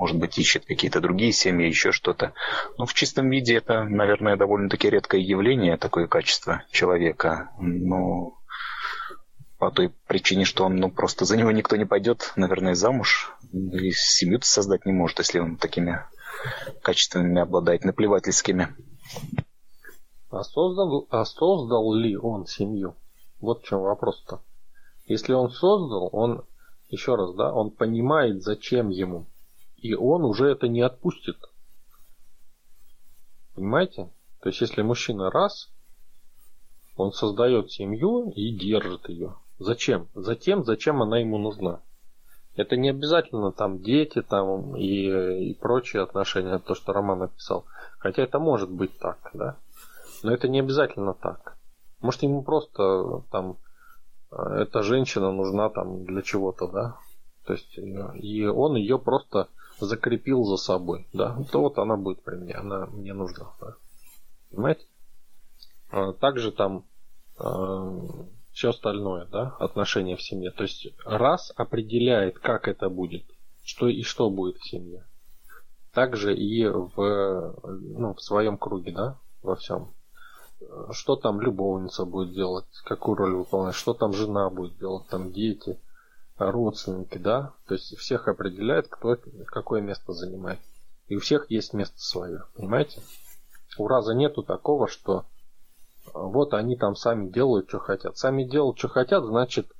Может 0.00 0.16
быть, 0.16 0.38
ищет 0.38 0.64
какие-то 0.64 1.02
другие 1.02 1.30
семьи, 1.30 1.66
еще 1.68 1.92
что-то. 1.92 2.32
Но 2.78 2.86
в 2.86 2.94
чистом 2.94 3.28
виде 3.28 3.54
это, 3.56 3.84
наверное, 3.84 4.38
довольно-таки 4.38 4.88
редкое 4.88 5.20
явление, 5.20 5.76
такое 5.76 6.06
качество 6.06 6.62
человека. 6.70 7.50
Но 7.58 8.32
по 9.58 9.70
той 9.70 9.92
причине, 10.06 10.46
что 10.46 10.64
он 10.64 10.76
ну, 10.76 10.90
просто 10.90 11.26
за 11.26 11.36
него 11.36 11.50
никто 11.50 11.76
не 11.76 11.84
пойдет, 11.84 12.32
наверное, 12.34 12.74
замуж. 12.74 13.34
И 13.52 13.90
семью 13.90 14.40
создать 14.40 14.86
не 14.86 14.92
может, 14.92 15.18
если 15.18 15.38
он 15.38 15.58
такими 15.58 16.02
качествами 16.80 17.38
обладает, 17.38 17.84
наплевательскими. 17.84 18.68
А 20.30 20.42
создал, 20.44 21.08
а 21.10 21.26
создал 21.26 21.92
ли 21.92 22.16
он 22.16 22.46
семью? 22.46 22.94
Вот 23.38 23.64
в 23.64 23.66
чем 23.66 23.80
вопрос-то. 23.80 24.40
Если 25.04 25.34
он 25.34 25.50
создал, 25.50 26.08
он, 26.10 26.42
еще 26.88 27.16
раз, 27.16 27.34
да, 27.34 27.52
он 27.52 27.70
понимает, 27.70 28.42
зачем 28.42 28.88
ему. 28.88 29.26
И 29.80 29.94
он 29.94 30.24
уже 30.24 30.48
это 30.48 30.68
не 30.68 30.82
отпустит. 30.82 31.36
Понимаете? 33.54 34.10
То 34.40 34.48
есть, 34.48 34.60
если 34.60 34.82
мужчина 34.82 35.30
раз, 35.30 35.70
он 36.96 37.12
создает 37.12 37.70
семью 37.70 38.30
и 38.30 38.52
держит 38.56 39.08
ее. 39.08 39.36
Зачем? 39.58 40.08
Затем, 40.14 40.64
зачем 40.64 41.02
она 41.02 41.18
ему 41.18 41.38
нужна. 41.38 41.80
Это 42.56 42.76
не 42.76 42.90
обязательно 42.90 43.52
там 43.52 43.82
дети 43.82 44.22
там 44.22 44.76
и, 44.76 45.50
и 45.50 45.54
прочие 45.54 46.02
отношения, 46.02 46.58
то, 46.58 46.74
что 46.74 46.92
Роман 46.92 47.20
написал. 47.20 47.64
Хотя 47.98 48.22
это 48.22 48.38
может 48.38 48.70
быть 48.70 48.98
так, 48.98 49.30
да. 49.34 49.56
Но 50.22 50.32
это 50.32 50.48
не 50.48 50.60
обязательно 50.60 51.14
так. 51.14 51.56
Может 52.00 52.22
ему 52.22 52.42
просто 52.42 53.22
там 53.30 53.56
эта 54.30 54.82
женщина 54.82 55.32
нужна 55.32 55.70
там 55.70 56.04
для 56.04 56.22
чего-то, 56.22 56.66
да. 56.66 56.96
То 57.44 57.54
есть 57.54 57.78
и 57.78 58.46
он 58.46 58.76
ее 58.76 58.98
просто 58.98 59.48
закрепил 59.86 60.44
за 60.44 60.56
собой, 60.56 61.08
да. 61.12 61.42
То 61.50 61.60
вот 61.60 61.78
она 61.78 61.96
будет 61.96 62.22
при 62.22 62.36
мне, 62.36 62.54
она 62.54 62.86
мне 62.86 63.12
нужна, 63.12 63.52
да. 63.60 63.74
Понимаете? 64.50 64.84
А 65.90 66.12
также 66.12 66.52
там 66.52 66.84
все 68.52 68.70
остальное, 68.70 69.26
да, 69.26 69.56
отношения 69.58 70.16
в 70.16 70.22
семье. 70.22 70.50
То 70.50 70.64
есть 70.64 70.88
раз 71.04 71.52
определяет, 71.56 72.38
как 72.38 72.68
это 72.68 72.88
будет, 72.90 73.24
что 73.64 73.88
и 73.88 74.02
что 74.02 74.30
будет 74.30 74.58
в 74.58 74.68
семье. 74.68 75.04
Также 75.92 76.36
и 76.36 76.66
в, 76.66 77.56
ну, 77.66 78.14
в 78.14 78.20
своем 78.20 78.58
круге, 78.58 78.92
да, 78.92 79.18
во 79.42 79.56
всем. 79.56 79.88
Что 80.92 81.16
там 81.16 81.40
любовница 81.40 82.04
будет 82.04 82.34
делать, 82.34 82.66
какую 82.84 83.16
роль 83.16 83.34
выполнять, 83.34 83.74
что 83.74 83.94
там 83.94 84.12
жена 84.12 84.50
будет 84.50 84.78
делать, 84.78 85.06
там 85.08 85.32
дети, 85.32 85.80
родственники, 86.40 87.18
да. 87.18 87.52
То 87.66 87.74
есть 87.74 87.96
всех 87.98 88.28
определяет, 88.28 88.88
кто 88.88 89.16
какое 89.46 89.80
место 89.80 90.12
занимает. 90.12 90.58
И 91.06 91.16
у 91.16 91.20
всех 91.20 91.50
есть 91.50 91.74
место 91.74 91.98
свое, 91.98 92.44
понимаете? 92.54 93.02
У 93.78 93.86
раза 93.86 94.14
нету 94.14 94.42
такого, 94.42 94.88
что 94.88 95.26
вот 96.14 96.54
они 96.54 96.76
там 96.76 96.96
сами 96.96 97.28
делают, 97.28 97.68
что 97.68 97.78
хотят. 97.78 98.16
Сами 98.16 98.44
делают, 98.44 98.78
что 98.78 98.88
хотят, 98.88 99.24
значит, 99.24 99.70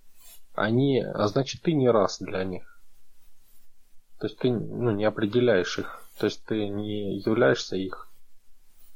они, 0.54 1.00
а 1.00 1.26
значит, 1.28 1.62
ты 1.62 1.72
не 1.72 1.88
раз 1.88 2.18
для 2.18 2.44
них. 2.44 2.80
То 4.18 4.26
есть 4.26 4.38
ты 4.38 4.50
ну, 4.50 4.90
не 4.90 5.04
определяешь 5.04 5.78
их. 5.78 6.04
То 6.18 6.26
есть 6.26 6.44
ты 6.44 6.68
не 6.68 7.18
являешься 7.18 7.76
их 7.76 8.10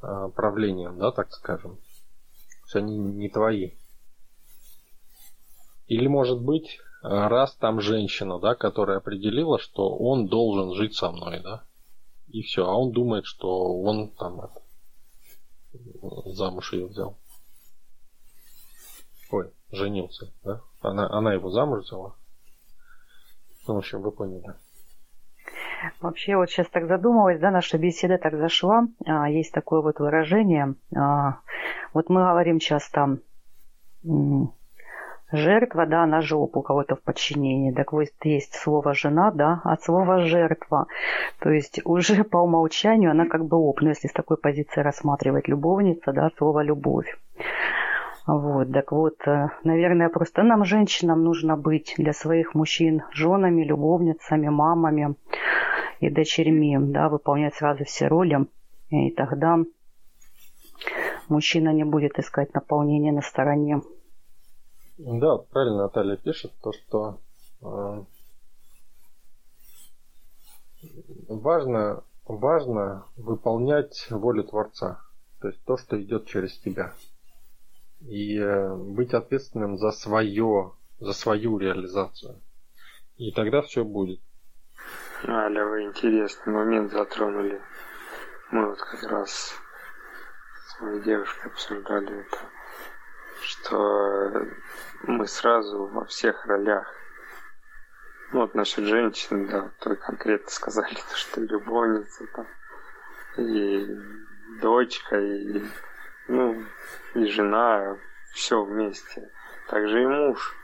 а, 0.03 0.29
правлением, 0.29 0.99
да, 0.99 1.11
так 1.11 1.33
скажем. 1.33 1.77
То 1.77 2.63
есть 2.65 2.77
они 2.77 2.99
не 2.99 3.31
твои. 3.31 3.73
Или 5.87 6.07
может 6.07 6.41
быть, 6.43 6.81
раз 7.05 7.55
там 7.57 7.81
женщина, 7.81 8.39
да, 8.39 8.55
которая 8.55 8.99
определила, 8.99 9.59
что 9.59 9.95
он 9.97 10.27
должен 10.27 10.73
жить 10.75 10.95
со 10.95 11.11
мной, 11.11 11.41
да. 11.41 11.65
И 12.29 12.43
все, 12.43 12.65
а 12.65 12.75
он 12.75 12.93
думает, 12.93 13.27
что 13.27 13.81
он 13.83 14.09
там 14.11 14.41
это, 14.41 14.63
замуж 16.25 16.73
ее 16.73 16.87
взял. 16.87 17.19
Ой, 19.31 19.51
женился, 19.71 20.33
да? 20.43 20.63
Она, 20.81 21.09
она 21.11 21.35
его 21.35 21.51
замуж 21.51 21.85
взяла. 21.85 22.15
Ну, 23.67 23.75
в 23.75 23.79
общем, 23.79 24.01
вы 24.01 24.11
поняли. 24.11 24.55
Вообще, 26.01 26.37
вот 26.37 26.49
сейчас 26.49 26.69
так 26.69 26.87
задумалась, 26.87 27.39
да, 27.39 27.51
наша 27.51 27.77
беседа 27.77 28.17
так 28.17 28.37
зашла. 28.37 28.87
А, 29.05 29.29
есть 29.29 29.53
такое 29.53 29.83
вот 29.83 29.99
выражение. 29.99 30.75
А, 30.97 31.41
вот 31.93 32.09
мы 32.09 32.23
говорим 32.23 32.59
часто 32.59 33.19
жертва, 35.37 35.87
да, 35.87 36.07
на 36.07 36.21
жопу 36.21 36.61
у 36.61 36.63
кого-то 36.63 36.97
в 36.97 37.03
подчинении. 37.03 37.73
Так 37.73 37.93
вот 37.93 38.09
есть 38.25 38.55
слово 38.55 38.95
жена, 38.95 39.31
да, 39.31 39.61
а 39.65 39.77
слово 39.77 40.21
жертва. 40.21 40.87
То 41.41 41.51
есть 41.51 41.81
уже 41.85 42.25
по 42.25 42.39
умолчанию 42.39 43.11
она 43.11 43.27
как 43.27 43.45
бы 43.45 43.57
оп, 43.57 43.81
ну 43.81 43.89
если 43.89 44.09
с 44.09 44.13
такой 44.13 44.37
позиции 44.37 44.81
рассматривать 44.81 45.49
любовница, 45.49 46.13
да, 46.13 46.31
слово 46.37 46.63
любовь. 46.63 47.17
Вот, 48.27 48.73
так 48.73 48.91
вот, 48.93 49.17
э, 49.27 49.49
наверное, 49.65 50.09
просто 50.09 50.43
нам, 50.43 50.65
женщинам, 50.65 51.23
нужно 51.23 51.59
быть 51.59 51.95
для 51.99 52.15
своих 52.15 52.55
мужчин 52.55 53.03
женами, 53.13 53.65
любовницами, 53.65 54.49
мамами 54.49 55.15
и 56.01 56.09
дочерьми, 56.09 56.79
да, 56.81 57.11
выполнять 57.11 57.55
сразу 57.55 57.85
все 57.85 58.09
роли, 58.09 58.47
и 58.89 59.11
тогда 59.11 59.59
мужчина 61.29 61.71
не 61.75 61.85
будет 61.85 62.19
искать 62.19 62.55
наполнение 62.55 63.13
на 63.13 63.21
стороне 63.21 63.83
Да, 64.97 65.39
правильно 65.39 65.85
Наталья 65.85 66.17
пишет, 66.17 66.53
то, 66.63 66.73
что 66.73 67.21
э, 67.63 68.05
важно, 71.29 72.05
важно 72.25 73.07
выполнять 73.17 74.07
волю 74.11 74.45
Творца, 74.45 75.01
то 75.41 75.49
есть 75.49 75.65
то, 75.65 75.77
что 75.77 76.01
идет 76.01 76.27
через 76.27 76.57
тебя. 76.59 76.95
И 78.03 78.39
э, 78.39 78.75
быть 78.75 79.15
ответственным 79.15 79.79
за 79.79 79.91
свое, 79.91 80.73
за 81.01 81.13
свою 81.13 81.59
реализацию. 81.59 82.41
И 83.17 83.33
тогда 83.33 83.63
все 83.63 83.85
будет. 83.85 84.21
Аля, 85.27 85.65
вы 85.65 85.85
интересный 85.85 86.53
момент 86.53 86.93
затронули. 86.93 87.61
Мы 88.53 88.69
вот 88.69 88.79
как 88.79 89.03
раз 89.11 89.55
с 90.69 90.81
моей 90.81 91.03
девушкой 91.03 91.51
обсуждали 91.51 92.21
это, 92.21 92.39
что 93.65 94.47
мы 95.03 95.27
сразу 95.27 95.87
во 95.87 96.05
всех 96.05 96.45
ролях. 96.47 96.87
Ну, 98.33 98.41
вот 98.41 98.55
насчет 98.55 98.85
женщин, 98.85 99.47
да, 99.47 99.71
то 99.81 99.95
конкретно 99.97 100.51
сказали, 100.51 100.97
что 101.15 101.41
любовница 101.41 102.27
там, 102.35 102.47
и 103.37 103.87
дочка, 104.61 105.19
и, 105.19 105.63
ну, 106.29 106.63
и 107.15 107.27
жена, 107.27 107.97
все 108.33 108.63
вместе. 108.63 109.31
Также 109.69 110.03
и 110.03 110.07
муж. 110.07 110.55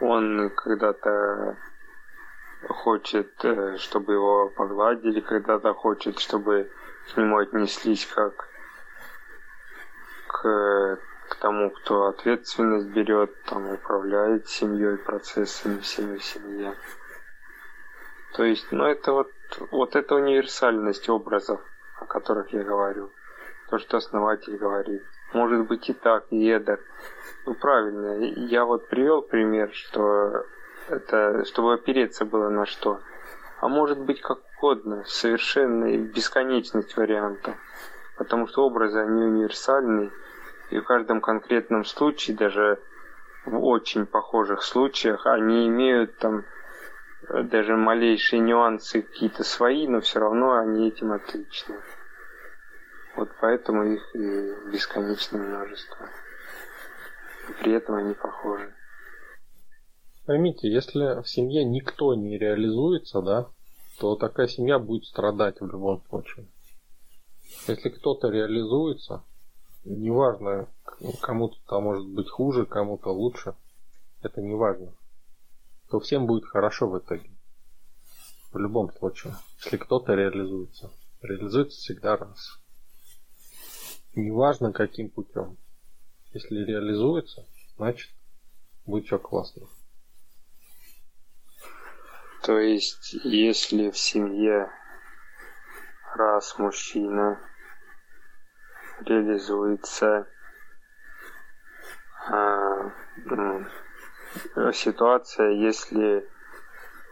Он 0.00 0.50
когда-то 0.50 1.56
хочет, 2.68 3.32
э, 3.44 3.76
чтобы 3.78 4.14
его 4.14 4.48
погладили, 4.48 5.20
когда-то 5.20 5.72
хочет, 5.72 6.18
чтобы 6.18 6.70
к 7.08 7.16
нему 7.16 7.38
отнеслись 7.38 8.06
как 8.06 8.48
к, 10.26 10.98
к 11.28 11.36
тому, 11.36 11.70
кто 11.70 12.06
ответственность 12.06 12.88
берет, 12.88 13.30
там 13.44 13.70
управляет 13.70 14.48
семьей, 14.48 14.96
процессами 14.96 15.80
всеми 15.80 16.18
в 16.18 16.24
семье. 16.24 16.74
То 18.34 18.44
есть, 18.44 18.70
ну 18.70 18.84
это 18.84 19.12
вот, 19.12 19.30
вот 19.70 19.96
эта 19.96 20.14
универсальность 20.14 21.08
образов, 21.08 21.60
о 21.98 22.04
которых 22.04 22.52
я 22.52 22.62
говорю. 22.62 23.10
То, 23.70 23.78
что 23.78 23.96
основатель 23.96 24.56
говорит. 24.56 25.02
Может 25.32 25.66
быть 25.66 25.88
и 25.88 25.92
так, 25.92 26.26
и 26.30 26.48
эдак. 26.48 26.80
Ну 27.46 27.54
правильно, 27.54 28.22
я 28.48 28.64
вот 28.64 28.88
привел 28.88 29.22
пример, 29.22 29.72
что 29.72 30.44
это 30.88 31.44
чтобы 31.44 31.74
опереться 31.74 32.24
было 32.24 32.48
на 32.48 32.66
что. 32.66 33.00
А 33.60 33.68
может 33.68 33.98
быть 33.98 34.20
как 34.20 34.38
угодно, 34.58 35.04
совершенная 35.06 35.98
бесконечность 35.98 36.96
вариантов. 36.96 37.56
Потому 38.16 38.46
что 38.46 38.64
образы, 38.64 38.98
они 38.98 39.22
универсальны, 39.22 40.10
и 40.70 40.78
в 40.78 40.84
каждом 40.84 41.20
конкретном 41.20 41.84
случае, 41.84 42.36
даже 42.36 42.80
в 43.44 43.62
очень 43.64 44.06
похожих 44.06 44.62
случаях, 44.62 45.26
они 45.26 45.68
имеют 45.68 46.18
там 46.18 46.44
э, 47.28 47.42
даже 47.44 47.76
малейшие 47.76 48.40
нюансы 48.40 49.02
какие-то 49.02 49.44
свои, 49.44 49.86
но 49.86 50.00
все 50.00 50.18
равно 50.18 50.54
они 50.54 50.88
этим 50.88 51.12
отличны. 51.12 51.76
Вот 53.16 53.30
поэтому 53.40 53.84
их 53.84 54.14
и 54.14 54.70
бесконечное 54.72 55.40
множество. 55.40 56.08
И 57.48 57.52
при 57.62 57.72
этом 57.72 57.94
они 57.94 58.14
похожи. 58.14 58.74
Поймите, 60.26 60.68
если 60.68 61.22
в 61.22 61.28
семье 61.28 61.64
никто 61.64 62.14
не 62.14 62.36
реализуется, 62.36 63.22
да, 63.22 63.48
то 64.00 64.16
такая 64.16 64.48
семья 64.48 64.80
будет 64.80 65.04
страдать 65.04 65.60
в 65.60 65.66
любом 65.66 66.02
случае. 66.08 66.48
Если 67.68 67.88
кто-то 67.90 68.28
реализуется, 68.28 69.22
неважно, 69.86 70.68
кому-то 71.20 71.56
там 71.66 71.84
может 71.84 72.06
быть 72.06 72.28
хуже, 72.28 72.66
кому-то 72.66 73.10
лучше, 73.10 73.54
это 74.22 74.42
не 74.42 74.54
важно, 74.54 74.92
то 75.88 76.00
всем 76.00 76.26
будет 76.26 76.44
хорошо 76.44 76.88
в 76.88 76.98
итоге. 76.98 77.30
В 78.52 78.58
любом 78.58 78.92
случае, 78.92 79.34
если 79.62 79.76
кто-то 79.76 80.14
реализуется. 80.14 80.90
Реализуется 81.20 81.78
всегда 81.78 82.16
раз. 82.16 82.58
Неважно 84.14 84.72
каким 84.72 85.10
путем. 85.10 85.56
Если 86.32 86.64
реализуется, 86.64 87.46
значит 87.76 88.10
будет 88.86 89.06
все 89.06 89.18
классно. 89.18 89.66
То 92.42 92.58
есть, 92.58 93.14
если 93.24 93.90
в 93.90 93.98
семье 93.98 94.70
раз 96.14 96.58
мужчина 96.58 97.40
реализуется 99.04 100.26
а, 102.28 102.92
ситуация, 104.72 105.50
если 105.50 106.28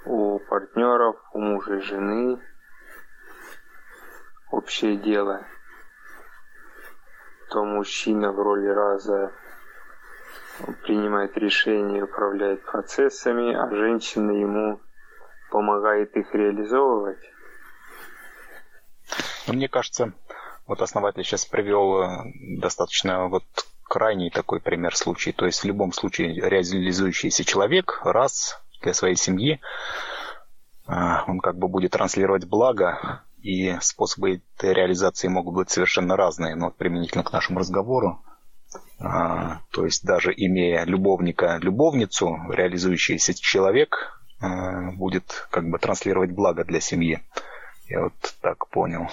у 0.05 0.39
партнеров, 0.39 1.16
у 1.32 1.40
мужа 1.40 1.77
и 1.77 1.81
жены 1.81 2.40
общее 4.51 4.97
дело, 4.97 5.47
то 7.51 7.65
мужчина 7.65 8.32
в 8.32 8.40
роли 8.40 8.69
раза 8.69 9.32
принимает 10.82 11.36
решения, 11.36 12.05
управляет 12.05 12.65
процессами, 12.65 13.55
а 13.55 13.69
женщина 13.74 14.31
ему 14.32 14.81
помогает 15.51 16.16
их 16.16 16.35
реализовывать? 16.35 17.32
Мне 19.47 19.69
кажется, 19.69 20.12
вот 20.66 20.82
основатель 20.82 21.24
сейчас 21.24 21.45
привел 21.45 22.03
э, 22.03 22.32
достаточно 22.59 23.28
вот 23.28 23.45
крайний 23.82 24.31
такой 24.31 24.61
пример 24.61 24.97
случай. 24.97 25.32
То 25.32 25.47
есть 25.47 25.61
в 25.61 25.65
любом 25.65 25.93
случае 25.93 26.35
реализующийся 26.35 27.45
человек 27.45 28.01
раз 28.05 28.61
для 28.82 28.95
своей 28.95 29.16
семьи, 29.16 29.61
э, 30.86 30.93
он 31.27 31.41
как 31.41 31.59
бы 31.59 31.69
будет 31.69 31.93
транслировать 31.93 32.45
благо, 32.47 33.23
и 33.43 33.77
способы 33.81 34.41
этой 34.57 34.73
реализации 34.73 35.28
могут 35.28 35.55
быть 35.55 35.70
совершенно 35.70 36.16
разные. 36.16 36.55
Но 36.55 36.70
применительно 36.70 37.24
к 37.24 37.32
нашему 37.32 37.59
разговору, 37.59 38.23
э, 38.99 39.05
то 39.05 39.85
есть 39.85 40.05
даже 40.05 40.32
имея 40.35 40.85
любовника, 40.85 41.59
любовницу, 41.61 42.39
реализующийся 42.51 43.35
человек 43.35 44.20
Э, 44.45 44.91
будет 44.93 45.47
как 45.51 45.69
бы 45.69 45.78
транслировать 45.78 46.32
благо 46.32 46.65
для 46.65 46.81
семьи. 46.81 47.20
Я 47.86 48.03
вот 48.03 48.35
так 48.41 48.69
понял. 48.69 49.09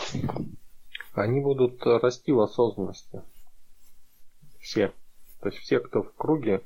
Они 1.13 1.41
будут 1.41 1.85
расти 1.85 2.31
в 2.31 2.39
осознанности. 2.39 3.21
Все. 4.59 4.93
То 5.41 5.49
есть 5.49 5.59
все, 5.59 5.79
кто 5.79 6.03
в 6.03 6.13
круге, 6.15 6.61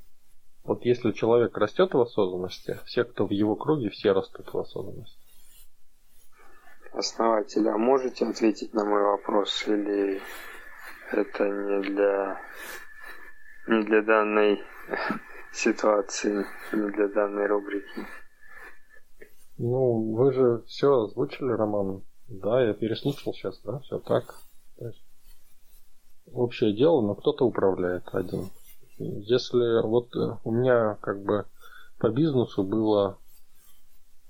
вот 0.64 0.84
если 0.86 1.12
человек 1.12 1.58
растет 1.58 1.94
в 1.94 2.00
осознанности, 2.00 2.80
все, 2.86 3.04
кто 3.04 3.26
в 3.26 3.32
его 3.32 3.56
круге, 3.56 3.90
все 3.90 4.12
растут 4.12 4.54
в 4.54 4.58
осознанности. 4.58 5.18
Основатель, 6.92 7.68
а 7.68 7.78
можете 7.78 8.26
ответить 8.26 8.74
на 8.74 8.86
мой 8.86 9.02
вопрос 9.02 9.68
или 9.68 10.22
это 11.12 11.48
не 11.48 11.82
для 11.82 12.42
не 13.68 13.84
для 13.84 14.02
данной 14.02 14.62
ситуации, 15.52 16.46
не 16.72 16.92
для 16.92 17.08
данной 17.08 17.48
рубрики? 17.48 18.08
Ну, 19.58 20.14
вы 20.14 20.34
же 20.34 20.64
все 20.68 21.04
озвучили, 21.04 21.52
Роман. 21.52 22.04
Да, 22.28 22.62
я 22.62 22.74
переслушал 22.74 23.34
сейчас, 23.34 23.60
да, 23.64 23.80
все 23.80 24.00
так. 24.00 24.42
общее 26.32 26.74
дело, 26.74 27.02
но 27.02 27.16
кто-то 27.16 27.46
управляет 27.46 28.04
один. 28.14 28.50
Если 28.98 29.86
вот 29.86 30.16
э, 30.16 30.38
у 30.44 30.52
меня 30.52 30.96
как 31.02 31.24
бы 31.24 31.46
по 32.00 32.10
бизнесу 32.10 32.64
было, 32.64 33.20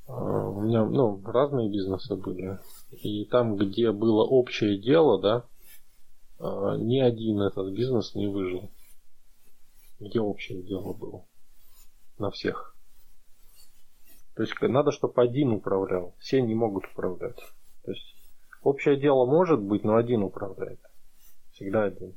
э, 0.07 0.11
у 0.11 0.61
меня, 0.61 0.83
ну, 0.85 1.21
разные 1.23 1.69
бизнесы 1.69 2.15
были. 2.15 2.59
И 2.91 3.25
там, 3.25 3.55
где 3.55 3.91
было 3.91 4.23
общее 4.23 4.77
дело, 4.77 5.21
да, 5.21 5.45
э, 6.39 6.77
ни 6.79 6.99
один 6.99 7.41
этот 7.41 7.73
бизнес 7.73 8.13
не 8.15 8.27
выжил. 8.27 8.69
Где 9.99 10.19
общее 10.19 10.61
дело 10.63 10.93
было? 10.93 11.25
На 12.17 12.29
всех. 12.31 12.75
То 14.35 14.43
есть 14.43 14.53
надо, 14.61 14.91
чтобы 14.91 15.21
один 15.21 15.51
управлял. 15.51 16.13
Все 16.19 16.41
не 16.41 16.55
могут 16.55 16.85
управлять. 16.91 17.39
То 17.85 17.91
есть 17.91 18.15
общее 18.63 18.97
дело 18.97 19.25
может 19.25 19.61
быть, 19.61 19.83
но 19.83 19.95
один 19.95 20.23
управляет. 20.23 20.79
Всегда 21.53 21.83
один. 21.83 22.13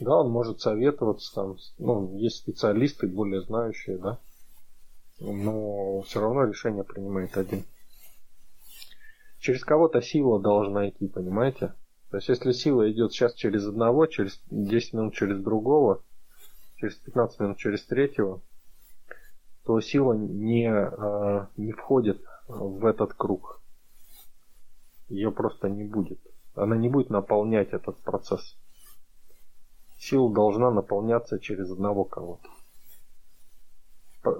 Да, 0.00 0.18
он 0.18 0.30
может 0.30 0.60
советоваться 0.60 1.34
там, 1.34 1.56
ну, 1.78 2.16
есть 2.18 2.36
специалисты 2.36 3.06
более 3.06 3.42
знающие, 3.42 3.98
да, 3.98 4.18
но 5.20 6.02
все 6.02 6.20
равно 6.20 6.44
решение 6.44 6.84
принимает 6.84 7.36
один. 7.36 7.64
Через 9.38 9.64
кого-то 9.64 10.00
сила 10.00 10.40
должна 10.40 10.88
идти, 10.88 11.08
понимаете? 11.08 11.74
То 12.10 12.18
есть 12.18 12.28
если 12.28 12.52
сила 12.52 12.90
идет 12.90 13.12
сейчас 13.12 13.34
через 13.34 13.66
одного, 13.66 14.06
через 14.06 14.40
10 14.50 14.92
минут 14.92 15.14
через 15.14 15.40
другого, 15.40 16.02
через 16.76 16.94
15 16.96 17.40
минут 17.40 17.58
через 17.58 17.84
третьего, 17.84 18.40
то 19.64 19.80
сила 19.80 20.12
не, 20.12 20.68
э, 20.68 21.46
не 21.56 21.72
входит 21.72 22.22
в 22.48 22.84
этот 22.86 23.14
круг. 23.14 23.61
Ее 25.12 25.30
просто 25.30 25.68
не 25.68 25.84
будет. 25.84 26.18
Она 26.54 26.74
не 26.74 26.88
будет 26.88 27.10
наполнять 27.10 27.74
этот 27.74 27.98
процесс. 28.02 28.56
сила 29.98 30.32
должна 30.32 30.70
наполняться 30.70 31.38
через 31.38 31.70
одного 31.70 32.04
кого-то. 32.04 32.48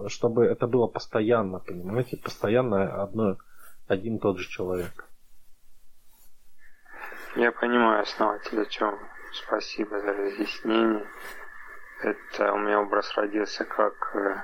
Чтобы 0.08 0.46
это 0.46 0.66
было 0.66 0.86
постоянно, 0.86 1.58
понимаете, 1.58 2.16
постоянно 2.16 3.02
одно, 3.02 3.36
один 3.86 4.18
тот 4.18 4.38
же 4.38 4.48
человек. 4.48 5.06
Я 7.36 7.52
понимаю, 7.52 8.02
основатель, 8.02 8.62
о 8.62 8.64
чем. 8.64 8.98
Спасибо 9.32 10.00
за 10.00 10.14
разъяснение. 10.14 11.06
Это 12.00 12.52
у 12.52 12.58
меня 12.58 12.80
образ 12.80 13.14
родился 13.14 13.64
как, 13.66 14.14
э, 14.14 14.36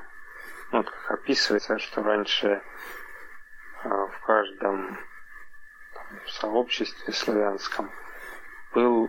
ну, 0.72 0.78
вот 0.78 0.90
как 0.90 1.20
описывается, 1.20 1.78
что 1.78 2.02
раньше 2.02 2.48
э, 2.48 3.88
в 3.88 4.20
каждом 4.26 4.98
там, 6.08 6.18
сообществе 6.26 7.12
славянском 7.12 7.90
был 8.74 9.08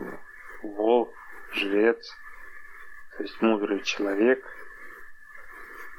вол, 0.63 1.11
жрец, 1.53 2.15
то 3.17 3.23
есть 3.23 3.41
мудрый 3.41 3.81
человек 3.83 4.43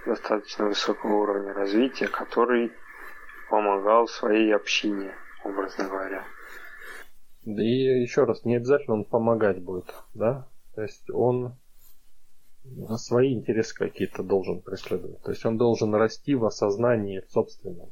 достаточно 0.06 0.66
высокого 0.66 1.14
уровня 1.22 1.52
развития, 1.52 2.08
который 2.08 2.72
помогал 3.50 4.08
своей 4.08 4.54
общине, 4.54 5.14
образно 5.44 5.88
говоря. 5.88 6.24
Да 7.44 7.62
и 7.62 8.00
еще 8.02 8.24
раз, 8.24 8.44
не 8.44 8.56
обязательно 8.56 8.96
он 8.96 9.04
помогать 9.04 9.62
будет, 9.62 9.92
да? 10.14 10.48
То 10.74 10.82
есть 10.82 11.10
он 11.10 11.56
свои 12.98 13.34
интересы 13.34 13.74
какие-то 13.74 14.22
должен 14.22 14.60
преследовать. 14.60 15.20
То 15.22 15.30
есть 15.30 15.44
он 15.44 15.56
должен 15.56 15.94
расти 15.94 16.34
в 16.34 16.44
осознании 16.44 17.24
собственном. 17.28 17.90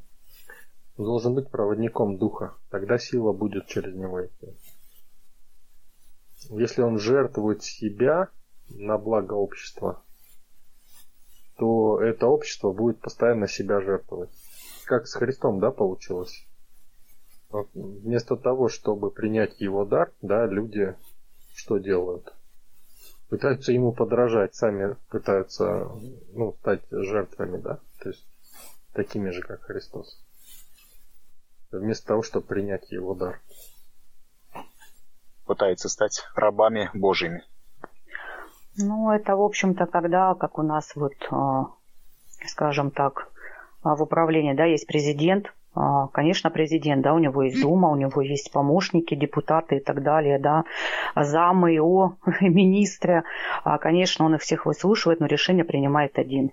Должен 0.99 1.35
быть 1.35 1.49
проводником 1.49 2.19
духа. 2.19 2.57
Тогда 2.70 2.99
сила 2.99 3.33
будет 3.33 3.69
через 3.69 3.95
него 3.95 4.27
идти. 4.27 4.53
Если 6.51 6.83
он 6.83 6.99
жертвует 6.99 7.62
себя 7.62 8.29
на 8.69 8.99
благо 8.99 9.35
общества, 9.35 10.03
то 11.57 12.03
это 12.03 12.27
общество 12.27 12.73
будет 12.73 13.01
постоянно 13.01 13.47
себя 13.47 13.81
жертвовать. 13.81 14.31
Как 14.87 15.07
с 15.07 15.15
Христом, 15.15 15.61
да, 15.61 15.70
получилось? 15.70 16.45
Вместо 17.75 18.37
того, 18.37 18.69
чтобы 18.69 19.12
принять 19.12 19.61
его 19.61 19.85
дар, 19.85 20.12
да, 20.20 20.47
люди 20.47 20.97
что 21.55 21.79
делают? 21.79 22.35
Пытаются 23.29 23.73
ему 23.73 23.93
подражать, 23.93 24.57
сами 24.57 24.97
пытаются 25.11 25.89
ну, 26.33 26.57
стать 26.61 26.83
жертвами, 26.91 27.59
да, 27.59 27.79
то 28.01 28.09
есть 28.09 28.27
такими 28.95 29.31
же, 29.31 29.43
как 29.43 29.62
Христос. 29.62 30.20
Вместо 31.70 32.07
того, 32.07 32.23
чтобы 32.23 32.47
принять 32.47 32.90
его 32.90 33.15
дар. 33.15 33.40
Пытаются 35.47 35.89
стать 35.89 36.24
рабами 36.35 36.90
Божьими. 36.95 37.43
Ну, 38.77 39.11
это, 39.11 39.36
в 39.36 39.43
общем-то, 39.43 39.86
когда, 39.86 40.35
как 40.35 40.59
у 40.59 40.62
нас 40.62 40.95
вот, 40.95 41.15
а, 41.31 41.66
скажем 42.47 42.90
так, 42.90 43.28
а, 43.82 43.97
в 43.97 44.03
управлении, 44.03 44.55
да, 44.55 44.65
есть 44.65 44.86
президент, 44.86 45.53
а, 45.74 46.07
конечно, 46.09 46.51
президент, 46.51 47.03
да, 47.03 47.12
у 47.12 47.19
него 47.19 47.43
есть 47.43 47.61
Дума, 47.61 47.89
у 47.89 47.97
него 47.97 48.23
есть 48.23 48.53
помощники, 48.53 49.15
депутаты 49.15 49.77
и 49.77 49.81
так 49.81 50.03
далее, 50.03 50.39
да, 50.39 50.65
замы, 51.16 51.74
ИО, 51.77 52.16
министры. 52.40 53.24
Конечно, 53.81 54.24
он 54.24 54.36
их 54.36 54.43
всех 54.43 54.65
выслушивает, 54.65 55.20
но 55.20 55.27
решение 55.27 55.65
принимает 55.65 56.19
один. 56.19 56.53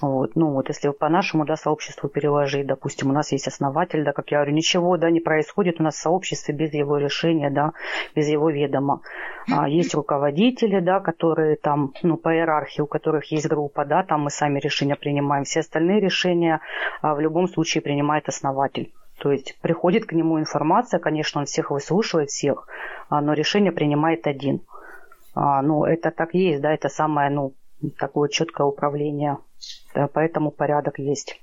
Вот. 0.00 0.36
Ну 0.36 0.50
вот 0.50 0.68
если 0.68 0.90
по 0.90 1.08
нашему 1.08 1.44
да, 1.44 1.56
сообществу 1.56 2.08
переложить, 2.08 2.66
допустим, 2.66 3.10
у 3.10 3.12
нас 3.12 3.32
есть 3.32 3.46
основатель, 3.48 4.04
да, 4.04 4.12
как 4.12 4.30
я 4.30 4.38
говорю, 4.38 4.54
ничего 4.54 4.96
да, 4.96 5.10
не 5.10 5.20
происходит 5.20 5.80
у 5.80 5.82
нас 5.82 5.94
в 5.94 6.02
сообществе 6.02 6.54
без 6.54 6.72
его 6.72 6.98
решения, 6.98 7.50
да, 7.50 7.72
без 8.14 8.28
его 8.28 8.50
ведома. 8.50 9.00
А 9.50 9.68
есть 9.68 9.94
руководители, 9.94 10.80
да, 10.80 11.00
которые 11.00 11.56
там, 11.56 11.92
ну, 12.02 12.16
по 12.16 12.34
иерархии, 12.34 12.82
у 12.82 12.86
которых 12.86 13.32
есть 13.32 13.48
группа, 13.48 13.84
да, 13.84 14.02
там 14.02 14.22
мы 14.22 14.30
сами 14.30 14.58
решения 14.58 14.96
принимаем. 14.96 15.44
Все 15.44 15.60
остальные 15.60 16.00
решения 16.00 16.60
а, 17.00 17.14
в 17.14 17.20
любом 17.20 17.48
случае 17.48 17.82
принимает 17.82 18.28
основатель. 18.28 18.92
То 19.18 19.30
есть 19.30 19.56
приходит 19.60 20.06
к 20.06 20.12
нему 20.12 20.40
информация, 20.40 20.98
конечно, 20.98 21.40
он 21.40 21.46
всех 21.46 21.70
выслушивает, 21.70 22.30
всех, 22.30 22.66
а, 23.08 23.20
но 23.20 23.34
решение 23.34 23.72
принимает 23.72 24.26
один. 24.26 24.62
А, 25.34 25.62
ну, 25.62 25.84
это 25.84 26.10
так 26.10 26.34
есть, 26.34 26.60
да, 26.60 26.72
это 26.72 26.88
самое, 26.88 27.30
ну, 27.30 27.54
такое 27.90 28.28
четкое 28.28 28.66
управление. 28.66 29.38
Да, 29.94 30.08
поэтому 30.08 30.50
порядок 30.50 30.98
есть. 30.98 31.40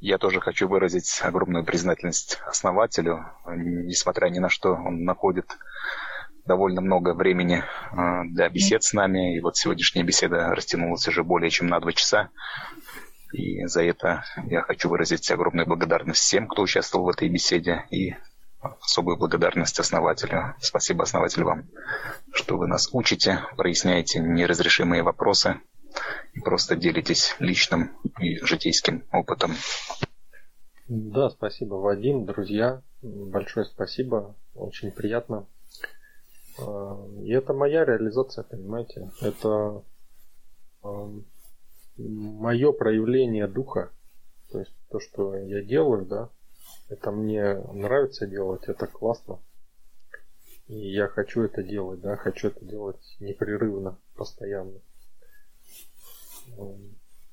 Я 0.00 0.16
тоже 0.16 0.40
хочу 0.40 0.66
выразить 0.66 1.20
огромную 1.22 1.64
признательность 1.64 2.38
основателю. 2.46 3.26
Несмотря 3.46 4.28
ни 4.28 4.38
на 4.38 4.48
что, 4.48 4.72
он 4.72 5.04
находит 5.04 5.46
довольно 6.46 6.80
много 6.80 7.12
времени 7.12 7.62
а, 7.92 8.24
для 8.24 8.48
бесед 8.48 8.82
с 8.82 8.94
нами. 8.94 9.36
И 9.36 9.40
вот 9.40 9.56
сегодняшняя 9.56 10.02
беседа 10.02 10.54
растянулась 10.54 11.06
уже 11.06 11.22
более 11.22 11.50
чем 11.50 11.66
на 11.66 11.80
два 11.80 11.92
часа. 11.92 12.30
И 13.32 13.64
за 13.66 13.84
это 13.84 14.24
я 14.46 14.62
хочу 14.62 14.88
выразить 14.88 15.30
огромную 15.30 15.66
благодарность 15.66 16.22
всем, 16.22 16.48
кто 16.48 16.62
участвовал 16.62 17.04
в 17.04 17.10
этой 17.10 17.28
беседе. 17.28 17.84
И 17.90 18.14
особую 18.60 19.16
благодарность 19.16 19.78
основателю. 19.78 20.54
Спасибо, 20.60 21.04
основатель, 21.04 21.44
вам, 21.44 21.68
что 22.32 22.56
вы 22.56 22.66
нас 22.66 22.90
учите, 22.92 23.40
проясняете 23.56 24.20
неразрешимые 24.20 25.02
вопросы 25.02 25.60
и 26.34 26.40
просто 26.40 26.76
делитесь 26.76 27.34
личным 27.38 27.96
и 28.20 28.38
житейским 28.44 29.04
опытом. 29.12 29.52
Да, 30.88 31.30
спасибо, 31.30 31.74
Вадим, 31.74 32.26
друзья. 32.26 32.82
Большое 33.02 33.64
спасибо, 33.64 34.34
очень 34.54 34.90
приятно. 34.90 35.46
А, 36.58 37.06
и 37.22 37.30
это 37.32 37.52
моя 37.54 37.84
реализация, 37.84 38.44
понимаете? 38.44 39.10
Это 39.20 39.82
а, 40.82 41.10
мое 41.96 42.72
проявление 42.72 43.46
духа. 43.46 43.90
То 44.50 44.58
есть 44.58 44.74
то, 44.90 45.00
что 45.00 45.36
я 45.36 45.62
делаю, 45.62 46.04
да, 46.06 46.28
это 46.90 47.12
мне 47.12 47.54
нравится 47.72 48.26
делать, 48.26 48.64
это 48.68 48.86
классно. 48.86 49.38
И 50.66 50.92
я 50.92 51.08
хочу 51.08 51.42
это 51.42 51.62
делать, 51.62 52.00
да, 52.00 52.16
хочу 52.16 52.48
это 52.48 52.64
делать 52.64 53.16
непрерывно, 53.20 53.98
постоянно. 54.14 54.80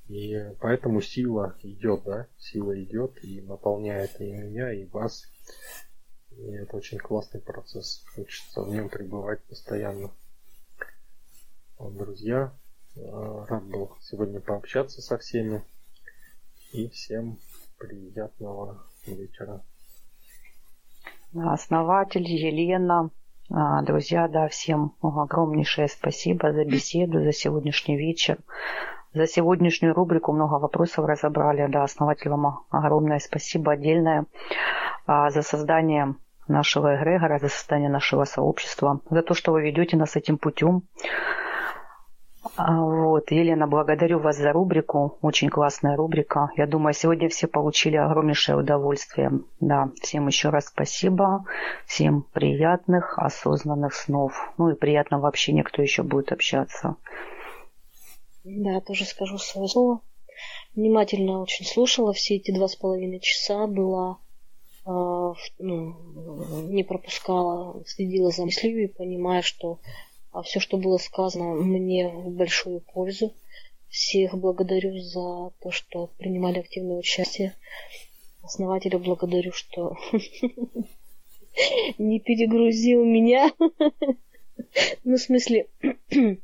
И 0.07 0.53
поэтому 0.59 1.01
сила 1.01 1.55
идет, 1.63 2.03
да, 2.03 2.27
сила 2.37 2.81
идет 2.81 3.23
и 3.23 3.41
наполняет 3.41 4.21
и 4.21 4.31
меня, 4.31 4.71
и 4.71 4.85
вас. 4.85 5.25
И 6.31 6.51
это 6.51 6.77
очень 6.77 6.99
классный 6.99 7.41
процесс. 7.41 8.03
Хочется 8.15 8.61
в 8.61 8.69
нем 8.69 8.89
пребывать 8.89 9.43
постоянно. 9.45 10.11
Друзья, 11.79 12.53
рад 12.95 13.63
был 13.65 13.95
сегодня 14.01 14.39
пообщаться 14.39 15.01
со 15.01 15.17
всеми. 15.17 15.63
И 16.73 16.89
всем 16.89 17.39
приятного 17.77 18.83
вечера. 19.15 19.61
Основатель 21.35 22.23
Елена, 22.23 23.09
а, 23.51 23.81
друзья, 23.81 24.27
да, 24.27 24.47
всем 24.47 24.93
огромнейшее 25.01 25.87
спасибо 25.87 26.51
за 26.51 26.65
беседу, 26.65 27.21
за 27.21 27.31
сегодняшний 27.31 27.97
вечер. 27.97 28.37
За 29.13 29.25
сегодняшнюю 29.25 29.93
рубрику 29.93 30.31
много 30.31 30.55
вопросов 30.55 31.05
разобрали. 31.05 31.67
Да, 31.71 31.83
основатель 31.83 32.29
вам 32.29 32.65
огромное 32.69 33.19
спасибо 33.19 33.73
отдельное 33.73 34.25
а, 35.05 35.29
за 35.31 35.41
создание 35.41 36.15
нашего 36.47 36.95
эгрегора, 36.95 37.39
за 37.39 37.49
создание 37.49 37.89
нашего 37.89 38.25
сообщества, 38.25 39.01
за 39.09 39.21
то, 39.21 39.33
что 39.33 39.51
вы 39.51 39.61
ведете 39.61 39.97
нас 39.97 40.15
этим 40.15 40.37
путем. 40.37 40.83
А, 42.55 42.81
вот, 42.81 43.31
Елена, 43.31 43.67
благодарю 43.67 44.19
вас 44.19 44.37
за 44.37 44.51
рубрику. 44.51 45.17
Очень 45.21 45.49
классная 45.49 45.95
рубрика. 45.95 46.49
Я 46.55 46.67
думаю, 46.67 46.93
сегодня 46.93 47.29
все 47.29 47.47
получили 47.47 47.95
огромнейшее 47.95 48.57
удовольствие. 48.57 49.31
Да, 49.59 49.89
всем 50.01 50.27
еще 50.27 50.49
раз 50.49 50.67
спасибо. 50.67 51.45
Всем 51.85 52.23
приятных, 52.33 53.17
осознанных 53.19 53.93
снов. 53.93 54.53
Ну 54.57 54.69
и 54.69 54.75
приятного 54.75 55.27
общения, 55.27 55.63
кто 55.63 55.81
еще 55.81 56.03
будет 56.03 56.31
общаться. 56.31 56.95
Да, 58.43 58.81
тоже 58.81 59.05
скажу 59.05 59.37
свое 59.37 59.67
слово. 59.67 60.01
Внимательно 60.75 61.41
очень 61.41 61.65
слушала 61.65 62.13
все 62.13 62.35
эти 62.35 62.51
два 62.51 62.67
с 62.67 62.75
половиной 62.75 63.19
часа. 63.19 63.67
Была 63.67 64.17
э, 64.85 64.89
ну, 64.89 65.95
не 66.69 66.83
пропускала, 66.83 67.83
следила 67.85 68.29
за 68.31 68.45
мыслью 68.45 68.83
и 68.83 68.87
понимая, 68.87 69.41
что 69.41 69.79
а 69.79 70.06
все, 70.43 70.59
что 70.59 70.77
было 70.77 70.97
сказано, 70.97 71.53
мне 71.55 72.07
в 72.09 72.29
большую 72.29 72.81
пользу. 72.81 73.33
Всех 73.89 74.37
благодарю 74.37 74.97
за 74.99 75.51
то, 75.61 75.71
что 75.71 76.11
принимали 76.17 76.59
активное 76.59 76.97
участие. 76.97 77.55
Основателя 78.43 78.99
благодарю, 78.99 79.51
что 79.53 79.95
не 81.97 82.19
перегрузил 82.19 83.03
меня. 83.03 83.51
Ну, 85.03 85.17
в 85.17 85.21
смысле, 85.21 85.67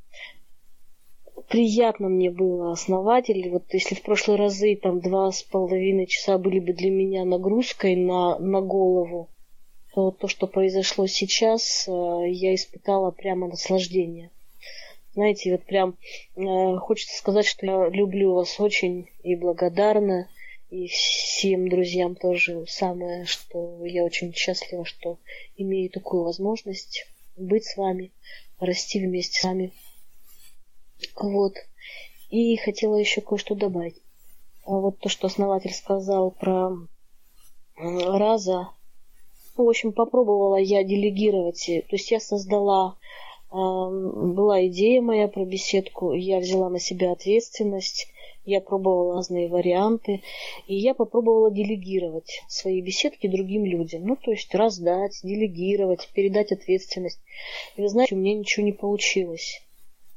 приятно 1.50 2.10
мне 2.10 2.30
было 2.30 2.72
основатель. 2.72 3.50
Вот 3.50 3.64
если 3.74 3.96
в 3.96 4.04
прошлые 4.04 4.38
разы 4.38 4.76
там 4.76 5.00
два 5.02 5.32
с 5.32 5.42
половиной 5.44 6.06
часа 6.06 6.38
были 6.38 6.60
бы 6.60 6.74
для 6.74 6.92
меня 6.92 7.26
нагрузкой 7.26 7.96
на, 7.96 8.38
на 8.38 8.62
голову, 8.62 9.30
то 9.94 10.10
то, 10.10 10.28
что 10.28 10.48
произошло 10.48 11.06
сейчас, 11.06 11.88
э, 11.88 11.92
я 11.92 12.56
испытала 12.56 13.12
прямо 13.12 13.48
наслаждение. 13.48 14.32
Знаете, 15.14 15.52
вот 15.52 15.64
прям 15.66 15.98
э, 16.36 16.78
хочется 16.78 17.16
сказать, 17.16 17.46
что 17.46 17.66
я 17.66 17.90
люблю 17.90 18.34
вас 18.34 18.60
очень 18.60 19.10
и 19.22 19.36
благодарна. 19.36 20.28
И 20.72 20.88
всем 20.88 21.70
друзьям 21.70 22.16
тоже 22.16 22.66
самое, 22.68 23.26
что 23.26 23.86
я 23.86 24.04
очень 24.04 24.34
счастлива, 24.34 24.86
что 24.86 25.20
имею 25.56 25.92
такую 25.92 26.24
возможность 26.24 27.06
быть 27.38 27.66
с 27.66 27.78
вами, 27.78 28.12
расти 28.60 29.00
вместе 29.00 29.40
с 29.40 29.44
вами. 29.44 29.72
Вот. 31.16 31.54
И 32.32 32.58
хотела 32.58 32.96
еще 32.96 33.22
кое-что 33.22 33.54
добавить. 33.54 34.02
А 34.66 34.72
вот 34.72 34.98
то, 34.98 35.10
что 35.10 35.28
основатель 35.28 35.74
сказал 35.74 36.32
про 36.32 36.72
раза. 37.78 38.70
Ну, 39.56 39.66
в 39.66 39.70
общем, 39.70 39.94
попробовала 39.94 40.58
я 40.58 40.84
делегировать. 40.84 41.66
То 41.66 41.96
есть 41.96 42.12
я 42.12 42.20
создала, 42.20 42.98
была 43.52 44.66
идея 44.68 45.02
моя 45.02 45.28
про 45.28 45.46
беседку, 45.46 46.14
я 46.14 46.40
взяла 46.40 46.70
на 46.70 46.80
себя 46.80 47.12
ответственность, 47.12 48.08
я 48.46 48.60
пробовала 48.60 49.16
разные 49.16 49.48
варианты, 49.48 50.22
и 50.68 50.76
я 50.76 50.94
попробовала 50.94 51.50
делегировать 51.50 52.42
свои 52.48 52.82
беседки 52.82 53.28
другим 53.28 53.64
людям. 53.64 54.06
Ну, 54.06 54.16
то 54.16 54.32
есть 54.32 54.54
раздать, 54.54 55.20
делегировать, 55.24 56.10
передать 56.14 56.52
ответственность. 56.52 57.20
И 57.78 57.82
вы 57.82 57.90
знаете, 57.90 58.16
у 58.16 58.18
меня 58.18 58.36
ничего 58.36 58.66
не 58.66 58.74
получилось. 58.74 59.62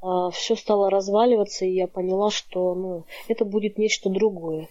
А, 0.01 0.29
все 0.31 0.55
стало 0.55 0.89
разваливаться, 0.89 1.65
и 1.65 1.71
я 1.71 1.87
поняла, 1.87 2.29
что 2.29 2.75
ну, 2.75 3.05
это 3.27 3.45
будет 3.45 3.77
нечто 3.77 4.09
другое. 4.09 4.67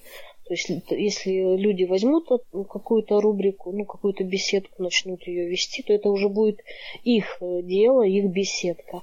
То 0.46 0.54
есть, 0.54 0.70
если 0.90 1.56
люди 1.56 1.84
возьмут 1.84 2.28
какую-то 2.52 3.20
рубрику, 3.20 3.72
ну, 3.72 3.84
какую-то 3.84 4.22
беседку, 4.22 4.82
начнут 4.82 5.26
ее 5.26 5.48
вести, 5.48 5.82
то 5.82 5.92
это 5.92 6.08
уже 6.08 6.28
будет 6.28 6.60
их 7.02 7.38
э, 7.40 7.62
дело, 7.62 8.02
их 8.02 8.26
беседка. 8.26 9.02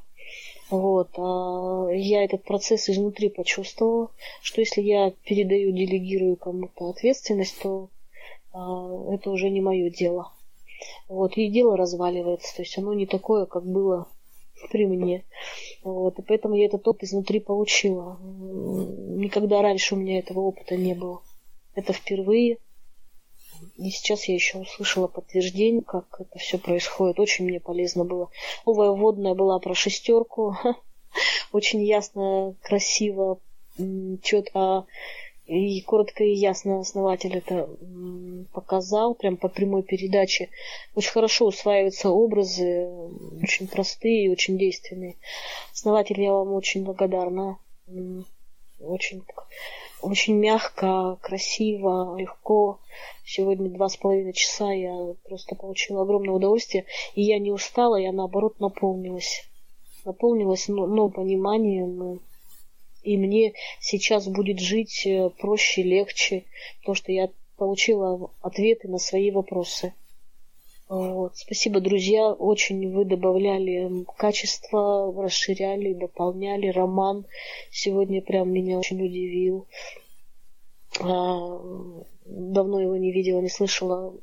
Вот. 0.69 1.09
А 1.17 1.89
я 1.91 2.23
этот 2.23 2.43
процесс 2.45 2.89
изнутри 2.89 3.27
почувствовала, 3.27 4.09
что 4.41 4.61
если 4.61 4.81
я 4.81 5.11
передаю, 5.25 5.71
делегирую 5.71 6.37
кому-то 6.37 6.89
ответственность, 6.89 7.59
то 7.61 7.89
а, 8.53 9.13
это 9.13 9.29
уже 9.29 9.49
не 9.49 9.59
мое 9.59 9.89
дело. 9.89 10.31
Вот. 11.09 11.35
И 11.35 11.49
дело 11.49 11.75
разваливается. 11.75 12.55
То 12.55 12.61
есть 12.61 12.77
оно 12.77 12.93
не 12.93 13.05
такое, 13.05 13.45
как 13.45 13.65
было 13.65 14.07
при 14.71 14.85
мне. 14.85 15.25
Вот. 15.83 16.17
И 16.19 16.21
поэтому 16.21 16.55
я 16.55 16.67
этот 16.67 16.87
опыт 16.87 17.03
изнутри 17.03 17.41
получила. 17.41 18.17
Никогда 18.21 19.61
раньше 19.61 19.95
у 19.95 19.97
меня 19.97 20.19
этого 20.19 20.39
опыта 20.39 20.77
не 20.77 20.93
было. 20.93 21.21
Это 21.75 21.93
впервые. 21.93 22.57
И 23.77 23.89
сейчас 23.89 24.25
я 24.25 24.35
еще 24.35 24.59
услышала 24.59 25.07
подтверждение, 25.07 25.81
как 25.81 26.05
это 26.19 26.37
все 26.39 26.57
происходит. 26.57 27.19
Очень 27.19 27.45
мне 27.45 27.59
полезно 27.59 28.03
было. 28.03 28.29
Новая 28.65 28.91
вводная 28.91 29.33
была 29.33 29.59
про 29.59 29.73
шестерку. 29.73 30.55
Очень 31.51 31.83
ясно, 31.83 32.55
красиво, 32.61 33.39
четко 34.21 34.85
и 35.45 35.81
коротко 35.81 36.23
и 36.23 36.33
ясно 36.33 36.79
основатель 36.79 37.35
это 37.35 37.69
показал, 38.53 39.13
прям 39.13 39.35
по 39.35 39.49
прямой 39.49 39.83
передаче. 39.83 40.49
Очень 40.95 41.11
хорошо 41.11 41.47
усваиваются 41.47 42.09
образы, 42.09 42.87
очень 43.41 43.67
простые 43.67 44.25
и 44.25 44.29
очень 44.29 44.57
действенные. 44.57 45.15
Основатель, 45.73 46.21
я 46.21 46.31
вам 46.31 46.53
очень 46.53 46.83
благодарна. 46.83 47.57
Очень, 48.79 49.23
очень 50.03 50.35
мягко, 50.35 51.17
красиво, 51.21 52.15
легко. 52.17 52.79
Сегодня 53.25 53.69
два 53.69 53.87
с 53.89 53.97
половиной 53.97 54.33
часа 54.33 54.71
я 54.71 55.15
просто 55.27 55.55
получила 55.55 56.01
огромное 56.01 56.35
удовольствие. 56.35 56.85
И 57.15 57.21
я 57.23 57.39
не 57.39 57.51
устала, 57.51 57.95
я 57.95 58.11
наоборот 58.11 58.59
наполнилась. 58.59 59.49
Наполнилась 60.05 60.67
новым 60.67 61.11
пониманием, 61.11 62.19
и 63.03 63.17
мне 63.17 63.53
сейчас 63.79 64.27
будет 64.27 64.59
жить 64.59 65.05
э, 65.05 65.29
проще, 65.29 65.83
легче, 65.83 66.43
потому 66.79 66.95
что 66.95 67.11
я 67.11 67.29
получила 67.57 68.31
ответы 68.41 68.89
на 68.89 68.97
свои 68.97 69.31
вопросы. 69.31 69.93
Вот. 70.93 71.35
Спасибо, 71.37 71.79
друзья. 71.79 72.33
Очень 72.33 72.93
вы 72.93 73.03
добавляли 73.03 74.05
качество, 74.15 75.11
расширяли, 75.23 75.93
дополняли. 75.93 76.67
Роман 76.67 77.25
сегодня 77.71 78.21
прям 78.21 78.51
меня 78.51 78.77
очень 78.77 79.03
удивил. 79.03 79.67
А, 80.99 81.59
давно 82.25 82.79
его 82.79 82.95
не 82.95 83.11
видела, 83.11 83.41
не 83.41 83.49
слышала. 83.49 84.13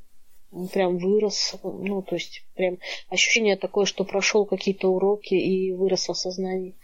Прям 0.72 0.98
вырос. 0.98 1.56
Ну, 1.64 2.02
то 2.02 2.14
есть, 2.14 2.44
прям 2.54 2.78
ощущение 3.08 3.56
такое, 3.56 3.84
что 3.84 4.04
прошел 4.04 4.46
какие-то 4.46 4.90
уроки 4.90 5.34
и 5.34 5.72
вырос 5.72 6.06
в 6.06 6.12
осознании. 6.12 6.76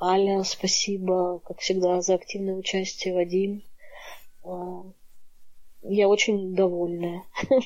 Аля, 0.00 0.42
спасибо, 0.42 1.42
как 1.44 1.58
всегда, 1.58 2.00
за 2.00 2.14
активное 2.14 2.54
участие, 2.54 3.12
Вадим. 3.12 3.62
А, 4.42 4.84
я 5.82 6.08
очень 6.08 6.54
довольная. 6.54 7.24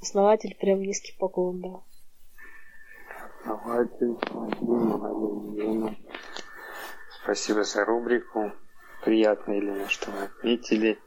Основатель 0.00 0.56
прям 0.58 0.80
низкий 0.80 1.16
поклон, 1.18 1.60
да. 1.60 1.80
Основатель. 3.40 4.16
Спасибо 7.22 7.64
за 7.64 7.84
рубрику. 7.84 8.52
Приятно, 9.04 9.52
Елена, 9.52 9.88
что 9.88 10.10
вы 10.10 10.24
отметили 10.24 10.98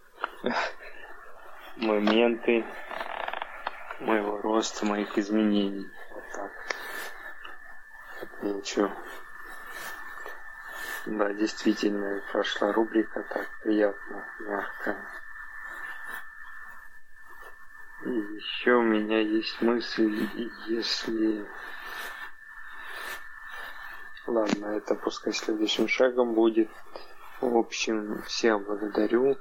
моменты 1.77 2.65
моего 3.99 4.37
роста, 4.41 4.85
моих 4.85 5.17
изменений. 5.17 5.87
Вот 6.13 6.23
так. 6.33 6.51
Отмечу. 8.21 8.91
Да, 11.05 11.33
действительно, 11.33 12.21
прошла 12.31 12.71
рубрика 12.71 13.23
так 13.23 13.47
приятно, 13.61 14.25
мягко. 14.39 14.95
Еще 18.05 18.73
у 18.73 18.81
меня 18.81 19.19
есть 19.19 19.61
мысль, 19.61 20.27
если... 20.67 21.45
Ладно, 24.27 24.65
это 24.67 24.95
пускай 24.95 25.31
следующим 25.31 25.87
шагом 25.87 26.33
будет. 26.33 26.69
В 27.39 27.57
общем, 27.57 28.21
всем 28.23 28.63
благодарю 28.63 29.37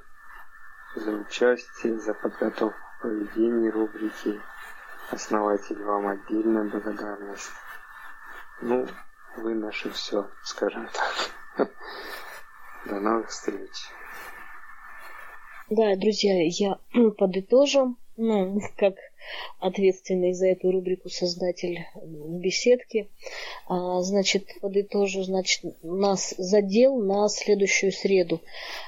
за 0.95 1.11
участие, 1.11 1.99
за 1.99 2.13
подготовку 2.13 2.79
проведения 3.01 3.69
рубрики. 3.69 4.41
Основатель 5.11 5.83
вам 5.83 6.07
отдельная 6.07 6.63
благодарность. 6.63 7.51
Ну, 8.61 8.87
вы 9.37 9.55
наше 9.55 9.89
все, 9.91 10.29
скажем 10.43 10.87
так. 11.57 11.67
До 12.85 12.99
новых 12.99 13.29
встреч. 13.29 13.91
Да, 15.69 15.95
друзья, 15.95 16.33
я 16.45 16.79
подытожу, 17.17 17.97
ну, 18.17 18.61
как 18.77 18.95
ответственный 19.59 20.33
за 20.33 20.47
эту 20.47 20.71
рубрику 20.71 21.09
создатель 21.09 21.85
беседки. 22.03 23.09
А, 23.67 24.01
значит, 24.01 24.47
подытожу, 24.61 25.23
значит, 25.23 25.63
нас 25.81 26.33
задел 26.37 26.97
на 26.97 27.29
следующую 27.29 27.91
среду. 27.91 28.41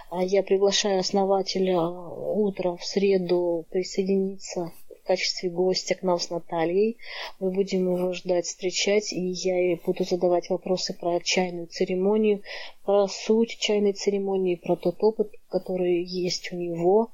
А 0.09 0.23
я 0.23 0.43
приглашаю 0.43 0.99
основателя 0.99 1.79
утром 1.79 2.77
в 2.77 2.85
среду 2.85 3.65
присоединиться 3.69 4.71
в 4.89 5.07
качестве 5.07 5.49
гостя 5.49 5.95
к 5.95 6.03
нам 6.03 6.19
с 6.19 6.29
Натальей. 6.29 6.97
Мы 7.39 7.51
будем 7.51 7.95
его 7.95 8.13
ждать, 8.13 8.45
встречать, 8.45 9.13
и 9.13 9.21
я 9.21 9.57
ей 9.57 9.81
буду 9.85 10.03
задавать 10.03 10.49
вопросы 10.49 10.93
про 10.93 11.19
чайную 11.21 11.67
церемонию, 11.67 12.41
про 12.83 13.07
суть 13.07 13.57
чайной 13.57 13.93
церемонии, 13.93 14.55
про 14.55 14.75
тот 14.75 15.01
опыт, 15.03 15.31
который 15.49 16.03
есть 16.03 16.51
у 16.51 16.55
него. 16.55 17.11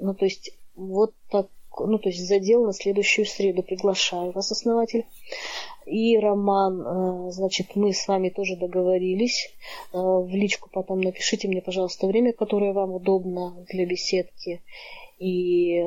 Ну, 0.00 0.14
то 0.14 0.24
есть, 0.24 0.50
вот 0.74 1.14
так 1.30 1.46
ну, 1.78 1.98
то 1.98 2.08
есть 2.08 2.26
задел 2.26 2.64
на 2.66 2.72
следующую 2.72 3.26
среду. 3.26 3.62
Приглашаю 3.62 4.32
вас, 4.32 4.50
основатель. 4.50 5.06
И 5.86 6.18
Роман, 6.18 6.80
э, 6.80 7.30
значит, 7.32 7.74
мы 7.74 7.92
с 7.92 8.06
вами 8.06 8.28
тоже 8.28 8.56
договорились. 8.56 9.50
Э, 9.92 9.98
в 9.98 10.28
личку 10.30 10.68
потом 10.72 11.00
напишите 11.00 11.48
мне, 11.48 11.62
пожалуйста, 11.62 12.06
время, 12.06 12.32
которое 12.32 12.72
вам 12.72 12.92
удобно 12.92 13.64
для 13.70 13.86
беседки. 13.86 14.62
И, 15.18 15.82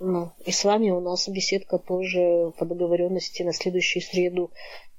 ну, 0.00 0.30
и 0.44 0.50
с 0.50 0.64
вами 0.64 0.90
у 0.90 1.00
нас 1.00 1.28
беседка 1.28 1.78
тоже 1.78 2.52
по 2.58 2.64
договоренности 2.64 3.42
на 3.42 3.52
следующую 3.52 4.02
среду. 4.02 4.50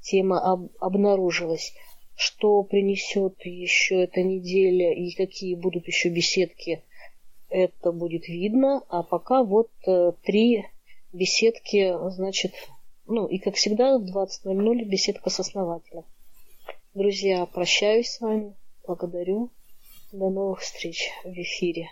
Тема 0.01 0.39
об, 0.39 0.69
обнаружилась. 0.79 1.73
Что 2.15 2.63
принесет 2.63 3.35
еще 3.45 4.03
эта 4.03 4.23
неделя 4.23 4.93
и 4.93 5.11
какие 5.11 5.55
будут 5.55 5.87
еще 5.87 6.09
беседки, 6.09 6.83
это 7.49 7.91
будет 7.91 8.27
видно. 8.27 8.83
А 8.89 9.03
пока 9.03 9.43
вот 9.43 9.69
э, 9.87 10.13
три 10.23 10.65
беседки, 11.13 11.95
значит, 12.09 12.53
ну 13.07 13.27
и 13.27 13.39
как 13.39 13.55
всегда 13.55 13.97
в 13.97 14.03
20.00 14.03 14.83
беседка 14.85 15.29
с 15.29 15.39
основателем. 15.39 16.03
Друзья, 16.93 17.45
прощаюсь 17.45 18.09
с 18.09 18.21
вами. 18.21 18.55
Благодарю. 18.85 19.49
До 20.11 20.29
новых 20.29 20.61
встреч 20.61 21.11
в 21.23 21.29
эфире. 21.29 21.89